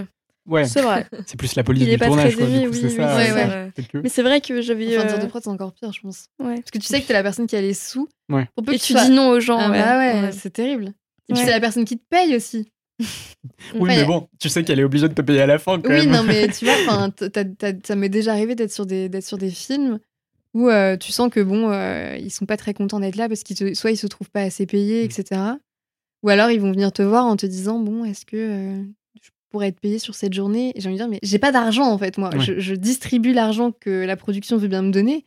Ouais. 0.47 0.65
C'est 0.65 0.83
vrai. 0.83 1.07
C'est 1.27 1.37
plus 1.37 1.57
la 1.57 1.65
police 1.65 1.83
il 1.83 1.91
du 1.91 1.99
tournage, 1.99 2.37
quoi. 2.37 2.47
Aimé, 2.47 2.69
oui, 2.69 2.79
c'est 2.81 2.91
ça. 2.91 3.17
Ouais, 3.17 3.33
ouais. 3.33 3.71
Mais 3.95 4.09
c'est 4.09 4.23
vrai 4.23 4.41
que 4.41 4.63
j'avais. 4.63 4.97
Enfin, 4.97 5.07
dire 5.07 5.19
de 5.19 5.27
prod, 5.27 5.43
c'est 5.43 5.51
encore 5.51 5.73
pire, 5.73 5.93
je 5.93 6.01
pense. 6.01 6.27
Ouais. 6.39 6.55
Parce 6.57 6.71
que 6.71 6.79
tu 6.79 6.87
sais 6.87 7.01
que 7.01 7.07
t'es 7.07 7.13
la 7.13 7.23
personne 7.23 7.47
qui 7.47 7.57
a 7.57 7.61
les 7.61 7.75
sous. 7.75 8.09
Ouais. 8.29 8.49
Et 8.73 8.79
tu 8.79 8.95
dis 8.95 9.11
non 9.11 9.31
aux 9.31 9.41
gens. 9.41 9.59
Ah 9.59 9.69
bah 9.71 9.99
ouais, 9.99 10.33
c'est 10.33 10.51
terrible. 10.51 10.93
Et 11.29 11.35
puis 11.35 11.43
c'est 11.43 11.51
la 11.51 11.61
personne 11.61 11.85
qui 11.85 11.99
te 11.99 12.05
paye 12.09 12.37
aussi. 12.37 12.69
Oui, 13.75 13.89
mais 13.89 14.05
bon, 14.05 14.29
tu 14.39 14.49
sais 14.49 14.65
qu'elle 14.65 14.81
est 14.81 14.85
obligée 14.85 15.09
de 15.09 15.15
te 15.15 15.23
payer 15.23 15.43
à 15.43 15.47
la 15.47 15.59
fin. 15.59 15.81
Quand 15.81 15.91
oui, 15.91 16.07
non, 16.07 16.23
mais 16.23 16.49
tu 16.49 16.65
vois, 16.65 16.77
ça 17.85 17.97
m'est 17.97 18.09
déjà 18.09 18.33
arrivé 18.33 18.55
d'être 18.55 18.73
sur 18.73 18.87
des, 18.87 19.11
sur 19.21 19.39
des 19.39 19.51
films 19.51 19.99
où 20.55 20.71
euh, 20.71 20.97
tu 20.97 21.13
sens 21.13 21.31
que 21.31 21.41
bon, 21.41 21.71
euh, 21.71 22.17
ils 22.19 22.31
sont 22.31 22.47
pas 22.47 22.57
très 22.57 22.73
contents 22.73 22.99
d'être 22.99 23.17
là 23.17 23.29
parce 23.29 23.43
qu'ils 23.43 23.77
soit 23.77 23.91
ils 23.91 23.99
se 23.99 24.07
trouvent 24.07 24.31
pas 24.31 24.41
assez 24.41 24.65
payés, 24.65 25.03
mm. 25.03 25.05
etc. 25.05 25.41
Ou 26.23 26.31
alors 26.31 26.51
ils 26.51 26.61
vont 26.61 26.73
venir 26.73 26.93
te 26.93 27.03
voir 27.03 27.27
en 27.27 27.37
te 27.37 27.45
disant 27.45 27.79
bon, 27.79 28.05
est-ce 28.05 28.25
que 28.25 28.37
euh, 28.37 28.83
je 29.21 29.31
pourrais 29.51 29.69
être 29.69 29.81
payé 29.81 29.99
sur 29.99 30.15
cette 30.15 30.33
journée? 30.33 30.73
Et 30.75 30.81
j'ai 30.81 30.89
envie 30.89 30.97
de 30.97 31.03
dire 31.03 31.11
mais 31.11 31.19
j'ai 31.23 31.39
pas 31.39 31.53
d'argent 31.53 31.85
en 31.85 31.99
fait 31.99 32.17
moi. 32.17 32.31
Je, 32.39 32.75
distribue 32.75 33.35
l'argent 33.35 33.71
que 33.71 34.07
la 34.07 34.17
production 34.17 34.57
veut 34.57 34.69
bien 34.69 34.81
me 34.81 34.93
donner, 34.93 35.27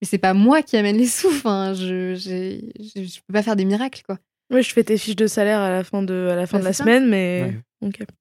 mais 0.00 0.08
c'est 0.08 0.18
pas 0.18 0.32
moi 0.32 0.62
qui 0.62 0.78
amène 0.78 0.96
les 0.96 1.06
sous. 1.06 1.28
Enfin, 1.28 1.74
je, 1.74 2.14
je 2.14 3.20
peux 3.26 3.34
pas 3.34 3.42
faire 3.42 3.56
des 3.56 3.66
miracles 3.66 4.02
quoi. 4.06 4.18
Oui, 4.50 4.62
je 4.62 4.72
fais 4.72 4.84
tes 4.84 4.98
fiches 4.98 5.16
de 5.16 5.26
salaire 5.26 5.60
à 5.60 5.70
la 5.70 5.84
fin 5.84 6.02
de, 6.02 6.28
à 6.30 6.36
la, 6.36 6.46
fin 6.46 6.58
bah, 6.58 6.62
de 6.62 6.64
la 6.66 6.72
semaine, 6.72 7.08
mais. 7.08 7.54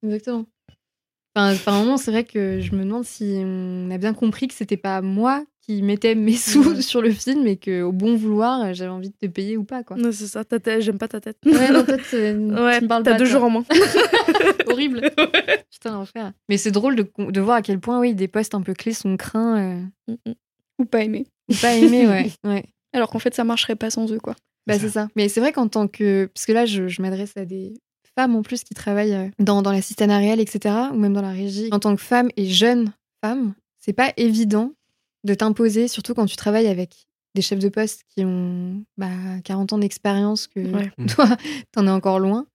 Exactement. 0.03 0.45
Enfin, 1.35 1.55
par 1.63 1.75
un 1.75 1.79
moment, 1.79 1.97
c'est 1.97 2.11
vrai 2.11 2.23
que 2.23 2.59
je 2.59 2.73
me 2.73 2.83
demande 2.83 3.05
si 3.05 3.41
on 3.43 3.89
a 3.91 3.97
bien 3.97 4.13
compris 4.13 4.47
que 4.47 4.53
c'était 4.53 4.77
pas 4.77 5.01
moi 5.01 5.43
qui 5.61 5.81
mettais 5.81 6.15
mes 6.15 6.33
sous 6.35 6.81
sur 6.81 7.01
le 7.01 7.11
film 7.11 7.45
et 7.45 7.57
qu'au 7.57 7.91
bon 7.91 8.15
vouloir, 8.15 8.73
j'avais 8.73 8.89
envie 8.89 9.09
de 9.09 9.15
te 9.15 9.27
payer 9.27 9.57
ou 9.57 9.63
pas. 9.63 9.83
Quoi. 9.83 9.97
Non, 9.97 10.11
c'est 10.11 10.27
ça, 10.27 10.43
ta 10.43 10.59
tête, 10.59 10.81
j'aime 10.81 10.97
pas 10.97 11.07
ta 11.07 11.21
tête. 11.21 11.37
Ouais, 11.45 11.71
non, 11.71 11.83
tête, 11.83 12.01
ouais, 12.11 12.33
tu 12.79 12.83
me 12.83 12.87
parles 12.87 13.03
T'as 13.03 13.17
deux 13.17 13.25
jours 13.25 13.43
en 13.43 13.49
moins. 13.49 13.65
Horrible. 14.67 15.01
Putain, 15.71 15.93
l'enfer. 15.93 16.33
Mais 16.47 16.57
c'est 16.57 16.71
drôle 16.71 16.95
de, 16.95 17.07
de, 17.17 17.41
voir 17.41 17.57
à 17.57 17.61
quel 17.61 17.79
point, 17.79 17.99
oui, 17.99 18.15
des 18.15 18.27
postes 18.27 18.55
un 18.55 18.61
peu 18.61 18.73
clés 18.73 18.93
sont 18.93 19.15
craints. 19.17 19.57
Euh, 19.57 20.13
mm, 20.13 20.29
mm. 20.29 20.33
Ou 20.79 20.85
pas 20.85 21.03
aimés. 21.03 21.27
Ou 21.49 21.55
pas 21.55 21.75
aimés, 21.75 22.07
ouais. 22.07 22.31
ouais. 22.45 22.65
Alors 22.93 23.09
qu'en 23.09 23.19
fait, 23.19 23.35
ça 23.35 23.43
marcherait 23.43 23.75
pas 23.75 23.89
sans 23.89 24.11
eux, 24.11 24.19
quoi. 24.19 24.35
Bah, 24.69 24.79
c'est 24.79 24.89
ça. 24.89 25.07
Mais 25.15 25.29
c'est 25.29 25.39
vrai 25.39 25.51
qu'en 25.51 25.67
tant 25.67 25.87
que. 25.87 26.29
Parce 26.33 26.45
que 26.45 26.51
là, 26.51 26.65
je, 26.65 27.01
m'adresse 27.01 27.35
à 27.37 27.45
des 27.45 27.73
femmes 28.15 28.35
en 28.35 28.41
plus 28.41 28.63
qui 28.63 28.73
travaillent 28.73 29.15
euh, 29.15 29.27
dans, 29.39 29.61
dans 29.61 29.71
l'assistanat 29.71 30.17
réel, 30.17 30.39
etc., 30.39 30.75
ou 30.93 30.97
même 30.97 31.13
dans 31.13 31.21
la 31.21 31.31
régie. 31.31 31.69
En 31.71 31.79
tant 31.79 31.95
que 31.95 32.01
femme 32.01 32.29
et 32.37 32.45
jeune 32.45 32.93
femme, 33.21 33.53
c'est 33.79 33.93
pas 33.93 34.13
évident 34.17 34.73
de 35.23 35.33
t'imposer, 35.33 35.87
surtout 35.87 36.13
quand 36.13 36.25
tu 36.25 36.35
travailles 36.35 36.67
avec 36.67 37.07
des 37.35 37.41
chefs 37.41 37.59
de 37.59 37.69
poste 37.69 38.03
qui 38.09 38.23
ont 38.25 38.83
bah, 38.97 39.09
40 39.43 39.73
ans 39.73 39.77
d'expérience, 39.77 40.47
que 40.47 40.59
toi, 41.13 41.37
t'en 41.71 41.87
es 41.87 41.91
encore 41.91 42.19
loin. 42.19 42.45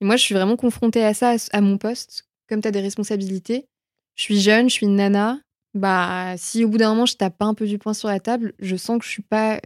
Et 0.00 0.04
moi, 0.04 0.16
je 0.16 0.22
suis 0.22 0.34
vraiment 0.34 0.56
confrontée 0.56 1.04
à 1.04 1.14
ça, 1.14 1.36
à 1.52 1.60
mon 1.60 1.78
poste. 1.78 2.24
Comme 2.48 2.60
tu 2.60 2.68
as 2.68 2.70
des 2.70 2.80
responsabilités, 2.80 3.66
je 4.14 4.22
suis 4.22 4.40
jeune, 4.40 4.68
je 4.68 4.74
suis 4.74 4.86
une 4.86 4.96
nana, 4.96 5.38
bah 5.74 6.34
si 6.36 6.64
au 6.64 6.68
bout 6.68 6.78
d'un 6.78 6.90
moment 6.90 7.06
je 7.06 7.14
tape 7.16 7.36
pas 7.36 7.44
un 7.44 7.54
peu 7.54 7.66
du 7.66 7.78
poing 7.78 7.94
sur 7.94 8.08
la 8.08 8.20
table, 8.20 8.52
je 8.58 8.76
sens 8.76 8.98
que 8.98 9.04
je 9.04 9.10
suis 9.10 9.22
pas 9.22 9.54
euh, 9.54 9.58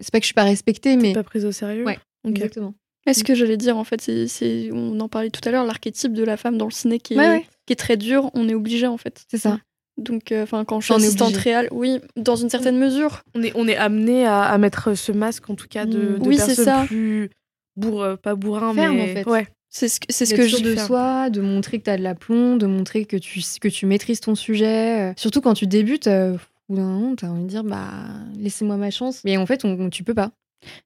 c'est 0.00 0.10
pas 0.10 0.18
que 0.18 0.24
je 0.24 0.28
suis 0.28 0.34
pas 0.34 0.44
respectée 0.44 0.96
mais 0.96 1.12
pas 1.12 1.22
prise 1.22 1.44
au 1.44 1.52
sérieux? 1.52 1.84
Ouais, 1.84 1.98
exactement. 2.26 2.74
Est-ce 3.06 3.22
que 3.22 3.34
j'allais 3.34 3.56
dire 3.56 3.76
en 3.76 3.84
fait 3.84 4.00
c'est 4.00 4.70
on 4.72 4.98
en 5.00 5.08
parlait 5.08 5.30
tout 5.30 5.40
à 5.44 5.50
l'heure 5.50 5.64
l'archétype 5.64 6.12
de 6.12 6.24
la 6.24 6.36
femme 6.36 6.58
dans 6.58 6.66
le 6.66 6.72
ciné 6.72 6.98
qui 6.98 7.14
est 7.14 7.46
qui 7.66 7.72
est 7.72 7.76
très 7.76 7.96
dur, 7.96 8.30
on 8.34 8.48
est 8.48 8.54
obligé 8.54 8.86
en 8.86 8.96
fait. 8.96 9.24
C'est 9.28 9.38
ça. 9.38 9.58
Donc 9.96 10.30
euh, 10.30 10.42
enfin 10.42 10.64
quand 10.64 10.80
je 10.80 10.86
suis 10.86 10.94
assistante 10.94 11.36
réelle, 11.36 11.68
oui, 11.72 12.00
dans 12.16 12.36
une 12.36 12.50
certaine 12.50 12.78
mesure, 12.78 13.22
on 13.34 13.42
est 13.42 13.52
on 13.54 13.66
est 13.66 13.76
amené 13.76 14.26
à, 14.26 14.42
à, 14.42 14.58
mettre 14.58 14.94
ce 14.94 15.10
masque 15.10 15.48
en 15.48 15.54
tout 15.54 15.68
cas 15.68 15.86
de, 15.86 16.18
de 16.18 16.28
oui, 16.28 16.36
personnes 16.36 16.64
ça. 16.66 16.84
plus 16.86 17.30
bourre, 17.76 18.18
pas 18.18 18.34
bourrin 18.34 18.74
mais 18.74 18.88
en 18.88 19.06
fait. 19.06 19.26
ouais. 19.26 19.46
C'est 19.76 19.88
ce 19.88 20.00
que, 20.00 20.06
c'est 20.08 20.24
ce 20.24 20.34
que 20.34 20.48
je 20.48 20.56
de 20.62 20.74
soi, 20.74 21.28
de 21.28 21.42
montrer 21.42 21.78
que 21.78 21.84
tu 21.84 21.90
as 21.90 21.98
de 21.98 22.02
l'aplomb, 22.02 22.56
de 22.56 22.64
montrer 22.64 23.04
que 23.04 23.18
tu, 23.18 23.42
que 23.60 23.68
tu 23.68 23.84
maîtrises 23.84 24.20
ton 24.20 24.34
sujet. 24.34 25.10
Euh, 25.10 25.12
surtout 25.18 25.42
quand 25.42 25.52
tu 25.52 25.66
débutes, 25.66 26.06
euh, 26.06 26.38
ou 26.70 26.76
d'un 26.76 27.14
tu 27.14 27.26
as 27.26 27.30
envie 27.30 27.42
de 27.42 27.48
dire 27.48 27.62
bah 27.62 28.06
laissez-moi 28.38 28.78
ma 28.78 28.90
chance. 28.90 29.20
Mais 29.26 29.36
en 29.36 29.44
fait, 29.44 29.66
on, 29.66 29.90
tu 29.90 30.02
peux 30.02 30.14
pas. 30.14 30.32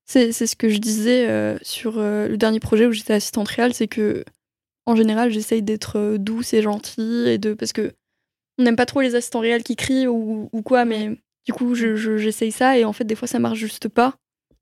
C'est, 0.06 0.32
c'est 0.32 0.48
ce 0.48 0.56
que 0.56 0.68
je 0.68 0.78
disais 0.78 1.28
euh, 1.28 1.56
sur 1.62 1.98
le 1.98 2.34
dernier 2.36 2.58
projet 2.58 2.86
où 2.86 2.90
j'étais 2.90 3.12
assistante 3.12 3.46
réelle, 3.46 3.74
c'est 3.74 3.86
que 3.86 4.24
en 4.86 4.96
général, 4.96 5.30
j'essaye 5.30 5.62
d'être 5.62 6.16
douce 6.18 6.52
et 6.52 6.60
gentille 6.60 7.28
et 7.28 7.38
de 7.38 7.54
parce 7.54 7.72
que 7.72 7.92
on 8.58 8.64
n'aime 8.64 8.74
pas 8.74 8.86
trop 8.86 9.02
les 9.02 9.14
assistants 9.14 9.38
réels 9.38 9.62
qui 9.62 9.76
crient 9.76 10.08
ou, 10.08 10.48
ou 10.52 10.62
quoi, 10.62 10.84
mais 10.84 11.16
du 11.46 11.52
coup, 11.52 11.76
je, 11.76 11.94
j'essaye 11.94 12.50
ça 12.50 12.76
et 12.76 12.84
en 12.84 12.92
fait, 12.92 13.04
des 13.04 13.14
fois, 13.14 13.28
ça 13.28 13.38
marche 13.38 13.58
juste 13.60 13.88
pas 13.88 14.16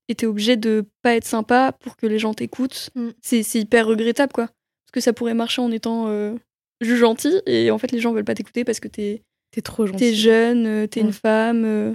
et 0.08 0.14
t'es 0.14 0.26
obligé 0.26 0.56
de 0.56 0.86
pas 1.02 1.14
être 1.14 1.26
sympa 1.26 1.72
pour 1.80 1.96
que 1.96 2.06
les 2.06 2.18
gens 2.18 2.34
t'écoutent. 2.34 2.90
Mm. 2.94 3.08
C'est 3.22 3.54
hyper 3.54 3.86
regrettable, 3.86 4.32
quoi. 4.32 4.46
Parce 4.46 4.92
que 4.92 5.00
ça 5.00 5.12
pourrait 5.12 5.34
marcher 5.34 5.60
en 5.60 5.70
étant 5.70 6.06
euh, 6.08 6.34
juste 6.80 7.00
gentil, 7.00 7.42
et 7.46 7.70
en 7.70 7.78
fait, 7.78 7.92
les 7.92 8.00
gens 8.00 8.12
veulent 8.12 8.24
pas 8.24 8.34
t'écouter 8.34 8.64
parce 8.64 8.80
que 8.80 8.88
t'es 8.88 9.22
es 9.56 9.60
trop 9.60 9.86
gentil. 9.86 9.98
T'es 9.98 10.14
jeune, 10.14 10.66
euh, 10.66 10.86
t'es 10.86 11.00
une 11.00 11.12
femme. 11.12 11.64
Euh, 11.64 11.94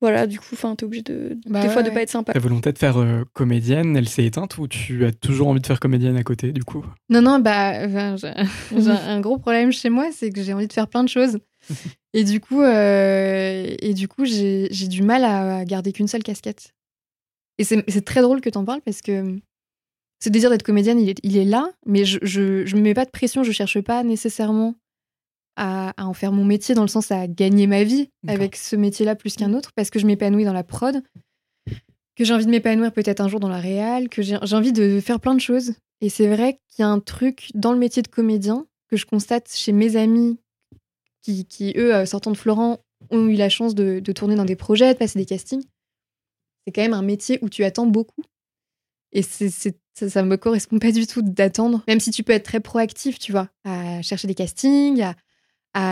voilà, 0.00 0.26
du 0.26 0.38
coup, 0.38 0.56
t'es 0.56 0.84
obligé 0.84 1.02
de, 1.02 1.38
bah 1.46 1.62
des 1.62 1.68
fois 1.68 1.82
de 1.82 1.90
pas 1.90 2.02
être 2.02 2.10
sympa. 2.10 2.32
Ta 2.32 2.38
volonté 2.38 2.72
de 2.72 2.78
faire 2.78 3.24
comédienne, 3.32 3.96
elle 3.96 4.08
s'est 4.08 4.24
éteinte 4.24 4.58
ou 4.58 4.68
tu 4.68 5.06
as 5.06 5.12
toujours 5.12 5.48
envie 5.48 5.60
de 5.60 5.66
faire 5.66 5.80
comédienne 5.80 6.16
à 6.16 6.22
côté, 6.22 6.52
du 6.52 6.64
coup? 6.64 6.84
Non, 7.08 7.22
non, 7.22 7.38
bah, 7.38 7.86
j'ai 8.18 8.90
un 8.90 9.20
gros 9.20 9.38
problème 9.38 9.72
chez 9.72 9.88
moi, 9.88 10.10
c'est 10.12 10.30
que 10.30 10.42
j'ai 10.42 10.52
envie 10.52 10.66
de 10.66 10.72
faire 10.72 10.88
plein 10.88 11.02
de 11.02 11.08
choses. 11.08 11.38
et 12.14 12.24
du 12.24 12.40
coup, 12.40 12.62
et 12.62 13.94
du 13.94 14.08
coup 14.08 14.24
j'ai 14.24 14.68
du 14.68 15.02
mal 15.02 15.24
à 15.24 15.64
garder 15.64 15.92
qu'une 15.92 16.08
seule 16.08 16.22
casquette. 16.22 16.74
Et 17.58 17.64
c'est 17.64 18.04
très 18.04 18.22
drôle 18.22 18.40
que 18.40 18.50
tu 18.50 18.58
en 18.58 18.64
parles 18.64 18.82
parce 18.82 19.00
que 19.00 19.38
ce 20.22 20.28
désir 20.28 20.50
d'être 20.50 20.62
comédienne, 20.62 21.00
il 21.00 21.10
est, 21.10 21.20
il 21.22 21.36
est, 21.36 21.44
là, 21.44 21.70
mais 21.84 22.04
je, 22.04 22.18
je, 22.22 22.76
me 22.76 22.80
mets 22.80 22.94
pas 22.94 23.04
de 23.04 23.10
pression, 23.10 23.42
je 23.42 23.52
cherche 23.52 23.80
pas 23.80 24.02
nécessairement 24.02 24.74
à, 25.56 25.92
en 25.98 26.14
faire 26.14 26.32
mon 26.32 26.44
métier 26.44 26.74
dans 26.74 26.82
le 26.82 26.88
sens 26.88 27.10
à 27.10 27.26
gagner 27.26 27.66
ma 27.66 27.82
vie 27.82 28.10
avec 28.26 28.56
ce 28.56 28.76
métier-là 28.76 29.14
plus 29.14 29.36
qu'un 29.36 29.54
autre 29.54 29.72
parce 29.74 29.90
que 29.90 29.98
je 29.98 30.06
m'épanouis 30.06 30.44
dans 30.44 30.52
la 30.52 30.64
prod, 30.64 31.02
que 32.14 32.24
j'ai 32.24 32.34
envie 32.34 32.46
de 32.46 32.50
m'épanouir 32.50 32.92
peut-être 32.92 33.20
un 33.20 33.28
jour 33.28 33.40
dans 33.40 33.48
la 33.48 33.60
réal, 33.60 34.08
que 34.08 34.22
j'ai 34.22 34.36
envie 34.36 34.72
de 34.72 35.00
faire 35.00 35.20
plein 35.20 35.34
de 35.34 35.40
choses. 35.40 35.74
Et 36.02 36.08
c'est 36.08 36.28
vrai 36.28 36.60
qu'il 36.68 36.82
y 36.82 36.82
a 36.82 36.88
un 36.88 37.00
truc 37.00 37.50
dans 37.54 37.72
le 37.72 37.78
métier 37.78 38.02
de 38.02 38.08
comédien 38.08 38.66
que 38.88 38.96
je 38.96 39.06
constate 39.06 39.50
chez 39.52 39.72
mes 39.72 39.96
amis 39.96 40.38
qui, 41.22 41.46
qui 41.46 41.72
eux, 41.76 41.94
euh, 41.94 42.06
sortant 42.06 42.30
de 42.30 42.36
Florent, 42.36 42.78
ont 43.10 43.26
eu 43.26 43.34
la 43.34 43.48
chance 43.48 43.74
de, 43.74 44.00
de 44.00 44.12
tourner 44.12 44.36
dans 44.36 44.44
des 44.44 44.56
projets, 44.56 44.92
de 44.92 44.98
passer 44.98 45.18
des 45.18 45.26
castings 45.26 45.64
c'est 46.66 46.72
quand 46.72 46.82
même 46.82 46.94
un 46.94 47.02
métier 47.02 47.38
où 47.42 47.48
tu 47.48 47.64
attends 47.64 47.86
beaucoup. 47.86 48.22
Et 49.12 49.22
c'est 49.22 49.50
Ça, 49.94 50.10
ça 50.10 50.22
me 50.22 50.36
correspond 50.36 50.78
pas 50.78 50.92
du 50.92 51.06
tout 51.06 51.22
d'attendre. 51.22 51.82
Même 51.88 52.00
si 52.00 52.10
tu 52.10 52.22
peux 52.22 52.32
être 52.32 52.44
très 52.44 52.60
proactif, 52.60 53.18
tu 53.18 53.32
vois, 53.32 53.48
à 53.64 54.02
chercher 54.02 54.28
des 54.28 54.34
castings, 54.34 55.02
à, 55.02 55.14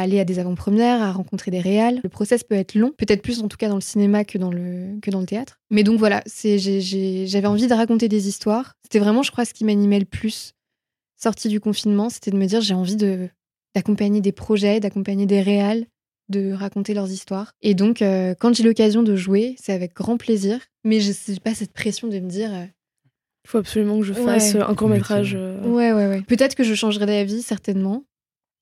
aller 0.00 0.18
à 0.18 0.24
des 0.24 0.38
avant-premières, 0.38 1.00
à 1.00 1.12
rencontrer 1.12 1.50
des 1.50 1.60
réals. 1.60 2.00
Le 2.02 2.08
process 2.08 2.42
peut 2.42 2.54
être 2.54 2.74
long, 2.74 2.92
peut-être 2.96 3.22
plus 3.22 3.42
en 3.42 3.48
tout 3.48 3.56
cas 3.56 3.68
dans 3.68 3.76
le 3.76 3.80
cinéma 3.80 4.24
que 4.24 4.36
dans 4.36 4.50
le, 4.50 4.98
théâtre. 5.26 5.60
Mais 5.70 5.84
donc 5.84 5.98
voilà, 5.98 6.22
j'avais 6.26 7.46
envie 7.46 7.66
de 7.66 7.74
raconter 7.74 8.08
des 8.08 8.28
histoires. 8.28 8.74
C'était 8.82 8.98
vraiment, 8.98 9.22
je 9.22 9.30
crois, 9.30 9.44
ce 9.44 9.54
qui 9.54 9.64
m'animait 9.64 10.00
le 10.00 10.06
plus 10.06 10.52
sorti 11.16 11.48
du 11.48 11.60
confinement, 11.60 12.10
c'était 12.10 12.30
de 12.30 12.36
me 12.36 12.46
dire 12.46 12.60
j'ai 12.60 12.74
envie 12.74 12.96
de 12.96 13.30
d'accompagner 13.74 14.20
des 14.20 14.32
projets, 14.32 14.78
d'accompagner 14.78 15.26
des 15.26 15.40
réals, 15.40 15.86
de 16.28 16.52
raconter 16.52 16.94
leurs 16.94 17.10
histoires. 17.10 17.52
Et 17.62 17.74
donc, 17.74 18.02
euh, 18.02 18.34
quand 18.38 18.54
j'ai 18.54 18.62
l'occasion 18.62 19.02
de 19.02 19.16
jouer, 19.16 19.56
c'est 19.58 19.72
avec 19.72 19.94
grand 19.94 20.16
plaisir. 20.16 20.58
Mais 20.84 21.00
je 21.00 21.12
n'ai 21.30 21.40
pas 21.40 21.54
cette 21.54 21.72
pression 21.72 22.08
de 22.08 22.18
me 22.18 22.28
dire. 22.28 22.50
Il 22.50 22.56
euh, 22.56 22.66
faut 23.46 23.58
absolument 23.58 23.98
que 23.98 24.04
je 24.04 24.12
fasse 24.14 24.54
un 24.54 24.74
court 24.74 24.88
métrage. 24.88 25.34
Euh. 25.38 25.62
Ouais, 25.62 25.92
ouais, 25.92 26.08
ouais. 26.08 26.22
Peut-être 26.22 26.54
que 26.54 26.64
je 26.64 26.74
changerai 26.74 27.06
d'avis, 27.06 27.42
certainement. 27.42 28.04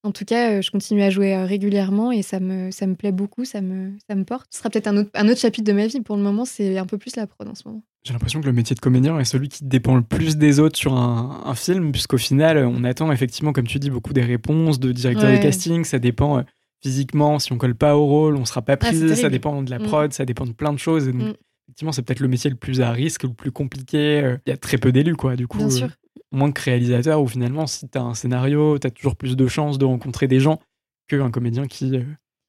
En 0.05 0.11
tout 0.11 0.25
cas, 0.25 0.61
je 0.61 0.71
continue 0.73 1.03
à 1.03 1.11
jouer 1.11 1.37
régulièrement 1.45 2.11
et 2.11 2.23
ça 2.23 2.41
me, 2.41 2.73
ça 2.73 2.89
me 2.89 2.97
plaît 2.97 3.13
beaucoup, 3.13 3.45
ça 3.45 3.61
me, 3.61 3.93
ça 4.09 4.17
me 4.17 4.25
porte. 4.25 4.49
Ce 4.51 4.59
sera 4.59 4.69
peut-être 4.69 4.89
un 4.89 4.97
autre, 4.97 5.11
un 5.15 5.29
autre 5.29 5.39
chapitre 5.39 5.65
de 5.65 5.73
ma 5.73 5.87
vie. 5.87 6.01
Pour 6.01 6.17
le 6.17 6.23
moment, 6.23 6.45
c'est 6.45 6.77
un 6.77 6.87
peu 6.87 6.99
plus 6.99 7.15
la 7.15 7.29
prod 7.29 7.47
en 7.47 7.55
ce 7.55 7.69
moment. 7.69 7.85
J'ai 8.05 8.13
l'impression 8.13 8.41
que 8.41 8.47
le 8.47 8.53
métier 8.53 8.75
de 8.75 8.81
comédien 8.81 9.17
est 9.21 9.25
celui 9.25 9.49
qui 9.49 9.65
dépend 9.65 9.95
le 9.95 10.03
plus 10.03 10.37
des 10.37 10.59
autres 10.59 10.77
sur 10.77 10.95
un, 10.95 11.55
film, 11.55 11.93
puisqu'au 11.93 12.19
final, 12.19 12.59
on 12.67 12.83
attend 12.83 13.13
effectivement, 13.13 13.53
comme 13.53 13.69
tu 13.69 13.79
dis, 13.79 13.91
beaucoup 13.91 14.13
des 14.13 14.25
réponses 14.25 14.81
de 14.81 14.91
directeurs 14.91 15.31
de 15.31 15.37
casting. 15.37 15.85
Ça 15.85 16.01
dépend 16.01 16.39
euh, 16.39 16.43
physiquement, 16.83 17.39
si 17.39 17.53
on 17.53 17.59
colle 17.59 17.75
pas 17.75 17.97
au 17.97 18.07
rôle, 18.07 18.37
on 18.37 18.45
sera 18.45 18.63
pas 18.63 18.75
ah, 18.75 18.77
pris. 18.77 19.17
ça 19.17 19.31
dépend 19.31 19.63
de 19.63 19.71
la 19.71 19.79
mm. 19.79 19.83
prod, 19.85 20.13
ça 20.13 20.25
dépend 20.25 20.47
de 20.47 20.53
plein 20.53 20.73
de 20.73 20.79
choses. 20.79 21.09
Et 21.09 21.13
donc, 21.13 21.23
mm. 21.23 21.35
effectivement, 21.69 21.93
c'est 21.93 22.03
peut-être 22.03 22.21
le 22.21 22.29
métier 22.29 22.51
le 22.51 22.57
plus 22.57 22.81
à 22.81 22.91
risque, 22.91 23.23
le 23.23 23.33
plus 23.33 23.53
compliqué. 23.53 24.21
Euh, 24.23 24.37
il 24.47 24.51
y 24.51 24.53
a 24.53 24.57
très 24.57 24.79
peu 24.79 24.93
d'élus, 24.93 25.17
quoi. 25.17 25.37
Du 25.37 25.47
coup, 25.47 25.59
Bien 25.59 25.71
sûr. 25.71 25.87
Euh, 25.87 26.21
moins 26.33 26.51
que 26.51 26.63
réalisateur, 26.63 27.21
où 27.21 27.27
finalement, 27.27 27.67
si 27.67 27.89
tu 27.89 27.99
as 27.99 28.03
un 28.03 28.15
scénario, 28.15 28.79
tu 28.79 28.87
as 28.87 28.91
toujours 28.91 29.17
plus 29.17 29.37
de 29.37 29.47
chances 29.47 29.79
de 29.79 29.85
rencontrer 29.85 30.29
des 30.29 30.41
gens 30.41 30.61
qu'un 31.09 31.31
comédien 31.31 31.67
qui. 31.67 31.91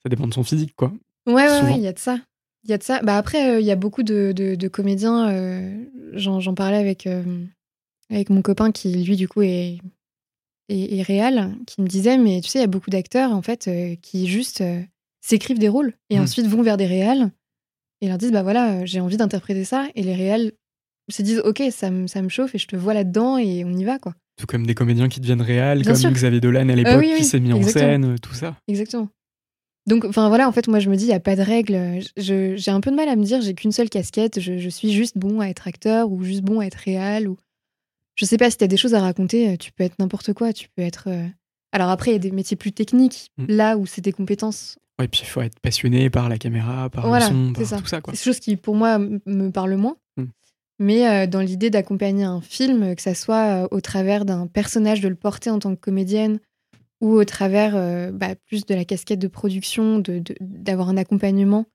ça 0.01 0.09
dépend 0.09 0.27
de 0.27 0.33
son 0.33 0.43
physique, 0.43 0.73
quoi. 0.75 0.91
Ouais, 1.25 1.47
ouais, 1.47 1.75
il 1.75 1.81
y 1.81 1.87
a 1.87 1.93
de 1.93 1.99
ça. 1.99 2.17
Il 2.63 2.69
y 2.69 2.73
a 2.73 2.77
de 2.77 2.83
ça. 2.83 3.01
Bah 3.01 3.17
après, 3.17 3.49
euh, 3.49 3.59
il 3.59 3.65
y 3.65 3.71
a 3.71 3.75
beaucoup 3.75 4.03
de, 4.03 4.31
de, 4.31 4.67
comédiens. 4.67 5.29
Euh, 5.29 5.83
j'en 6.13 6.53
parlais 6.53 6.77
avec, 6.77 7.07
euh, 7.07 7.45
avec 8.09 8.29
mon 8.29 8.41
copain 8.41 8.71
qui, 8.71 9.03
lui, 9.03 9.17
du 9.17 9.27
coup, 9.27 9.41
est, 9.41 9.79
est, 10.73 11.01
réel, 11.01 11.51
qui 11.67 11.81
me 11.81 11.87
disait 11.87 12.17
Mais 12.17 12.41
tu 12.41 12.49
sais, 12.49 12.59
il 12.59 12.61
y 12.61 12.65
a 12.65 12.67
beaucoup 12.67 12.89
d'acteurs, 12.89 13.31
en 13.31 13.41
fait, 13.41 13.69
qui 14.01 14.27
juste 14.27 14.63
s'écrivent 15.21 15.59
des 15.59 15.69
rôles 15.69 15.93
et 16.09 16.19
hmm. 16.19 16.23
ensuite 16.23 16.47
vont 16.47 16.61
vers 16.61 16.77
des 16.77 16.85
réels 16.85 17.31
et 18.01 18.07
leur 18.07 18.17
disent 18.17 18.31
Bah 18.31 18.43
voilà, 18.43 18.85
j'ai 18.85 18.99
envie 18.99 19.17
d'interpréter 19.17 19.63
ça. 19.63 19.87
Et 19.95 20.03
les 20.03 20.15
réels 20.15 20.51
se 21.09 21.21
disent 21.21 21.41
Ok, 21.45 21.63
ça, 21.71 21.89
me, 21.89 22.07
ça 22.07 22.21
me 22.21 22.29
chauffe 22.29 22.55
et 22.55 22.57
je 22.57 22.67
te 22.67 22.75
vois 22.75 22.93
là-dedans 22.93 23.37
et 23.37 23.63
on 23.65 23.73
y 23.73 23.83
va, 23.83 23.99
quoi. 23.99 24.13
Tout 24.37 24.47
comme 24.47 24.65
des 24.65 24.73
comédiens 24.73 25.09
qui 25.09 25.19
deviennent 25.19 25.41
réels, 25.41 25.85
comme 25.85 26.13
Xavier 26.13 26.39
Dolan 26.39 26.69
à 26.69 26.75
l'époque 26.75 27.03
qui 27.17 27.23
s'est 27.23 27.39
mis 27.39 27.53
en 27.53 27.61
scène, 27.61 28.17
tout 28.19 28.33
ça. 28.33 28.57
Exactement. 28.67 29.09
Donc, 29.85 30.05
enfin 30.05 30.29
voilà, 30.29 30.47
en 30.47 30.51
fait, 30.51 30.67
moi 30.67 30.79
je 30.79 30.89
me 30.89 30.95
dis, 30.95 31.05
il 31.05 31.09
n'y 31.09 31.13
a 31.13 31.19
pas 31.19 31.35
de 31.35 31.41
règle. 31.41 31.99
J'ai 32.17 32.71
un 32.71 32.79
peu 32.79 32.89
de 32.89 32.95
mal 32.95 33.09
à 33.09 33.15
me 33.15 33.23
dire, 33.23 33.41
j'ai 33.41 33.53
qu'une 33.53 33.71
seule 33.71 33.89
casquette, 33.89 34.39
je, 34.39 34.69
suis 34.69 34.91
juste 34.91 35.17
bon 35.17 35.41
à 35.41 35.47
être 35.47 35.67
acteur 35.67 36.11
ou 36.11 36.23
juste 36.23 36.41
bon 36.41 36.61
à 36.61 36.65
être 36.65 36.75
réel. 36.75 37.27
Ou... 37.27 37.37
Je 38.15 38.25
sais 38.25 38.37
pas, 38.37 38.49
si 38.51 38.57
tu 38.57 38.63
as 38.63 38.67
des 38.67 38.77
choses 38.77 38.93
à 38.93 39.01
raconter, 39.01 39.57
tu 39.57 39.71
peux 39.71 39.83
être 39.83 39.95
n'importe 39.99 40.33
quoi. 40.33 40.53
Tu 40.53 40.67
peux 40.75 40.83
être. 40.83 41.05
Euh, 41.07 41.27
alors 41.71 41.89
après, 41.89 42.11
il 42.11 42.13
y 42.13 42.17
a 42.17 42.19
des 42.19 42.31
métiers 42.31 42.55
plus 42.55 42.71
techniques, 42.71 43.31
mm. 43.37 43.45
là 43.49 43.77
où 43.77 43.85
c'est 43.85 44.01
des 44.01 44.11
compétences. 44.11 44.77
Ouais, 44.99 45.07
puis 45.07 45.21
il 45.23 45.27
faut 45.27 45.41
être 45.41 45.59
passionné 45.59 46.09
par 46.11 46.29
la 46.29 46.37
caméra, 46.37 46.89
par 46.89 47.11
le 47.11 47.19
son, 47.21 47.53
par 47.53 47.63
tout 47.63 47.87
ça. 47.87 47.99
C'est 48.13 48.23
chose 48.23 48.39
qui, 48.39 48.55
pour 48.55 48.75
moi, 48.75 48.99
me 48.99 49.49
parle 49.49 49.75
moins. 49.75 49.97
Mm. 50.17 50.25
Mais 50.79 51.07
euh, 51.07 51.27
dans 51.27 51.41
l'idée 51.41 51.69
d'accompagner 51.69 52.23
un 52.23 52.41
film, 52.41 52.95
que 52.95 53.01
ça 53.01 53.15
soit 53.15 53.63
euh, 53.63 53.67
au 53.71 53.81
travers 53.81 54.25
d'un 54.25 54.47
personnage, 54.47 55.01
de 55.01 55.07
le 55.07 55.15
porter 55.15 55.49
en 55.49 55.59
tant 55.59 55.75
que 55.75 55.79
comédienne, 55.79 56.39
ou 57.01 57.13
au 57.13 57.25
travers 57.25 57.75
euh, 57.75 58.11
bah, 58.11 58.35
plus 58.47 58.65
de 58.65 58.75
la 58.75 58.85
casquette 58.85 59.19
de 59.19 59.27
production, 59.27 60.01
d'avoir 60.39 60.87
de, 60.87 60.93
un 60.93 60.97
accompagnement 60.97 61.65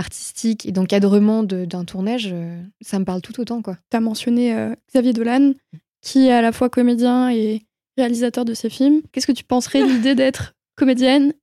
artistique 0.00 0.66
et 0.66 0.72
d'encadrement 0.72 1.44
d'un 1.44 1.84
tournage, 1.84 2.30
euh, 2.32 2.60
ça 2.80 2.98
me 2.98 3.04
parle 3.04 3.20
tout 3.20 3.38
autant. 3.40 3.62
Tu 3.62 3.96
as 3.96 4.00
mentionné 4.00 4.54
euh, 4.54 4.74
Xavier 4.90 5.12
Dolan, 5.12 5.52
qui 6.00 6.26
est 6.26 6.32
à 6.32 6.42
la 6.42 6.50
fois 6.50 6.68
comédien 6.68 7.30
et 7.30 7.62
réalisateur 7.96 8.44
de 8.44 8.54
ses 8.54 8.70
films. 8.70 9.02
Qu'est-ce 9.12 9.26
que 9.26 9.32
tu 9.32 9.44
penserais 9.44 9.82
de 9.82 9.88
l'idée 9.92 10.14
d'être 10.14 10.54
comédienne 10.74 11.34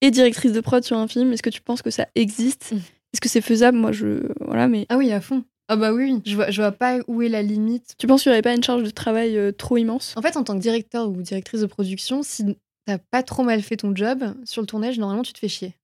et 0.00 0.10
directrice 0.10 0.52
de 0.52 0.60
prod 0.60 0.82
sur 0.82 0.96
un 0.96 1.06
film? 1.06 1.32
Est-ce 1.32 1.42
que 1.42 1.50
tu 1.50 1.60
penses 1.60 1.82
que 1.82 1.90
ça 1.90 2.08
existe? 2.14 2.72
Mm. 2.72 2.76
Est-ce 2.76 3.20
que 3.20 3.28
c'est 3.28 3.40
faisable? 3.40 3.78
Moi, 3.78 3.92
je. 3.92 4.26
Voilà, 4.40 4.66
mais. 4.66 4.86
Ah 4.88 4.96
oui, 4.96 5.12
à 5.12 5.20
fond. 5.20 5.44
Ah 5.68 5.76
bah 5.76 5.92
oui, 5.92 6.22
je 6.24 6.36
vois, 6.36 6.48
je 6.50 6.62
vois 6.62 6.70
pas 6.70 7.00
où 7.08 7.22
est 7.22 7.28
la 7.28 7.42
limite. 7.42 7.96
Tu 7.98 8.06
penses 8.06 8.22
qu'il 8.22 8.30
n'y 8.30 8.34
aurait 8.34 8.42
pas 8.42 8.54
une 8.54 8.62
charge 8.62 8.84
de 8.84 8.90
travail 8.90 9.52
trop 9.58 9.76
immense? 9.76 10.14
En 10.16 10.22
fait, 10.22 10.36
en 10.36 10.44
tant 10.44 10.54
que 10.54 10.60
directeur 10.60 11.08
ou 11.08 11.22
directrice 11.22 11.60
de 11.60 11.66
production, 11.66 12.22
si 12.22 12.56
t'as 12.86 12.98
pas 12.98 13.24
trop 13.24 13.42
mal 13.42 13.60
fait 13.62 13.76
ton 13.76 13.94
job, 13.94 14.22
sur 14.44 14.62
le 14.62 14.66
tournage, 14.66 14.96
normalement, 15.00 15.24
tu 15.24 15.32
te 15.32 15.40
fais 15.40 15.48
chier. 15.48 15.74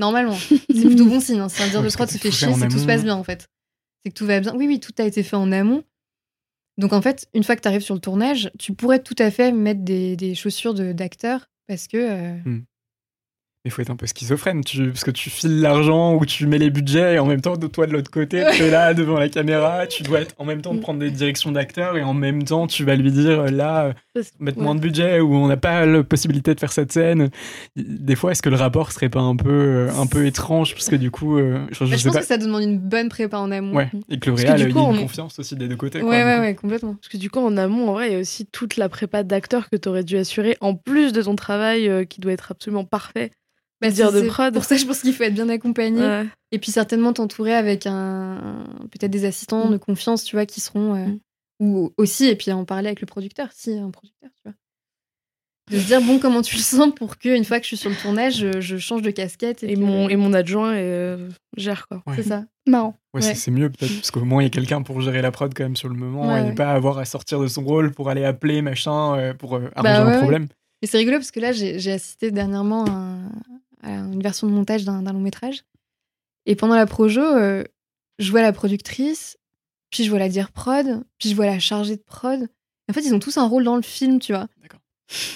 Normalement. 0.00 0.34
c'est 0.48 0.86
plutôt 0.86 1.06
bon 1.06 1.20
signe. 1.20 1.38
Hein. 1.38 1.48
C'est 1.48 1.62
un 1.62 1.68
dire 1.68 1.82
de 1.82 1.90
prod 1.90 2.08
se 2.08 2.18
fait 2.18 2.30
chier, 2.30 2.52
c'est 2.54 2.66
que 2.66 2.72
tout 2.72 2.78
se 2.78 2.86
passe 2.86 3.04
bien, 3.04 3.14
en 3.14 3.22
fait. 3.22 3.46
C'est 4.02 4.10
que 4.10 4.18
tout 4.18 4.26
va 4.26 4.40
bien. 4.40 4.54
Oui, 4.56 4.66
oui, 4.66 4.80
tout 4.80 4.94
a 4.98 5.04
été 5.04 5.22
fait 5.22 5.36
en 5.36 5.52
amont. 5.52 5.84
Donc, 6.78 6.92
en 6.92 7.02
fait, 7.02 7.28
une 7.34 7.44
fois 7.44 7.54
que 7.54 7.60
tu 7.60 7.68
arrives 7.68 7.82
sur 7.82 7.94
le 7.94 8.00
tournage, 8.00 8.50
tu 8.58 8.72
pourrais 8.72 9.00
tout 9.00 9.14
à 9.18 9.30
fait 9.30 9.52
mettre 9.52 9.82
des, 9.82 10.16
des 10.16 10.34
chaussures 10.34 10.74
d'acteur 10.74 11.50
parce 11.68 11.86
que. 11.86 11.96
Euh, 11.96 12.34
hmm 12.44 12.64
il 13.66 13.70
faut 13.70 13.82
être 13.82 13.90
un 13.90 13.96
peu 13.96 14.06
schizophrène, 14.06 14.64
tu, 14.64 14.88
parce 14.88 15.04
que 15.04 15.10
tu 15.10 15.28
files 15.28 15.60
l'argent 15.60 16.14
ou 16.14 16.24
tu 16.24 16.46
mets 16.46 16.56
les 16.56 16.70
budgets 16.70 17.16
et 17.16 17.18
en 17.18 17.26
même 17.26 17.42
temps, 17.42 17.58
de 17.58 17.66
toi 17.66 17.86
de 17.86 17.92
l'autre 17.92 18.10
côté, 18.10 18.42
tu 18.54 18.62
es 18.62 18.70
là 18.70 18.94
devant 18.94 19.18
la 19.18 19.28
caméra, 19.28 19.86
tu 19.86 20.02
dois 20.02 20.20
être 20.20 20.34
en 20.38 20.46
même 20.46 20.62
temps 20.62 20.72
de 20.72 20.80
prendre 20.80 20.98
des 20.98 21.10
directions 21.10 21.52
d'acteurs 21.52 21.98
et 21.98 22.02
en 22.02 22.14
même 22.14 22.42
temps, 22.44 22.66
tu 22.66 22.84
vas 22.84 22.96
lui 22.96 23.12
dire 23.12 23.50
là, 23.50 23.92
mettre 24.38 24.60
moins 24.60 24.74
de 24.74 24.80
budget 24.80 25.20
ou 25.20 25.34
on 25.34 25.46
n'a 25.46 25.58
pas 25.58 25.84
la 25.84 26.02
possibilité 26.02 26.54
de 26.54 26.60
faire 26.60 26.72
cette 26.72 26.90
scène. 26.90 27.28
Des 27.76 28.16
fois, 28.16 28.32
est-ce 28.32 28.40
que 28.40 28.48
le 28.48 28.56
rapport 28.56 28.92
serait 28.92 29.10
pas 29.10 29.20
un 29.20 29.36
peu, 29.36 29.88
un 29.94 30.06
peu 30.06 30.24
étrange? 30.24 30.72
Parce 30.72 30.88
que 30.88 30.96
du 30.96 31.10
coup, 31.10 31.38
euh, 31.38 31.66
je, 31.70 31.84
bah, 31.84 31.96
pense 32.02 32.16
que 32.16 32.24
ça 32.24 32.38
demande 32.38 32.62
une 32.62 32.78
bonne 32.78 33.10
prépa 33.10 33.36
en 33.36 33.50
amont. 33.50 33.74
Ouais, 33.74 33.90
et 34.08 34.18
que 34.18 34.30
le 34.30 34.36
réel, 34.36 34.54
il 34.56 34.60
y 34.60 34.64
a 34.64 34.68
une 34.68 35.00
confiance 35.00 35.38
aussi 35.38 35.54
des 35.54 35.68
deux 35.68 35.76
côtés. 35.76 36.00
Ouais, 36.00 36.24
ouais, 36.24 36.38
ouais, 36.38 36.54
complètement. 36.54 36.94
Parce 36.94 37.08
que 37.08 37.18
du 37.18 37.28
coup, 37.28 37.40
en 37.40 37.58
amont, 37.58 37.90
en 37.90 37.92
vrai, 37.92 38.08
il 38.08 38.12
y 38.14 38.16
a 38.16 38.20
aussi 38.20 38.46
toute 38.46 38.78
la 38.78 38.88
prépa 38.88 39.22
d'acteur 39.22 39.68
que 39.68 39.76
tu 39.76 39.88
aurais 39.90 40.04
dû 40.04 40.16
assurer 40.16 40.56
en 40.62 40.74
plus 40.74 41.12
de 41.12 41.20
ton 41.20 41.36
travail 41.36 41.88
euh, 41.88 42.04
qui 42.04 42.22
doit 42.22 42.32
être 42.32 42.52
absolument 42.52 42.84
parfait 42.84 43.30
bah, 43.80 43.90
dire 43.90 44.12
de 44.12 44.22
prod. 44.22 44.52
Pour 44.52 44.64
ça, 44.64 44.76
je 44.76 44.84
pense 44.84 45.00
qu'il 45.00 45.12
faut 45.14 45.22
être 45.22 45.34
bien 45.34 45.48
accompagné. 45.48 46.24
Et 46.52 46.58
puis 46.58 46.72
certainement 46.72 47.12
t'entourer 47.12 47.54
avec 47.54 47.86
un, 47.86 48.64
peut-être 48.90 49.10
des 49.10 49.24
assistants 49.24 49.68
mm. 49.68 49.72
de 49.72 49.76
confiance, 49.76 50.24
tu 50.24 50.36
vois, 50.36 50.46
qui 50.46 50.60
seront 50.60 50.94
euh, 50.94 51.06
mm. 51.06 51.20
ou 51.60 51.92
aussi 51.96 52.26
et 52.26 52.36
puis 52.36 52.50
en 52.52 52.64
parler 52.64 52.88
avec 52.88 53.00
le 53.00 53.06
producteur, 53.06 53.48
si 53.52 53.72
un 53.72 53.90
producteur, 53.90 54.30
tu 54.36 54.42
vois. 54.44 54.54
De 55.70 55.78
se 55.78 55.86
dire 55.86 56.02
bon 56.02 56.18
comment 56.18 56.42
tu 56.42 56.56
le 56.56 56.62
sens 56.62 56.92
pour 56.96 57.16
que 57.16 57.28
une 57.28 57.44
fois 57.44 57.60
que 57.60 57.64
je 57.64 57.68
suis 57.68 57.76
sur 57.76 57.90
le 57.90 57.96
tournage, 57.96 58.44
je, 58.58 58.76
change 58.78 59.02
de 59.02 59.12
casquette 59.12 59.62
et, 59.62 59.76
mon 59.76 60.08
et 60.08 60.16
mon 60.16 60.32
adjoint 60.32 60.74
euh, 60.74 61.28
gère 61.56 61.86
quoi. 61.86 62.02
C'est 62.16 62.24
ça. 62.24 62.44
Marrant. 62.66 62.96
Ouais, 63.14 63.22
c'est 63.22 63.52
mieux 63.52 63.70
peut-être 63.70 63.94
parce 63.94 64.10
qu'au 64.10 64.24
moins 64.24 64.42
il 64.42 64.46
y 64.46 64.48
a 64.48 64.50
quelqu'un 64.50 64.82
pour 64.82 65.00
gérer 65.00 65.22
la 65.22 65.30
prod 65.30 65.52
quand 65.54 65.62
même 65.62 65.76
sur 65.76 65.88
le 65.88 65.94
moment 65.94 66.36
et 66.36 66.56
pas 66.56 66.72
avoir 66.72 66.98
à 66.98 67.04
sortir 67.04 67.38
de 67.38 67.46
son 67.46 67.62
rôle 67.62 67.92
pour 67.92 68.10
aller 68.10 68.24
appeler 68.24 68.62
machin 68.62 69.16
euh, 69.16 69.32
pour 69.32 69.54
arranger 69.54 69.70
bah 69.76 70.06
un 70.08 70.18
problème. 70.18 70.48
Et 70.82 70.88
c'est 70.88 70.98
rigolo 70.98 71.18
parce 71.18 71.30
que 71.30 71.38
là 71.38 71.52
j'ai 71.52 71.92
assisté 71.92 72.32
dernièrement 72.32 72.86
à 72.86 72.90
un, 72.90 73.30
une 73.82 74.22
version 74.22 74.46
de 74.46 74.52
montage 74.52 74.84
d'un 74.84 75.02
long 75.02 75.20
métrage. 75.20 75.64
Et 76.46 76.56
pendant 76.56 76.74
la 76.74 76.86
projo, 76.86 77.20
euh, 77.20 77.64
je 78.18 78.30
vois 78.30 78.42
la 78.42 78.52
productrice, 78.52 79.38
puis 79.90 80.04
je 80.04 80.10
vois 80.10 80.18
la 80.18 80.28
dire 80.28 80.52
prod, 80.52 81.04
puis 81.18 81.30
je 81.30 81.34
vois 81.34 81.46
la 81.46 81.58
chargée 81.58 81.96
de 81.96 82.02
prod. 82.02 82.48
En 82.88 82.92
fait, 82.92 83.02
ils 83.02 83.14
ont 83.14 83.18
tous 83.18 83.36
un 83.38 83.46
rôle 83.46 83.64
dans 83.64 83.76
le 83.76 83.82
film, 83.82 84.18
tu 84.18 84.32
vois. 84.32 84.48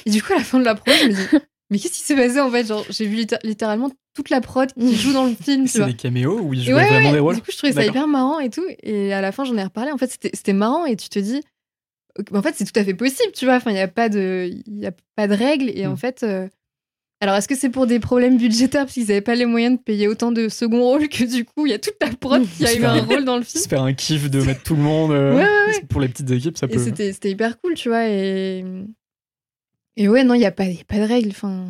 Et 0.07 0.11
du 0.11 0.23
coup, 0.23 0.33
à 0.33 0.37
la 0.37 0.45
fin 0.45 0.59
de 0.59 0.65
la 0.65 0.75
prod, 0.75 0.95
je 0.95 1.07
me 1.07 1.13
dis, 1.13 1.45
mais 1.71 1.79
qu'est-ce 1.79 1.95
qui 1.95 2.01
s'est 2.01 2.17
passé 2.17 2.41
en 2.41 2.51
fait? 2.51 2.67
Genre, 2.67 2.85
j'ai 2.91 3.07
vu 3.07 3.27
littéralement 3.43 3.91
toute 4.15 4.31
la 4.31 4.41
prod 4.41 4.73
qui 4.73 4.95
joue 4.97 5.13
dans 5.13 5.27
le 5.27 5.35
film. 5.35 5.67
C'est 5.67 5.85
des 5.85 5.95
caméos 5.95 6.41
où 6.41 6.55
ils 6.55 6.65
jouent 6.65 6.73
vraiment 6.73 7.13
des 7.13 7.19
rôles. 7.19 7.37
Du 7.37 7.43
coup, 7.43 7.51
je 7.51 7.59
trouvais 7.59 7.73
ça 7.73 7.85
hyper 7.85 8.07
marrant 8.07 8.41
et 8.41 8.51
tout. 8.51 8.65
Et 8.83 9.13
à 9.13 9.21
la 9.21 9.33
fin, 9.33 9.45
j'en 9.45 9.57
ai 9.57 9.65
reparlé. 9.65 9.93
En 9.93 9.99
fait, 9.99 10.11
c'était 10.11 10.53
marrant 10.53 10.85
et 10.87 10.97
tu 10.97 11.09
te 11.09 11.19
dis, 11.19 11.43
en 12.33 12.43
fait, 12.43 12.55
c'est 12.57 12.65
tout 12.65 12.79
à 12.79 12.85
fait 12.85 12.95
possible, 12.95 13.33
tu 13.33 13.45
vois. 13.45 13.57
Enfin, 13.57 13.71
il 13.71 13.75
n'y 13.75 13.81
a 13.81 13.89
pas 13.89 14.09
de, 14.09 14.51
il 14.67 14.87
a 14.87 14.93
pas 15.17 15.27
de 15.27 15.35
règles 15.35 15.71
et 15.75 15.87
en 15.87 15.95
mm. 15.95 15.99
fait. 15.99 16.23
Euh, 16.23 16.49
alors, 17.25 17.37
est-ce 17.37 17.49
que 17.49 17.55
c'est 17.57 17.70
pour 17.70 17.87
des 17.87 18.01
problèmes 18.01 18.37
budgétaires 18.37 18.83
parce 18.83 18.93
qu'ils 18.93 19.07
n'avaient 19.07 19.22
pas 19.22 19.35
les 19.35 19.47
moyens 19.47 19.79
de 19.79 19.83
payer 19.83 20.09
autant 20.09 20.31
de 20.31 20.51
second 20.51 20.83
rôles 20.83 21.09
que 21.09 21.25
du 21.25 21.47
coup, 21.47 21.64
il 21.64 21.70
y 21.70 21.72
a 21.72 21.79
toute 21.79 21.97
la 22.03 22.11
prod 22.11 22.47
qui 22.47 22.66
a 22.66 22.75
eu 22.79 22.85
un 22.85 23.01
rôle 23.01 23.25
dans 23.25 23.39
le 23.39 23.43
film? 23.45 23.64
faire 23.64 23.83
un 23.83 23.95
kiff 23.95 24.29
de 24.31 24.43
mettre 24.43 24.62
tout 24.62 24.77
le 24.77 24.83
monde. 24.83 25.12
Euh, 25.12 25.43
pour 25.89 26.03
les 26.03 26.09
petites 26.09 26.31
équipes, 26.31 26.59
ça 26.59 26.68
peut. 26.68 26.79
C'était 26.79 27.31
hyper 27.31 27.59
cool, 27.62 27.72
tu 27.77 27.89
vois. 27.89 28.07
Et, 28.11 28.62
et 29.97 30.07
ouais, 30.07 30.22
non, 30.22 30.35
il 30.35 30.41
n'y 30.41 30.45
a, 30.45 30.53
pas, 30.53 30.64
a 30.64 30.85
pas 30.87 30.99
de 30.99 31.09
règles. 31.09 31.31
Enfin, 31.31 31.64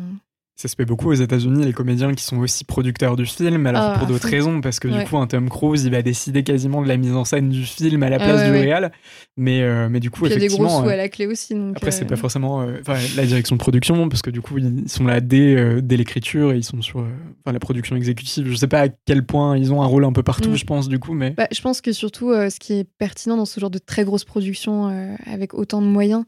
Ça 0.57 0.69
se 0.69 0.75
fait 0.77 0.85
beaucoup 0.85 1.09
aux 1.09 1.13
États-Unis, 1.15 1.65
les 1.65 1.73
comédiens 1.73 2.13
qui 2.13 2.23
sont 2.23 2.37
aussi 2.37 2.63
producteurs 2.63 3.17
du 3.17 3.25
film, 3.25 3.65
alors 3.67 3.81
Ah, 3.93 3.99
pour 3.99 4.07
d'autres 4.07 4.29
raisons, 4.29 4.61
parce 4.61 4.79
que 4.79 4.87
Ouais. 4.87 4.99
du 4.99 5.09
coup, 5.09 5.17
un 5.17 5.27
Tom 5.27 5.49
Cruise, 5.49 5.83
il 5.83 5.91
va 5.91 6.01
décider 6.01 6.43
quasiment 6.43 6.81
de 6.81 6.87
la 6.87 6.95
mise 6.95 7.11
en 7.13 7.25
scène 7.25 7.49
du 7.49 7.63
film 7.63 8.01
à 8.03 8.09
la 8.09 8.19
place 8.19 8.39
ouais, 8.39 8.45
du 8.45 8.51
réal. 8.53 8.93
Mais, 9.35 9.61
euh, 9.63 9.89
mais 9.89 9.99
du 9.99 10.09
coup, 10.11 10.21
Puis 10.21 10.29
il 10.29 10.33
y 10.33 10.35
a 10.37 10.39
des 10.39 10.47
gros 10.47 10.63
effectivement. 10.63 10.79
sous 10.83 10.87
euh, 10.87 10.93
à 10.93 10.95
la 10.95 11.09
clé 11.09 11.27
aussi. 11.27 11.55
Donc, 11.55 11.75
Après, 11.75 11.91
c'est 11.91 12.05
euh, 12.05 12.07
pas 12.07 12.15
forcément 12.15 12.61
euh, 12.61 12.77
la 13.17 13.25
direction 13.25 13.57
de 13.57 13.59
production, 13.59 14.07
parce 14.07 14.21
que 14.21 14.29
du 14.29 14.39
coup, 14.41 14.57
ils 14.57 14.87
sont 14.87 15.03
là 15.03 15.19
dès, 15.19 15.55
euh, 15.57 15.81
dès 15.81 15.97
l'écriture 15.97 16.53
et 16.53 16.57
ils 16.57 16.63
sont 16.63 16.81
sur 16.81 17.01
euh, 17.01 17.09
la 17.45 17.59
production 17.59 17.97
exécutive. 17.97 18.47
Je 18.49 18.55
sais 18.55 18.67
pas 18.67 18.83
à 18.83 18.87
quel 18.87 19.25
point 19.25 19.57
ils 19.57 19.73
ont 19.73 19.81
un 19.81 19.85
rôle 19.87 20.05
un 20.05 20.13
peu 20.13 20.23
partout, 20.23 20.51
Mm. 20.51 20.55
je 20.55 20.63
pense, 20.65 20.87
du 20.87 20.99
coup, 20.99 21.13
mais. 21.13 21.31
Bah, 21.31 21.47
je 21.51 21.59
pense 21.59 21.81
que 21.81 21.91
surtout, 21.91 22.29
euh, 22.31 22.49
ce 22.49 22.61
qui 22.61 22.71
est 22.75 22.87
pertinent 22.97 23.35
dans 23.35 23.43
ce 23.45 23.59
genre 23.59 23.69
de 23.69 23.77
très 23.79 24.05
grosse 24.05 24.23
production 24.23 24.87
euh, 24.87 25.15
avec 25.25 25.53
autant 25.53 25.81
de 25.81 25.87
moyens, 25.87 26.23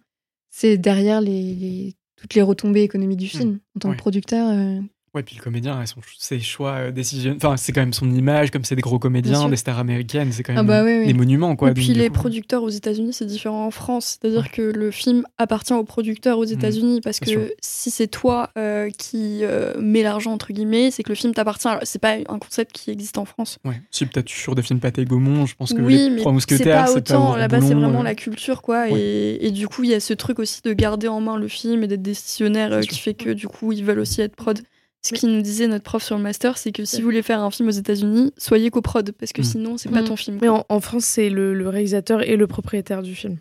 c'est 0.50 0.78
derrière 0.78 1.22
les, 1.22 1.54
les- 1.56 1.94
toutes 2.18 2.34
les 2.34 2.42
retombées 2.42 2.82
économiques 2.82 3.20
du 3.20 3.28
film. 3.28 3.60
En 3.76 3.80
tant 3.80 3.92
que 3.92 3.98
producteur, 3.98 4.50
euh, 4.50 4.82
Ouais, 5.16 5.24
puis 5.24 5.36
le 5.38 5.42
comédien, 5.42 5.84
son- 5.86 6.02
ses 6.20 6.40
choix 6.40 6.72
euh, 6.74 6.92
décision... 6.92 7.34
Enfin, 7.38 7.58
c'est 7.58 7.72
quand 7.72 7.82
même 7.82 7.94
son 7.94 8.12
image, 8.12 8.52
comme 8.52 8.64
c'est 8.64 8.76
des 8.76 8.82
gros 8.82 9.00
comédiens, 9.00 9.50
des 9.50 9.56
stars 9.56 9.80
américaines, 9.80 10.32
c'est 10.32 10.44
quand 10.44 10.54
Ah 10.56 10.62
même 10.62 10.68
bah 10.68 10.84
des 11.06 11.14
monuments, 11.14 11.56
quoi. 11.56 11.72
et 11.72 11.74
puis 11.74 11.88
les 11.94 12.10
coup- 12.10 12.14
producteurs 12.16 12.62
aux 12.62 12.70
États-Unis, 12.70 13.14
c'est 13.14 13.26
différent 13.26 13.66
en 13.66 13.72
France. 13.72 14.20
C'est-à-dire 14.22 14.52
que 14.52 14.62
le 14.62 14.92
film 14.92 15.24
appartient 15.40 15.74
aux 15.74 15.86
producteurs 15.86 16.38
aux 16.38 16.44
États-Unis 16.44 17.02
parce 17.02 17.20
bien 17.22 17.34
que 17.36 17.46
sûr. 17.48 17.56
si 17.62 17.90
c'est 17.90 18.08
toi 18.08 18.52
euh, 18.58 18.90
qui 18.92 19.40
euh, 19.44 19.74
mets 19.80 20.04
l'argent 20.04 20.34
entre 20.34 20.54
guillemets, 20.54 20.92
c'est 20.92 21.02
que 21.04 21.10
le 21.10 21.16
film 21.16 21.34
t'appartient. 21.34 21.68
Alors, 21.68 21.82
C'est 21.84 22.00
pas 22.00 22.16
un 22.28 22.38
concept 22.38 22.74
qui 22.74 22.92
existe 22.92 23.18
en 23.18 23.26
France. 23.26 23.58
Ouais, 23.66 23.82
si 23.90 24.06
peut-être 24.06 24.30
sur 24.30 24.54
des 24.56 24.62
films 24.62 24.80
Pathé 24.82 25.06
Gaumont, 25.06 25.46
je 25.48 25.56
pense 25.56 25.74
que 25.74 25.82
oui, 25.82 26.10
les 26.10 26.18
Trois 26.18 26.32
c'est 26.32 26.34
Mousquetaires, 26.34 26.86
pas 26.86 26.92
c'est 26.92 26.98
autant. 26.98 27.32
pas 27.32 27.38
Là-bas, 27.40 27.62
c'est 27.62 27.74
vraiment 27.74 28.02
euh, 28.02 28.04
la 28.04 28.14
culture, 28.14 28.62
quoi. 28.62 28.84
ouais. 28.84 29.00
Et, 29.02 29.48
et 29.48 29.52
du 29.52 29.68
coup, 29.68 29.84
il 29.84 29.90
y 29.90 29.94
a 29.96 30.00
ce 30.00 30.14
truc 30.14 30.38
aussi 30.40 30.62
de 30.64 30.74
garder 30.74 31.08
en 31.08 31.22
main 31.22 31.38
le 31.38 31.48
film 31.48 31.82
et 31.84 31.88
d'être 31.88 32.02
décisionnaire 32.04 32.82
qui 32.82 32.94
sûr. 32.96 33.04
fait 33.06 33.14
que 33.16 33.30
du 33.32 33.48
coup, 33.48 33.72
ils 33.72 33.84
veulent 33.84 34.00
aussi 34.00 34.22
être 34.22 34.36
prod. 34.36 34.60
Ce 35.08 35.14
qui 35.20 35.28
nous 35.28 35.42
disait 35.42 35.68
notre 35.68 35.84
prof 35.84 36.04
sur 36.04 36.18
le 36.18 36.24
master, 36.24 36.58
c'est 36.58 36.72
que 36.72 36.86
si 36.86 36.98
vous 36.98 37.06
voulez 37.06 37.22
faire 37.24 37.42
un 37.42 37.52
film 37.52 37.70
aux 37.70 37.72
États-Unis, 37.72 38.32
soyez 38.38 38.70
coprod 38.70 39.12
parce 39.12 39.32
que 39.34 39.42
Mm. 39.42 39.46
sinon, 39.46 39.78
c'est 39.78 39.90
pas 39.90 40.02
Mm. 40.02 40.06
ton 40.06 40.16
film. 40.16 40.38
Mais 40.42 40.50
en, 40.50 40.66
en 40.70 40.80
France, 40.80 41.06
c'est 41.06 41.30
le, 41.30 41.54
le 41.54 41.70
réalisateur 41.70 42.22
et 42.28 42.36
le 42.36 42.48
propriétaire 42.48 43.02
du 43.04 43.16
film. 43.16 43.38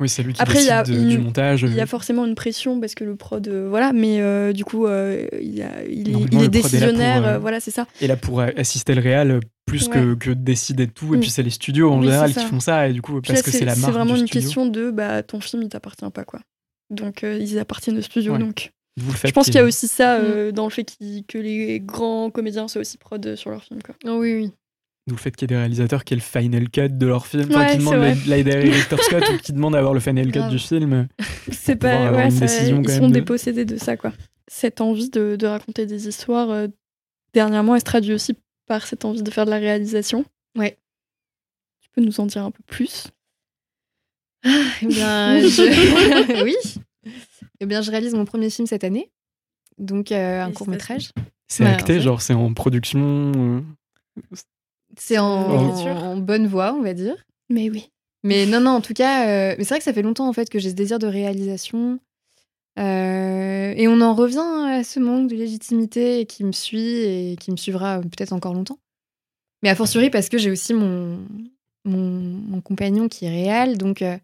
Oui, 0.00 0.08
c'est 0.08 0.22
lui 0.22 0.32
qui 0.32 0.40
Après, 0.40 0.60
il 0.60 0.66
y 0.66 0.70
a- 0.70 0.84
décide 0.84 1.02
de- 1.02 1.08
du 1.08 1.14
il- 1.16 1.20
montage. 1.20 1.62
Il 1.62 1.74
y 1.74 1.80
a 1.80 1.82
euh, 1.82 1.86
forcément 1.86 2.24
une 2.24 2.36
pression 2.36 2.78
parce 2.78 2.94
que 2.94 3.02
le 3.02 3.16
prod, 3.16 3.48
euh, 3.48 3.66
voilà, 3.68 3.92
mais 3.92 4.20
euh, 4.20 4.52
du 4.52 4.64
coup, 4.64 4.86
euh, 4.86 5.26
il, 5.42 5.56
y 5.56 5.62
a- 5.62 5.82
il 5.90 6.08
est, 6.10 6.12
il 6.12 6.28
pour, 6.28 6.48
décisionnaire, 6.48 7.26
euh, 7.26 7.34
euh, 7.34 7.38
voilà, 7.40 7.58
c'est 7.58 7.72
ça. 7.72 7.84
Et 8.00 8.06
là, 8.06 8.16
pour 8.16 8.40
euh, 8.40 8.46
assister 8.56 8.94
le 8.94 9.00
réal, 9.00 9.30
euh, 9.32 9.40
plus 9.66 9.88
que, 9.88 10.10
Ouais. 10.12 10.16
que 10.16 10.30
de 10.30 10.34
décider 10.34 10.86
de 10.86 10.92
tout. 10.92 11.14
Et 11.14 11.16
Mm. 11.16 11.20
puis, 11.20 11.30
c'est 11.30 11.42
les 11.42 11.50
studios 11.50 11.90
en 11.90 11.98
Oui, 11.98 12.04
général 12.06 12.32
c'est 12.32 12.40
qui 12.42 12.46
font 12.46 12.60
ça. 12.60 12.88
Et 12.88 12.92
du 12.92 13.02
coup, 13.02 13.20
Puis 13.20 13.32
parce 13.32 13.40
là, 13.40 13.42
que 13.42 13.50
c'est 13.50 13.64
la 13.64 13.74
marque 13.74 13.92
vraiment 13.92 14.14
du 14.14 14.20
une 14.20 14.26
studio. 14.28 14.40
question 14.40 14.66
de 14.66 14.90
bah, 14.92 15.24
ton 15.24 15.40
film, 15.40 15.64
il 15.64 15.68
t'appartient 15.68 16.08
pas, 16.14 16.22
quoi. 16.24 16.40
Donc, 16.90 17.24
euh, 17.24 17.36
ils 17.40 17.58
appartiennent 17.58 17.98
au 17.98 18.02
studio, 18.02 18.34
Ouais. 18.34 18.38
donc. 18.38 18.70
Vous 18.98 19.10
le 19.12 19.16
faites 19.16 19.30
Je 19.30 19.34
pense 19.34 19.46
qu'il 19.46 19.54
y 19.54 19.58
a 19.58 19.64
aussi 19.64 19.88
ça 19.88 20.16
euh, 20.16 20.52
dans 20.52 20.64
le 20.64 20.70
fait 20.70 20.84
que 21.28 21.38
les 21.38 21.80
grands 21.80 22.30
comédiens 22.30 22.68
soient 22.68 22.80
aussi 22.80 22.98
prod 22.98 23.24
euh, 23.26 23.36
sur 23.36 23.50
leur 23.50 23.62
film, 23.64 23.82
quoi. 23.82 23.94
oh 24.06 24.18
oui, 24.18 24.34
oui. 24.34 24.52
D'où 25.06 25.14
le 25.14 25.20
fait 25.20 25.30
qu'il 25.34 25.42
y 25.42 25.52
ait 25.52 25.54
des 25.54 25.60
réalisateurs 25.60 26.04
qui 26.04 26.12
aient 26.12 26.18
le 26.18 26.22
final 26.22 26.68
cut 26.68 26.88
de 26.90 27.06
leur 27.06 27.26
film, 27.26 27.50
Ouais, 27.54 27.70
qui 27.72 27.78
demandent 27.78 27.94
ou 29.32 29.38
qui 29.38 29.52
d'avoir 29.52 29.94
le 29.94 30.00
final 30.00 30.30
cut 30.30 30.48
du 30.50 30.58
film. 30.58 31.08
C'est 31.50 31.76
pas, 31.76 32.12
ouais, 32.12 32.24
une 32.26 32.30
ça- 32.30 32.40
décision 32.40 32.82
ils 32.82 32.90
sont 32.90 33.08
de- 33.08 33.14
dépossédés 33.14 33.64
de 33.64 33.76
ça, 33.78 33.96
quoi. 33.96 34.12
Cette 34.48 34.80
envie 34.82 35.08
de, 35.10 35.36
de 35.36 35.46
raconter 35.46 35.86
des 35.86 36.08
histoires, 36.08 36.50
euh, 36.50 36.66
dernièrement, 37.32 37.74
elle 37.74 37.80
se 37.80 37.84
traduit 37.86 38.12
aussi 38.12 38.34
par 38.66 38.86
cette 38.86 39.04
envie 39.06 39.22
de 39.22 39.30
faire 39.30 39.46
de 39.46 39.50
la 39.50 39.58
réalisation. 39.58 40.24
Ouais. 40.58 40.76
Tu 41.82 41.88
peux 41.94 42.02
nous 42.02 42.20
en 42.20 42.26
dire 42.26 42.44
un 42.44 42.50
peu 42.50 42.62
plus? 42.66 43.06
Eh 44.44 44.86
bien, 44.86 45.40
je... 45.40 46.42
oui. 46.44 46.54
Eh 47.60 47.66
bien, 47.66 47.82
je 47.82 47.90
réalise 47.90 48.14
mon 48.14 48.24
premier 48.24 48.50
film 48.50 48.66
cette 48.66 48.84
année. 48.84 49.10
Donc, 49.78 50.12
euh, 50.12 50.42
un 50.42 50.52
court 50.52 50.68
métrage. 50.68 51.10
C'est 51.48 51.64
Ouais, 51.64 51.70
acté, 51.70 51.94
en 51.94 51.96
fait. 51.96 52.00
genre 52.02 52.22
c'est 52.22 52.34
en 52.34 52.52
production. 52.52 53.32
euh, 53.36 53.60
C'est 54.96 55.18
en, 55.18 56.16
bonne 56.16 56.46
voie, 56.46 56.74
on 56.74 56.82
va 56.82 56.94
dire. 56.94 57.14
Mais 57.48 57.70
oui. 57.70 57.90
Mais 58.24 58.46
non, 58.46 58.60
non, 58.60 58.70
en 58.72 58.80
tout 58.80 58.94
cas, 58.94 59.28
euh, 59.28 59.54
mais 59.56 59.64
c'est 59.64 59.70
vrai 59.70 59.78
que 59.78 59.84
ça 59.84 59.92
fait 59.92 60.02
longtemps 60.02 60.28
en 60.28 60.32
fait 60.32 60.50
que 60.50 60.58
j'ai 60.58 60.70
ce 60.70 60.74
désir 60.74 60.98
de 60.98 61.06
réalisation. 61.06 62.00
Euh, 62.78 63.72
et 63.76 63.88
on 63.88 64.00
en 64.00 64.14
revient 64.14 64.38
à 64.68 64.84
ce 64.84 65.00
manque 65.00 65.28
de 65.30 65.36
légitimité 65.36 66.26
qui 66.26 66.44
me 66.44 66.52
suit 66.52 66.78
et 66.80 67.36
qui 67.40 67.50
me 67.50 67.56
suivra 67.56 68.00
peut-être 68.00 68.32
encore 68.32 68.54
longtemps. 68.54 68.78
Mais 69.62 69.68
a 69.68 69.74
fortiori 69.74 70.10
parce 70.10 70.28
que 70.28 70.38
j'ai 70.38 70.50
aussi 70.50 70.74
mon, 70.74 71.18
mon, 71.84 71.98
mon 72.20 72.60
compagnon 72.60 73.08
qui 73.08 73.24
est 73.24 73.30
réel, 73.30 73.78
donc 73.78 74.02
euh, 74.02 74.16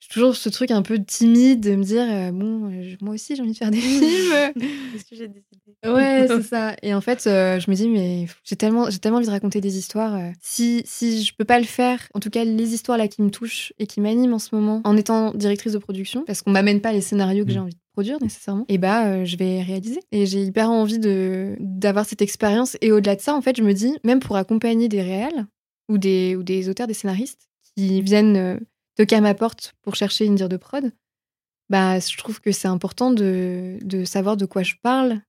j'ai 0.00 0.08
toujours 0.12 0.36
ce 0.36 0.48
truc 0.48 0.70
un 0.70 0.82
peu 0.82 1.02
timide 1.02 1.60
de 1.60 1.74
me 1.74 1.82
dire 1.84 2.06
euh, 2.08 2.30
bon, 2.32 2.70
euh, 2.70 2.94
moi 3.00 3.14
aussi 3.14 3.34
j'ai 3.36 3.42
envie 3.42 3.52
de 3.52 3.56
faire 3.56 3.70
des 3.70 3.80
films. 3.80 4.52
Qu'est-ce 4.92 5.04
que 5.04 5.16
j'ai 5.16 5.28
décidé 5.28 5.44
Ouais, 5.86 6.26
c'est 6.28 6.42
ça. 6.42 6.74
Et 6.82 6.92
en 6.94 7.00
fait, 7.00 7.26
euh, 7.26 7.60
je 7.60 7.70
me 7.70 7.76
dis, 7.76 7.88
mais 7.88 8.26
j'ai 8.44 8.56
tellement, 8.56 8.90
j'ai 8.90 8.98
tellement 8.98 9.18
envie 9.18 9.26
de 9.26 9.30
raconter 9.32 9.60
des 9.60 9.78
histoires. 9.78 10.14
euh, 10.16 10.30
si, 10.40 10.82
si 10.84 11.22
je 11.24 11.34
peux 11.36 11.44
pas 11.44 11.58
le 11.60 11.64
faire, 11.66 12.00
en 12.14 12.20
tout 12.20 12.30
cas, 12.30 12.44
les 12.44 12.74
histoires 12.74 12.98
là 12.98 13.06
qui 13.06 13.22
me 13.22 13.30
touchent 13.30 13.72
et 13.78 13.86
qui 13.86 14.00
m'animent 14.00 14.34
en 14.34 14.38
ce 14.38 14.54
moment, 14.54 14.80
en 14.84 14.96
étant 14.96 15.32
directrice 15.34 15.72
de 15.74 15.78
production, 15.78 16.24
parce 16.26 16.42
qu'on 16.42 16.50
m'amène 16.50 16.80
pas 16.80 16.92
les 16.92 17.00
scénarios 17.00 17.44
que 17.44 17.50
j'ai 17.52 17.58
Mm. 17.58 17.62
envie 17.62 17.74
de 17.74 17.80
produire 17.92 18.18
nécessairement, 18.22 18.64
et 18.68 18.78
bah, 18.78 19.06
euh, 19.08 19.24
je 19.24 19.36
vais 19.36 19.62
réaliser. 19.62 20.00
Et 20.12 20.26
j'ai 20.26 20.42
hyper 20.42 20.70
envie 20.70 20.98
de, 20.98 21.56
d'avoir 21.60 22.06
cette 22.06 22.22
expérience. 22.22 22.76
Et 22.80 22.90
au-delà 22.92 23.14
de 23.16 23.20
ça, 23.20 23.34
en 23.34 23.40
fait, 23.40 23.56
je 23.56 23.62
me 23.62 23.72
dis, 23.72 23.96
même 24.04 24.20
pour 24.20 24.36
accompagner 24.36 24.88
des 24.88 25.02
réals 25.02 25.46
ou 25.88 25.98
des, 25.98 26.34
ou 26.36 26.42
des 26.42 26.68
auteurs, 26.68 26.86
des 26.86 26.94
scénaristes 26.94 27.48
qui 27.76 28.00
viennent 28.02 28.36
euh, 28.36 28.56
toquer 28.98 29.16
à 29.16 29.20
ma 29.22 29.34
porte 29.34 29.74
pour 29.82 29.94
chercher 29.94 30.26
une 30.26 30.34
dire 30.34 30.48
de 30.50 30.56
prod, 30.58 30.92
bah, 31.70 31.98
je 31.98 32.16
trouve 32.16 32.40
que 32.40 32.52
c'est 32.52 32.68
important 32.68 33.10
de, 33.12 33.78
de 33.82 34.04
savoir 34.04 34.36
de 34.36 34.44
quoi 34.46 34.62
je 34.62 34.74
parle 34.82 35.20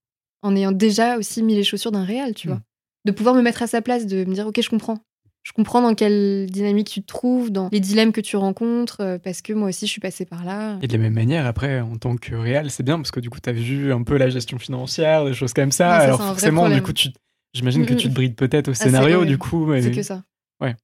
en 0.41 0.55
ayant 0.55 0.71
déjà 0.71 1.17
aussi 1.17 1.43
mis 1.43 1.55
les 1.55 1.63
chaussures 1.63 1.91
d'un 1.91 2.03
réal, 2.05 2.33
tu 2.33 2.47
Mm. 2.47 2.51
vois. 2.51 2.61
De 3.05 3.11
pouvoir 3.11 3.33
me 3.35 3.41
mettre 3.41 3.61
à 3.61 3.67
sa 3.67 3.81
place, 3.81 4.05
de 4.07 4.25
me 4.25 4.33
dire, 4.33 4.45
ok, 4.47 4.61
je 4.61 4.69
comprends. 4.69 4.97
Je 5.43 5.53
comprends 5.53 5.81
dans 5.81 5.95
quelle 5.95 6.47
dynamique 6.49 6.89
tu 6.89 7.01
te 7.01 7.05
trouves, 7.07 7.49
dans 7.49 7.69
les 7.71 7.79
dilemmes 7.79 8.11
que 8.11 8.19
tu 8.21 8.35
rencontres, 8.35 8.97
euh, 9.01 9.17
parce 9.17 9.41
que 9.41 9.53
moi 9.53 9.69
aussi, 9.69 9.87
je 9.87 9.91
suis 9.91 10.01
passée 10.01 10.25
par 10.25 10.43
là. 10.43 10.77
Et 10.81 10.87
de 10.87 10.93
la 10.93 10.99
même 10.99 11.13
manière, 11.13 11.45
après, 11.45 11.79
en 11.79 11.95
tant 11.97 12.17
que 12.17 12.35
réal, 12.35 12.69
c'est 12.69 12.83
bien 12.83 12.97
parce 12.97 13.11
que 13.11 13.21
du 13.21 13.29
coup, 13.29 13.39
tu 13.39 13.49
as 13.49 13.53
vu 13.53 13.91
un 13.93 14.03
peu 14.03 14.17
la 14.17 14.29
gestion 14.29 14.59
financière, 14.59 15.23
des 15.25 15.33
choses 15.33 15.53
comme 15.53 15.71
ça. 15.71 15.91
Ouais, 15.91 15.97
ça, 15.99 16.03
Alors 16.03 16.21
forcément, 16.21 16.69
du 16.69 16.81
coup, 16.81 16.91
tu... 16.93 17.09
j'imagine 17.53 17.85
que 17.85 17.93
Mm, 17.93 17.97
tu 17.97 18.07
te 18.07 18.11
mm. 18.11 18.13
brides 18.15 18.35
peut-être 18.35 18.67
au 18.67 18.73
c'est- 18.73 18.83
scénario, 18.85 19.23
du 19.25 19.37
coup. 19.37 19.65
Mais... 19.65 19.81
C'est 19.81 19.91
que 19.91 20.03
ça. 20.03 20.23
Ouais. 20.61 20.75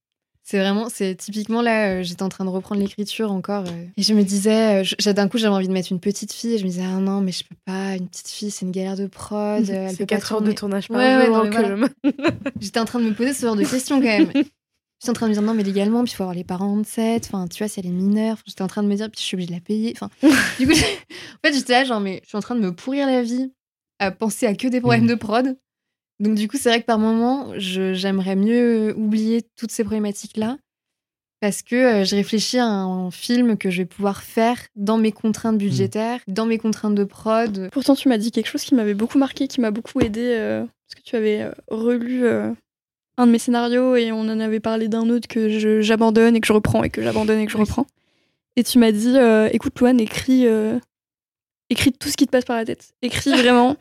C'est 0.48 0.60
vraiment, 0.60 0.90
c'est 0.90 1.16
typiquement 1.16 1.64
là, 1.64 1.88
euh, 1.90 2.04
j'étais 2.04 2.22
en 2.22 2.30
train 2.30 2.46
de 2.46 2.52
reprendre 2.52 2.80
l'écriture 2.80 3.32
encore, 3.32 3.64
euh, 3.68 3.86
et 3.98 4.04
je 4.04 4.14
me 4.14 4.22
disais, 4.22 4.84
euh, 5.08 5.14
d'un 5.14 5.28
coup, 5.28 5.40
j'avais 5.40 5.56
envie 5.56 5.68
de 5.68 5.74
mettre 5.74 5.92
une 5.92 6.00
petite 6.00 6.32
fille, 6.32 6.54
et 6.54 6.58
je 6.60 6.64
me 6.66 6.70
disais, 6.70 6.84
ah 6.86 7.00
non, 7.00 7.20
mais 7.20 7.32
je 7.32 7.44
peux 7.44 7.56
pas, 7.66 7.96
une 7.96 8.08
petite 8.08 8.28
fille, 8.30 8.52
c'est 8.52 8.64
une 8.64 8.72
galère 8.72 8.96
de 8.96 9.08
prod, 9.08 9.68
elle 9.70 9.90
C'est 9.90 10.06
pas 10.06 10.18
4 10.18 10.34
heures 10.34 10.42
de 10.44 10.52
tournage 10.52 10.88
par 10.88 10.98
Ouais, 10.98 11.18
ouais, 11.18 11.26
jour. 11.26 11.48
quand 11.52 11.62
voilà. 11.62 11.88
J'étais 12.62 12.80
en 12.80 12.86
train 12.86 13.00
de 13.00 13.06
me 13.06 13.14
poser 13.16 13.34
ce 13.34 13.44
genre 13.44 13.56
de 13.56 13.64
questions 13.64 13.98
quand 14.00 14.06
même. 14.06 14.32
J'étais 15.02 15.10
en 15.10 15.14
train 15.14 15.26
de 15.26 15.30
me 15.32 15.34
dire 15.34 15.42
non 15.44 15.54
mais 15.56 15.64
légalement 15.64 16.04
puis 16.04 16.14
il 16.14 16.16
faut 16.16 16.24
avoir 16.24 16.36
les 16.36 16.46
parents 16.46 16.78
de 16.78 16.86
7 16.86 17.26
enfin 17.28 17.48
tu 17.50 17.58
vois 17.62 17.68
si 17.68 17.82
elle 17.82 17.86
est 17.86 17.90
mineure 17.92 18.38
j'étais 18.48 18.62
en 18.62 18.68
train 18.68 18.82
de 18.82 18.88
me 18.88 18.96
dire 18.96 19.12
puis 19.12 19.20
je 19.20 19.26
suis 19.26 19.36
obligée 19.36 19.50
de 19.50 19.54
la 19.56 19.60
payer 19.60 19.94
enfin 19.94 20.10
du 20.58 20.66
coup 20.66 20.72
en 20.72 21.48
fait 21.48 21.54
j'étais 21.54 21.74
là 21.74 21.84
genre 21.84 22.00
mais 22.00 22.22
je 22.24 22.30
suis 22.30 22.38
en 22.38 22.42
train 22.42 22.56
de 22.56 22.62
me 22.62 22.74
pourrir 22.74 23.06
la 23.06 23.22
vie 23.22 23.52
à 24.00 24.12
penser 24.12 24.46
à 24.48 24.56
que 24.56 24.70
des 24.70 24.80
problèmes 24.80 25.02
Mhm. 25.04 25.10
de 25.10 25.16
prod 25.16 25.58
donc 26.20 26.36
du 26.36 26.48
coup 26.48 26.58
c'est 26.58 26.70
vrai 26.70 26.82
que 26.82 26.86
par 26.86 27.00
moment 27.00 27.52
j'aimerais 27.58 28.36
mieux 28.36 28.94
oublier 28.98 29.44
toutes 29.58 29.72
ces 29.72 29.84
problématiques 29.84 30.38
là 30.38 30.58
parce 31.42 31.62
que 31.62 31.76
euh, 31.76 32.06
je 32.06 32.16
réfléchis 32.16 32.58
à 32.58 32.66
un 32.66 33.12
film 33.12 33.58
que 33.58 33.70
je 33.70 33.80
vais 33.80 33.86
pouvoir 33.86 34.24
faire 34.24 34.58
dans 34.76 34.98
mes 34.98 35.12
contraintes 35.12 35.58
budgétaires 35.58 36.22
dans 36.28 36.46
mes 36.46 36.58
contraintes 36.58 36.96
de 36.96 37.04
prod 37.04 37.70
Pourtant, 37.72 37.94
tu 37.96 38.08
m'as 38.10 38.18
dit 38.18 38.32
quelque 38.32 38.48
chose 38.48 38.64
qui 38.64 38.74
m'avait 38.74 38.94
beaucoup 38.94 39.18
marqué, 39.18 39.48
qui 39.48 39.60
m'a 39.62 39.70
beaucoup 39.72 40.00
aidé, 40.00 40.22
euh, 40.40 40.62
parce 40.62 40.96
que 41.04 41.08
tu 41.08 41.16
avais 41.18 41.42
euh, 41.42 41.52
relu 41.68 42.24
euh, 42.26 42.52
un 43.18 43.28
de 43.28 43.32
mes 43.32 43.38
scénarios 43.40 43.96
et 43.98 44.12
on 44.14 44.22
en 44.22 44.40
avait 44.40 44.62
parlé 44.62 44.88
d'un 44.88 45.10
autre 45.10 45.28
que 45.28 45.82
j'abandonne 45.82 46.36
et 46.36 46.42
que 46.42 46.48
je 46.48 46.54
reprends 46.54 46.84
et 46.84 46.90
que 46.90 47.02
j'abandonne 47.04 47.40
et 47.40 47.46
que 47.46 47.52
je 47.52 47.58
Oui. 47.58 47.64
reprends. 47.64 47.86
Et 48.56 48.64
tu 48.64 48.80
m'as 48.80 48.94
dit, 48.94 49.16
euh, 49.18 49.50
écoute, 49.52 49.78
Loane, 49.82 50.00
écris, 50.00 50.46
écris 51.70 51.92
tout 51.92 52.10
ce 52.10 52.16
qui 52.18 52.26
te 52.26 52.32
passe 52.32 52.46
par 52.46 52.56
la 52.56 52.66
tête. 52.66 52.94
Écris 53.02 53.32
vraiment 53.42 53.76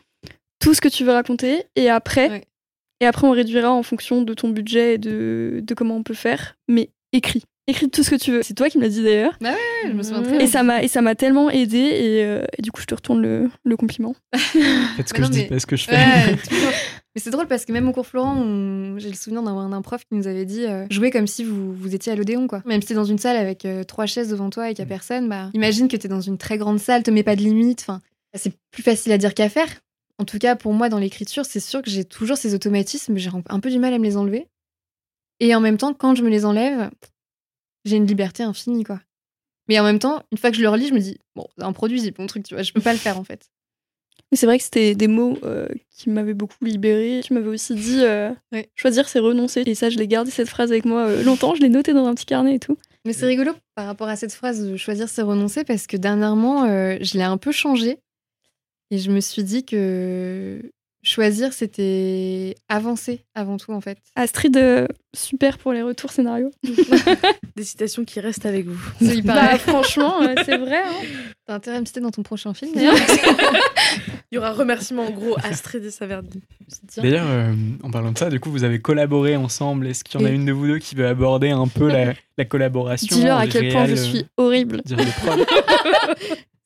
tout 0.61 0.75
ce 0.75 0.81
que 0.81 0.89
tu 0.89 1.05
veux 1.05 1.13
raconter 1.13 1.65
et 1.77 1.89
après, 1.91 2.29
Ouais. 2.31 2.45
et 3.01 3.07
après 3.07 3.27
on 3.27 3.31
réduira 3.33 3.71
en 3.73 3.83
fonction 3.83 4.23
de 4.23 4.35
ton 4.35 4.49
budget 4.49 4.95
et 4.95 4.99
de, 4.99 5.61
de 5.63 5.75
comment 5.75 5.97
on 5.97 6.03
peut 6.03 6.15
faire. 6.15 6.57
Mais 6.69 6.91
écris. 7.13 7.43
Écris 7.67 7.89
tout 7.89 8.03
ce 8.03 8.11
que 8.11 8.17
tu 8.17 8.31
veux. 8.31 8.43
C'est 8.43 8.53
toi 8.53 8.69
qui 8.69 8.77
me 8.77 8.83
l'as 8.83 8.91
dit 8.91 9.03
d'ailleurs. 9.03 9.39
je 9.41 9.93
me 9.93 10.03
souviens 10.03 10.23
très 10.23 10.35
Et 10.35 10.39
bien. 10.39 10.47
ça 10.47 10.63
m'a 10.63 10.83
et 10.83 10.89
ça 10.89 11.01
m'a 11.01 11.15
tellement 11.15 11.49
aidé 11.49 11.79
et, 11.79 12.23
euh, 12.25 12.45
et 12.59 12.63
du 12.63 12.71
coup 12.71 12.83
je 12.83 12.87
te 12.87 12.95
retourne 12.95 13.23
le, 13.23 13.49
le 13.65 13.77
compliment. 13.79 14.15
Faites 14.35 15.09
ce 15.09 15.15
que 15.15 15.21
Mais 15.21 15.25
je 15.27 15.31
non, 15.31 15.31
dis, 15.31 15.39
mais- 15.39 15.47
pas 15.49 15.59
ce 15.61 15.67
que 15.67 15.77
je 15.77 15.85
fais. 15.85 15.97
Ouais, 15.97 16.37
toujours. 16.49 16.71
Mais 17.15 17.21
c'est 17.23 17.31
drôle 17.31 17.47
parce 17.47 17.65
que 17.65 17.73
même 17.73 17.89
au 17.89 17.93
cours 17.93 18.07
Florent, 18.07 18.37
on- 18.37 18.99
j'ai 18.99 19.09
le 19.09 19.15
souvenir 19.15 19.43
d'un 19.43 19.71
d'un 19.71 19.81
prof 19.83 20.03
qui 20.05 20.15
nous 20.15 20.27
avait 20.27 20.45
dit 20.45 20.67
euh, 20.67 20.85
jouez 20.91 21.11
comme 21.11 21.27
si 21.27 21.43
vous, 21.43 21.73
vous 21.73 21.95
étiez 21.95 22.13
à 22.13 22.17
l'Odéon, 22.17 22.49
quoi. 22.49 22.61
Même 22.67 22.83
si 22.83 22.89
t'es 22.89 22.95
dans 22.95 23.05
une 23.05 23.19
salle 23.19 23.37
avec 23.37 23.65
euh, 23.65 23.83
trois 23.85 24.05
chaises 24.05 24.29
devant 24.29 24.51
toi 24.51 24.69
et 24.69 24.75
qu'il 24.75 24.81
y 24.81 24.83
a 24.83 24.85
Mm. 24.85 24.89
personne, 24.89 25.29
bah, 25.31 25.49
imagine 25.55 25.89
que 25.89 25.97
t'es 25.97 26.09
dans 26.09 26.21
une 26.21 26.37
très 26.37 26.59
grande 26.59 26.79
salle, 26.81 27.03
te 27.03 27.11
mets 27.11 27.23
pas 27.23 27.35
de 27.37 27.41
limite. 27.43 27.81
Enfin, 27.81 28.01
c'est 28.35 28.53
plus 28.73 28.83
facile 28.83 29.13
à 29.13 29.17
dire 29.19 29.33
qu'à 29.33 29.49
faire. 29.49 29.69
En 30.19 30.25
tout 30.25 30.39
cas, 30.39 30.57
pour 30.57 30.73
moi, 30.73 30.89
dans 30.89 30.99
l'écriture, 30.99 31.45
c'est 31.45 31.61
sûr 31.61 31.83
que 31.83 31.91
j'ai 31.91 32.05
toujours 32.05 32.37
ces 32.37 32.55
automatismes, 32.55 33.17
j'ai 33.17 33.31
un 33.49 33.61
peu 33.61 33.71
du 33.71 33.79
mal 33.79 33.93
à 33.93 33.99
me 33.99 34.05
les 34.05 34.17
enlever. 34.17 34.47
Et 35.41 35.55
en 35.55 35.61
même 35.61 35.77
temps, 35.77 35.95
quand 35.95 36.15
je 36.15 36.23
me 36.23 36.31
les 36.31 36.45
enlève, 36.45 36.91
j'ai 37.85 37.97
une 37.97 38.07
liberté 38.07 38.43
infinie, 38.43 38.85
quoi. 38.85 39.01
Mais 39.69 39.79
en 39.81 39.85
même 39.85 39.99
temps, 39.99 40.23
une 40.31 40.39
fois 40.39 40.51
que 40.51 40.57
je 40.57 40.63
le 40.63 40.69
relis, 40.69 40.89
je 40.89 40.95
me 40.95 41.01
dis, 41.01 41.19
bon, 41.35 41.47
c'est 41.59 41.65
un 41.65 41.73
produit, 41.73 42.01
c'est 42.01 42.13
bon 42.13 42.27
truc, 42.27 42.45
tu 42.45 42.55
vois, 42.55 42.63
je 42.63 42.73
peux 42.73 42.81
pas 42.81 42.93
le 42.93 42.99
faire, 42.99 43.19
en 43.19 43.25
fait. 43.25 43.51
C'est 44.33 44.47
vrai 44.47 44.59
que 44.59 44.65
c'était 44.65 44.95
des 44.95 45.07
mots 45.07 45.39
qui 45.91 46.11
m'avaient 46.11 46.35
beaucoup 46.35 46.65
libérée. 46.65 47.21
Tu 47.23 47.35
m'avais 47.35 47.49
aussi 47.49 47.75
dit 47.75 48.03
choisir, 48.75 49.09
c'est 49.09 49.21
renoncer. 49.21 49.63
Et 49.67 49.75
ça, 49.75 49.91
je 49.91 49.99
l'ai 49.99 50.09
gardé 50.09 50.31
cette 50.33 50.49
phrase 50.49 50.73
avec 50.73 50.85
moi 50.85 51.23
longtemps. 51.23 51.55
Je 51.55 51.61
l'ai 51.61 51.69
noté 51.69 51.93
dans 51.93 52.07
un 52.07 52.15
petit 52.15 52.27
carnet 52.27 52.57
et 52.57 52.59
tout. 52.59 52.77
Mais 53.05 53.13
c'est 53.13 53.27
rigolo 53.27 53.53
par 53.75 53.87
rapport 53.87 54.09
à 54.09 54.17
cette 54.17 54.33
phrase 54.33 54.67
de 54.67 54.77
choisir, 54.77 55.09
c'est 55.09 55.23
renoncer 55.23 55.63
parce 55.63 55.87
que 55.87 55.97
dernièrement, 55.97 56.67
je 56.67 57.17
l'ai 57.17 57.23
un 57.23 57.37
peu 57.37 57.53
changé. 57.53 57.99
Et 58.91 58.99
je 58.99 59.11
me 59.11 59.21
suis 59.21 59.45
dit 59.45 59.65
que 59.65 60.61
choisir, 61.05 61.53
c'était 61.53 62.57
avancer 62.69 63.25
avant 63.35 63.57
tout, 63.57 63.73
en 63.73 63.81
fait. 63.81 63.99
Astrid, 64.17 64.57
euh, 64.57 64.87
super 65.15 65.59
pour 65.59 65.73
les 65.73 65.83
retours 65.83 66.11
scénarios. 66.11 66.51
Des 67.57 67.65
citations 67.65 68.05
qui 68.05 68.21
restent 68.21 68.47
avec 68.47 68.67
vous. 68.67 68.81
C'est 69.01 69.23
bah, 69.23 69.59
franchement, 69.59 70.23
euh, 70.23 70.35
c'est 70.45 70.57
vrai. 70.57 70.83
Hein. 70.83 71.07
T'as 71.47 71.55
intérêt 71.55 71.77
à 71.77 71.81
me 71.81 71.87
citer 71.87 72.01
dans 72.01 72.11
ton 72.11 72.23
prochain 72.23 72.55
film, 72.55 72.73
Il 74.33 74.37
y 74.37 74.39
aura 74.39 74.49
un 74.49 74.53
remerciement 74.53 75.07
en 75.07 75.11
gros 75.11 75.37
Astrid 75.45 75.85
et 75.85 75.91
Saverdine. 75.91 76.41
D'ailleurs, 76.97 77.27
euh, 77.29 77.55
en 77.83 77.91
parlant 77.91 78.11
de 78.11 78.19
ça, 78.19 78.31
du 78.31 78.41
coup, 78.41 78.51
vous 78.51 78.65
avez 78.65 78.81
collaboré 78.81 79.37
ensemble. 79.37 79.87
Est-ce 79.87 80.03
qu'il 80.03 80.21
y 80.21 80.25
en 80.25 80.27
a 80.27 80.31
une 80.31 80.45
de 80.45 80.53
vous 80.53 80.67
deux 80.67 80.79
qui 80.79 80.97
veut 80.97 81.07
aborder 81.07 81.51
un 81.51 81.69
peu 81.69 81.89
la, 81.89 82.45
collaboration 82.45 83.15
Dis-leur 83.15 83.39
à 83.39 83.47
quel 83.47 83.71
point 83.71 83.87
je 83.87 83.95
suis 83.95 84.25
horrible. 84.37 84.83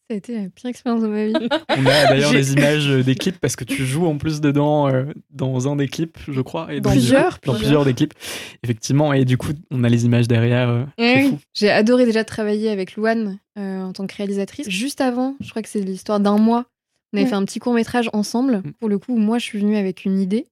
Ça 0.08 0.14
a 0.14 0.16
été 0.16 0.34
la 0.34 0.48
pire 0.48 0.70
expérience 0.70 1.02
de 1.02 1.08
ma 1.08 1.26
vie. 1.26 1.34
On 1.68 1.84
a 1.84 2.06
d'ailleurs 2.06 2.32
des 2.32 2.54
images 2.54 2.88
des 2.88 3.14
clips 3.14 3.38
parce 3.38 3.56
que 3.56 3.64
tu 3.64 3.84
joues 3.84 4.06
en 4.06 4.16
plus 4.16 4.40
dedans 4.40 4.88
euh, 4.88 5.04
dans 5.28 5.70
un 5.70 5.76
des 5.76 5.86
clips, 5.86 6.16
je 6.26 6.40
crois. 6.40 6.72
Et 6.72 6.80
dans 6.80 6.90
plusieurs 6.90 7.38
Dans 7.44 7.54
plusieurs 7.54 7.84
des 7.84 7.92
clips. 7.92 8.14
Effectivement, 8.62 9.12
et 9.12 9.26
du 9.26 9.36
coup, 9.36 9.52
on 9.70 9.84
a 9.84 9.90
les 9.90 10.06
images 10.06 10.26
derrière. 10.26 10.70
Euh, 10.70 10.84
eh 10.96 11.28
J'ai 11.52 11.70
adoré 11.70 12.06
déjà 12.06 12.24
travailler 12.24 12.70
avec 12.70 12.96
Louane 12.96 13.38
euh, 13.58 13.82
en 13.82 13.92
tant 13.92 14.06
que 14.06 14.16
réalisatrice. 14.16 14.70
Juste 14.70 15.02
avant, 15.02 15.36
je 15.40 15.50
crois 15.50 15.60
que 15.60 15.68
c'est 15.68 15.80
l'histoire 15.80 16.20
d'un 16.20 16.38
mois, 16.38 16.64
on 17.12 17.18
avait 17.18 17.26
fait 17.26 17.34
un 17.34 17.44
petit 17.44 17.58
court 17.58 17.74
métrage 17.74 18.08
ensemble. 18.14 18.62
Mm. 18.64 18.72
Pour 18.80 18.88
le 18.88 18.98
coup, 18.98 19.14
moi, 19.14 19.36
je 19.36 19.44
suis 19.44 19.58
venue 19.58 19.76
avec 19.76 20.06
une 20.06 20.18
idée 20.18 20.46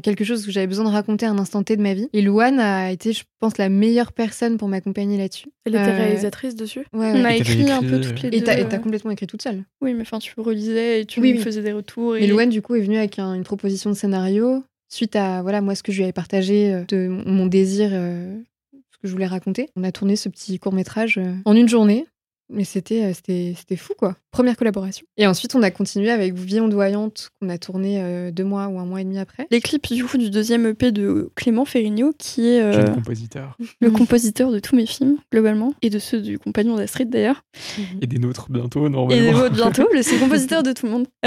quelque 0.00 0.24
chose 0.24 0.44
que 0.44 0.52
j'avais 0.52 0.66
besoin 0.66 0.84
de 0.84 0.90
raconter 0.90 1.26
à 1.26 1.30
un 1.30 1.38
instant 1.38 1.62
T 1.62 1.76
de 1.76 1.82
ma 1.82 1.94
vie. 1.94 2.08
Et 2.12 2.22
Louane 2.22 2.58
a 2.60 2.90
été, 2.90 3.12
je 3.12 3.24
pense, 3.40 3.58
la 3.58 3.68
meilleure 3.68 4.12
personne 4.12 4.56
pour 4.56 4.68
m'accompagner 4.68 5.18
là-dessus. 5.18 5.48
Elle 5.64 5.74
était 5.74 5.90
euh, 5.90 5.96
réalisatrice 5.96 6.54
dessus 6.54 6.86
ouais, 6.92 7.12
On 7.14 7.24
a 7.24 7.34
écrit 7.34 7.70
un 7.70 7.80
peu 7.80 8.00
toutes 8.00 8.22
les 8.22 8.30
deux. 8.30 8.36
Et 8.36 8.42
t'as 8.42 8.78
complètement 8.78 9.10
écrit 9.10 9.26
toute 9.26 9.42
seule 9.42 9.64
Oui, 9.80 9.94
mais 9.94 10.02
enfin, 10.02 10.18
tu 10.18 10.32
relisais 10.38 11.02
et 11.02 11.04
tu 11.04 11.20
me 11.20 11.38
faisais 11.38 11.62
des 11.62 11.72
retours. 11.72 12.16
Et... 12.16 12.26
Louane, 12.26 12.50
du 12.50 12.62
coup, 12.62 12.74
est 12.74 12.80
venue 12.80 12.98
avec 12.98 13.18
une 13.18 13.44
proposition 13.44 13.90
de 13.90 13.96
scénario 13.96 14.64
suite 14.88 15.16
à 15.16 15.40
voilà 15.40 15.62
moi 15.62 15.74
ce 15.74 15.82
que 15.82 15.90
je 15.90 15.96
lui 15.96 16.04
avais 16.04 16.12
partagé 16.12 16.70
euh, 16.70 16.84
de 16.86 17.08
mon 17.08 17.46
désir 17.46 17.88
euh, 17.92 18.36
ce 18.74 18.98
que 18.98 19.08
je 19.08 19.12
voulais 19.12 19.26
raconter 19.26 19.70
on 19.74 19.84
a 19.84 19.90
tourné 19.90 20.16
ce 20.16 20.28
petit 20.28 20.58
court 20.58 20.74
métrage 20.74 21.18
en 21.46 21.56
une 21.56 21.66
journée 21.66 22.06
mais 22.50 22.64
c'était, 22.64 23.04
euh, 23.04 23.12
c'était, 23.14 23.54
c'était 23.56 23.76
fou, 23.76 23.94
quoi. 23.96 24.16
Première 24.30 24.56
collaboration. 24.56 25.06
Et 25.16 25.26
ensuite, 25.26 25.54
on 25.54 25.62
a 25.62 25.70
continué 25.70 26.10
avec 26.10 26.34
Vie 26.34 26.60
ondoyante, 26.60 27.30
qu'on 27.40 27.48
a 27.48 27.58
tourné 27.58 28.02
euh, 28.02 28.30
deux 28.30 28.44
mois 28.44 28.68
ou 28.68 28.78
un 28.78 28.84
mois 28.84 29.00
et 29.00 29.04
demi 29.04 29.18
après. 29.18 29.46
Les 29.50 29.60
clips, 29.60 29.92
du 29.92 30.04
coup, 30.04 30.18
du 30.18 30.30
deuxième 30.30 30.66
EP 30.66 30.92
de 30.92 31.30
Clément 31.34 31.64
Ferrigno, 31.64 32.12
qui 32.18 32.48
est 32.48 32.60
euh, 32.60 32.88
compositeur. 32.88 33.56
le 33.80 33.90
compositeur 33.90 34.50
de 34.50 34.58
tous 34.58 34.76
mes 34.76 34.86
films, 34.86 35.16
globalement, 35.32 35.74
et 35.82 35.90
de 35.90 35.98
ceux 35.98 36.20
du 36.20 36.38
compagnon 36.38 36.76
d'Astrid, 36.76 37.10
d'ailleurs. 37.10 37.42
Et 38.00 38.06
des 38.06 38.18
nôtres, 38.18 38.50
bientôt, 38.50 38.88
normalement. 38.88 39.10
Et 39.10 39.24
des 39.24 39.32
nôtres, 39.32 39.54
bientôt. 39.54 39.88
C'est 40.02 40.18
compositeur 40.18 40.62
de 40.62 40.72
tout 40.72 40.86
le 40.86 40.92
monde. 40.92 41.06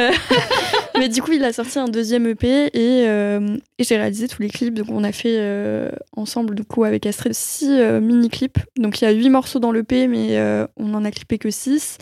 mais 0.98 1.10
du 1.10 1.22
coup, 1.22 1.32
il 1.32 1.44
a 1.44 1.54
sorti 1.54 1.80
un 1.80 1.88
deuxième 1.88 2.26
EP 2.28 2.68
et, 2.74 3.04
et 3.04 3.84
j'ai 3.84 3.98
réalisé 3.98 4.28
tous 4.28 4.42
les 4.42 4.50
clips. 4.50 4.74
Donc, 4.74 4.88
on 4.90 5.04
a 5.04 5.12
fait 5.12 5.92
ensemble, 6.16 6.56
du 6.56 6.64
coup, 6.64 6.84
avec 6.84 7.06
Astrid, 7.06 7.34
six 7.34 7.70
mini-clips. 8.02 8.60
Donc, 8.78 9.02
il 9.02 9.06
y 9.06 9.08
a 9.08 9.12
huit 9.12 9.30
morceaux 9.30 9.60
dans 9.60 9.72
l'EP, 9.72 10.08
mais 10.08 10.40
on 10.78 10.94
en 10.94 11.06
a 11.06 11.12
clippé 11.12 11.38
que 11.38 11.50
6. 11.50 11.98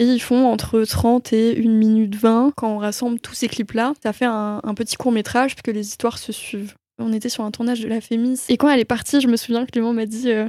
Et 0.00 0.04
ils 0.04 0.20
font 0.20 0.46
entre 0.46 0.82
30 0.82 1.34
et 1.34 1.62
1 1.62 1.68
minute 1.68 2.16
20. 2.16 2.54
Quand 2.56 2.74
on 2.74 2.78
rassemble 2.78 3.20
tous 3.20 3.34
ces 3.34 3.48
clips-là, 3.48 3.92
ça 4.02 4.14
fait 4.14 4.24
un, 4.24 4.60
petit 4.74 4.96
court 4.96 5.12
métrage 5.12 5.54
puisque 5.54 5.76
les 5.76 5.86
histoires 5.86 6.16
se 6.16 6.32
suivent. 6.32 6.74
On 6.98 7.12
était 7.12 7.28
sur 7.28 7.44
un 7.44 7.50
tournage 7.50 7.80
de 7.80 7.88
La 7.88 8.00
Fémis. 8.00 8.40
Et 8.48 8.56
quand 8.56 8.70
elle 8.70 8.80
est 8.80 8.86
partie, 8.86 9.20
je 9.20 9.28
me 9.28 9.36
souviens 9.36 9.66
que 9.66 9.72
Clément 9.72 9.92
m'a 9.92 10.06
dit 10.06 10.30
euh, 10.30 10.48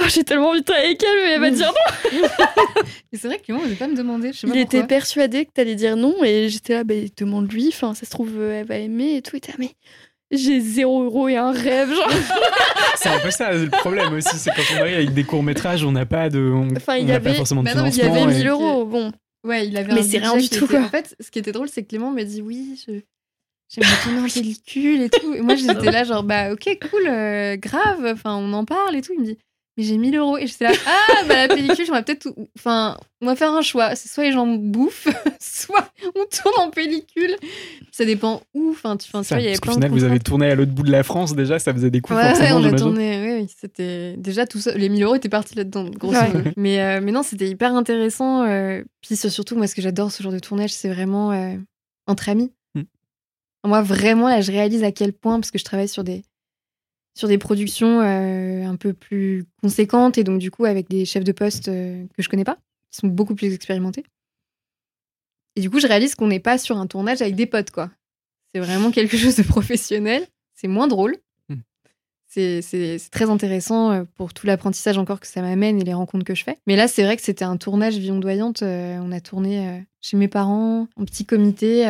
oh, 0.00 0.04
J'ai 0.08 0.24
tellement 0.24 0.50
envie 0.50 0.60
de 0.60 0.64
travailler 0.64 0.88
avec 0.88 1.02
elle, 1.02 1.24
mais 1.24 1.30
elle 1.32 1.40
va 1.40 1.50
dire 1.50 1.72
non 1.72 2.18
Et 3.12 3.16
c'est 3.16 3.28
vrai 3.28 3.38
que 3.38 3.44
Clément 3.44 3.64
ne 3.64 3.74
pas 3.74 3.88
me 3.88 3.96
demander. 3.96 4.32
Je 4.32 4.38
sais 4.38 4.46
Il 4.46 4.56
était 4.56 4.84
persuadé 4.84 5.44
que 5.44 5.50
tu 5.54 5.60
allais 5.60 5.74
dire 5.74 5.96
non. 5.96 6.22
Et 6.24 6.48
j'étais 6.48 6.74
là, 6.74 6.84
bah, 6.84 6.94
demande-lui. 7.16 7.68
Enfin, 7.68 7.94
ça 7.94 8.06
se 8.06 8.10
trouve, 8.10 8.40
elle 8.40 8.66
va 8.66 8.76
aimer 8.76 9.16
et 9.16 9.22
tout. 9.22 9.36
Il 9.36 9.38
était 9.38 9.52
là, 9.52 9.58
mais 9.58 9.70
j'ai 10.30 10.60
zéro 10.60 11.04
euro 11.04 11.28
et 11.28 11.36
un 11.36 11.52
rêve. 11.52 11.90
Genre. 11.90 12.10
c'est 12.96 13.08
un 13.08 13.18
peu 13.20 13.30
ça 13.30 13.52
le 13.52 13.68
problème 13.68 14.12
aussi, 14.12 14.36
c'est 14.36 14.50
quand 14.50 14.62
on 14.74 14.80
arrive 14.80 14.94
avec 14.96 15.14
des 15.14 15.24
courts 15.24 15.42
métrages, 15.42 15.84
on 15.84 15.92
n'a 15.92 16.06
pas 16.06 16.28
de, 16.28 16.52
enfin, 16.76 16.96
il 16.96 17.08
y 17.08 17.12
avait, 17.12 17.30
pas 17.30 17.36
forcément 17.36 17.62
de 17.62 17.68
financement. 17.68 17.90
Il 17.92 17.96
y 17.96 18.02
avait 18.02 18.26
1000 18.26 18.48
euros, 18.48 18.84
bon. 18.84 19.12
Ouais, 19.44 19.66
il 19.66 19.76
avait 19.76 19.94
mais 19.94 20.02
c'est 20.02 20.18
rien 20.18 20.36
du 20.36 20.48
tout. 20.48 20.66
Quoi. 20.66 20.80
En 20.80 20.88
fait, 20.88 21.16
ce 21.20 21.30
qui 21.30 21.38
était 21.38 21.52
drôle, 21.52 21.68
c'est 21.68 21.82
que 21.82 21.88
Clément 21.88 22.10
m'a 22.10 22.24
dit 22.24 22.42
oui, 22.42 22.78
je... 22.86 23.00
j'aimerais 23.68 24.02
tourner 24.02 24.20
en 24.20 24.28
pellicule 24.28 25.02
et 25.02 25.10
tout. 25.10 25.34
Et 25.34 25.40
moi, 25.40 25.54
j'étais 25.56 25.90
là 25.90 26.04
genre 26.04 26.24
bah 26.24 26.52
ok, 26.52 26.78
cool, 26.90 27.06
euh, 27.06 27.56
grave. 27.56 28.04
Enfin, 28.12 28.36
on 28.36 28.52
en 28.52 28.64
parle 28.64 28.96
et 28.96 29.00
tout. 29.00 29.12
Il 29.14 29.20
me 29.20 29.26
dit 29.26 29.38
mais 29.78 29.84
j'ai 29.84 29.96
1000 29.96 30.16
euros. 30.16 30.36
Et 30.36 30.46
j'étais 30.48 30.64
là, 30.64 30.72
ah, 30.86 31.24
bah 31.28 31.46
la 31.46 31.48
pellicule, 31.48 31.86
j'aimerais 31.86 32.02
peut-être. 32.02 32.28
Enfin, 32.58 32.98
on 33.20 33.26
va 33.26 33.36
faire 33.36 33.52
un 33.52 33.62
choix. 33.62 33.94
C'est 33.94 34.08
soit 34.08 34.24
les 34.24 34.32
gens 34.32 34.46
bouffent, 34.46 35.06
soit 35.40 35.88
on 36.16 36.24
tourne 36.24 36.66
en 36.66 36.70
pellicule. 36.70 37.36
Ça 37.92 38.04
dépend 38.04 38.42
où. 38.54 38.70
Enfin, 38.70 38.96
tu, 38.96 39.08
enfin, 39.08 39.22
tu 39.22 39.28
vois, 39.28 39.40
il 39.40 39.44
y 39.44 39.48
avait 39.48 39.58
plein 39.58 39.74
final, 39.74 39.90
vous 39.90 40.04
avez 40.04 40.18
tourné 40.18 40.50
à 40.50 40.56
l'autre 40.56 40.72
bout 40.72 40.82
de 40.82 40.90
la 40.90 41.04
France 41.04 41.34
déjà, 41.34 41.60
ça 41.60 41.72
faisait 41.72 41.90
des 41.90 42.00
coups 42.00 42.18
ouais, 42.18 42.52
on 42.52 42.64
a 42.64 42.72
tourné, 42.72 43.38
oui, 43.40 43.54
c'était. 43.56 44.16
Déjà, 44.16 44.46
tout 44.46 44.58
ça, 44.58 44.74
les 44.74 44.88
1000 44.88 45.02
euros 45.04 45.14
étaient 45.14 45.28
partis 45.28 45.54
là-dedans, 45.54 45.84
grosso 45.84 46.20
modo. 46.32 46.50
Mais, 46.56 46.80
euh, 46.80 47.00
mais 47.00 47.12
non, 47.12 47.22
c'était 47.22 47.48
hyper 47.48 47.74
intéressant. 47.74 48.44
Euh, 48.44 48.82
puis 49.00 49.16
surtout, 49.16 49.54
moi, 49.54 49.68
ce 49.68 49.76
que 49.76 49.82
j'adore 49.82 50.10
ce 50.10 50.22
genre 50.22 50.32
de 50.32 50.40
tournage, 50.40 50.72
c'est 50.72 50.92
vraiment 50.92 51.30
euh, 51.30 51.54
entre 52.08 52.28
amis. 52.28 52.50
Hmm. 52.74 52.82
Moi, 53.64 53.80
vraiment, 53.82 54.28
là, 54.28 54.40
je 54.40 54.50
réalise 54.50 54.82
à 54.82 54.90
quel 54.90 55.12
point, 55.12 55.38
parce 55.38 55.52
que 55.52 55.58
je 55.58 55.64
travaille 55.64 55.88
sur 55.88 56.02
des 56.02 56.24
sur 57.18 57.26
des 57.26 57.38
productions 57.38 58.00
euh, 58.00 58.64
un 58.64 58.76
peu 58.76 58.92
plus 58.92 59.44
conséquentes 59.60 60.18
et 60.18 60.24
donc 60.24 60.38
du 60.38 60.52
coup 60.52 60.66
avec 60.66 60.88
des 60.88 61.04
chefs 61.04 61.24
de 61.24 61.32
poste 61.32 61.66
euh, 61.66 62.06
que 62.16 62.22
je 62.22 62.28
connais 62.28 62.44
pas, 62.44 62.58
qui 62.92 63.00
sont 63.00 63.08
beaucoup 63.08 63.34
plus 63.34 63.52
expérimentés. 63.52 64.04
Et 65.56 65.60
du 65.60 65.68
coup, 65.68 65.80
je 65.80 65.88
réalise 65.88 66.14
qu'on 66.14 66.28
n'est 66.28 66.38
pas 66.38 66.58
sur 66.58 66.78
un 66.78 66.86
tournage 66.86 67.20
avec 67.20 67.34
des 67.34 67.46
potes, 67.46 67.72
quoi. 67.72 67.90
C'est 68.54 68.60
vraiment 68.60 68.92
quelque 68.92 69.16
chose 69.16 69.34
de 69.34 69.42
professionnel. 69.42 70.28
C'est 70.54 70.68
moins 70.68 70.86
drôle. 70.86 71.16
Hmm. 71.48 71.56
C'est 72.28 73.10
très 73.10 73.28
intéressant 73.28 73.90
euh, 73.90 74.04
pour 74.14 74.32
tout 74.32 74.46
l'apprentissage 74.46 74.96
encore 74.96 75.18
que 75.18 75.26
ça 75.26 75.42
m'amène 75.42 75.80
et 75.80 75.84
les 75.84 75.94
rencontres 75.94 76.24
que 76.24 76.36
je 76.36 76.44
fais. 76.44 76.56
Mais 76.68 76.76
là, 76.76 76.86
c'est 76.86 77.02
vrai 77.02 77.16
que 77.16 77.22
c'était 77.22 77.44
un 77.44 77.56
tournage 77.56 77.98
vie 77.98 78.12
ondoyante. 78.12 78.62
on 78.62 79.10
a 79.10 79.20
tourné 79.20 79.84
chez 80.00 80.16
mes 80.16 80.28
parents, 80.28 80.86
en 80.94 81.04
petit 81.04 81.26
comité. 81.26 81.82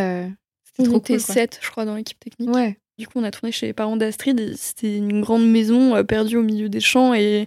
c'était 0.65 0.89
trop 0.89 1.01
cool. 1.01 1.21
7, 1.21 1.59
je 1.61 1.71
crois, 1.71 1.85
dans 1.85 1.97
l'équipe 1.97 2.19
technique. 2.19 2.49
Ouais. 2.49 2.79
Du 2.99 3.07
coup, 3.07 3.21
on 3.21 3.25
a 3.25 3.31
tourné 3.31 3.53
chez 3.53 3.67
les 3.67 3.73
parents 3.73 3.97
d'Astrid. 3.97 4.57
C'était 4.57 4.97
une 4.97 5.21
grande 5.21 5.49
maison 5.49 5.95
euh, 5.95 6.03
perdue 6.03 6.37
au 6.37 6.43
milieu 6.43 6.69
des 6.69 6.81
champs 6.81 7.15
et 7.15 7.47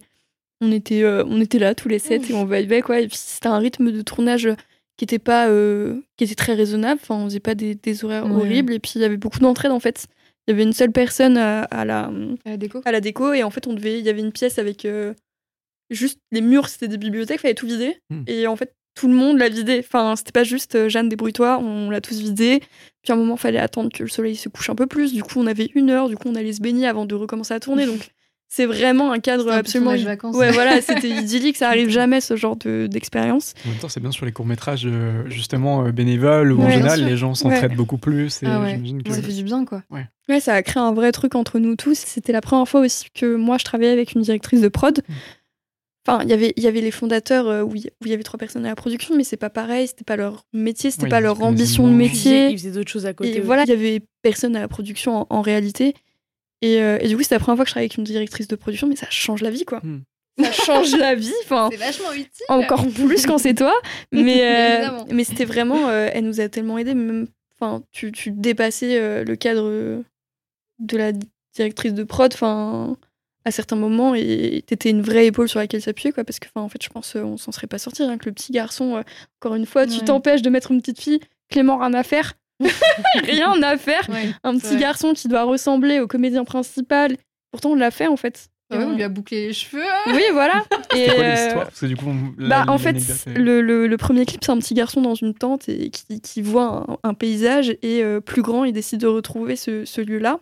on 0.61 0.71
était, 0.71 1.03
euh, 1.03 1.25
on 1.27 1.41
était 1.41 1.59
là 1.59 1.75
tous 1.75 1.89
les 1.89 1.99
sept 1.99 2.29
et 2.29 2.33
on 2.33 2.45
vivait 2.45 2.81
quoi. 2.81 3.01
Et 3.01 3.07
puis 3.07 3.17
c'était 3.17 3.47
un 3.47 3.57
rythme 3.57 3.91
de 3.91 4.01
tournage 4.01 4.47
qui 4.95 5.03
était 5.03 5.19
pas, 5.19 5.49
euh, 5.49 5.99
qui 6.15 6.23
était 6.23 6.35
très 6.35 6.53
raisonnable. 6.53 7.01
Enfin, 7.03 7.15
on 7.15 7.25
faisait 7.25 7.41
pas 7.41 7.55
des, 7.55 8.05
horaires 8.05 8.31
horribles 8.31 8.73
et 8.73 8.79
puis 8.79 8.93
il 8.95 9.01
y 9.01 9.05
avait 9.05 9.17
beaucoup 9.17 9.39
d'entraide 9.39 9.71
en 9.71 9.79
fait. 9.79 10.07
Il 10.47 10.51
y 10.51 10.53
avait 10.53 10.63
une 10.63 10.73
seule 10.73 10.91
personne 10.91 11.37
à, 11.37 11.67
la, 11.85 12.11
à 12.45 12.49
la 12.49 12.57
déco. 12.57 12.81
À 12.85 12.91
la 12.91 13.01
déco 13.01 13.33
et 13.33 13.43
en 13.43 13.49
fait 13.49 13.67
on 13.67 13.73
devait, 13.73 13.99
il 13.99 14.05
y 14.05 14.09
avait 14.09 14.21
une 14.21 14.31
pièce 14.31 14.57
avec 14.57 14.87
juste 15.89 16.19
les 16.31 16.41
murs, 16.41 16.69
c'était 16.69 16.87
des 16.87 16.97
bibliothèques, 16.97 17.39
il 17.39 17.41
fallait 17.41 17.53
tout 17.53 17.67
vider. 17.67 17.97
Hmm. 18.09 18.23
Et 18.27 18.47
en 18.47 18.55
fait 18.55 18.73
tout 19.01 19.07
le 19.07 19.15
monde 19.15 19.39
l'a 19.39 19.49
vidé. 19.49 19.79
Enfin, 19.83 20.15
c'était 20.15 20.31
pas 20.31 20.43
juste 20.43 20.75
euh, 20.75 20.87
Jeanne, 20.87 21.09
débrouille-toi, 21.09 21.57
on 21.57 21.89
l'a 21.89 22.01
tous 22.01 22.19
vidé. 22.19 22.61
Puis 23.01 23.11
à 23.11 23.15
un 23.15 23.17
moment, 23.17 23.35
fallait 23.35 23.57
attendre 23.57 23.89
que 23.91 24.03
le 24.03 24.09
soleil 24.09 24.35
se 24.35 24.47
couche 24.47 24.69
un 24.69 24.75
peu 24.75 24.85
plus. 24.85 25.11
Du 25.11 25.23
coup, 25.23 25.39
on 25.39 25.47
avait 25.47 25.71
une 25.73 25.89
heure, 25.89 26.07
du 26.07 26.15
coup, 26.15 26.29
on 26.29 26.35
allait 26.35 26.53
se 26.53 26.61
baigner 26.61 26.85
avant 26.85 27.07
de 27.07 27.15
recommencer 27.15 27.55
à 27.55 27.59
tourner. 27.59 27.87
Donc, 27.87 28.11
c'est 28.47 28.67
vraiment 28.67 29.11
un 29.11 29.17
cadre 29.17 29.51
absolument. 29.51 29.95
Vacances. 29.95 30.35
Ouais, 30.35 30.51
voilà, 30.51 30.81
c'était 30.83 31.09
idyllique, 31.09 31.57
ça 31.57 31.69
arrive 31.69 31.89
jamais 31.89 32.21
ce 32.21 32.35
genre 32.35 32.55
d'expérience. 32.55 33.55
en 33.65 33.69
même 33.69 33.79
temps, 33.79 33.89
c'est 33.89 34.01
bien 34.01 34.11
sur 34.11 34.27
les 34.27 34.31
courts-métrages, 34.31 34.85
euh, 34.85 35.27
justement, 35.29 35.83
euh, 35.83 35.91
bénévoles, 35.91 36.51
où 36.51 36.61
en 36.61 36.69
général, 36.69 37.03
les 37.03 37.17
gens 37.17 37.33
s'entraident 37.33 37.75
beaucoup 37.75 37.97
plus. 37.97 38.43
Et 38.43 38.45
ah 38.45 38.61
Ça 39.09 39.21
fait 39.23 39.33
du 39.33 39.43
bien, 39.43 39.65
quoi. 39.65 39.81
Ouais. 39.89 40.05
ouais. 40.29 40.39
ça 40.39 40.53
a 40.53 40.61
créé 40.61 40.83
un 40.83 40.93
vrai 40.93 41.11
truc 41.11 41.33
entre 41.33 41.57
nous 41.57 41.75
tous. 41.75 41.97
C'était 41.97 42.33
la 42.33 42.41
première 42.41 42.67
fois 42.67 42.81
aussi 42.81 43.07
que 43.15 43.35
moi, 43.35 43.57
je 43.57 43.65
travaillais 43.65 43.93
avec 43.93 44.13
une 44.13 44.21
directrice 44.21 44.61
de 44.61 44.67
prod. 44.67 44.99
Mm. 44.99 45.13
Enfin, 46.07 46.23
y 46.25 46.33
il 46.33 46.63
y 46.63 46.67
avait 46.67 46.81
les 46.81 46.89
fondateurs 46.89 47.47
euh, 47.47 47.61
où 47.61 47.75
il 47.75 47.91
y 48.05 48.13
avait 48.13 48.23
trois 48.23 48.39
personnes 48.39 48.65
à 48.65 48.69
la 48.69 48.75
production, 48.75 49.15
mais 49.15 49.23
c'est 49.23 49.37
pas 49.37 49.51
pareil, 49.51 49.87
c'était 49.87 50.03
pas 50.03 50.15
leur 50.15 50.45
métier, 50.51 50.89
c'était 50.89 51.07
pas 51.07 51.19
leur 51.19 51.41
ambition 51.43 51.87
de 51.87 51.93
métier. 51.93 52.49
Ils 52.49 52.57
faisaient 52.57 52.71
d'autres 52.71 52.89
choses 52.89 53.05
à 53.05 53.13
côté. 53.13 53.37
Et 53.37 53.39
voilà, 53.39 53.63
il 53.63 53.69
y 53.69 53.73
avait 53.73 54.01
personne 54.23 54.55
à 54.55 54.59
la 54.59 54.67
production 54.67 55.27
en, 55.29 55.41
réalité. 55.41 55.93
Euh, 56.63 56.97
et, 57.01 57.07
du 57.07 57.17
coup, 57.17 57.23
c'est 57.23 57.35
la 57.35 57.39
première 57.39 57.57
fois 57.57 57.65
que 57.65 57.69
je 57.69 57.73
travaille 57.73 57.85
avec 57.85 57.97
une 57.97 58.03
directrice 58.03 58.47
de 58.47 58.55
production, 58.55 58.87
mais 58.87 58.95
ça 58.95 59.07
change 59.11 59.41
la 59.41 59.51
vie, 59.51 59.65
quoi. 59.65 59.79
Hmm. 59.83 60.01
Ça 60.39 60.51
change 60.51 60.95
la 60.95 61.13
vie. 61.13 61.33
Enfin, 61.43 61.69
c'est 61.71 61.77
vachement 61.77 62.13
utile. 62.13 62.45
Encore 62.47 62.87
plus 62.87 63.27
quand 63.27 63.37
c'est 63.37 63.53
toi. 63.53 63.73
Mais, 64.11 64.87
euh, 64.87 65.03
mais 65.11 65.23
c'était 65.23 65.45
vraiment. 65.45 65.91
elle 65.91 66.25
nous 66.25 66.41
a 66.41 66.49
tellement 66.49 66.79
aidé. 66.79 66.95
Même, 66.95 67.27
enfin, 67.59 67.83
tu, 67.91 68.11
tu 68.11 68.31
dépassais 68.31 69.23
le 69.23 69.35
cadre 69.35 70.03
de 70.79 70.97
la 70.97 71.11
directrice 71.53 71.93
de 71.93 72.03
prod. 72.03 72.31
Enfin 72.33 72.97
à 73.45 73.51
certains 73.51 73.75
moments 73.75 74.13
et 74.15 74.63
t'étais 74.65 74.91
une 74.91 75.01
vraie 75.01 75.27
épaule 75.27 75.49
sur 75.49 75.59
laquelle 75.59 75.81
s'appuyer 75.81 76.11
quoi 76.11 76.23
parce 76.23 76.39
que 76.39 76.47
en 76.55 76.69
fait 76.69 76.83
je 76.83 76.89
pense 76.89 77.15
on 77.15 77.37
s'en 77.37 77.51
serait 77.51 77.67
pas 77.67 77.79
sorti 77.79 78.03
hein, 78.03 78.17
que 78.17 78.25
le 78.25 78.33
petit 78.33 78.51
garçon 78.51 78.97
euh, 78.97 79.01
encore 79.39 79.55
une 79.55 79.65
fois 79.65 79.87
tu 79.87 79.99
t'empêches 80.01 80.43
de 80.43 80.49
mettre 80.49 80.71
une 80.71 80.79
petite 80.79 81.01
fille 81.01 81.19
Clément, 81.51 81.77
rien 81.77 81.93
à 81.93 82.03
faire. 82.03 82.33
rien 83.23 83.61
à 83.61 83.77
faire. 83.77 84.07
un 84.43 84.57
petit 84.57 84.77
garçon 84.77 85.13
qui 85.13 85.27
doit 85.27 85.43
ressembler 85.43 85.99
au 85.99 86.07
comédien 86.07 86.45
principal. 86.45 87.17
Pourtant, 87.51 87.71
on 87.71 87.75
l'a 87.75 87.91
fait 87.91 88.07
en 88.07 88.15
fait. 88.15 88.47
Ah 88.73 88.77
on 88.87 88.95
lui 88.95 89.03
a 89.03 89.09
bouclé 89.09 89.47
les 89.47 89.53
cheveux. 89.53 89.83
Oui, 90.07 90.23
voilà. 90.31 90.63
et 90.95 91.07
quoi 91.07 91.23
euh, 91.23 91.31
l'histoire? 91.31 91.65
Parce 91.65 91.81
que 91.81 91.85
du 91.87 91.97
coup, 91.97 92.09
bah, 92.37 92.63
en 92.69 92.77
fait, 92.77 92.95
le, 93.35 93.59
le, 93.61 93.97
premier 93.97 94.25
clip, 94.25 94.41
c'est 94.45 94.51
un 94.51 94.59
petit 94.59 94.73
garçon 94.73 95.01
dans 95.01 95.13
une 95.13 95.33
tente 95.33 95.67
et 95.67 95.89
qui, 95.89 96.21
qui 96.21 96.41
voit 96.41 96.99
un, 97.03 97.13
paysage 97.13 97.75
et 97.81 98.01
euh, 98.01 98.21
plus 98.21 98.41
grand, 98.41 98.63
il 98.63 98.71
décide 98.71 99.01
de 99.01 99.07
retrouver 99.07 99.57
ce, 99.57 99.83
ce 99.83 99.99
lieu-là. 99.99 100.39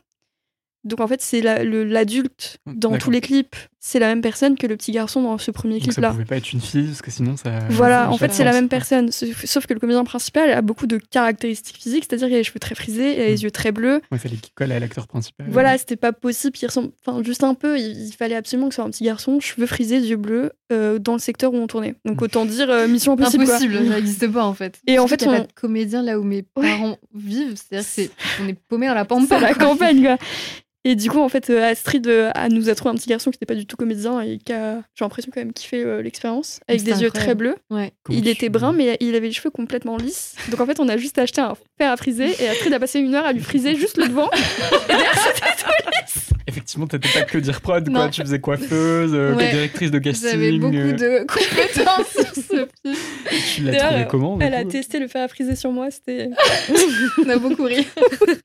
Donc 0.85 1.01
en 1.01 1.07
fait, 1.07 1.21
c'est 1.21 1.41
l'adulte 1.41 2.57
dans 2.65 2.97
tous 2.97 3.11
les 3.11 3.21
clips, 3.21 3.55
c'est 3.81 3.99
la 3.99 4.07
même 4.07 4.21
personne 4.21 4.57
que 4.57 4.67
le 4.67 4.75
petit 4.75 4.91
garçon 4.91 5.23
dans 5.23 5.37
ce 5.37 5.51
premier 5.51 5.79
clip-là. 5.79 6.09
Ça 6.09 6.13
pouvait 6.13 6.25
pas 6.25 6.37
être 6.37 6.51
une 6.51 6.59
fille, 6.59 6.87
parce 6.87 7.01
que 7.01 7.11
sinon 7.11 7.37
ça. 7.37 7.59
Voilà, 7.69 8.11
en 8.11 8.17
fait, 8.17 8.33
c'est 8.33 8.43
la 8.43 8.51
même 8.51 8.69
personne. 8.69 9.11
Sauf 9.11 9.65
que 9.65 9.73
le 9.73 9.79
comédien 9.79 10.03
principal 10.03 10.51
a 10.51 10.61
beaucoup 10.61 10.87
de 10.87 10.97
caractéristiques 10.97 11.77
physiques, 11.77 12.05
c'est-à-dire 12.07 12.27
qu'il 12.27 12.35
a 12.35 12.39
les 12.39 12.43
cheveux 12.43 12.59
très 12.59 12.75
frisés, 12.75 13.15
il 13.15 13.21
a 13.21 13.25
les 13.27 13.35
mm. 13.35 13.43
yeux 13.43 13.51
très 13.51 13.71
bleus. 13.71 14.01
il 14.11 14.19
fallait 14.19 14.35
qu'il 14.35 14.53
colle 14.53 14.71
à 14.71 14.79
l'acteur 14.79 15.07
principal. 15.07 15.47
Voilà, 15.49 15.77
c'était 15.77 15.95
pas 15.95 16.11
possible 16.11 16.55
qu'il 16.55 16.67
ressemble. 16.67 16.91
Enfin, 17.05 17.23
juste 17.23 17.43
un 17.43 17.53
peu, 17.53 17.79
il, 17.79 18.11
fallait 18.17 18.35
absolument 18.35 18.67
que 18.67 18.73
ce 18.73 18.77
soit 18.77 18.85
un 18.85 18.89
petit 18.89 19.05
garçon, 19.05 19.39
cheveux 19.39 19.65
frisés, 19.65 19.97
yeux 19.97 20.17
bleus, 20.17 20.51
euh, 20.71 20.99
dans 20.99 21.13
le 21.13 21.19
secteur 21.19 21.53
où 21.53 21.57
on 21.57 21.67
tournait. 21.67 21.95
Donc 22.05 22.21
autant 22.21 22.45
dire 22.45 22.69
euh, 22.69 22.87
mission 22.87 23.13
impossible. 23.13 23.43
Impossible, 23.43 23.75
ça 23.75 23.95
n'existe 23.95 24.27
pas 24.27 24.45
en 24.45 24.53
fait. 24.53 24.79
Et 24.87 24.99
en 24.99 25.07
fait, 25.07 25.23
on... 25.25 25.31
a 25.31 25.39
pas 25.39 25.47
de 25.47 25.53
comédien 25.53 26.03
là 26.03 26.19
où 26.19 26.23
mes 26.23 26.43
parents 26.43 26.97
vivent, 27.13 27.55
c'est-à-dire 27.55 28.11
qu'on 28.37 28.47
est 28.47 28.59
paumé 28.67 28.87
dans 28.87 28.93
la 28.93 29.05
pampa. 29.05 29.39
la 29.39 29.53
campagne, 29.53 30.03
quoi. 30.03 30.17
Et 30.85 30.95
du 30.95 31.09
coup, 31.09 31.19
en 31.19 31.27
fait, 31.27 31.49
euh, 31.49 31.69
Astrid 31.69 32.07
euh, 32.07 32.31
nous 32.49 32.69
a 32.69 32.75
trouvé 32.75 32.91
un 32.91 32.95
petit 32.95 33.09
garçon 33.09 33.31
qui 33.31 33.35
n'était 33.35 33.45
pas 33.45 33.55
du 33.55 33.65
tout 33.65 33.75
comédien 33.75 34.21
et 34.21 34.37
qui 34.37 34.53
a, 34.53 34.75
j'ai 34.95 35.03
l'impression, 35.03 35.29
quand 35.33 35.41
même 35.41 35.51
kiffé 35.51 35.83
euh, 35.83 36.01
l'expérience, 36.01 36.61
avec 36.69 36.83
des 36.83 37.01
yeux 37.01 37.11
très 37.11 37.35
bleus. 37.35 37.55
Il 38.09 38.27
était 38.27 38.49
brun, 38.49 38.71
mais 38.71 38.97
il 39.01 39.13
avait 39.15 39.27
les 39.27 39.33
cheveux 39.33 39.49
complètement 39.49 39.97
lisses. 39.97 40.35
Donc 40.49 40.61
en 40.61 40.65
fait, 40.65 40.79
on 40.79 40.87
a 40.87 40.95
juste 40.95 41.17
acheté 41.17 41.41
un 41.41 41.55
fer 41.77 41.91
à 41.91 41.97
friser 41.97 42.33
et 42.41 42.47
Astrid 42.47 42.73
a 42.73 42.79
passé 42.79 42.99
une 42.99 43.13
heure 43.13 43.25
à 43.25 43.33
lui 43.33 43.41
friser 43.41 43.75
juste 43.75 43.97
le 43.97 44.07
devant. 44.07 44.29
et 44.33 44.87
derrière, 44.87 45.17
c'était 45.17 45.63
tout 45.63 45.71
lisse. 45.91 46.29
Effectivement, 46.47 46.87
t'étais 46.87 47.09
pas 47.09 47.25
que 47.25 47.37
dire 47.37 47.61
prod, 47.61 47.87
quoi. 47.91 48.09
Tu 48.09 48.21
faisais 48.21 48.39
coiffeuse, 48.39 49.11
directrice 49.37 49.91
de 49.91 49.99
casting. 49.99 50.29
J'avais 50.31 50.57
beaucoup 50.57 50.73
de 50.73 51.25
compétences 51.27 52.09
sur 52.11 52.43
ce 52.43 52.67
film. 52.81 52.95
Tu 53.55 53.63
l'as 53.63 53.75
trouvé 53.75 54.07
comment 54.09 54.39
Elle 54.39 54.55
a 54.55 54.65
testé 54.65 54.99
le 54.99 55.07
fer 55.07 55.23
à 55.23 55.27
friser 55.27 55.55
sur 55.55 55.71
moi, 55.71 55.91
c'était. 55.91 56.29
on 57.25 57.29
a 57.29 57.37
beaucoup 57.37 57.63
ri. 57.63 57.85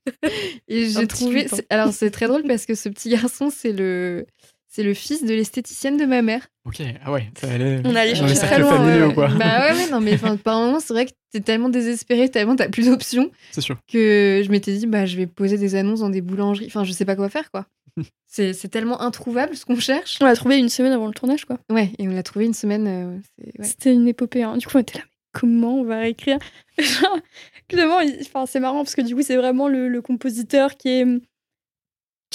et 0.67 0.89
j'ai 0.89 1.07
trouvé. 1.07 1.47
Alors, 1.69 1.93
c'est 1.93 2.11
très 2.11 2.24
drôle 2.27 2.43
parce 2.43 2.65
que 2.65 2.75
ce 2.75 2.89
petit 2.89 3.09
garçon, 3.09 3.49
c'est 3.49 3.71
le. 3.73 4.25
C'est 4.67 4.83
le 4.83 4.93
fils 4.93 5.23
de 5.23 5.33
l'esthéticienne 5.33 5.95
de 5.95 6.03
ma 6.03 6.21
mère. 6.21 6.47
Ok, 6.65 6.81
ah 7.05 7.09
ouais, 7.13 7.31
ça 7.39 7.49
allait. 7.49 7.79
On 7.85 7.95
allait 7.95 8.13
chercher 8.13 8.35
très 8.35 8.59
loin. 8.59 9.09
quoi. 9.13 9.29
Bah 9.29 9.73
ouais, 9.73 9.89
non, 9.89 10.01
mais 10.01 10.17
par 10.43 10.59
moment, 10.59 10.81
c'est 10.81 10.91
vrai 10.91 11.05
que 11.05 11.11
t'es 11.31 11.39
tellement 11.39 11.69
désespéré, 11.69 12.27
tellement 12.27 12.57
t'as 12.57 12.67
plus 12.67 12.87
d'options. 12.87 13.31
C'est 13.51 13.61
sûr. 13.61 13.77
Que 13.89 14.41
je 14.43 14.51
m'étais 14.51 14.73
dit, 14.75 14.85
bah, 14.85 15.05
je 15.05 15.15
vais 15.15 15.27
poser 15.27 15.57
des 15.57 15.75
annonces 15.75 16.01
dans 16.01 16.09
des 16.09 16.19
boulangeries. 16.19 16.65
Enfin, 16.65 16.83
je 16.83 16.91
sais 16.91 17.05
pas 17.05 17.15
quoi 17.15 17.29
faire, 17.29 17.51
quoi. 17.51 17.67
c'est 18.27 18.67
tellement 18.69 19.01
introuvable 19.01 19.55
ce 19.55 19.63
qu'on 19.63 19.79
cherche. 19.79 20.17
On 20.19 20.25
l'a 20.25 20.35
trouvé 20.35 20.57
une 20.57 20.67
semaine 20.67 20.91
avant 20.91 21.07
le 21.07 21.13
tournage, 21.13 21.45
quoi. 21.45 21.57
Ouais, 21.71 21.91
et 21.97 22.09
on 22.09 22.11
l'a 22.11 22.23
trouvé 22.23 22.43
une 22.43 22.53
semaine. 22.53 22.85
Euh, 22.85 23.17
C'était 23.61 23.93
une 23.93 24.09
épopée. 24.09 24.43
Hein. 24.43 24.57
Du 24.57 24.67
coup, 24.67 24.73
on 24.75 24.81
était 24.81 24.97
là, 24.97 25.05
mais 25.05 25.17
comment 25.31 25.79
on 25.79 25.83
va 25.85 25.99
réécrire? 25.99 26.39
Clément, 27.69 27.99
enfin, 28.19 28.45
c'est 28.45 28.59
marrant 28.59 28.83
parce 28.83 28.95
que 28.95 29.01
du 29.01 29.15
coup, 29.15 29.21
c'est 29.21 29.37
vraiment 29.37 29.69
le 29.69 30.01
compositeur 30.01 30.75
qui 30.75 30.89
est 30.89 31.05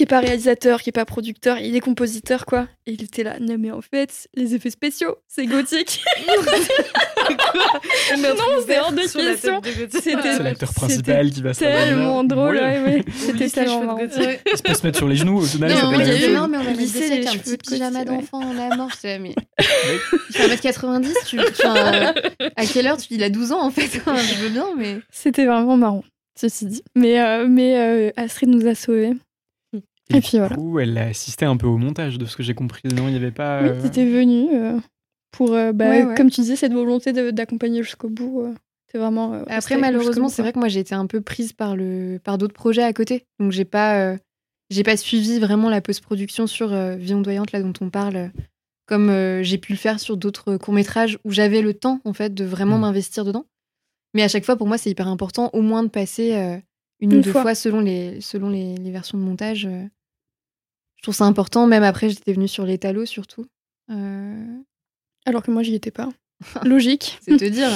qui 0.01 0.05
est 0.05 0.07
pas 0.07 0.21
réalisateur, 0.21 0.81
qui 0.81 0.89
est 0.89 0.93
pas 0.93 1.05
producteur, 1.05 1.59
il 1.59 1.77
est 1.77 1.81
compositeur 1.81 2.47
quoi. 2.47 2.67
Et 2.87 2.93
il 2.93 3.03
était 3.03 3.23
là, 3.23 3.39
non 3.39 3.57
mais 3.59 3.71
en 3.71 3.83
fait, 3.83 4.29
les 4.35 4.55
effets 4.55 4.71
spéciaux, 4.71 5.19
c'est 5.29 5.45
gothique. 5.45 6.03
non, 8.17 8.35
c'est 8.67 8.79
hors 8.79 8.93
de 8.93 9.03
question. 9.03 9.61
C'était 9.91 10.43
l'acteur 10.43 10.73
principal 10.73 11.29
qui 11.29 11.43
va 11.43 11.53
se 11.53 11.61
tellement 11.61 12.25
drôle, 12.25 12.57
ouais, 12.57 13.05
C'était 13.15 13.51
tellement 13.51 13.85
marrant. 13.85 13.99
Il 14.01 14.11
se 14.57 14.63
peut 14.63 14.73
se 14.73 14.87
mettre 14.87 14.97
sur 14.97 15.07
les 15.07 15.17
genoux 15.17 15.41
au 15.41 15.43
final. 15.43 15.71
Non, 15.71 15.91
mais, 15.91 16.19
il 16.19 16.33
non, 16.33 16.49
mais 16.49 16.57
on 16.57 16.67
a 16.67 16.73
laissé 16.73 17.13
avec 17.13 17.27
un 17.27 17.37
petit 17.37 17.59
pyjama 17.59 18.07
d'enfant 18.07 18.41
en 18.41 18.55
la 18.55 18.75
mort. 18.77 18.89
Mais... 19.05 19.35
Il 19.59 20.35
fait 20.35 20.49
1m90, 20.49 21.13
tu, 21.27 21.39
à 21.39 22.65
quelle 22.65 22.87
heure 22.87 22.97
tu, 22.97 23.09
Il 23.11 23.23
a 23.23 23.29
12 23.29 23.53
ans 23.53 23.67
en 23.67 23.71
fait. 23.71 23.83
Je 23.93 24.43
veux 24.45 24.49
bien, 24.49 24.69
mais. 24.79 25.01
C'était 25.11 25.45
vraiment 25.45 25.77
marrant, 25.77 26.05
ceci 26.41 26.65
dit. 26.65 26.83
Mais, 26.97 27.21
euh, 27.21 27.47
mais 27.47 27.79
euh, 27.79 28.11
Astrid 28.17 28.49
nous 28.49 28.67
a 28.67 28.75
sauvés. 28.75 29.13
Et, 30.15 30.21
puis 30.21 30.39
voilà. 30.39 30.57
Coup, 30.57 30.79
elle 30.79 30.99
a 30.99 31.07
assisté 31.07 31.45
un 31.45 31.57
peu 31.57 31.67
au 31.67 31.77
montage, 31.77 32.19
de 32.19 32.27
ce 32.27 32.37
que 32.37 32.43
j'ai 32.43 32.55
compris. 32.55 32.83
Non, 32.85 33.09
il 33.09 33.13
n'y 33.13 33.17
avait 33.17 33.31
pas. 33.31 33.63
Oui, 33.63 33.69
euh... 33.69 33.89
tu 33.89 34.11
venu 34.11 34.49
euh, 34.53 34.79
pour, 35.31 35.55
euh, 35.55 35.73
bah, 35.73 36.15
comme 36.15 36.31
tu 36.31 36.41
disais, 36.41 36.57
cette 36.57 36.73
volonté 36.73 37.13
d'accompagner 37.33 37.83
jusqu'au 37.83 38.09
bout. 38.09 38.43
Euh, 38.43 38.55
c'est 38.91 38.99
vraiment. 38.99 39.45
Après, 39.49 39.77
malheureusement, 39.77 40.29
c'est 40.29 40.43
vrai 40.43 40.53
que 40.53 40.59
moi, 40.59 40.69
j'ai 40.69 40.81
été 40.81 40.95
un 40.95 41.07
peu 41.07 41.21
prise 41.21 41.53
par, 41.53 41.77
le, 41.77 42.19
par 42.23 42.39
d'autres 42.39 42.55
projets 42.55 42.83
à 42.83 42.93
côté. 42.93 43.25
Donc, 43.39 43.53
j'ai 43.53 43.65
pas, 43.65 44.17
j'ai 44.69 44.83
pas 44.83 44.97
suivi 44.97 45.39
vraiment 45.39 45.71
la 45.71 45.81
post-production 45.81 46.49
sur 46.49 46.75
Vie 46.97 47.15
ondoyante, 47.15 47.53
là, 47.53 47.63
dont 47.63 47.73
on 47.81 47.89
parle, 47.89 48.33
comme 48.87 49.43
j'ai 49.43 49.59
pu 49.59 49.73
le 49.73 49.79
faire 49.79 50.01
sur 50.01 50.17
d'autres 50.17 50.57
courts-métrages 50.57 51.19
où 51.25 51.31
j'avais 51.31 51.63
le 51.63 51.73
temps, 51.73 52.01
en 52.05 52.13
fait, 52.13 52.35
de 52.35 52.45
vraiment 52.45 52.79
mm. 52.79 52.81
m'investir 52.81 53.25
dedans. 53.25 53.47
Mais 54.13 54.25
à 54.25 54.29
chaque 54.29 54.45
fois, 54.45 54.57
pour 54.57 54.67
moi, 54.67 54.77
c'est 54.77 54.91
hyper 54.91 55.07
important, 55.07 55.51
au 55.53 55.63
moins 55.63 55.85
de 55.85 55.89
passer 55.89 56.61
une, 56.99 57.15
ou 57.15 57.21
deux 57.21 57.31
fois, 57.31 57.55
selon, 57.55 57.79
les, 57.79 58.21
selon 58.21 58.49
les, 58.49 58.75
les 58.75 58.91
versions 58.91 59.19
de 59.19 59.23
montage 59.23 59.69
je 61.01 61.03
trouve 61.03 61.15
ça 61.15 61.25
important. 61.25 61.67
Même 61.67 61.83
après, 61.83 62.11
j'étais 62.11 62.35
venue 62.35 62.47
sur 62.47 62.67
l'étalo 62.67 63.07
surtout. 63.07 63.47
Euh, 63.91 64.59
Alors 65.25 65.43
que 65.43 65.51
moi, 65.51 65.63
j'y 65.63 65.75
étais 65.75 65.91
pas. 65.91 66.11
Logique. 66.65 67.19
C'est 67.23 67.39
te 67.39 67.45
dire. 67.47 67.71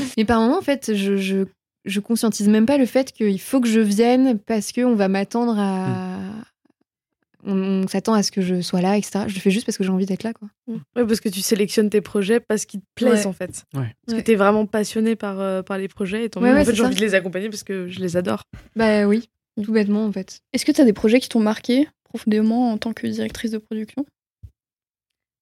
Mais 0.16 0.24
par 0.24 0.40
moment, 0.40 0.58
en 0.58 0.62
fait, 0.62 0.94
je, 0.94 1.16
je, 1.16 1.44
je, 1.84 1.98
conscientise 1.98 2.48
même 2.48 2.66
pas 2.66 2.78
le 2.78 2.86
fait 2.86 3.10
qu'il 3.10 3.40
faut 3.40 3.60
que 3.60 3.66
je 3.66 3.80
vienne 3.80 4.38
parce 4.38 4.70
qu'on 4.70 4.94
va 4.94 5.08
m'attendre 5.08 5.56
à. 5.58 6.18
Mm. 6.18 6.44
On, 7.42 7.88
s'attend 7.88 8.12
à 8.12 8.22
ce 8.22 8.30
que 8.30 8.42
je 8.42 8.60
sois 8.60 8.80
là, 8.80 8.96
etc. 8.96 9.24
Je 9.26 9.34
le 9.34 9.40
fais 9.40 9.50
juste 9.50 9.66
parce 9.66 9.76
que 9.76 9.82
j'ai 9.82 9.90
envie 9.90 10.06
d'être 10.06 10.22
là, 10.22 10.32
quoi. 10.32 10.46
Mm. 10.68 10.74
Ouais, 10.94 11.06
parce 11.06 11.18
que 11.18 11.28
tu 11.28 11.40
sélectionnes 11.40 11.90
tes 11.90 12.00
projets 12.00 12.38
parce 12.38 12.64
qu'ils 12.64 12.80
te 12.80 12.86
plaisent, 12.94 13.26
en 13.26 13.32
fait. 13.32 13.64
Ouais. 13.74 13.92
Parce 14.06 14.18
que 14.20 14.24
tu 14.24 14.30
es 14.30 14.36
vraiment 14.36 14.66
passionné 14.66 15.16
par, 15.16 15.40
euh, 15.40 15.62
par 15.62 15.78
les 15.78 15.88
projets 15.88 16.26
et 16.26 16.30
en 16.36 16.64
fait, 16.64 16.74
j'ai 16.76 16.84
envie 16.84 16.94
de 16.94 17.00
les 17.00 17.16
accompagner 17.16 17.48
parce 17.48 17.64
que 17.64 17.88
je 17.88 17.98
les 17.98 18.16
adore. 18.16 18.44
Bah 18.76 19.08
oui, 19.08 19.28
tout 19.60 19.72
bêtement, 19.72 20.04
en 20.04 20.12
fait. 20.12 20.42
Est-ce 20.52 20.64
que 20.64 20.70
tu 20.70 20.80
as 20.80 20.84
des 20.84 20.92
projets 20.92 21.18
qui 21.18 21.28
t'ont 21.28 21.40
marqué? 21.40 21.88
Profondément 22.10 22.72
en 22.72 22.78
tant 22.78 22.92
que 22.92 23.06
directrice 23.06 23.52
de 23.52 23.58
production 23.58 24.04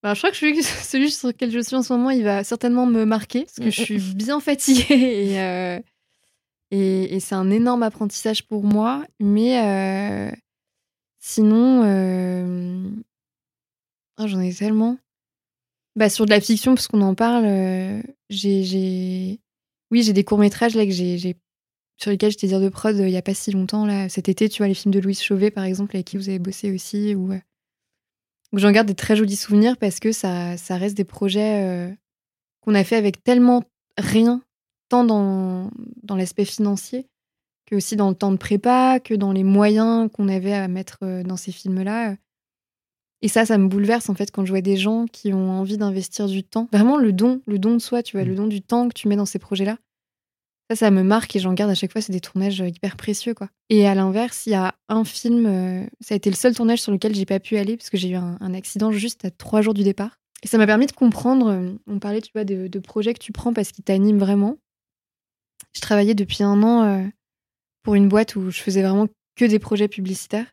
bah, 0.01 0.13
je 0.13 0.19
crois 0.19 0.31
que 0.31 0.37
celui 0.61 1.11
sur 1.11 1.27
lequel 1.27 1.51
je 1.51 1.59
suis 1.59 1.75
en 1.75 1.83
ce 1.83 1.93
moment, 1.93 2.09
il 2.09 2.23
va 2.23 2.43
certainement 2.43 2.85
me 2.85 3.05
marquer 3.05 3.45
parce 3.45 3.55
que 3.57 3.69
je 3.69 3.81
suis 3.81 3.99
bien 4.15 4.39
fatiguée 4.39 5.37
euh, 5.39 5.79
et, 6.71 7.15
et, 7.15 7.19
c'est 7.19 7.35
un 7.35 7.49
énorme 7.49 7.83
apprentissage 7.83 8.43
pour 8.43 8.63
moi. 8.63 9.03
Mais 9.19 9.59
euh, 9.59 10.31
sinon, 11.19 11.83
euh, 11.83 12.89
oh, 14.19 14.27
j'en 14.27 14.39
ai 14.39 14.53
tellement. 14.53 14.97
Bah, 15.95 16.09
sur 16.09 16.25
de 16.25 16.29
la 16.29 16.39
fiction, 16.39 16.75
parce 16.75 16.87
qu'on 16.87 17.01
en 17.01 17.15
parle, 17.15 18.03
j'ai, 18.29 19.39
oui, 19.91 20.03
j'ai 20.03 20.13
des 20.13 20.23
courts 20.23 20.37
métrages 20.37 20.75
là 20.75 20.85
que 20.85 20.91
j'ai 20.91 21.35
sur 22.01 22.11
lesquels 22.11 22.31
j'étais 22.31 22.47
dire 22.47 22.61
de 22.61 22.69
prod 22.69 22.95
euh, 22.95 23.07
il 23.07 23.11
n'y 23.11 23.17
a 23.17 23.21
pas 23.21 23.33
si 23.33 23.51
longtemps, 23.51 23.85
là, 23.85 24.09
cet 24.09 24.29
été, 24.29 24.49
tu 24.49 24.59
vois, 24.59 24.67
les 24.67 24.73
films 24.73 24.93
de 24.93 24.99
Louise 24.99 25.21
Chauvet, 25.21 25.51
par 25.51 25.65
exemple, 25.65 25.95
avec 25.95 26.07
qui 26.07 26.17
vous 26.17 26.29
avez 26.29 26.39
bossé 26.39 26.71
aussi. 26.71 27.13
Ou, 27.13 27.33
euh, 27.33 27.39
j'en 28.53 28.71
garde 28.71 28.87
des 28.87 28.95
très 28.95 29.15
jolis 29.15 29.35
souvenirs 29.35 29.77
parce 29.77 29.99
que 29.99 30.11
ça, 30.11 30.57
ça 30.57 30.77
reste 30.77 30.95
des 30.95 31.03
projets 31.03 31.63
euh, 31.63 31.93
qu'on 32.61 32.73
a 32.73 32.83
fait 32.83 32.95
avec 32.95 33.23
tellement 33.23 33.63
rien, 33.97 34.41
tant 34.87 35.03
dans, 35.03 35.69
dans 36.03 36.15
l'aspect 36.15 36.45
financier 36.45 37.05
que 37.65 37.75
aussi 37.75 37.95
dans 37.95 38.09
le 38.09 38.15
temps 38.15 38.31
de 38.31 38.37
prépa, 38.37 38.99
que 38.99 39.13
dans 39.13 39.31
les 39.31 39.43
moyens 39.43 40.09
qu'on 40.11 40.27
avait 40.27 40.53
à 40.53 40.67
mettre 40.67 41.21
dans 41.21 41.37
ces 41.37 41.51
films-là. 41.51 42.15
Et 43.21 43.27
ça, 43.27 43.45
ça 43.45 43.59
me 43.59 43.67
bouleverse 43.67 44.09
en 44.09 44.15
fait 44.15 44.31
quand 44.31 44.43
je 44.43 44.51
vois 44.51 44.61
des 44.61 44.75
gens 44.75 45.05
qui 45.05 45.33
ont 45.33 45.51
envie 45.51 45.77
d'investir 45.77 46.25
du 46.25 46.43
temps. 46.43 46.67
Vraiment 46.71 46.97
le 46.97 47.13
don, 47.13 47.43
le 47.45 47.59
don 47.59 47.75
de 47.75 47.79
soi, 47.79 48.01
tu 48.01 48.17
vois, 48.17 48.25
le 48.25 48.31
mmh. 48.31 48.35
don 48.35 48.47
du 48.47 48.61
temps 48.63 48.87
que 48.89 48.95
tu 48.95 49.07
mets 49.07 49.17
dans 49.17 49.27
ces 49.27 49.37
projets-là. 49.37 49.77
Ça, 50.69 50.75
ça 50.75 50.91
me 50.91 51.01
marque 51.01 51.35
et 51.35 51.39
j'en 51.39 51.53
garde 51.53 51.71
à 51.71 51.75
chaque 51.75 51.91
fois. 51.91 52.01
C'est 52.01 52.11
des 52.11 52.21
tournages 52.21 52.59
hyper 52.59 52.95
précieux, 52.95 53.33
quoi. 53.33 53.49
Et 53.69 53.87
à 53.87 53.95
l'inverse, 53.95 54.45
il 54.45 54.51
y 54.51 54.55
a 54.55 54.75
un 54.87 55.03
film, 55.03 55.45
euh, 55.47 55.83
ça 55.99 56.13
a 56.13 56.17
été 56.17 56.29
le 56.29 56.35
seul 56.35 56.53
tournage 56.53 56.81
sur 56.81 56.91
lequel 56.91 57.15
j'ai 57.15 57.25
pas 57.25 57.39
pu 57.39 57.57
aller 57.57 57.75
parce 57.75 57.89
que 57.89 57.97
j'ai 57.97 58.09
eu 58.09 58.15
un, 58.15 58.53
accident 58.53 58.91
juste 58.91 59.25
à 59.25 59.31
trois 59.31 59.61
jours 59.61 59.73
du 59.73 59.83
départ. 59.83 60.19
Et 60.43 60.47
ça 60.47 60.57
m'a 60.59 60.67
permis 60.67 60.85
de 60.85 60.91
comprendre. 60.91 61.47
Euh, 61.49 61.73
on 61.87 61.97
parlait, 61.97 62.21
tu 62.21 62.31
vois, 62.33 62.43
de, 62.43 62.79
projets 62.79 63.13
que 63.15 63.19
tu 63.19 63.31
prends 63.31 63.51
parce 63.51 63.71
qu'ils 63.71 63.83
t'animent 63.83 64.19
vraiment. 64.19 64.57
Je 65.73 65.81
travaillais 65.81 66.15
depuis 66.15 66.43
un 66.43 66.61
an 66.61 66.83
euh, 66.83 67.07
pour 67.81 67.95
une 67.95 68.07
boîte 68.07 68.35
où 68.35 68.51
je 68.51 68.61
faisais 68.61 68.83
vraiment 68.83 69.07
que 69.35 69.45
des 69.45 69.59
projets 69.59 69.87
publicitaires. 69.87 70.45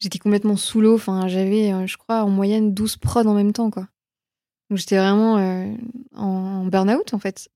J'étais 0.00 0.18
complètement 0.18 0.56
sous 0.56 0.80
l'eau. 0.80 0.96
Enfin, 0.96 1.28
j'avais, 1.28 1.86
je 1.86 1.96
crois, 1.96 2.24
en 2.24 2.28
moyenne 2.28 2.74
12 2.74 2.96
prods 2.96 3.26
en 3.26 3.34
même 3.34 3.52
temps, 3.52 3.70
quoi. 3.70 3.86
Donc 4.68 4.78
j'étais 4.78 4.96
vraiment 4.96 5.36
en 6.16 6.66
burn-out, 6.66 7.14
en 7.14 7.20
fait. 7.20 7.48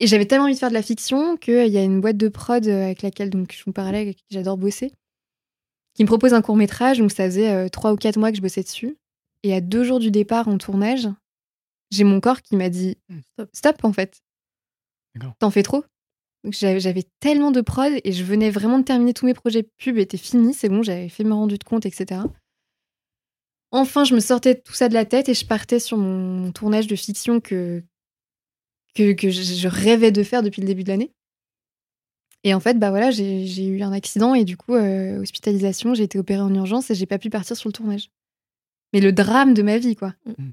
Et 0.00 0.06
j'avais 0.06 0.26
tellement 0.26 0.44
envie 0.44 0.54
de 0.54 0.58
faire 0.58 0.70
de 0.70 0.74
la 0.74 0.82
fiction 0.82 1.36
qu'il 1.36 1.68
y 1.68 1.78
a 1.78 1.82
une 1.82 2.00
boîte 2.00 2.16
de 2.16 2.28
prod 2.28 2.66
euh, 2.66 2.84
avec 2.84 3.02
laquelle 3.02 3.30
donc, 3.30 3.54
je 3.56 3.62
vous 3.64 3.72
parlais, 3.72 4.00
avec 4.00 4.16
qui 4.16 4.24
j'adore 4.30 4.56
bosser, 4.56 4.92
qui 5.94 6.02
me 6.02 6.08
propose 6.08 6.34
un 6.34 6.42
court 6.42 6.56
métrage. 6.56 6.98
Donc 6.98 7.12
ça 7.12 7.26
faisait 7.26 7.50
euh, 7.50 7.68
trois 7.68 7.92
ou 7.92 7.96
quatre 7.96 8.18
mois 8.18 8.30
que 8.30 8.36
je 8.36 8.42
bossais 8.42 8.62
dessus. 8.62 8.96
Et 9.42 9.54
à 9.54 9.60
deux 9.60 9.84
jours 9.84 10.00
du 10.00 10.10
départ 10.10 10.48
en 10.48 10.58
tournage, 10.58 11.08
j'ai 11.90 12.04
mon 12.04 12.20
corps 12.20 12.42
qui 12.42 12.56
m'a 12.56 12.70
dit 12.70 12.96
hmm. 13.08 13.20
stop. 13.32 13.50
stop 13.52 13.84
en 13.84 13.92
fait. 13.92 14.20
T'en 15.38 15.50
fais 15.50 15.62
trop 15.62 15.84
j'avais 16.50 17.04
tellement 17.20 17.50
de 17.50 17.60
prod 17.60 17.92
et 18.04 18.12
je 18.12 18.24
venais 18.24 18.50
vraiment 18.50 18.78
de 18.78 18.84
terminer 18.84 19.14
tous 19.14 19.26
mes 19.26 19.34
projets 19.34 19.62
pub 19.78 19.98
étaient 19.98 20.18
finis, 20.18 20.54
c'est 20.54 20.68
bon, 20.68 20.82
j'avais 20.82 21.08
fait 21.08 21.24
me 21.24 21.32
rendu 21.32 21.58
compte, 21.58 21.86
etc. 21.86 22.20
Enfin, 23.70 24.04
je 24.04 24.14
me 24.14 24.20
sortais 24.20 24.60
tout 24.60 24.72
ça 24.72 24.88
de 24.88 24.94
la 24.94 25.04
tête 25.04 25.28
et 25.28 25.34
je 25.34 25.46
partais 25.46 25.80
sur 25.80 25.96
mon 25.96 26.52
tournage 26.52 26.86
de 26.86 26.96
fiction 26.96 27.40
que, 27.40 27.82
que, 28.94 29.30
je 29.30 29.68
rêvais 29.68 30.12
de 30.12 30.22
faire 30.22 30.42
depuis 30.42 30.60
le 30.60 30.66
début 30.66 30.84
de 30.84 30.88
l'année. 30.88 31.10
Et 32.42 32.52
en 32.52 32.60
fait, 32.60 32.78
bah 32.78 32.90
voilà, 32.90 33.10
j'ai 33.10 33.66
eu 33.66 33.82
un 33.82 33.92
accident 33.92 34.34
et 34.34 34.44
du 34.44 34.56
coup, 34.56 34.74
euh, 34.74 35.20
hospitalisation, 35.20 35.94
j'ai 35.94 36.04
été 36.04 36.18
opérée 36.18 36.42
en 36.42 36.54
urgence 36.54 36.90
et 36.90 36.94
j'ai 36.94 37.06
pas 37.06 37.18
pu 37.18 37.30
partir 37.30 37.56
sur 37.56 37.68
le 37.68 37.72
tournage. 37.72 38.10
Mais 38.92 39.00
le 39.00 39.12
drame 39.12 39.54
de 39.54 39.62
ma 39.62 39.78
vie, 39.78 39.96
quoi. 39.96 40.14
Mm. 40.26 40.50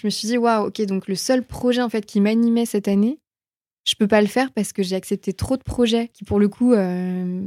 Je 0.00 0.06
me 0.06 0.10
suis 0.10 0.26
dit, 0.26 0.38
waouh, 0.38 0.68
ok, 0.68 0.82
donc 0.82 1.06
le 1.06 1.14
seul 1.14 1.44
projet 1.44 1.82
en 1.82 1.88
fait 1.88 2.04
qui 2.04 2.20
m'animait 2.20 2.66
cette 2.66 2.88
année, 2.88 3.18
je 3.84 3.94
peux 3.94 4.08
pas 4.08 4.22
le 4.22 4.26
faire 4.26 4.50
parce 4.52 4.72
que 4.72 4.82
j'ai 4.82 4.96
accepté 4.96 5.32
trop 5.32 5.56
de 5.56 5.62
projets 5.62 6.08
qui, 6.08 6.24
pour 6.24 6.40
le 6.40 6.48
coup, 6.48 6.72
euh, 6.72 7.42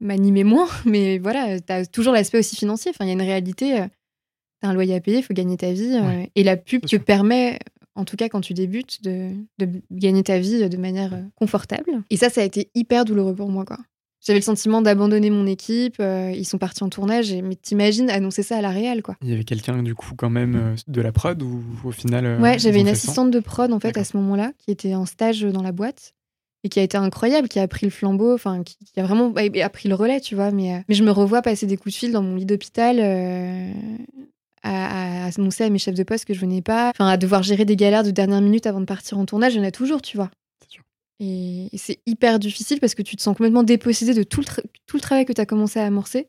m'animaient 0.00 0.44
moins. 0.44 0.68
Mais 0.86 1.18
voilà, 1.18 1.60
tu 1.60 1.72
as 1.72 1.86
toujours 1.86 2.14
l'aspect 2.14 2.38
aussi 2.38 2.56
financier. 2.56 2.90
Enfin, 2.90 3.04
il 3.04 3.08
y 3.08 3.10
a 3.10 3.14
une 3.14 3.22
réalité. 3.22 3.80
Euh, 3.80 3.86
tu 4.62 4.66
as 4.66 4.70
un 4.70 4.74
loyer 4.74 4.94
à 4.94 5.00
payer, 5.00 5.18
il 5.18 5.22
faut 5.22 5.34
gagner 5.34 5.56
ta 5.56 5.72
vie. 5.72 5.98
Euh, 6.02 6.24
et 6.34 6.42
la 6.42 6.56
pub 6.56 6.86
te 6.86 6.96
permet, 6.96 7.58
en 8.00 8.04
tout 8.04 8.16
cas 8.16 8.28
quand 8.28 8.40
tu 8.40 8.54
débutes, 8.54 9.02
de, 9.02 9.30
de, 9.58 9.68
gagner 9.90 10.22
ta 10.22 10.38
vie 10.38 10.68
de 10.68 10.76
manière 10.76 11.12
confortable. 11.36 12.02
Et 12.10 12.16
ça, 12.16 12.30
ça 12.30 12.40
a 12.40 12.44
été 12.44 12.70
hyper 12.74 13.04
douloureux 13.04 13.34
pour 13.34 13.48
moi. 13.48 13.64
quoi. 13.64 13.78
J'avais 14.20 14.38
le 14.38 14.44
sentiment 14.44 14.82
d'abandonner 14.82 15.30
mon 15.30 15.46
équipe. 15.46 15.96
Euh, 15.98 16.32
ils 16.34 16.44
sont 16.44 16.58
partis 16.58 16.82
en 16.82 16.90
tournage. 16.90 17.32
Et, 17.32 17.40
mais 17.40 17.54
t'imagines 17.54 18.10
annoncer 18.10 18.42
ça 18.42 18.58
à 18.58 18.60
la 18.60 18.70
réal, 18.70 19.02
quoi. 19.02 19.16
Il 19.22 19.30
y 19.30 19.32
avait 19.32 19.44
quelqu'un, 19.44 19.82
du 19.82 19.94
coup, 19.94 20.14
quand 20.14 20.28
même 20.28 20.56
euh, 20.56 20.74
de 20.88 21.00
la 21.00 21.10
prod 21.10 21.42
ou 21.42 21.62
au 21.84 21.90
final. 21.90 22.26
Euh, 22.26 22.38
ouais, 22.38 22.58
j'avais 22.58 22.80
une 22.80 22.88
assistante 22.88 23.30
de 23.30 23.40
prod, 23.40 23.72
en 23.72 23.80
fait, 23.80 23.96
à 23.96 24.04
ce 24.04 24.16
moment-là, 24.18 24.52
qui 24.58 24.70
était 24.70 24.94
en 24.94 25.06
stage 25.06 25.40
dans 25.40 25.62
la 25.62 25.72
boîte 25.72 26.14
et 26.62 26.68
qui 26.68 26.78
a 26.78 26.82
été 26.82 26.98
incroyable, 26.98 27.48
qui 27.48 27.58
a 27.58 27.66
pris 27.66 27.86
le 27.86 27.90
flambeau, 27.90 28.34
enfin, 28.34 28.62
qui, 28.62 28.76
a 28.98 29.02
vraiment 29.02 29.30
bah, 29.30 29.42
a 29.62 29.68
pris 29.70 29.88
le 29.88 29.94
relais, 29.94 30.20
tu 30.20 30.34
vois. 30.34 30.50
Mais, 30.50 30.84
mais 30.86 30.94
je 30.94 31.02
me 31.02 31.10
revois 31.10 31.40
passer 31.40 31.64
des 31.64 31.78
coups 31.78 31.94
de 31.94 31.98
fil 31.98 32.12
dans 32.12 32.22
mon 32.22 32.36
lit 32.36 32.44
d'hôpital. 32.44 32.98
À, 34.62 35.24
à, 35.24 35.28
annoncer 35.28 35.64
à 35.64 35.70
mes 35.70 35.78
chefs 35.78 35.94
de 35.94 36.02
poste 36.02 36.26
que 36.26 36.34
je 36.34 36.40
venais 36.40 36.60
pas, 36.60 36.90
enfin 36.90 37.08
à 37.08 37.16
devoir 37.16 37.42
gérer 37.42 37.64
des 37.64 37.76
galères 37.76 38.04
de 38.04 38.10
dernière 38.10 38.42
minute 38.42 38.66
avant 38.66 38.80
de 38.80 38.84
partir 38.84 39.18
en 39.18 39.24
tournage, 39.24 39.54
j'en 39.54 39.62
ai 39.62 39.72
toujours, 39.72 40.02
tu 40.02 40.18
vois. 40.18 40.30
Et, 41.20 41.68
c'est 41.76 42.00
hyper 42.06 42.38
difficile 42.38 42.80
parce 42.80 42.94
que 42.94 43.02
tu 43.02 43.14
te 43.14 43.22
sens 43.22 43.36
complètement 43.36 43.62
dépossédé 43.62 44.14
de 44.14 44.22
tout 44.22 44.40
le, 44.40 44.62
tout 44.86 44.96
le 44.96 45.00
travail 45.00 45.26
que 45.26 45.32
tu 45.32 45.40
as 45.40 45.46
commencé 45.46 45.78
à 45.78 45.84
amorcer. 45.84 46.28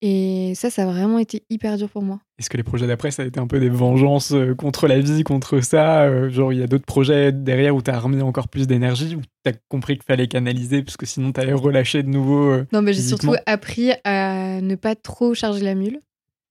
Et 0.00 0.52
ça, 0.54 0.70
ça 0.70 0.84
a 0.84 0.86
vraiment 0.86 1.18
été 1.18 1.42
hyper 1.50 1.76
dur 1.76 1.88
pour 1.88 2.02
moi. 2.02 2.20
Est-ce 2.38 2.48
que 2.48 2.56
les 2.56 2.62
projets 2.62 2.86
d'après, 2.86 3.10
ça 3.10 3.22
a 3.22 3.26
été 3.26 3.40
un 3.40 3.48
peu 3.48 3.58
des 3.58 3.68
vengeances 3.68 4.30
euh, 4.30 4.54
contre 4.54 4.86
la 4.86 5.00
vie, 5.00 5.24
contre 5.24 5.60
ça 5.60 6.02
euh, 6.02 6.30
Genre, 6.30 6.52
il 6.52 6.60
y 6.60 6.62
a 6.62 6.68
d'autres 6.68 6.84
projets 6.84 7.32
derrière 7.32 7.74
où 7.74 7.82
tu 7.82 7.90
as 7.90 7.98
remis 7.98 8.22
encore 8.22 8.46
plus 8.46 8.68
d'énergie, 8.68 9.16
où 9.16 9.22
tu 9.44 9.50
as 9.50 9.54
compris 9.68 9.94
qu'il 9.94 10.04
fallait 10.04 10.28
canaliser, 10.28 10.82
parce 10.82 10.96
que 10.96 11.04
sinon 11.04 11.32
tu 11.32 11.40
allais 11.40 11.52
relâcher 11.52 12.04
de 12.04 12.08
nouveau 12.08 12.48
euh, 12.48 12.66
Non, 12.72 12.80
mais 12.80 12.92
j'ai 12.92 13.02
surtout 13.02 13.34
appris 13.46 13.90
à 14.04 14.60
ne 14.60 14.76
pas 14.76 14.94
trop 14.94 15.34
charger 15.34 15.64
la 15.64 15.74
mule. 15.74 16.00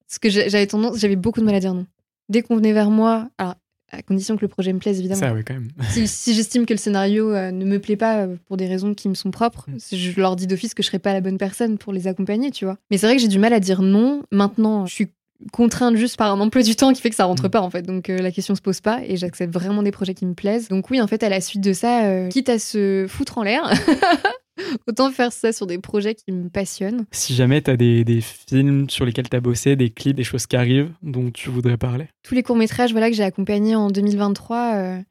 Parce 0.07 0.19
que 0.19 0.29
j'avais 0.29 0.67
tendance, 0.67 0.97
j'avais 0.97 1.15
beaucoup 1.15 1.39
de 1.39 1.45
mal 1.45 1.55
à 1.55 1.59
dire 1.59 1.73
non. 1.73 1.85
Dès 2.29 2.41
qu'on 2.41 2.55
venait 2.55 2.73
vers 2.73 2.89
moi, 2.89 3.29
alors 3.38 3.55
à 3.91 4.01
condition 4.01 4.35
que 4.35 4.41
le 4.41 4.47
projet 4.47 4.73
me 4.73 4.79
plaise, 4.79 4.99
évidemment. 4.99 5.19
Ça, 5.19 5.34
oui, 5.34 5.43
quand 5.45 5.53
même. 5.53 5.69
si, 6.05 6.34
j'estime 6.34 6.65
que 6.65 6.73
le 6.73 6.77
scénario 6.77 7.34
euh, 7.34 7.51
ne 7.51 7.65
me 7.65 7.79
plaît 7.79 7.95
pas 7.95 8.19
euh, 8.19 8.35
pour 8.45 8.57
des 8.57 8.67
raisons 8.67 8.93
qui 8.93 9.07
me 9.07 9.13
sont 9.13 9.31
propres, 9.31 9.65
mm. 9.69 9.95
je 9.95 10.19
leur 10.19 10.35
dis 10.35 10.47
d'office 10.47 10.73
que 10.73 10.84
je 10.84 10.88
serai 10.88 10.99
pas 10.99 11.13
la 11.13 11.21
bonne 11.21 11.38
personne 11.38 11.77
pour 11.77 11.93
les 11.93 12.07
accompagner, 12.07 12.51
tu 12.51 12.65
vois. 12.65 12.77
Mais 12.91 12.97
c'est 12.97 13.07
vrai 13.07 13.15
que 13.15 13.21
j'ai 13.21 13.27
du 13.27 13.39
mal 13.39 13.53
à 13.53 13.59
dire 13.59 13.81
non. 13.81 14.23
Maintenant, 14.31 14.85
je 14.85 14.93
suis 14.93 15.07
contrainte 15.53 15.95
juste 15.95 16.17
par 16.17 16.31
un 16.31 16.39
emploi 16.39 16.63
du 16.63 16.75
temps 16.75 16.91
qui 16.93 17.01
fait 17.01 17.11
que 17.11 17.15
ça 17.15 17.25
rentre 17.25 17.47
mm. 17.47 17.51
pas 17.51 17.61
en 17.61 17.69
fait. 17.69 17.84
Donc 17.84 18.09
euh, 18.09 18.17
la 18.17 18.31
question 18.31 18.55
se 18.55 18.61
pose 18.61 18.81
pas 18.81 19.01
et 19.05 19.15
j'accepte 19.15 19.53
vraiment 19.53 19.84
des 19.84 19.91
projets 19.91 20.13
qui 20.13 20.25
me 20.25 20.34
plaisent. 20.34 20.67
Donc 20.67 20.89
oui, 20.89 20.99
en 20.99 21.07
fait, 21.07 21.23
à 21.23 21.29
la 21.29 21.39
suite 21.39 21.61
de 21.61 21.73
ça, 21.73 22.27
quitte 22.29 22.49
à 22.49 22.59
se 22.59 23.05
foutre 23.07 23.38
en 23.38 23.43
l'air, 23.43 23.71
Autant 24.88 25.11
faire 25.11 25.31
ça 25.31 25.51
sur 25.51 25.67
des 25.67 25.77
projets 25.77 26.15
qui 26.15 26.31
me 26.31 26.49
passionnent. 26.49 27.05
Si 27.11 27.34
jamais 27.34 27.61
tu 27.61 27.71
as 27.71 27.77
des, 27.77 28.03
des, 28.03 28.21
films 28.21 28.89
sur 28.89 29.05
lesquels 29.05 29.29
tu 29.29 29.35
as 29.35 29.41
bossé, 29.41 29.75
des 29.75 29.89
clips, 29.89 30.15
des 30.15 30.23
choses 30.23 30.47
qui 30.47 30.55
arrivent 30.55 30.91
dont 31.01 31.31
tu 31.31 31.49
voudrais 31.49 31.77
parler 31.77 32.07
Tous 32.23 32.35
les 32.35 32.43
courts-métrages 32.43 32.91
voilà, 32.91 33.09
que 33.09 33.15
j'ai 33.15 33.23
accompagnés 33.23 33.75
en 33.75 33.89
2023, 33.89 34.75
euh, 34.75 35.01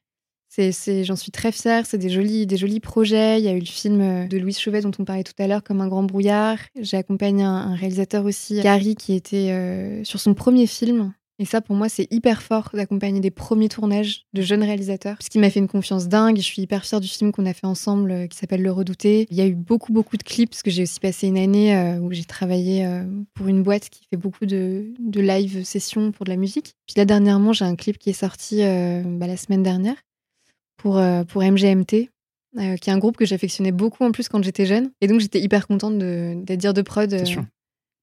c'est, 0.48 1.04
j'en 1.04 1.16
suis 1.16 1.32
très 1.32 1.52
fière. 1.52 1.84
C'est 1.86 1.98
des 1.98 2.08
jolis, 2.08 2.46
des 2.46 2.56
jolis 2.56 2.80
projets. 2.80 3.38
Il 3.38 3.44
y 3.44 3.48
a 3.48 3.52
eu 3.52 3.60
le 3.60 3.66
film 3.66 4.00
euh, 4.00 4.26
de 4.26 4.38
Louise 4.38 4.58
Chauvet 4.58 4.80
dont 4.80 4.92
on 4.98 5.04
parlait 5.04 5.24
tout 5.24 5.34
à 5.38 5.46
l'heure, 5.46 5.62
comme 5.62 5.80
un 5.80 5.88
grand 5.88 6.02
brouillard. 6.02 6.58
J'ai 6.80 6.96
accompagné 6.96 7.42
un, 7.42 7.74
réalisateur 7.74 8.24
aussi, 8.24 8.60
Gary, 8.60 8.94
qui 8.96 9.14
était 9.14 9.50
euh, 9.50 10.02
sur 10.04 10.20
son 10.20 10.34
premier 10.34 10.66
film, 10.66 11.12
et 11.38 11.44
ça, 11.44 11.60
pour 11.60 11.76
moi, 11.76 11.90
c'est 11.90 12.10
hyper 12.10 12.42
fort 12.42 12.70
d'accompagner 12.72 13.20
des 13.20 13.30
premiers 13.30 13.68
tournages 13.68 14.24
de 14.32 14.40
jeunes 14.40 14.62
réalisateurs, 14.62 15.16
parce 15.18 15.28
qu'il 15.28 15.40
m'a 15.42 15.50
fait 15.50 15.60
une 15.60 15.68
confiance 15.68 16.08
dingue. 16.08 16.36
Je 16.36 16.42
suis 16.42 16.62
hyper 16.62 16.84
fière 16.84 17.00
du 17.00 17.08
film 17.08 17.30
qu'on 17.30 17.44
a 17.44 17.52
fait 17.52 17.66
ensemble, 17.66 18.10
euh, 18.10 18.26
qui 18.26 18.38
s'appelle 18.38 18.62
Le 18.62 18.72
Redouté. 18.72 19.26
Il 19.30 19.36
y 19.36 19.42
a 19.42 19.46
eu 19.46 19.54
beaucoup, 19.54 19.92
beaucoup 19.92 20.16
de 20.16 20.22
clips, 20.22 20.50
parce 20.50 20.62
que 20.62 20.70
j'ai 20.70 20.84
aussi 20.84 20.98
passé 20.98 21.26
une 21.26 21.36
année 21.36 21.76
euh, 21.76 21.98
où 21.98 22.10
j'ai 22.10 22.24
travaillé 22.24 22.86
euh, 22.86 23.04
pour 23.34 23.48
une 23.48 23.62
boîte 23.62 23.90
qui 23.90 24.06
fait 24.08 24.16
beaucoup 24.16 24.46
de, 24.46 24.92
live 25.14 25.62
sessions 25.64 26.10
pour 26.10 26.24
de 26.24 26.30
la 26.30 26.36
musique. 26.36 26.74
Puis 26.86 26.94
là, 26.96 27.04
dernièrement, 27.04 27.52
j'ai 27.52 27.66
un 27.66 27.76
clip 27.76 27.98
qui 27.98 28.10
est 28.10 28.14
sorti 28.14 28.58
bah, 28.58 29.26
la 29.26 29.36
semaine 29.36 29.62
dernière 29.62 29.96
pour, 30.76 31.00
pour 31.28 31.42
MGMT, 31.42 31.88
qui 31.90 32.10
est 32.56 32.88
un 32.88 32.98
groupe 32.98 33.16
que 33.16 33.24
j'affectionnais 33.24 33.72
beaucoup 33.72 34.04
en 34.04 34.12
plus 34.12 34.28
quand 34.28 34.42
j'étais 34.42 34.66
jeune. 34.66 34.90
Et 35.00 35.06
donc, 35.06 35.20
j'étais 35.20 35.40
hyper 35.40 35.66
contente 35.66 35.98
d'être 35.98 36.56
dire 36.58 36.74
de 36.74 36.82
prod 36.82 37.24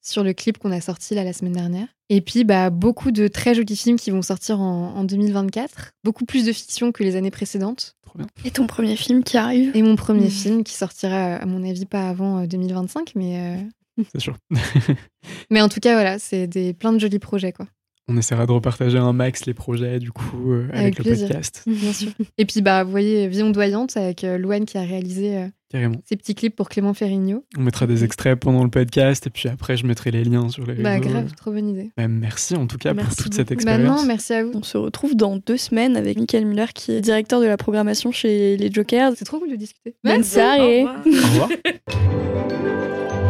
sur 0.04 0.24
le 0.24 0.34
clip 0.34 0.58
qu'on 0.58 0.72
a 0.72 0.82
sorti 0.82 1.16
là 1.16 1.24
la 1.24 1.34
semaine 1.34 1.54
dernière. 1.54 1.88
Et 2.10 2.22
puis 2.22 2.44
bah, 2.44 2.70
beaucoup 2.70 3.12
de 3.12 3.28
très 3.28 3.56
jolis 3.56 3.76
films 3.76 3.98
qui 3.98 4.12
vont 4.12 4.22
sortir 4.22 4.60
en, 4.60 5.04
2024. 5.04 5.94
Beaucoup 6.04 6.26
plus 6.26 6.46
de 6.46 6.52
fiction 6.52 6.92
que 6.92 7.04
les 7.04 7.16
années 7.16 7.32
précédentes. 7.32 7.96
Trop 8.04 8.20
bien. 8.20 8.28
Et 8.46 8.52
ton 8.52 8.68
premier 8.68 8.96
film 8.96 9.24
qui 9.24 9.38
arrive? 9.38 9.76
Et 9.76 9.82
mon 9.82 9.96
premier 9.96 10.28
mm. 10.28 10.32
film 10.32 10.64
qui 10.64 10.74
sortira 10.74 11.36
à 11.36 11.46
mon 11.46 11.68
avis 11.68 11.86
pas 11.86 12.10
avant 12.10 12.46
2025, 12.46 13.00
euh, 13.00 13.12
mais... 13.16 13.58
Euh, 13.98 14.04
C'est 14.14 14.22
sûr. 14.22 14.38
mais 15.50 15.62
en 15.62 15.70
tout 15.70 15.80
cas 15.80 15.94
voilà, 15.94 16.20
c'est 16.20 16.46
des 16.48 16.74
plein 16.74 16.94
de 16.94 17.00
jolis 17.00 17.20
projets 17.20 17.54
quoi. 17.54 17.68
On 18.10 18.18
essaiera 18.18 18.46
de 18.46 18.52
repartager 18.52 18.98
un 18.98 19.14
max 19.14 19.46
les 19.46 19.54
projets 19.54 20.00
du 20.00 20.12
coup 20.12 20.52
euh, 20.52 20.68
avec, 20.74 20.98
le 20.98 21.06
podcast. 21.06 21.64
Bien 21.68 21.94
sûr. 21.94 22.12
Et 22.38 22.46
puis 22.46 22.62
bah 22.62 22.84
vous 22.84 22.92
voyez 22.92 23.30
Vie 23.30 23.44
ondoyante 23.44 23.96
avec 23.96 24.26
euh, 24.26 24.38
Louane 24.38 24.66
qui 24.66 24.78
a 24.78 24.82
réalisé 24.82 25.38
euh, 25.74 25.90
ces 26.04 26.18
petits 26.18 26.36
clips 26.36 26.56
pour 26.56 26.68
Clément 26.68 26.94
Ferrigno. 26.94 27.46
On 27.58 27.62
mettra 27.62 27.88
des 27.88 28.04
extraits 28.04 28.38
pendant 28.38 28.66
le 28.66 28.70
podcast 28.70 29.26
et 29.28 29.30
puis 29.30 29.48
après 29.48 29.78
je 29.78 29.88
mettrai 29.88 30.12
les 30.12 30.26
liens 30.26 30.50
sur 30.50 30.66
les 30.66 30.76
bah, 30.76 30.96
réseaux. 30.96 31.04
Bah 31.06 31.10
grave, 31.12 31.32
trop 31.36 31.52
bonne 31.52 31.70
idée. 31.70 31.92
Bah, 31.96 32.10
merci 32.10 32.56
en 32.56 32.68
tout 32.68 32.78
cas 32.78 32.94
pour 32.94 33.16
toute 33.16 33.34
cette 33.34 33.52
expérience. 33.52 34.02
Bah 34.02 34.08
merci 34.08 34.34
à 34.34 34.44
vous. 34.44 34.52
On 34.54 34.64
se 34.64 34.78
retrouve 34.78 35.16
dans 35.16 35.38
deux 35.38 35.58
semaines 35.58 35.96
avec 35.96 36.18
Michael 36.20 36.46
Muller 36.46 36.68
qui 36.76 36.92
est 36.92 37.02
directeur 37.02 37.40
de 37.40 37.46
la 37.46 37.56
programmation 37.56 38.12
chez 38.12 38.58
les 38.58 38.70
Jokers. 38.70 39.14
C'est 39.16 39.26
trop 39.26 39.40
cool 39.40 39.52
de 39.52 39.56
discuter. 39.56 39.96
Bonne 40.04 40.24
soirée. 40.24 40.84
Au 40.84 40.88
revoir. 41.06 41.50